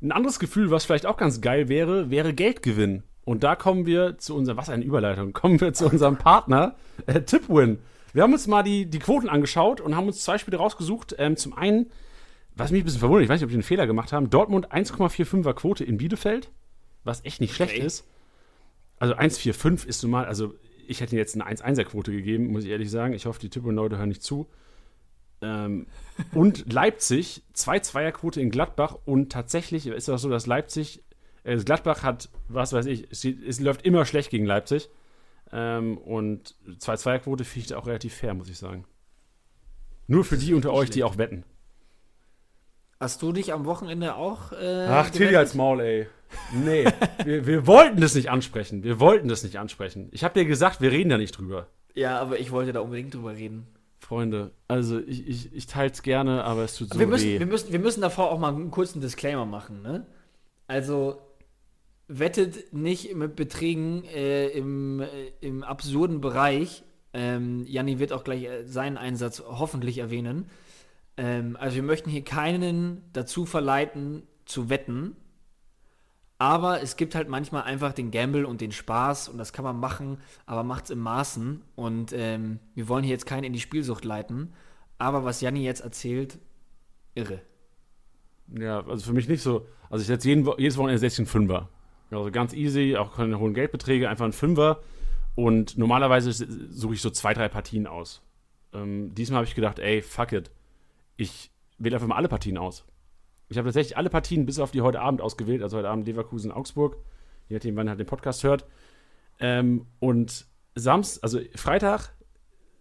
ein 0.01 0.13
anderes 0.13 0.39
Gefühl, 0.39 0.71
was 0.71 0.85
vielleicht 0.85 1.05
auch 1.05 1.17
ganz 1.17 1.41
geil 1.41 1.67
wäre, 1.67 2.09
wäre 2.09 2.33
Geldgewinn. 2.33 3.03
Und 3.25 3.43
da 3.43 3.55
kommen 3.55 3.85
wir 3.85 4.17
zu 4.17 4.35
unserem, 4.35 4.57
was 4.57 4.69
eine 4.69 4.83
Überleitung, 4.83 5.33
kommen 5.33 5.59
wir 5.59 5.73
zu 5.73 5.87
unserem 5.87 6.17
Partner, 6.17 6.75
äh, 7.07 7.21
Tipwin. 7.21 7.79
Wir 8.13 8.23
haben 8.23 8.31
uns 8.31 8.47
mal 8.47 8.63
die, 8.63 8.85
die 8.85 8.99
Quoten 8.99 9.27
angeschaut 9.27 9.81
und 9.81 9.95
haben 9.95 10.07
uns 10.07 10.23
zwei 10.23 10.37
Spiele 10.37 10.57
rausgesucht. 10.57 11.15
Ähm, 11.17 11.35
zum 11.35 11.53
einen, 11.57 11.91
was 12.55 12.71
mich 12.71 12.81
ein 12.81 12.85
bisschen 12.85 13.01
verwundert, 13.01 13.23
ich 13.23 13.29
weiß 13.29 13.41
nicht, 13.41 13.45
ob 13.45 13.49
die 13.49 13.55
einen 13.55 13.63
Fehler 13.63 13.87
gemacht 13.87 14.13
haben, 14.13 14.29
Dortmund 14.29 14.71
1,45er 14.71 15.53
Quote 15.53 15.83
in 15.83 15.97
Bielefeld, 15.97 16.49
was 17.03 17.25
echt 17.25 17.41
nicht 17.41 17.53
schlecht 17.53 17.75
okay. 17.75 17.85
ist. 17.85 18.07
Also 18.99 19.15
1,45 19.15 19.85
ist 19.87 20.03
normal, 20.03 20.25
also 20.25 20.53
ich 20.87 21.01
hätte 21.01 21.17
jetzt 21.17 21.35
eine 21.35 21.45
1,1er 21.45 21.83
Quote 21.83 22.11
gegeben, 22.11 22.51
muss 22.51 22.63
ich 22.63 22.69
ehrlich 22.69 22.89
sagen. 22.89 23.13
Ich 23.13 23.25
hoffe, 23.25 23.39
die 23.39 23.49
Tipwin-Leute 23.49 23.97
hören 23.97 24.09
nicht 24.09 24.23
zu. 24.23 24.47
Ähm, 25.41 25.87
und 26.33 26.71
Leipzig, 26.71 27.43
2-2er 27.55 28.11
Quote 28.11 28.39
in 28.39 28.49
Gladbach 28.49 28.97
und 29.03 29.31
tatsächlich 29.31 29.87
ist 29.87 30.03
es 30.03 30.09
auch 30.09 30.17
so, 30.17 30.29
dass 30.29 30.45
Leipzig 30.45 31.03
Gladbach 31.45 32.03
hat, 32.03 32.29
was 32.47 32.73
weiß 32.73 32.87
ich, 32.87 33.07
es, 33.11 33.23
es 33.23 33.59
läuft 33.59 33.85
immer 33.85 34.05
schlecht 34.05 34.31
gegen 34.31 34.45
Leipzig. 34.45 34.89
Ähm, 35.51 35.97
und 35.97 36.55
2-2er-Quote 36.67 37.43
finde 37.43 37.67
ich 37.67 37.75
auch 37.75 37.87
relativ 37.87 38.15
fair, 38.15 38.33
muss 38.33 38.49
ich 38.49 38.57
sagen. 38.57 38.85
Nur 40.07 40.23
für 40.23 40.37
die 40.37 40.53
unter 40.53 40.73
euch, 40.73 40.89
die 40.89 41.03
auch 41.03 41.17
wetten. 41.17 41.43
Hast 42.99 43.21
du 43.21 43.31
dich 43.31 43.53
am 43.53 43.65
Wochenende 43.65 44.15
auch. 44.15 44.51
Äh, 44.53 44.87
Ach, 44.89 45.09
Tilly 45.09 45.35
als 45.35 45.53
Maul, 45.53 45.81
ey. 45.81 46.07
Nee, 46.53 46.85
wir, 47.23 47.45
wir, 47.45 47.67
wollten 47.67 48.01
das 48.01 48.15
nicht 48.15 48.29
ansprechen. 48.29 48.83
Wir 48.83 48.99
wollten 48.99 49.27
das 49.27 49.43
nicht 49.43 49.57
ansprechen. 49.57 50.09
Ich 50.11 50.23
habe 50.23 50.33
dir 50.33 50.45
gesagt, 50.45 50.81
wir 50.81 50.91
reden 50.91 51.09
da 51.09 51.17
nicht 51.17 51.37
drüber. 51.37 51.67
Ja, 51.93 52.19
aber 52.19 52.39
ich 52.39 52.51
wollte 52.51 52.73
da 52.73 52.79
unbedingt 52.79 53.13
drüber 53.13 53.33
reden. 53.33 53.67
Freunde, 53.99 54.51
also 54.67 54.99
ich, 54.99 55.27
ich, 55.27 55.53
ich 55.53 55.65
teile 55.65 55.91
es 55.91 56.03
gerne, 56.03 56.43
aber 56.43 56.63
es 56.63 56.75
tut 56.75 56.93
so 56.93 56.99
wir 56.99 57.07
müssen, 57.07 57.25
weh. 57.25 57.39
Wir 57.39 57.45
müssen, 57.45 57.71
wir 57.71 57.79
müssen 57.79 58.01
davor 58.01 58.31
auch 58.31 58.37
mal 58.37 58.53
einen 58.53 58.69
kurzen 58.69 59.01
Disclaimer 59.01 59.45
machen, 59.45 59.81
ne? 59.81 60.05
Also, 60.67 61.21
wettet 62.07 62.73
nicht 62.73 63.15
mit 63.15 63.35
Beträgen 63.35 64.03
äh, 64.05 64.47
im, 64.47 64.99
äh, 65.01 65.07
im 65.41 65.63
absurden 65.63 66.21
Bereich. 66.21 66.83
Ähm, 67.13 67.65
Janni 67.65 67.99
wird 67.99 68.13
auch 68.13 68.23
gleich 68.23 68.43
äh, 68.43 68.65
seinen 68.65 68.97
Einsatz 68.97 69.41
hoffentlich 69.45 69.97
erwähnen. 69.97 70.49
Ähm, 71.17 71.57
also 71.59 71.75
wir 71.75 71.83
möchten 71.83 72.09
hier 72.09 72.23
keinen 72.23 73.01
dazu 73.13 73.45
verleiten, 73.45 74.23
zu 74.45 74.69
wetten. 74.69 75.15
Aber 76.37 76.81
es 76.81 76.97
gibt 76.97 77.15
halt 77.15 77.29
manchmal 77.29 77.63
einfach 77.63 77.93
den 77.93 78.11
Gamble 78.11 78.45
und 78.45 78.59
den 78.59 78.73
Spaß 78.73 79.29
und 79.29 79.37
das 79.37 79.53
kann 79.53 79.63
man 79.63 79.79
machen, 79.79 80.17
aber 80.45 80.63
macht 80.63 80.85
es 80.85 80.89
im 80.89 80.99
Maßen. 80.99 81.61
Und 81.75 82.11
ähm, 82.13 82.59
wir 82.75 82.89
wollen 82.89 83.03
hier 83.03 83.13
jetzt 83.13 83.25
keinen 83.25 83.45
in 83.45 83.53
die 83.53 83.61
Spielsucht 83.61 84.03
leiten. 84.03 84.53
Aber 84.97 85.23
was 85.23 85.41
Janni 85.41 85.63
jetzt 85.63 85.81
erzählt, 85.81 86.37
irre. 87.15 87.41
Ja, 88.53 88.85
also 88.85 89.05
für 89.05 89.13
mich 89.13 89.27
nicht 89.27 89.41
so. 89.41 89.65
Also 89.89 90.01
ich 90.01 90.07
setze 90.07 90.27
jeden, 90.27 90.45
jedes 90.57 90.77
Wochenende 90.77 90.99
setze 90.99 91.15
ich 91.15 91.19
einen 91.19 91.27
Fünfer. 91.27 91.69
Also 92.11 92.31
ganz 92.31 92.53
easy, 92.53 92.95
auch 92.97 93.15
keine 93.15 93.39
hohen 93.39 93.53
Geldbeträge, 93.53 94.09
einfach 94.09 94.25
ein 94.25 94.33
Fünfer. 94.33 94.81
Und 95.35 95.77
normalerweise 95.77 96.31
suche 96.31 96.93
ich 96.93 97.01
so 97.01 97.09
zwei, 97.09 97.33
drei 97.33 97.49
Partien 97.49 97.87
aus. 97.87 98.21
Ähm, 98.73 99.13
diesmal 99.15 99.37
habe 99.37 99.47
ich 99.47 99.55
gedacht, 99.55 99.79
ey, 99.79 100.01
fuck 100.01 100.31
it. 100.31 100.51
Ich 101.17 101.51
wähle 101.77 101.95
einfach 101.95 102.07
mal 102.07 102.15
alle 102.15 102.29
Partien 102.29 102.57
aus. 102.57 102.85
Ich 103.49 103.57
habe 103.57 103.67
tatsächlich 103.67 103.97
alle 103.97 104.09
Partien 104.09 104.45
bis 104.45 104.59
auf 104.59 104.71
die 104.71 104.81
heute 104.81 105.01
Abend 105.01 105.21
ausgewählt, 105.21 105.61
also 105.61 105.77
heute 105.77 105.89
Abend 105.89 106.07
Leverkusen, 106.07 106.51
Augsburg, 106.51 106.97
je 107.47 107.55
nachdem, 107.55 107.75
wann 107.75 107.87
ihr 107.87 107.91
halt 107.91 107.99
den 107.99 108.07
Podcast 108.07 108.43
hört. 108.43 108.65
Ähm, 109.39 109.85
und 109.99 110.47
Samstag, 110.73 111.23
also 111.23 111.39
Freitag, 111.55 112.13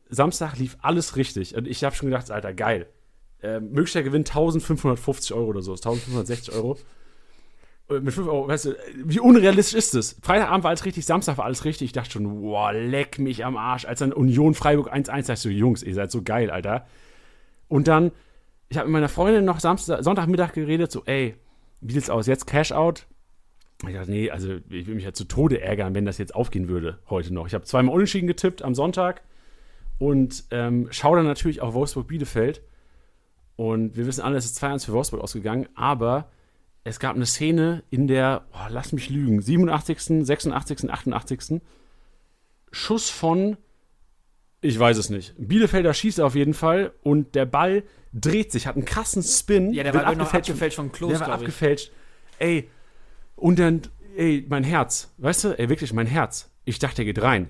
Samstag 0.09 0.57
lief 0.59 0.77
alles 0.81 1.17
richtig. 1.17 1.55
Und 1.57 1.67
ich 1.67 1.85
habe 1.85 1.95
schon 1.95 2.09
gedacht, 2.09 2.31
Alter, 2.31 2.55
geil. 2.55 2.89
Ähm, 3.43 3.73
möglicher 3.73 4.03
Gewinn 4.03 4.23
1550 4.23 5.35
Euro 5.35 5.49
oder 5.49 5.63
so, 5.63 5.73
1560 5.73 6.55
Euro. 6.55 6.79
Äh, 7.89 8.01
mit 8.01 8.15
5 8.15 8.27
Euro, 8.29 8.49
weißt 8.49 8.67
du, 8.67 8.77
wie 9.05 9.21
unrealistisch 9.21 9.77
ist 9.77 9.95
das? 9.95 10.17
Freitagabend 10.23 10.65
war 10.65 10.71
alles 10.71 10.85
richtig, 10.85 11.05
Samstag 11.07 11.39
war 11.39 11.45
alles 11.45 11.65
richtig. 11.65 11.87
Ich 11.87 11.93
dachte 11.93 12.13
schon, 12.13 12.43
boah, 12.43 12.73
leck 12.73 13.19
mich 13.19 13.45
am 13.45 13.57
Arsch. 13.57 13.85
Als 13.85 13.99
dann 13.99 14.13
Union 14.13 14.55
Freiburg 14.55 14.93
1-1, 14.93 15.07
dachte 15.07 15.33
ich 15.33 15.39
so, 15.41 15.49
Jungs, 15.49 15.83
ihr 15.83 15.95
seid 15.95 16.11
so 16.11 16.23
geil, 16.23 16.51
Alter. 16.51 16.87
Und 17.69 17.89
dann, 17.89 18.13
ich 18.69 18.79
habe 18.79 18.89
mit 18.89 18.95
meiner 18.95 19.09
Freundin 19.09 19.45
noch 19.45 19.61
Samstag, 19.61 20.03
Sonntagmittag 20.03 20.53
geredet, 20.53 20.91
so, 20.91 21.03
ey, 21.05 21.37
wie 21.81 21.93
sieht's 21.93 22.11
aus? 22.11 22.27
Jetzt 22.27 22.47
Cash 22.47 22.73
Out? 22.73 23.07
Ich 23.87 23.95
dachte, 23.95 24.11
nee, 24.11 24.31
also 24.31 24.55
ich 24.55 24.87
würde 24.87 24.95
mich 24.95 25.05
ja 25.05 25.13
zu 25.13 25.25
Tode 25.25 25.61
ärgern, 25.61 25.95
wenn 25.95 26.07
das 26.07 26.17
jetzt 26.17 26.35
aufgehen 26.35 26.69
würde 26.69 26.99
heute 27.11 27.35
noch. 27.35 27.47
Ich 27.47 27.55
habe 27.55 27.65
zweimal 27.65 27.95
unentschieden 27.95 28.27
getippt 28.27 28.63
am 28.63 28.75
Sonntag 28.75 29.23
und 29.99 30.45
ähm, 30.51 30.89
schaue 30.91 31.19
dann 31.19 31.27
natürlich 31.27 31.61
auch 31.61 31.75
Wolfsburg-Bielefeld. 31.75 32.63
Und 33.57 33.97
wir 33.97 34.07
wissen 34.07 34.23
alle, 34.23 34.37
es 34.37 34.47
ist 34.47 34.63
2-1 34.63 34.87
für 34.87 34.93
Wolfsburg 34.93 35.21
ausgegangen, 35.21 35.69
aber 35.75 36.31
es 36.85 37.01
gab 37.01 37.17
eine 37.17 37.27
Szene 37.27 37.83
in 37.91 38.07
der, 38.07 38.47
oh, 38.53 38.67
lass 38.69 38.93
mich 38.93 39.09
lügen, 39.09 39.41
87., 39.41 40.27
86., 40.27 40.91
88. 40.91 41.61
Schuss 42.71 43.09
von, 43.09 43.57
ich 44.61 44.79
weiß 44.79 44.99
es 44.99 45.09
nicht. 45.09 45.35
Bielefelder 45.39 45.95
schießt 45.95 46.21
auf 46.21 46.35
jeden 46.35 46.55
Fall 46.55 46.93
und 47.03 47.35
der 47.35 47.47
Ball 47.47 47.85
dreht 48.13 48.53
sich, 48.53 48.67
hat 48.67 48.77
einen 48.77 48.85
krassen 48.85 49.23
Spin. 49.23 49.73
Ja, 49.73 49.83
der 49.83 49.95
war 49.95 50.07
abgefälscht, 50.07 50.51
abgefälscht 50.51 50.77
von 50.77 50.93
Klos, 50.93 51.13
Der 51.13 51.21
war 51.21 51.31
abgefälscht. 51.31 51.91
Ey, 52.39 52.69
und 53.35 53.59
dann, 53.59 53.83
ey, 54.17 54.45
mein 54.49 54.65
Herz, 54.65 55.13
weißt 55.19 55.45
du, 55.45 55.59
ey, 55.59 55.69
wirklich, 55.71 55.93
mein 55.93 56.07
Herz. 56.07 56.51
Ich 56.65 56.79
dachte, 56.79 56.97
der 56.97 57.07
geht 57.07 57.23
rein. 57.23 57.49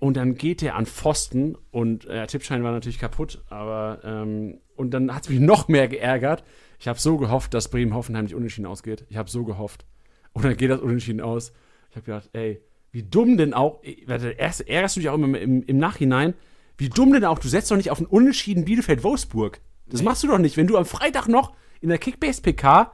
Und 0.00 0.18
dann 0.18 0.34
geht 0.34 0.60
der 0.60 0.74
an 0.74 0.84
Pfosten 0.84 1.56
und 1.70 2.04
der 2.04 2.24
äh, 2.24 2.26
Tippschein 2.26 2.62
war 2.62 2.72
natürlich 2.72 2.98
kaputt, 2.98 3.42
aber 3.48 4.00
ähm, 4.04 4.60
und 4.76 4.90
dann 4.90 5.14
hat 5.14 5.22
es 5.24 5.28
mich 5.30 5.40
noch 5.40 5.68
mehr 5.68 5.88
geärgert. 5.88 6.44
Ich 6.78 6.88
habe 6.88 6.98
so 6.98 7.16
gehofft, 7.16 7.54
dass 7.54 7.68
Bremen-Hoffenheim 7.68 8.24
nicht 8.24 8.34
unentschieden 8.34 8.66
ausgeht. 8.66 9.04
Ich 9.08 9.16
habe 9.16 9.28
so 9.28 9.44
gehofft. 9.44 9.84
Und 10.32 10.44
dann 10.44 10.56
geht 10.56 10.70
das 10.70 10.80
unentschieden 10.80 11.20
aus. 11.20 11.52
Ich 11.90 11.96
habe 11.96 12.06
gedacht, 12.06 12.30
ey, 12.32 12.60
wie 12.92 13.02
dumm 13.02 13.36
denn 13.36 13.54
auch, 13.54 13.82
erst 13.82 14.68
ärgerst 14.68 14.96
du 14.96 15.00
dich 15.00 15.08
auch 15.08 15.14
immer 15.14 15.38
im, 15.38 15.62
im, 15.62 15.78
Nachhinein, 15.78 16.34
wie 16.76 16.88
dumm 16.88 17.12
denn 17.12 17.24
auch, 17.24 17.38
du 17.38 17.48
setzt 17.48 17.70
doch 17.70 17.76
nicht 17.76 17.90
auf 17.90 17.98
einen 17.98 18.06
unentschieden 18.06 18.64
Bielefeld-Wolfsburg. 18.64 19.60
Das 19.86 20.00
nee. 20.00 20.04
machst 20.04 20.22
du 20.22 20.28
doch 20.28 20.38
nicht, 20.38 20.56
wenn 20.56 20.66
du 20.66 20.76
am 20.76 20.84
Freitag 20.84 21.28
noch 21.28 21.54
in 21.80 21.88
der 21.88 21.98
Kickbase-PK 21.98 22.92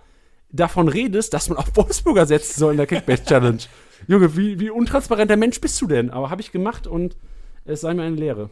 davon 0.50 0.88
redest, 0.88 1.34
dass 1.34 1.48
man 1.48 1.58
auf 1.58 1.76
Wolfsburger 1.76 2.26
setzen 2.26 2.58
soll 2.58 2.72
in 2.72 2.78
der 2.78 2.86
Kickbase-Challenge. 2.86 3.58
Junge, 4.08 4.36
wie, 4.36 4.58
wie 4.60 4.70
untransparenter 4.70 5.36
Mensch 5.36 5.60
bist 5.60 5.80
du 5.80 5.86
denn? 5.86 6.10
Aber 6.10 6.30
habe 6.30 6.40
ich 6.40 6.52
gemacht 6.52 6.86
und 6.86 7.16
es 7.64 7.82
sei 7.82 7.94
mir 7.94 8.02
eine 8.02 8.16
Lehre. 8.16 8.50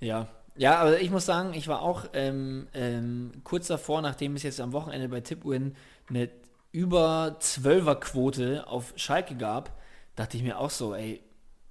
Ja, 0.00 0.28
ja, 0.56 0.78
aber 0.78 1.00
ich 1.00 1.10
muss 1.10 1.26
sagen, 1.26 1.54
ich 1.54 1.68
war 1.68 1.82
auch 1.82 2.06
ähm, 2.12 2.68
ähm, 2.74 3.32
kurz 3.42 3.66
davor, 3.66 4.02
nachdem 4.02 4.36
es 4.36 4.42
jetzt 4.42 4.60
am 4.60 4.72
Wochenende 4.72 5.08
bei 5.08 5.20
Tipwin 5.20 5.74
eine 6.08 6.30
über 6.72 7.36
12er 7.40 7.96
Quote 7.96 8.66
auf 8.66 8.92
Schalke 8.96 9.36
gab, 9.36 9.80
dachte 10.16 10.36
ich 10.36 10.42
mir 10.42 10.58
auch 10.58 10.70
so, 10.70 10.94
ey, 10.94 11.22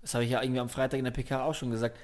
das 0.02 0.14
habe 0.14 0.26
ich 0.26 0.32
ja 0.32 0.42
irgendwie 0.42 0.60
am 0.60 0.70
Freitag 0.70 0.98
in 0.98 1.06
der 1.06 1.12
PK 1.12 1.44
auch 1.44 1.54
schon 1.56 1.72
gesagt, 1.72 1.98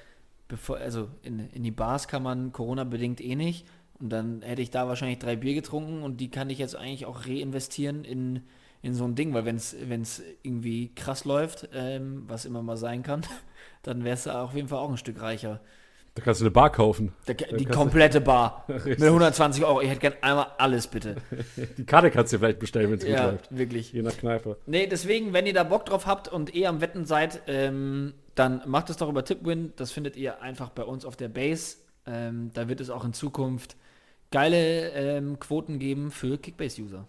bevor, 0.48 0.78
also 0.78 1.08
in, 1.22 1.48
in 1.50 1.62
die 1.62 1.70
Bars 1.70 2.08
kann 2.08 2.22
man 2.22 2.52
Corona-bedingt 2.52 3.20
eh 3.20 3.36
nicht. 3.36 3.66
Und 3.98 4.10
dann 4.10 4.42
hätte 4.42 4.62
ich 4.62 4.70
da 4.70 4.88
wahrscheinlich 4.88 5.18
drei 5.18 5.36
Bier 5.36 5.54
getrunken 5.54 6.02
und 6.02 6.18
die 6.18 6.30
kann 6.30 6.48
ich 6.48 6.58
jetzt 6.58 6.74
eigentlich 6.76 7.04
auch 7.04 7.26
reinvestieren 7.26 8.04
in, 8.04 8.42
in 8.80 8.94
so 8.94 9.04
ein 9.04 9.14
Ding, 9.14 9.34
weil 9.34 9.44
wenn 9.44 9.56
es 9.56 10.22
irgendwie 10.42 10.94
krass 10.94 11.26
läuft, 11.26 11.68
ähm, 11.74 12.24
was 12.26 12.46
immer 12.46 12.62
mal 12.62 12.78
sein 12.78 13.02
kann, 13.02 13.22
dann 13.82 14.04
wärst 14.04 14.26
du 14.26 14.30
auf 14.30 14.54
jeden 14.54 14.68
Fall 14.68 14.78
auch 14.78 14.90
ein 14.90 14.96
Stück 14.96 15.20
reicher. 15.20 15.60
Da 16.14 16.22
kannst 16.22 16.40
du 16.40 16.44
eine 16.44 16.50
Bar 16.50 16.72
kaufen. 16.72 17.12
Da, 17.26 17.34
die 17.34 17.64
komplette 17.64 18.20
Bar. 18.20 18.64
mit 18.84 19.02
120 19.02 19.64
Euro. 19.64 19.80
Ich 19.80 19.88
hätte 19.88 20.00
gern 20.00 20.14
einmal 20.22 20.48
alles, 20.58 20.88
bitte. 20.88 21.16
die 21.78 21.84
Karte 21.84 22.10
kannst 22.10 22.32
du 22.32 22.36
dir 22.36 22.40
vielleicht 22.40 22.58
bestellen, 22.58 22.90
wenn 22.90 22.98
es 22.98 23.04
ja, 23.04 23.22
gut 23.22 23.32
läuft. 23.32 23.56
wirklich. 23.56 23.92
Je 23.92 24.02
nach 24.02 24.16
Kneipe. 24.16 24.56
Nee, 24.66 24.86
deswegen, 24.86 25.32
wenn 25.32 25.46
ihr 25.46 25.54
da 25.54 25.62
Bock 25.62 25.86
drauf 25.86 26.06
habt 26.06 26.28
und 26.28 26.54
eh 26.54 26.66
am 26.66 26.80
Wetten 26.80 27.04
seid, 27.04 27.42
ähm, 27.46 28.14
dann 28.34 28.62
macht 28.66 28.90
es 28.90 28.96
doch 28.96 29.08
über 29.08 29.24
Tipwin. 29.24 29.72
Das 29.76 29.92
findet 29.92 30.16
ihr 30.16 30.42
einfach 30.42 30.70
bei 30.70 30.82
uns 30.82 31.04
auf 31.04 31.16
der 31.16 31.28
Base. 31.28 31.76
Ähm, 32.06 32.50
da 32.54 32.68
wird 32.68 32.80
es 32.80 32.90
auch 32.90 33.04
in 33.04 33.12
Zukunft 33.12 33.76
geile 34.30 34.90
ähm, 34.90 35.38
Quoten 35.38 35.78
geben 35.78 36.10
für 36.10 36.38
Kickbase-User. 36.38 37.06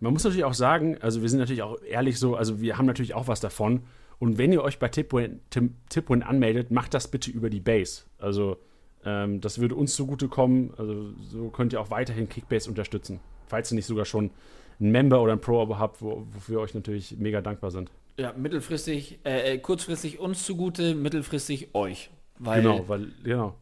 Man 0.00 0.12
muss 0.12 0.24
natürlich 0.24 0.44
auch 0.44 0.54
sagen, 0.54 0.96
also 1.00 1.20
wir 1.20 1.28
sind 1.28 1.40
natürlich 1.40 1.62
auch 1.62 1.80
ehrlich 1.82 2.18
so, 2.18 2.36
also 2.36 2.60
wir 2.60 2.78
haben 2.78 2.86
natürlich 2.86 3.14
auch 3.14 3.28
was 3.28 3.40
davon. 3.40 3.82
Und 4.20 4.36
wenn 4.36 4.52
ihr 4.52 4.62
euch 4.62 4.78
bei 4.78 4.88
Tipwin, 4.88 5.40
Tipwin 5.88 6.22
anmeldet, 6.22 6.70
macht 6.70 6.92
das 6.92 7.08
bitte 7.08 7.30
über 7.30 7.48
die 7.48 7.58
Base. 7.58 8.02
Also 8.18 8.58
ähm, 9.04 9.40
das 9.40 9.58
würde 9.60 9.74
uns 9.74 9.94
zugutekommen. 9.94 10.74
Also 10.76 11.14
so 11.22 11.48
könnt 11.48 11.72
ihr 11.72 11.80
auch 11.80 11.90
weiterhin 11.90 12.28
Kickbase 12.28 12.68
unterstützen. 12.68 13.18
Falls 13.48 13.72
ihr 13.72 13.76
nicht 13.76 13.86
sogar 13.86 14.04
schon 14.04 14.30
einen 14.78 14.92
Member 14.92 15.22
oder 15.22 15.32
ein 15.32 15.40
Pro-Abo 15.40 15.78
habt, 15.78 16.02
wo, 16.02 16.26
wofür 16.32 16.56
wir 16.56 16.60
euch 16.60 16.74
natürlich 16.74 17.16
mega 17.18 17.40
dankbar 17.40 17.70
sind. 17.70 17.90
Ja, 18.18 18.34
mittelfristig, 18.34 19.20
äh, 19.24 19.54
äh 19.54 19.58
kurzfristig 19.58 20.18
uns 20.18 20.44
zugute, 20.44 20.94
mittelfristig 20.94 21.74
euch. 21.74 22.10
Weil, 22.38 22.60
genau, 22.62 22.88
weil, 22.88 23.08
genau. 23.24 23.54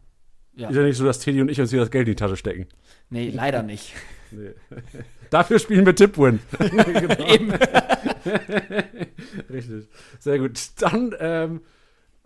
Ja. 0.57 0.71
Ist 0.71 0.77
ja 0.77 0.83
nicht 0.83 0.97
so, 0.97 1.05
dass 1.05 1.21
Teddy 1.21 1.41
und 1.41 1.51
ich 1.51 1.61
uns 1.61 1.71
hier 1.71 1.79
das 1.79 1.93
Geld 1.93 2.09
in 2.09 2.15
die 2.15 2.17
Tasche 2.17 2.37
stecken. 2.37 2.67
Nee, 3.11 3.31
leider 3.31 3.63
nicht. 3.63 3.93
Nee. 4.33 4.51
Dafür 5.31 5.61
spielen 5.61 5.87
wir 5.87 5.95
Tipwin. 5.95 6.41
genau. 6.59 7.33
Eben. 7.33 7.53
Richtig. 9.51 9.89
Sehr 10.19 10.39
gut. 10.39 10.59
Dann, 10.81 11.15
ähm, 11.19 11.61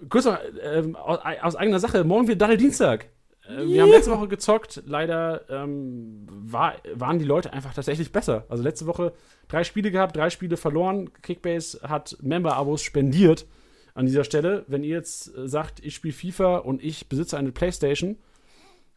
kurz 0.09 0.25
noch 0.25 0.39
ähm, 0.63 0.97
aus, 0.97 1.21
aus, 1.43 1.57
eigener 1.57 1.79
Sache, 1.79 2.05
morgen 2.05 2.29
wird 2.29 2.41
Daniel 2.41 2.59
Dienstag. 2.59 3.07
Äh, 3.49 3.67
wir 3.67 3.83
haben 3.83 3.91
letzte 3.91 4.11
Woche 4.11 4.29
gezockt. 4.29 4.83
Leider 4.87 5.49
ähm, 5.51 6.27
war, 6.29 6.75
waren 6.95 7.19
die 7.19 7.25
Leute 7.25 7.53
einfach 7.53 7.75
tatsächlich 7.75 8.13
besser. 8.13 8.45
Also 8.49 8.63
letzte 8.63 8.87
Woche 8.87 9.13
drei 9.49 9.65
Spiele 9.65 9.91
gehabt, 9.91 10.17
drei 10.17 10.31
Spiele 10.31 10.57
verloren. 10.57 11.11
Kickbase 11.23 11.81
hat 11.83 12.17
Member-Abos 12.23 12.83
spendiert 12.83 13.47
an 13.95 14.07
dieser 14.07 14.25
Stelle. 14.25 14.65
Wenn 14.69 14.85
ihr 14.85 14.97
jetzt 14.97 15.25
sagt, 15.45 15.85
ich 15.85 15.95
spiele 15.95 16.15
FIFA 16.15 16.59
und 16.59 16.83
ich 16.83 17.09
besitze 17.09 17.37
eine 17.37 17.53
Playstation, 17.53 18.17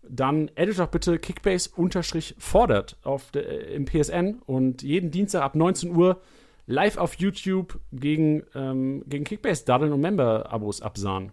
dann 0.07 0.51
addet 0.55 0.79
doch 0.79 0.87
bitte 0.87 1.19
Kickbase-fordert 1.19 2.97
auf 3.03 3.31
der, 3.31 3.47
äh, 3.47 3.75
im 3.75 3.85
PSN 3.85 4.41
und 4.45 4.83
jeden 4.83 5.11
Dienstag 5.11 5.41
ab 5.41 5.55
19 5.55 5.95
Uhr 5.95 6.21
live 6.67 6.97
auf 6.97 7.15
YouTube 7.15 7.79
gegen, 7.91 8.43
ähm, 8.55 9.03
gegen 9.07 9.23
Kickbase 9.23 9.65
daddeln 9.65 9.93
und 9.93 10.01
Member-Abos 10.01 10.81
absahen. 10.81 11.31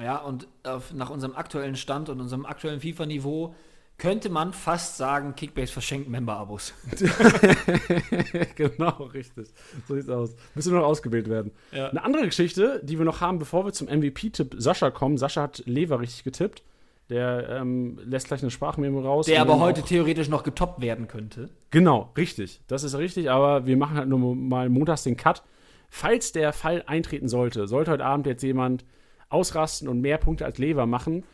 Ja, 0.00 0.18
und 0.18 0.48
auf, 0.62 0.92
nach 0.94 1.10
unserem 1.10 1.34
aktuellen 1.34 1.76
Stand 1.76 2.08
und 2.08 2.20
unserem 2.20 2.46
aktuellen 2.46 2.80
FIFA-Niveau 2.80 3.54
könnte 3.98 4.30
man 4.30 4.54
fast 4.54 4.96
sagen, 4.96 5.34
Kickbase 5.34 5.72
verschenkt 5.72 6.08
Member-Abos. 6.08 6.72
genau, 8.56 9.04
richtig. 9.12 9.48
So 9.86 9.94
sieht's 9.94 10.08
aus. 10.08 10.34
Müssen 10.54 10.72
nur 10.72 10.80
noch 10.80 10.88
ausgewählt 10.88 11.28
werden. 11.28 11.52
Ja. 11.70 11.88
Eine 11.88 12.02
andere 12.02 12.24
Geschichte, 12.24 12.80
die 12.82 12.98
wir 12.98 13.04
noch 13.04 13.20
haben, 13.20 13.38
bevor 13.38 13.66
wir 13.66 13.72
zum 13.72 13.88
MVP-Tipp 13.88 14.54
Sascha 14.56 14.90
kommen. 14.90 15.18
Sascha 15.18 15.42
hat 15.42 15.62
Lever 15.66 16.00
richtig 16.00 16.24
getippt. 16.24 16.62
Der 17.10 17.48
ähm, 17.48 17.98
lässt 18.04 18.28
gleich 18.28 18.40
eine 18.40 18.52
Sprachmemo 18.52 19.00
raus. 19.00 19.26
Der 19.26 19.40
aber 19.40 19.58
heute 19.58 19.82
theoretisch 19.82 20.28
noch 20.28 20.44
getoppt 20.44 20.80
werden 20.80 21.08
könnte. 21.08 21.50
Genau, 21.70 22.12
richtig. 22.16 22.60
Das 22.68 22.84
ist 22.84 22.96
richtig, 22.96 23.30
aber 23.30 23.66
wir 23.66 23.76
machen 23.76 23.96
halt 23.96 24.08
nur 24.08 24.36
mal 24.36 24.68
montags 24.68 25.02
den 25.02 25.16
Cut. 25.16 25.42
Falls 25.88 26.30
der 26.30 26.52
Fall 26.52 26.84
eintreten 26.86 27.28
sollte, 27.28 27.66
sollte 27.66 27.90
heute 27.90 28.04
Abend 28.04 28.26
jetzt 28.26 28.42
jemand 28.42 28.84
ausrasten 29.28 29.88
und 29.88 30.00
mehr 30.00 30.18
Punkte 30.18 30.44
als 30.44 30.58
Lever 30.58 30.86
machen, 30.86 31.24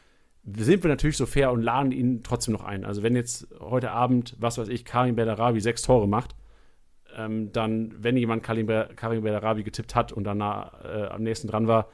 sind 0.45 0.83
wir 0.83 0.89
natürlich 0.89 1.17
so 1.17 1.27
fair 1.27 1.53
und 1.53 1.61
laden 1.61 1.93
ihn 1.93 2.23
trotzdem 2.23 2.53
noch 2.53 2.65
ein. 2.65 2.85
Also 2.85 3.03
wenn 3.03 3.15
jetzt 3.15 3.49
heute 3.61 3.91
Abend, 3.91 4.35
was 4.39 4.57
weiß 4.59 4.69
ich, 4.69 4.85
Karim 4.85 5.17
Bellarabi 5.17 5.61
sechs 5.61 5.83
Tore 5.83 6.09
macht, 6.09 6.35
ähm, 7.17 7.53
dann, 7.53 7.95
wenn 7.99 8.17
jemand 8.17 8.43
Karim, 8.43 8.67
Karim 8.67 9.23
Bellarabi 9.25 9.63
getippt 9.63 9.95
hat 9.95 10.13
und 10.13 10.25
danach 10.25 10.85
äh, 10.85 11.07
am 11.09 11.23
nächsten 11.23 11.49
dran 11.49 11.67
war, 11.67 11.89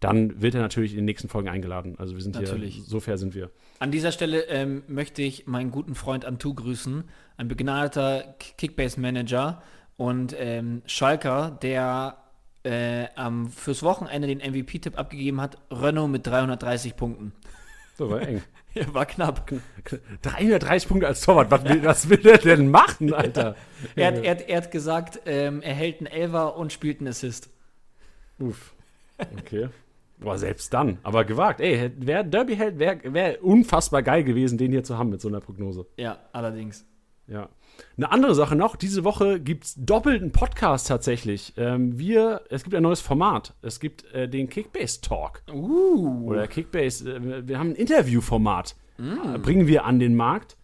dann 0.00 0.42
wird 0.42 0.54
er 0.54 0.60
natürlich 0.60 0.92
in 0.92 0.98
den 0.98 1.04
nächsten 1.06 1.28
Folgen 1.28 1.48
eingeladen. 1.48 1.96
Also 1.98 2.14
wir 2.14 2.22
sind 2.22 2.34
Natürlich. 2.34 2.76
hier, 2.76 2.84
so 2.84 3.00
fair 3.00 3.18
sind 3.18 3.34
wir. 3.34 3.50
An 3.78 3.90
dieser 3.90 4.12
Stelle 4.12 4.42
ähm, 4.48 4.82
möchte 4.88 5.22
ich 5.22 5.46
meinen 5.46 5.70
guten 5.70 5.94
Freund 5.94 6.24
Antu 6.24 6.54
grüßen, 6.54 7.04
ein 7.36 7.48
begnadeter 7.48 8.36
Kickbase-Manager 8.58 9.62
und 9.96 10.34
ähm, 10.38 10.82
Schalker, 10.86 11.58
der 11.62 12.18
äh, 12.62 13.06
am, 13.14 13.48
fürs 13.48 13.82
Wochenende 13.82 14.28
den 14.28 14.38
MVP-Tipp 14.38 14.98
abgegeben 14.98 15.40
hat, 15.40 15.58
Renault 15.70 16.10
mit 16.10 16.26
330 16.26 16.96
Punkten. 16.96 17.32
So, 17.96 18.10
war 18.10 18.22
eng. 18.22 18.42
Ja, 18.74 18.92
war 18.92 19.06
knapp. 19.06 19.50
330 20.20 20.86
Punkte 20.86 21.06
als 21.06 21.22
Torwart, 21.22 21.50
was 21.50 21.64
will, 21.64 21.82
was 21.82 22.10
will 22.10 22.18
der 22.18 22.36
denn 22.36 22.70
machen, 22.70 23.14
Alter? 23.14 23.56
Er 23.94 24.08
hat, 24.08 24.18
er 24.18 24.30
hat, 24.32 24.42
er 24.42 24.56
hat 24.58 24.70
gesagt, 24.70 25.20
ähm, 25.24 25.62
er 25.62 25.72
hält 25.72 26.00
einen 26.00 26.06
Elfer 26.08 26.58
und 26.58 26.74
spielt 26.74 27.00
einen 27.00 27.08
Assist. 27.08 27.48
Uff. 28.38 28.74
Okay. 29.38 29.70
Boah, 30.18 30.38
selbst 30.38 30.72
dann. 30.72 30.98
Aber 31.02 31.24
gewagt. 31.24 31.60
Ey, 31.60 31.90
wer 31.98 32.24
Derby 32.24 32.56
hält, 32.56 32.78
wäre 32.78 33.00
wär 33.04 33.44
unfassbar 33.44 34.02
geil 34.02 34.24
gewesen, 34.24 34.56
den 34.56 34.72
hier 34.72 34.82
zu 34.82 34.96
haben 34.96 35.10
mit 35.10 35.20
so 35.20 35.28
einer 35.28 35.40
Prognose. 35.40 35.86
Ja, 35.96 36.18
allerdings. 36.32 36.86
Ja. 37.26 37.48
Eine 37.96 38.10
andere 38.10 38.34
Sache 38.34 38.56
noch, 38.56 38.76
diese 38.76 39.04
Woche 39.04 39.40
gibt 39.40 39.64
es 39.64 39.74
doppelten 39.76 40.32
Podcast 40.32 40.88
tatsächlich. 40.88 41.52
Ähm, 41.56 41.98
wir, 41.98 42.42
es 42.48 42.62
gibt 42.62 42.74
ein 42.74 42.82
neues 42.82 43.00
Format. 43.00 43.54
Es 43.60 43.80
gibt 43.80 44.04
äh, 44.14 44.28
den 44.28 44.48
Kickbase 44.48 45.00
Talk. 45.00 45.42
Uh. 45.52 46.28
Oder 46.28 46.46
Kickbase, 46.46 47.16
äh, 47.16 47.48
wir 47.48 47.58
haben 47.58 47.70
ein 47.70 47.76
Interviewformat. 47.76 48.76
Äh, 48.98 49.38
bringen 49.38 49.66
wir 49.66 49.84
an 49.84 49.98
den 49.98 50.16
Markt. 50.16 50.56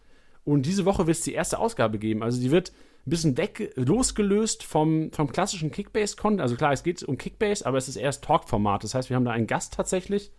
Und 0.45 0.67
diese 0.67 0.85
Woche 0.85 1.07
wird 1.07 1.17
es 1.19 1.25
die 1.25 1.35
erste 1.35 1.59
Ausgabe 1.59 1.99
geben. 1.99 2.23
Also 2.23 2.41
die 2.41 2.51
wird 2.51 2.73
ein 3.07 3.11
bisschen 3.11 3.37
weg, 3.37 3.73
losgelöst 3.75 4.63
vom, 4.63 5.11
vom 5.13 5.33
klassischen 5.33 5.73
Kickbase-Content. 5.73 6.41
Also 6.41 6.57
klar, 6.57 6.73
es 6.73 6.83
geht 6.83 7.03
um 7.03 7.19
Kickbase, 7.19 7.67
aber 7.67 7.79
es 7.79 7.89
ist 7.89 7.97
erst 7.97 8.25
Talk-Format. 8.25 8.85
Das 8.85 8.95
heißt, 8.95 9.11
wir 9.11 9.17
haben 9.17 9.25
da 9.25 9.33
einen 9.33 9.49
Gast 9.49 9.75
tatsächlich 9.75 10.31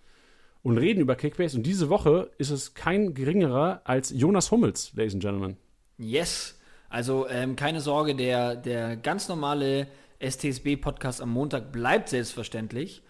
und 0.61 0.77
reden 0.77 1.01
über 1.01 1.15
Kickbase. 1.15 1.57
Und 1.57 1.63
diese 1.63 1.89
Woche 1.89 2.31
ist 2.37 2.49
es 2.49 2.73
kein 2.73 3.13
geringerer 3.13 3.81
als 3.83 4.11
Jonas 4.11 4.49
Hummels, 4.49 4.93
Ladies 4.95 5.13
and 5.13 5.23
Gentlemen. 5.23 5.57
Yes. 5.97 6.57
Also 6.89 7.27
ähm, 7.27 7.55
keine 7.55 7.81
Sorge, 7.81 8.15
der, 8.15 8.55
der 8.55 8.95
ganz 8.95 9.27
normale 9.27 9.87
STSB-Podcast 10.19 11.21
am 11.21 11.31
Montag 11.31 11.71
bleibt 11.71 12.09
selbstverständlich. 12.09 13.03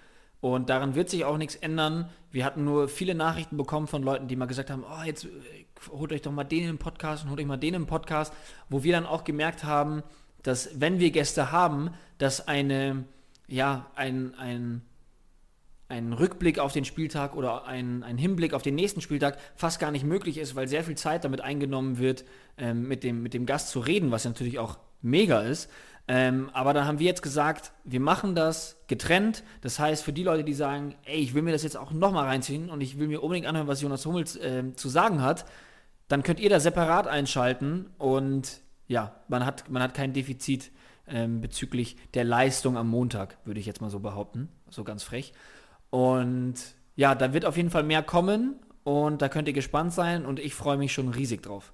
Und 0.43 0.69
daran 0.69 0.93
wird 0.93 1.09
sich 1.09 1.23
auch 1.23 1.37
nichts 1.37 1.55
ändern. 1.55 2.09
Wir 2.29 2.43
hatten 2.43 2.65
nur 2.65 2.89
viele 2.89 3.15
Nachrichten 3.15 3.55
bekommen 3.55 3.87
von 3.87 4.03
Leuten, 4.03 4.27
die 4.27 4.35
mal 4.35 4.45
gesagt 4.45 4.69
haben, 4.69 4.83
oh, 4.83 5.03
jetzt 5.05 5.23
äh, 5.23 5.29
holt 5.89 6.11
euch 6.11 6.21
doch 6.21 6.33
mal 6.33 6.43
den 6.43 6.67
im 6.67 6.77
Podcast 6.77 7.23
und 7.23 7.29
holt 7.29 7.39
euch 7.39 7.45
mal 7.45 7.55
den 7.55 7.75
im 7.75 7.87
Podcast, 7.87 8.33
wo 8.67 8.83
wir 8.83 8.91
dann 8.91 9.05
auch 9.05 9.23
gemerkt 9.23 9.63
haben, 9.63 10.03
dass 10.41 10.81
wenn 10.81 10.99
wir 10.99 11.11
Gäste 11.11 11.53
haben, 11.53 11.91
dass 12.17 12.45
eine, 12.45 13.05
ja, 13.47 13.89
ein, 13.95 14.35
ein, 14.35 14.81
ein 15.87 16.11
Rückblick 16.11 16.59
auf 16.59 16.73
den 16.73 16.83
Spieltag 16.83 17.37
oder 17.37 17.65
ein, 17.65 18.03
ein 18.03 18.17
Hinblick 18.17 18.53
auf 18.53 18.63
den 18.63 18.75
nächsten 18.75 18.99
Spieltag 18.99 19.37
fast 19.55 19.79
gar 19.79 19.91
nicht 19.91 20.03
möglich 20.03 20.37
ist, 20.37 20.55
weil 20.55 20.67
sehr 20.67 20.83
viel 20.83 20.97
Zeit 20.97 21.23
damit 21.23 21.39
eingenommen 21.39 21.99
wird, 21.99 22.25
ähm, 22.57 22.85
mit, 22.89 23.05
dem, 23.05 23.23
mit 23.23 23.33
dem 23.33 23.45
Gast 23.45 23.69
zu 23.69 23.79
reden, 23.79 24.11
was 24.11 24.25
natürlich 24.25 24.59
auch 24.59 24.77
mega 25.01 25.39
ist. 25.39 25.69
Ähm, 26.07 26.49
aber 26.53 26.73
dann 26.73 26.85
haben 26.85 26.99
wir 26.99 27.05
jetzt 27.05 27.21
gesagt, 27.21 27.71
wir 27.85 27.99
machen 27.99 28.35
das 28.35 28.77
getrennt. 28.87 29.43
Das 29.61 29.79
heißt, 29.79 30.03
für 30.03 30.11
die 30.11 30.23
Leute, 30.23 30.43
die 30.43 30.53
sagen, 30.53 30.95
ey, 31.05 31.19
ich 31.19 31.33
will 31.33 31.41
mir 31.41 31.53
das 31.53 31.63
jetzt 31.63 31.77
auch 31.77 31.91
nochmal 31.91 32.25
reinziehen 32.25 32.69
und 32.69 32.81
ich 32.81 32.99
will 32.99 33.07
mir 33.07 33.23
unbedingt 33.23 33.47
anhören, 33.47 33.67
was 33.67 33.81
Jonas 33.81 34.05
Hummels 34.05 34.37
ähm, 34.41 34.75
zu 34.75 34.89
sagen 34.89 35.21
hat, 35.21 35.45
dann 36.09 36.23
könnt 36.23 36.39
ihr 36.39 36.49
da 36.49 36.59
separat 36.59 37.07
einschalten 37.07 37.89
und 37.97 38.61
ja, 38.87 39.15
man 39.29 39.45
hat, 39.45 39.69
man 39.69 39.81
hat 39.81 39.93
kein 39.93 40.11
Defizit 40.13 40.71
ähm, 41.07 41.41
bezüglich 41.41 41.95
der 42.13 42.25
Leistung 42.25 42.77
am 42.77 42.89
Montag, 42.89 43.37
würde 43.45 43.59
ich 43.59 43.65
jetzt 43.65 43.81
mal 43.81 43.89
so 43.89 43.99
behaupten. 43.99 44.49
So 44.69 44.83
ganz 44.83 45.03
frech. 45.03 45.33
Und 45.89 46.55
ja, 46.95 47.15
da 47.15 47.33
wird 47.33 47.45
auf 47.45 47.57
jeden 47.57 47.69
Fall 47.69 47.83
mehr 47.83 48.03
kommen 48.03 48.59
und 48.83 49.21
da 49.21 49.29
könnt 49.29 49.47
ihr 49.47 49.53
gespannt 49.53 49.93
sein 49.93 50.25
und 50.25 50.39
ich 50.39 50.53
freue 50.53 50.77
mich 50.77 50.93
schon 50.93 51.09
riesig 51.09 51.41
drauf. 51.41 51.73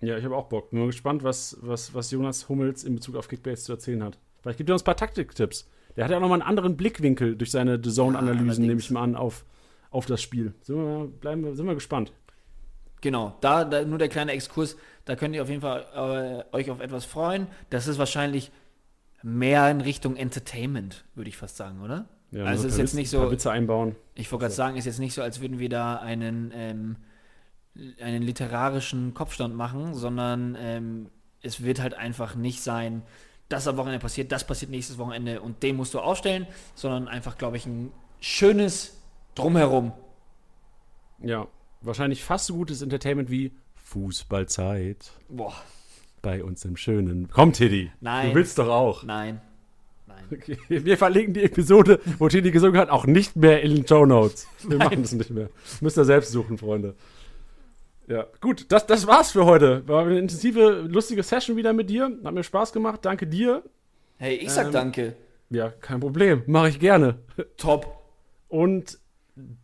Ja, 0.00 0.16
ich 0.18 0.24
habe 0.24 0.36
auch 0.36 0.48
Bock. 0.48 0.72
Nur 0.72 0.86
gespannt, 0.86 1.24
was, 1.24 1.56
was, 1.60 1.94
was 1.94 2.10
Jonas 2.10 2.48
Hummels 2.48 2.84
in 2.84 2.94
Bezug 2.94 3.16
auf 3.16 3.28
Kickbase 3.28 3.62
zu 3.64 3.72
erzählen 3.72 4.02
hat. 4.04 4.18
Vielleicht 4.42 4.58
gibt 4.58 4.70
er 4.70 4.74
uns 4.74 4.82
ein 4.82 4.86
paar 4.86 4.96
Taktiktipps. 4.96 5.68
Der 5.96 6.04
hat 6.04 6.10
ja 6.10 6.18
auch 6.18 6.20
nochmal 6.20 6.40
einen 6.40 6.48
anderen 6.48 6.76
Blickwinkel 6.76 7.36
durch 7.36 7.50
seine 7.50 7.80
The 7.82 7.90
Zone-Analysen, 7.90 8.48
allerdings. 8.48 8.58
nehme 8.58 8.80
ich 8.80 8.90
mal 8.90 9.02
an, 9.02 9.16
auf, 9.16 9.44
auf 9.90 10.04
das 10.06 10.20
Spiel. 10.20 10.52
Sind 10.60 10.76
wir, 10.76 11.06
bleiben 11.06 11.42
wir, 11.44 11.54
sind 11.54 11.66
wir 11.66 11.74
gespannt. 11.74 12.12
Genau, 13.00 13.36
da, 13.40 13.64
da 13.64 13.84
nur 13.84 13.98
der 13.98 14.08
kleine 14.08 14.32
Exkurs, 14.32 14.76
da 15.06 15.16
könnt 15.16 15.34
ihr 15.34 15.42
auf 15.42 15.48
jeden 15.48 15.60
Fall 15.62 16.44
äh, 16.52 16.56
euch 16.56 16.70
auf 16.70 16.80
etwas 16.80 17.04
freuen. 17.04 17.46
Das 17.70 17.88
ist 17.88 17.98
wahrscheinlich 17.98 18.50
mehr 19.22 19.70
in 19.70 19.80
Richtung 19.80 20.16
Entertainment, 20.16 21.04
würde 21.14 21.28
ich 21.30 21.36
fast 21.36 21.56
sagen, 21.56 21.80
oder? 21.82 22.08
Ja, 22.30 22.44
Also 22.44 22.66
ist 22.68 22.76
jetzt 22.78 22.94
nicht 22.94 23.08
so- 23.10 23.30
Witze 23.30 23.50
einbauen. 23.50 23.96
Ich 24.14 24.30
wollte 24.32 24.44
gerade 24.44 24.54
sagen, 24.54 24.76
ist 24.76 24.84
jetzt 24.84 24.98
nicht 24.98 25.14
so, 25.14 25.22
als 25.22 25.40
würden 25.40 25.58
wir 25.58 25.68
da 25.68 25.96
einen, 25.96 26.52
ähm, 26.54 26.96
einen 28.00 28.22
literarischen 28.22 29.14
Kopfstand 29.14 29.54
machen, 29.54 29.94
sondern 29.94 30.56
ähm, 30.58 31.06
es 31.42 31.62
wird 31.62 31.80
halt 31.80 31.94
einfach 31.94 32.34
nicht 32.34 32.62
sein, 32.62 33.02
das 33.48 33.68
am 33.68 33.76
Wochenende 33.76 34.00
passiert, 34.00 34.32
das 34.32 34.46
passiert 34.46 34.70
nächstes 34.70 34.98
Wochenende 34.98 35.40
und 35.40 35.62
den 35.62 35.76
musst 35.76 35.94
du 35.94 36.00
ausstellen, 36.00 36.46
sondern 36.74 37.08
einfach, 37.08 37.38
glaube 37.38 37.56
ich, 37.56 37.66
ein 37.66 37.92
schönes 38.20 38.96
Drumherum. 39.34 39.92
Ja, 41.22 41.46
wahrscheinlich 41.80 42.24
fast 42.24 42.46
so 42.46 42.54
gutes 42.54 42.82
Entertainment 42.82 43.30
wie 43.30 43.52
Fußballzeit 43.76 45.12
Boah, 45.28 45.54
bei 46.22 46.42
uns 46.42 46.64
im 46.64 46.76
Schönen. 46.76 47.28
Komm, 47.30 47.52
Tiddy. 47.52 47.92
Nein. 48.00 48.30
Du 48.30 48.34
willst 48.34 48.58
doch 48.58 48.68
auch. 48.68 49.04
nein. 49.04 49.40
Nein. 50.08 50.24
Okay. 50.32 50.58
Wir 50.68 50.98
verlegen 50.98 51.34
die 51.34 51.42
Episode, 51.42 52.00
wo 52.18 52.28
Tiddy 52.28 52.50
gesungen 52.50 52.80
hat, 52.80 52.90
auch 52.90 53.06
nicht 53.06 53.36
mehr 53.36 53.62
in 53.62 53.74
den 53.74 53.86
Show 53.86 54.06
Notes. 54.06 54.46
Wir 54.62 54.78
Nein. 54.78 54.88
machen 54.88 55.02
das 55.02 55.12
nicht 55.12 55.30
mehr. 55.30 55.50
Müsst 55.80 55.98
ihr 55.98 56.04
selbst 56.04 56.32
suchen, 56.32 56.58
Freunde. 56.58 56.94
Ja, 58.08 58.26
gut, 58.40 58.66
das, 58.70 58.86
das 58.86 59.06
war's 59.06 59.32
für 59.32 59.44
heute. 59.44 59.86
War 59.88 60.04
eine 60.04 60.18
intensive, 60.18 60.86
lustige 60.88 61.22
Session 61.22 61.56
wieder 61.56 61.72
mit 61.72 61.90
dir. 61.90 62.10
Hat 62.24 62.34
mir 62.34 62.44
Spaß 62.44 62.72
gemacht. 62.72 63.04
Danke 63.04 63.26
dir. 63.26 63.62
Hey, 64.16 64.36
ich 64.36 64.50
sag 64.50 64.66
Ähm, 64.66 64.72
danke. 64.72 65.16
Ja, 65.50 65.70
kein 65.70 66.00
Problem. 66.00 66.42
Mache 66.46 66.68
ich 66.68 66.80
gerne. 66.80 67.18
Top. 67.56 68.04
Und 68.48 68.98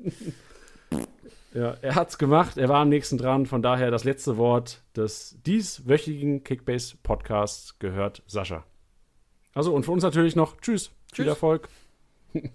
Ja, 1.53 1.75
er 1.81 1.95
hat's 1.95 2.17
gemacht, 2.17 2.57
er 2.57 2.69
war 2.69 2.79
am 2.79 2.89
nächsten 2.89 3.17
dran, 3.17 3.45
von 3.45 3.61
daher 3.61 3.91
das 3.91 4.03
letzte 4.03 4.37
Wort 4.37 4.83
des 4.95 5.37
dieswöchigen 5.45 6.43
Kickbase-Podcasts 6.43 7.79
gehört 7.79 8.23
Sascha. 8.27 8.65
Also 9.53 9.73
und 9.73 9.83
für 9.83 9.91
uns 9.91 10.03
natürlich 10.03 10.35
noch 10.35 10.61
Tschüss, 10.61 10.91
viel 11.11 11.27
Erfolg. 11.27 11.69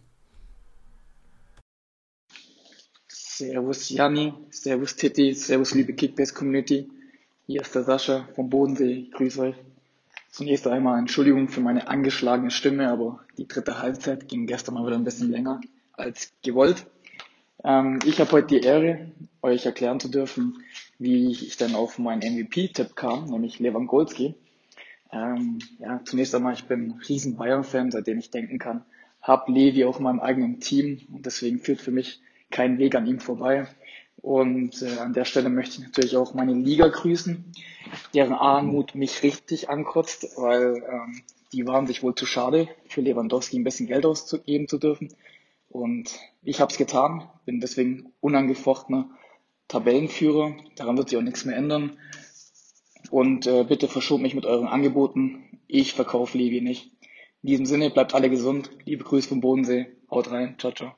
Servus 3.09 3.89
Janni, 3.89 4.33
Servus 4.51 4.95
Titti, 4.95 5.35
Servus 5.35 5.75
liebe 5.75 5.93
Kickbase-Community. 5.93 6.89
Hier 7.47 7.63
ist 7.63 7.75
der 7.75 7.83
Sascha 7.83 8.29
vom 8.35 8.49
Bodensee, 8.49 8.93
ich 8.93 9.11
grüße 9.11 9.41
euch. 9.41 9.57
Zunächst 10.31 10.69
einmal 10.69 11.01
Entschuldigung 11.01 11.49
für 11.49 11.61
meine 11.61 11.89
angeschlagene 11.89 12.53
Stimme, 12.53 12.89
aber 12.89 13.25
die 13.39 13.49
dritte 13.49 13.81
Halbzeit 13.81 14.29
ging 14.29 14.47
gestern 14.47 14.75
mal 14.75 14.87
wieder 14.87 14.97
ein 14.97 15.05
bisschen 15.05 15.31
länger 15.31 15.61
als 15.93 16.33
gewollt. 16.43 16.87
Ähm, 17.65 17.99
ich 18.05 18.21
habe 18.21 18.31
heute 18.33 18.49
die 18.49 18.61
Ehre, 18.61 19.11
euch 19.43 19.67
erklären 19.67 20.01
zu 20.01 20.09
dürfen, 20.09 20.63
wie 20.99 21.33
ich 21.33 21.57
dann 21.57 21.75
auf 21.75 21.99
meinen 21.99 22.21
MVP-Tipp 22.21 22.95
kam, 22.95 23.27
nämlich 23.27 23.59
Lewandowski. 23.59 24.35
Ähm, 25.13 25.59
ja, 25.79 26.01
zunächst 26.05 26.35
einmal, 26.35 26.55
ich 26.55 26.65
bin 26.65 26.89
ein 26.89 27.01
riesen 27.09 27.37
Bayern-Fan, 27.37 27.91
seitdem 27.91 28.19
ich 28.19 28.31
denken 28.31 28.59
kann. 28.59 28.85
Hab 29.23 29.49
Levi 29.49 29.85
auf 29.85 30.01
meinem 30.01 30.21
eigenen 30.21 30.61
Team 30.61 31.01
und 31.13 31.25
deswegen 31.25 31.59
führt 31.59 31.81
für 31.81 31.91
mich 31.91 32.21
kein 32.51 32.79
Weg 32.79 32.95
an 32.95 33.07
ihm 33.07 33.21
vorbei. 33.21 33.67
Und 34.21 34.83
äh, 34.83 34.99
an 34.99 35.13
der 35.13 35.25
Stelle 35.25 35.49
möchte 35.49 35.79
ich 35.79 35.87
natürlich 35.87 36.17
auch 36.17 36.35
meine 36.35 36.55
Liga 36.55 36.89
grüßen, 36.89 37.45
deren 38.15 38.33
Armut 38.33 38.95
mich 38.95 39.23
richtig 39.23 39.69
ankotzt, 39.69 40.37
weil 40.37 40.83
ähm, 40.91 41.23
die 41.53 41.67
waren 41.67 41.87
sich 41.87 42.03
wohl 42.03 42.15
zu 42.15 42.27
schade, 42.27 42.69
für 42.89 43.01
Lewandowski 43.01 43.59
ein 43.59 43.65
bisschen 43.65 43.87
Geld 43.87 44.07
auszugeben 44.07 44.67
zu 44.67 44.79
dürfen. 44.79 45.11
Und 45.75 46.21
ich 46.45 46.61
habe 46.61 46.71
es 46.71 46.79
getan, 46.79 47.29
bin 47.47 47.59
deswegen 47.59 48.13
unangefochtener 48.21 49.11
Tabellenführer. 49.67 50.57
Daran 50.77 50.97
wird 50.97 51.09
sich 51.09 51.19
auch 51.19 51.23
nichts 51.23 51.45
mehr 51.45 51.57
ändern. 51.57 51.99
Und 53.11 53.49
äh, 53.49 53.65
bitte 53.65 53.89
verschont 53.89 54.23
mich 54.23 54.37
mit 54.37 54.47
euren 54.47 54.69
Angeboten. 54.69 55.59
Ich 55.67 55.95
verkaufe 55.95 56.39
Levi 56.39 56.61
nicht. 56.61 56.93
In 57.43 57.49
diesem 57.49 57.67
Sinne, 57.67 57.91
bleibt 57.91 58.15
alle 58.15 58.31
gesund. 58.31 58.71
Liebe 58.85 59.03
Grüße 59.03 59.29
vom 59.29 59.41
Bodensee. 59.41 59.89
Haut 60.09 60.31
rein. 60.31 60.55
Ciao, 60.61 60.71
ciao. 60.71 60.95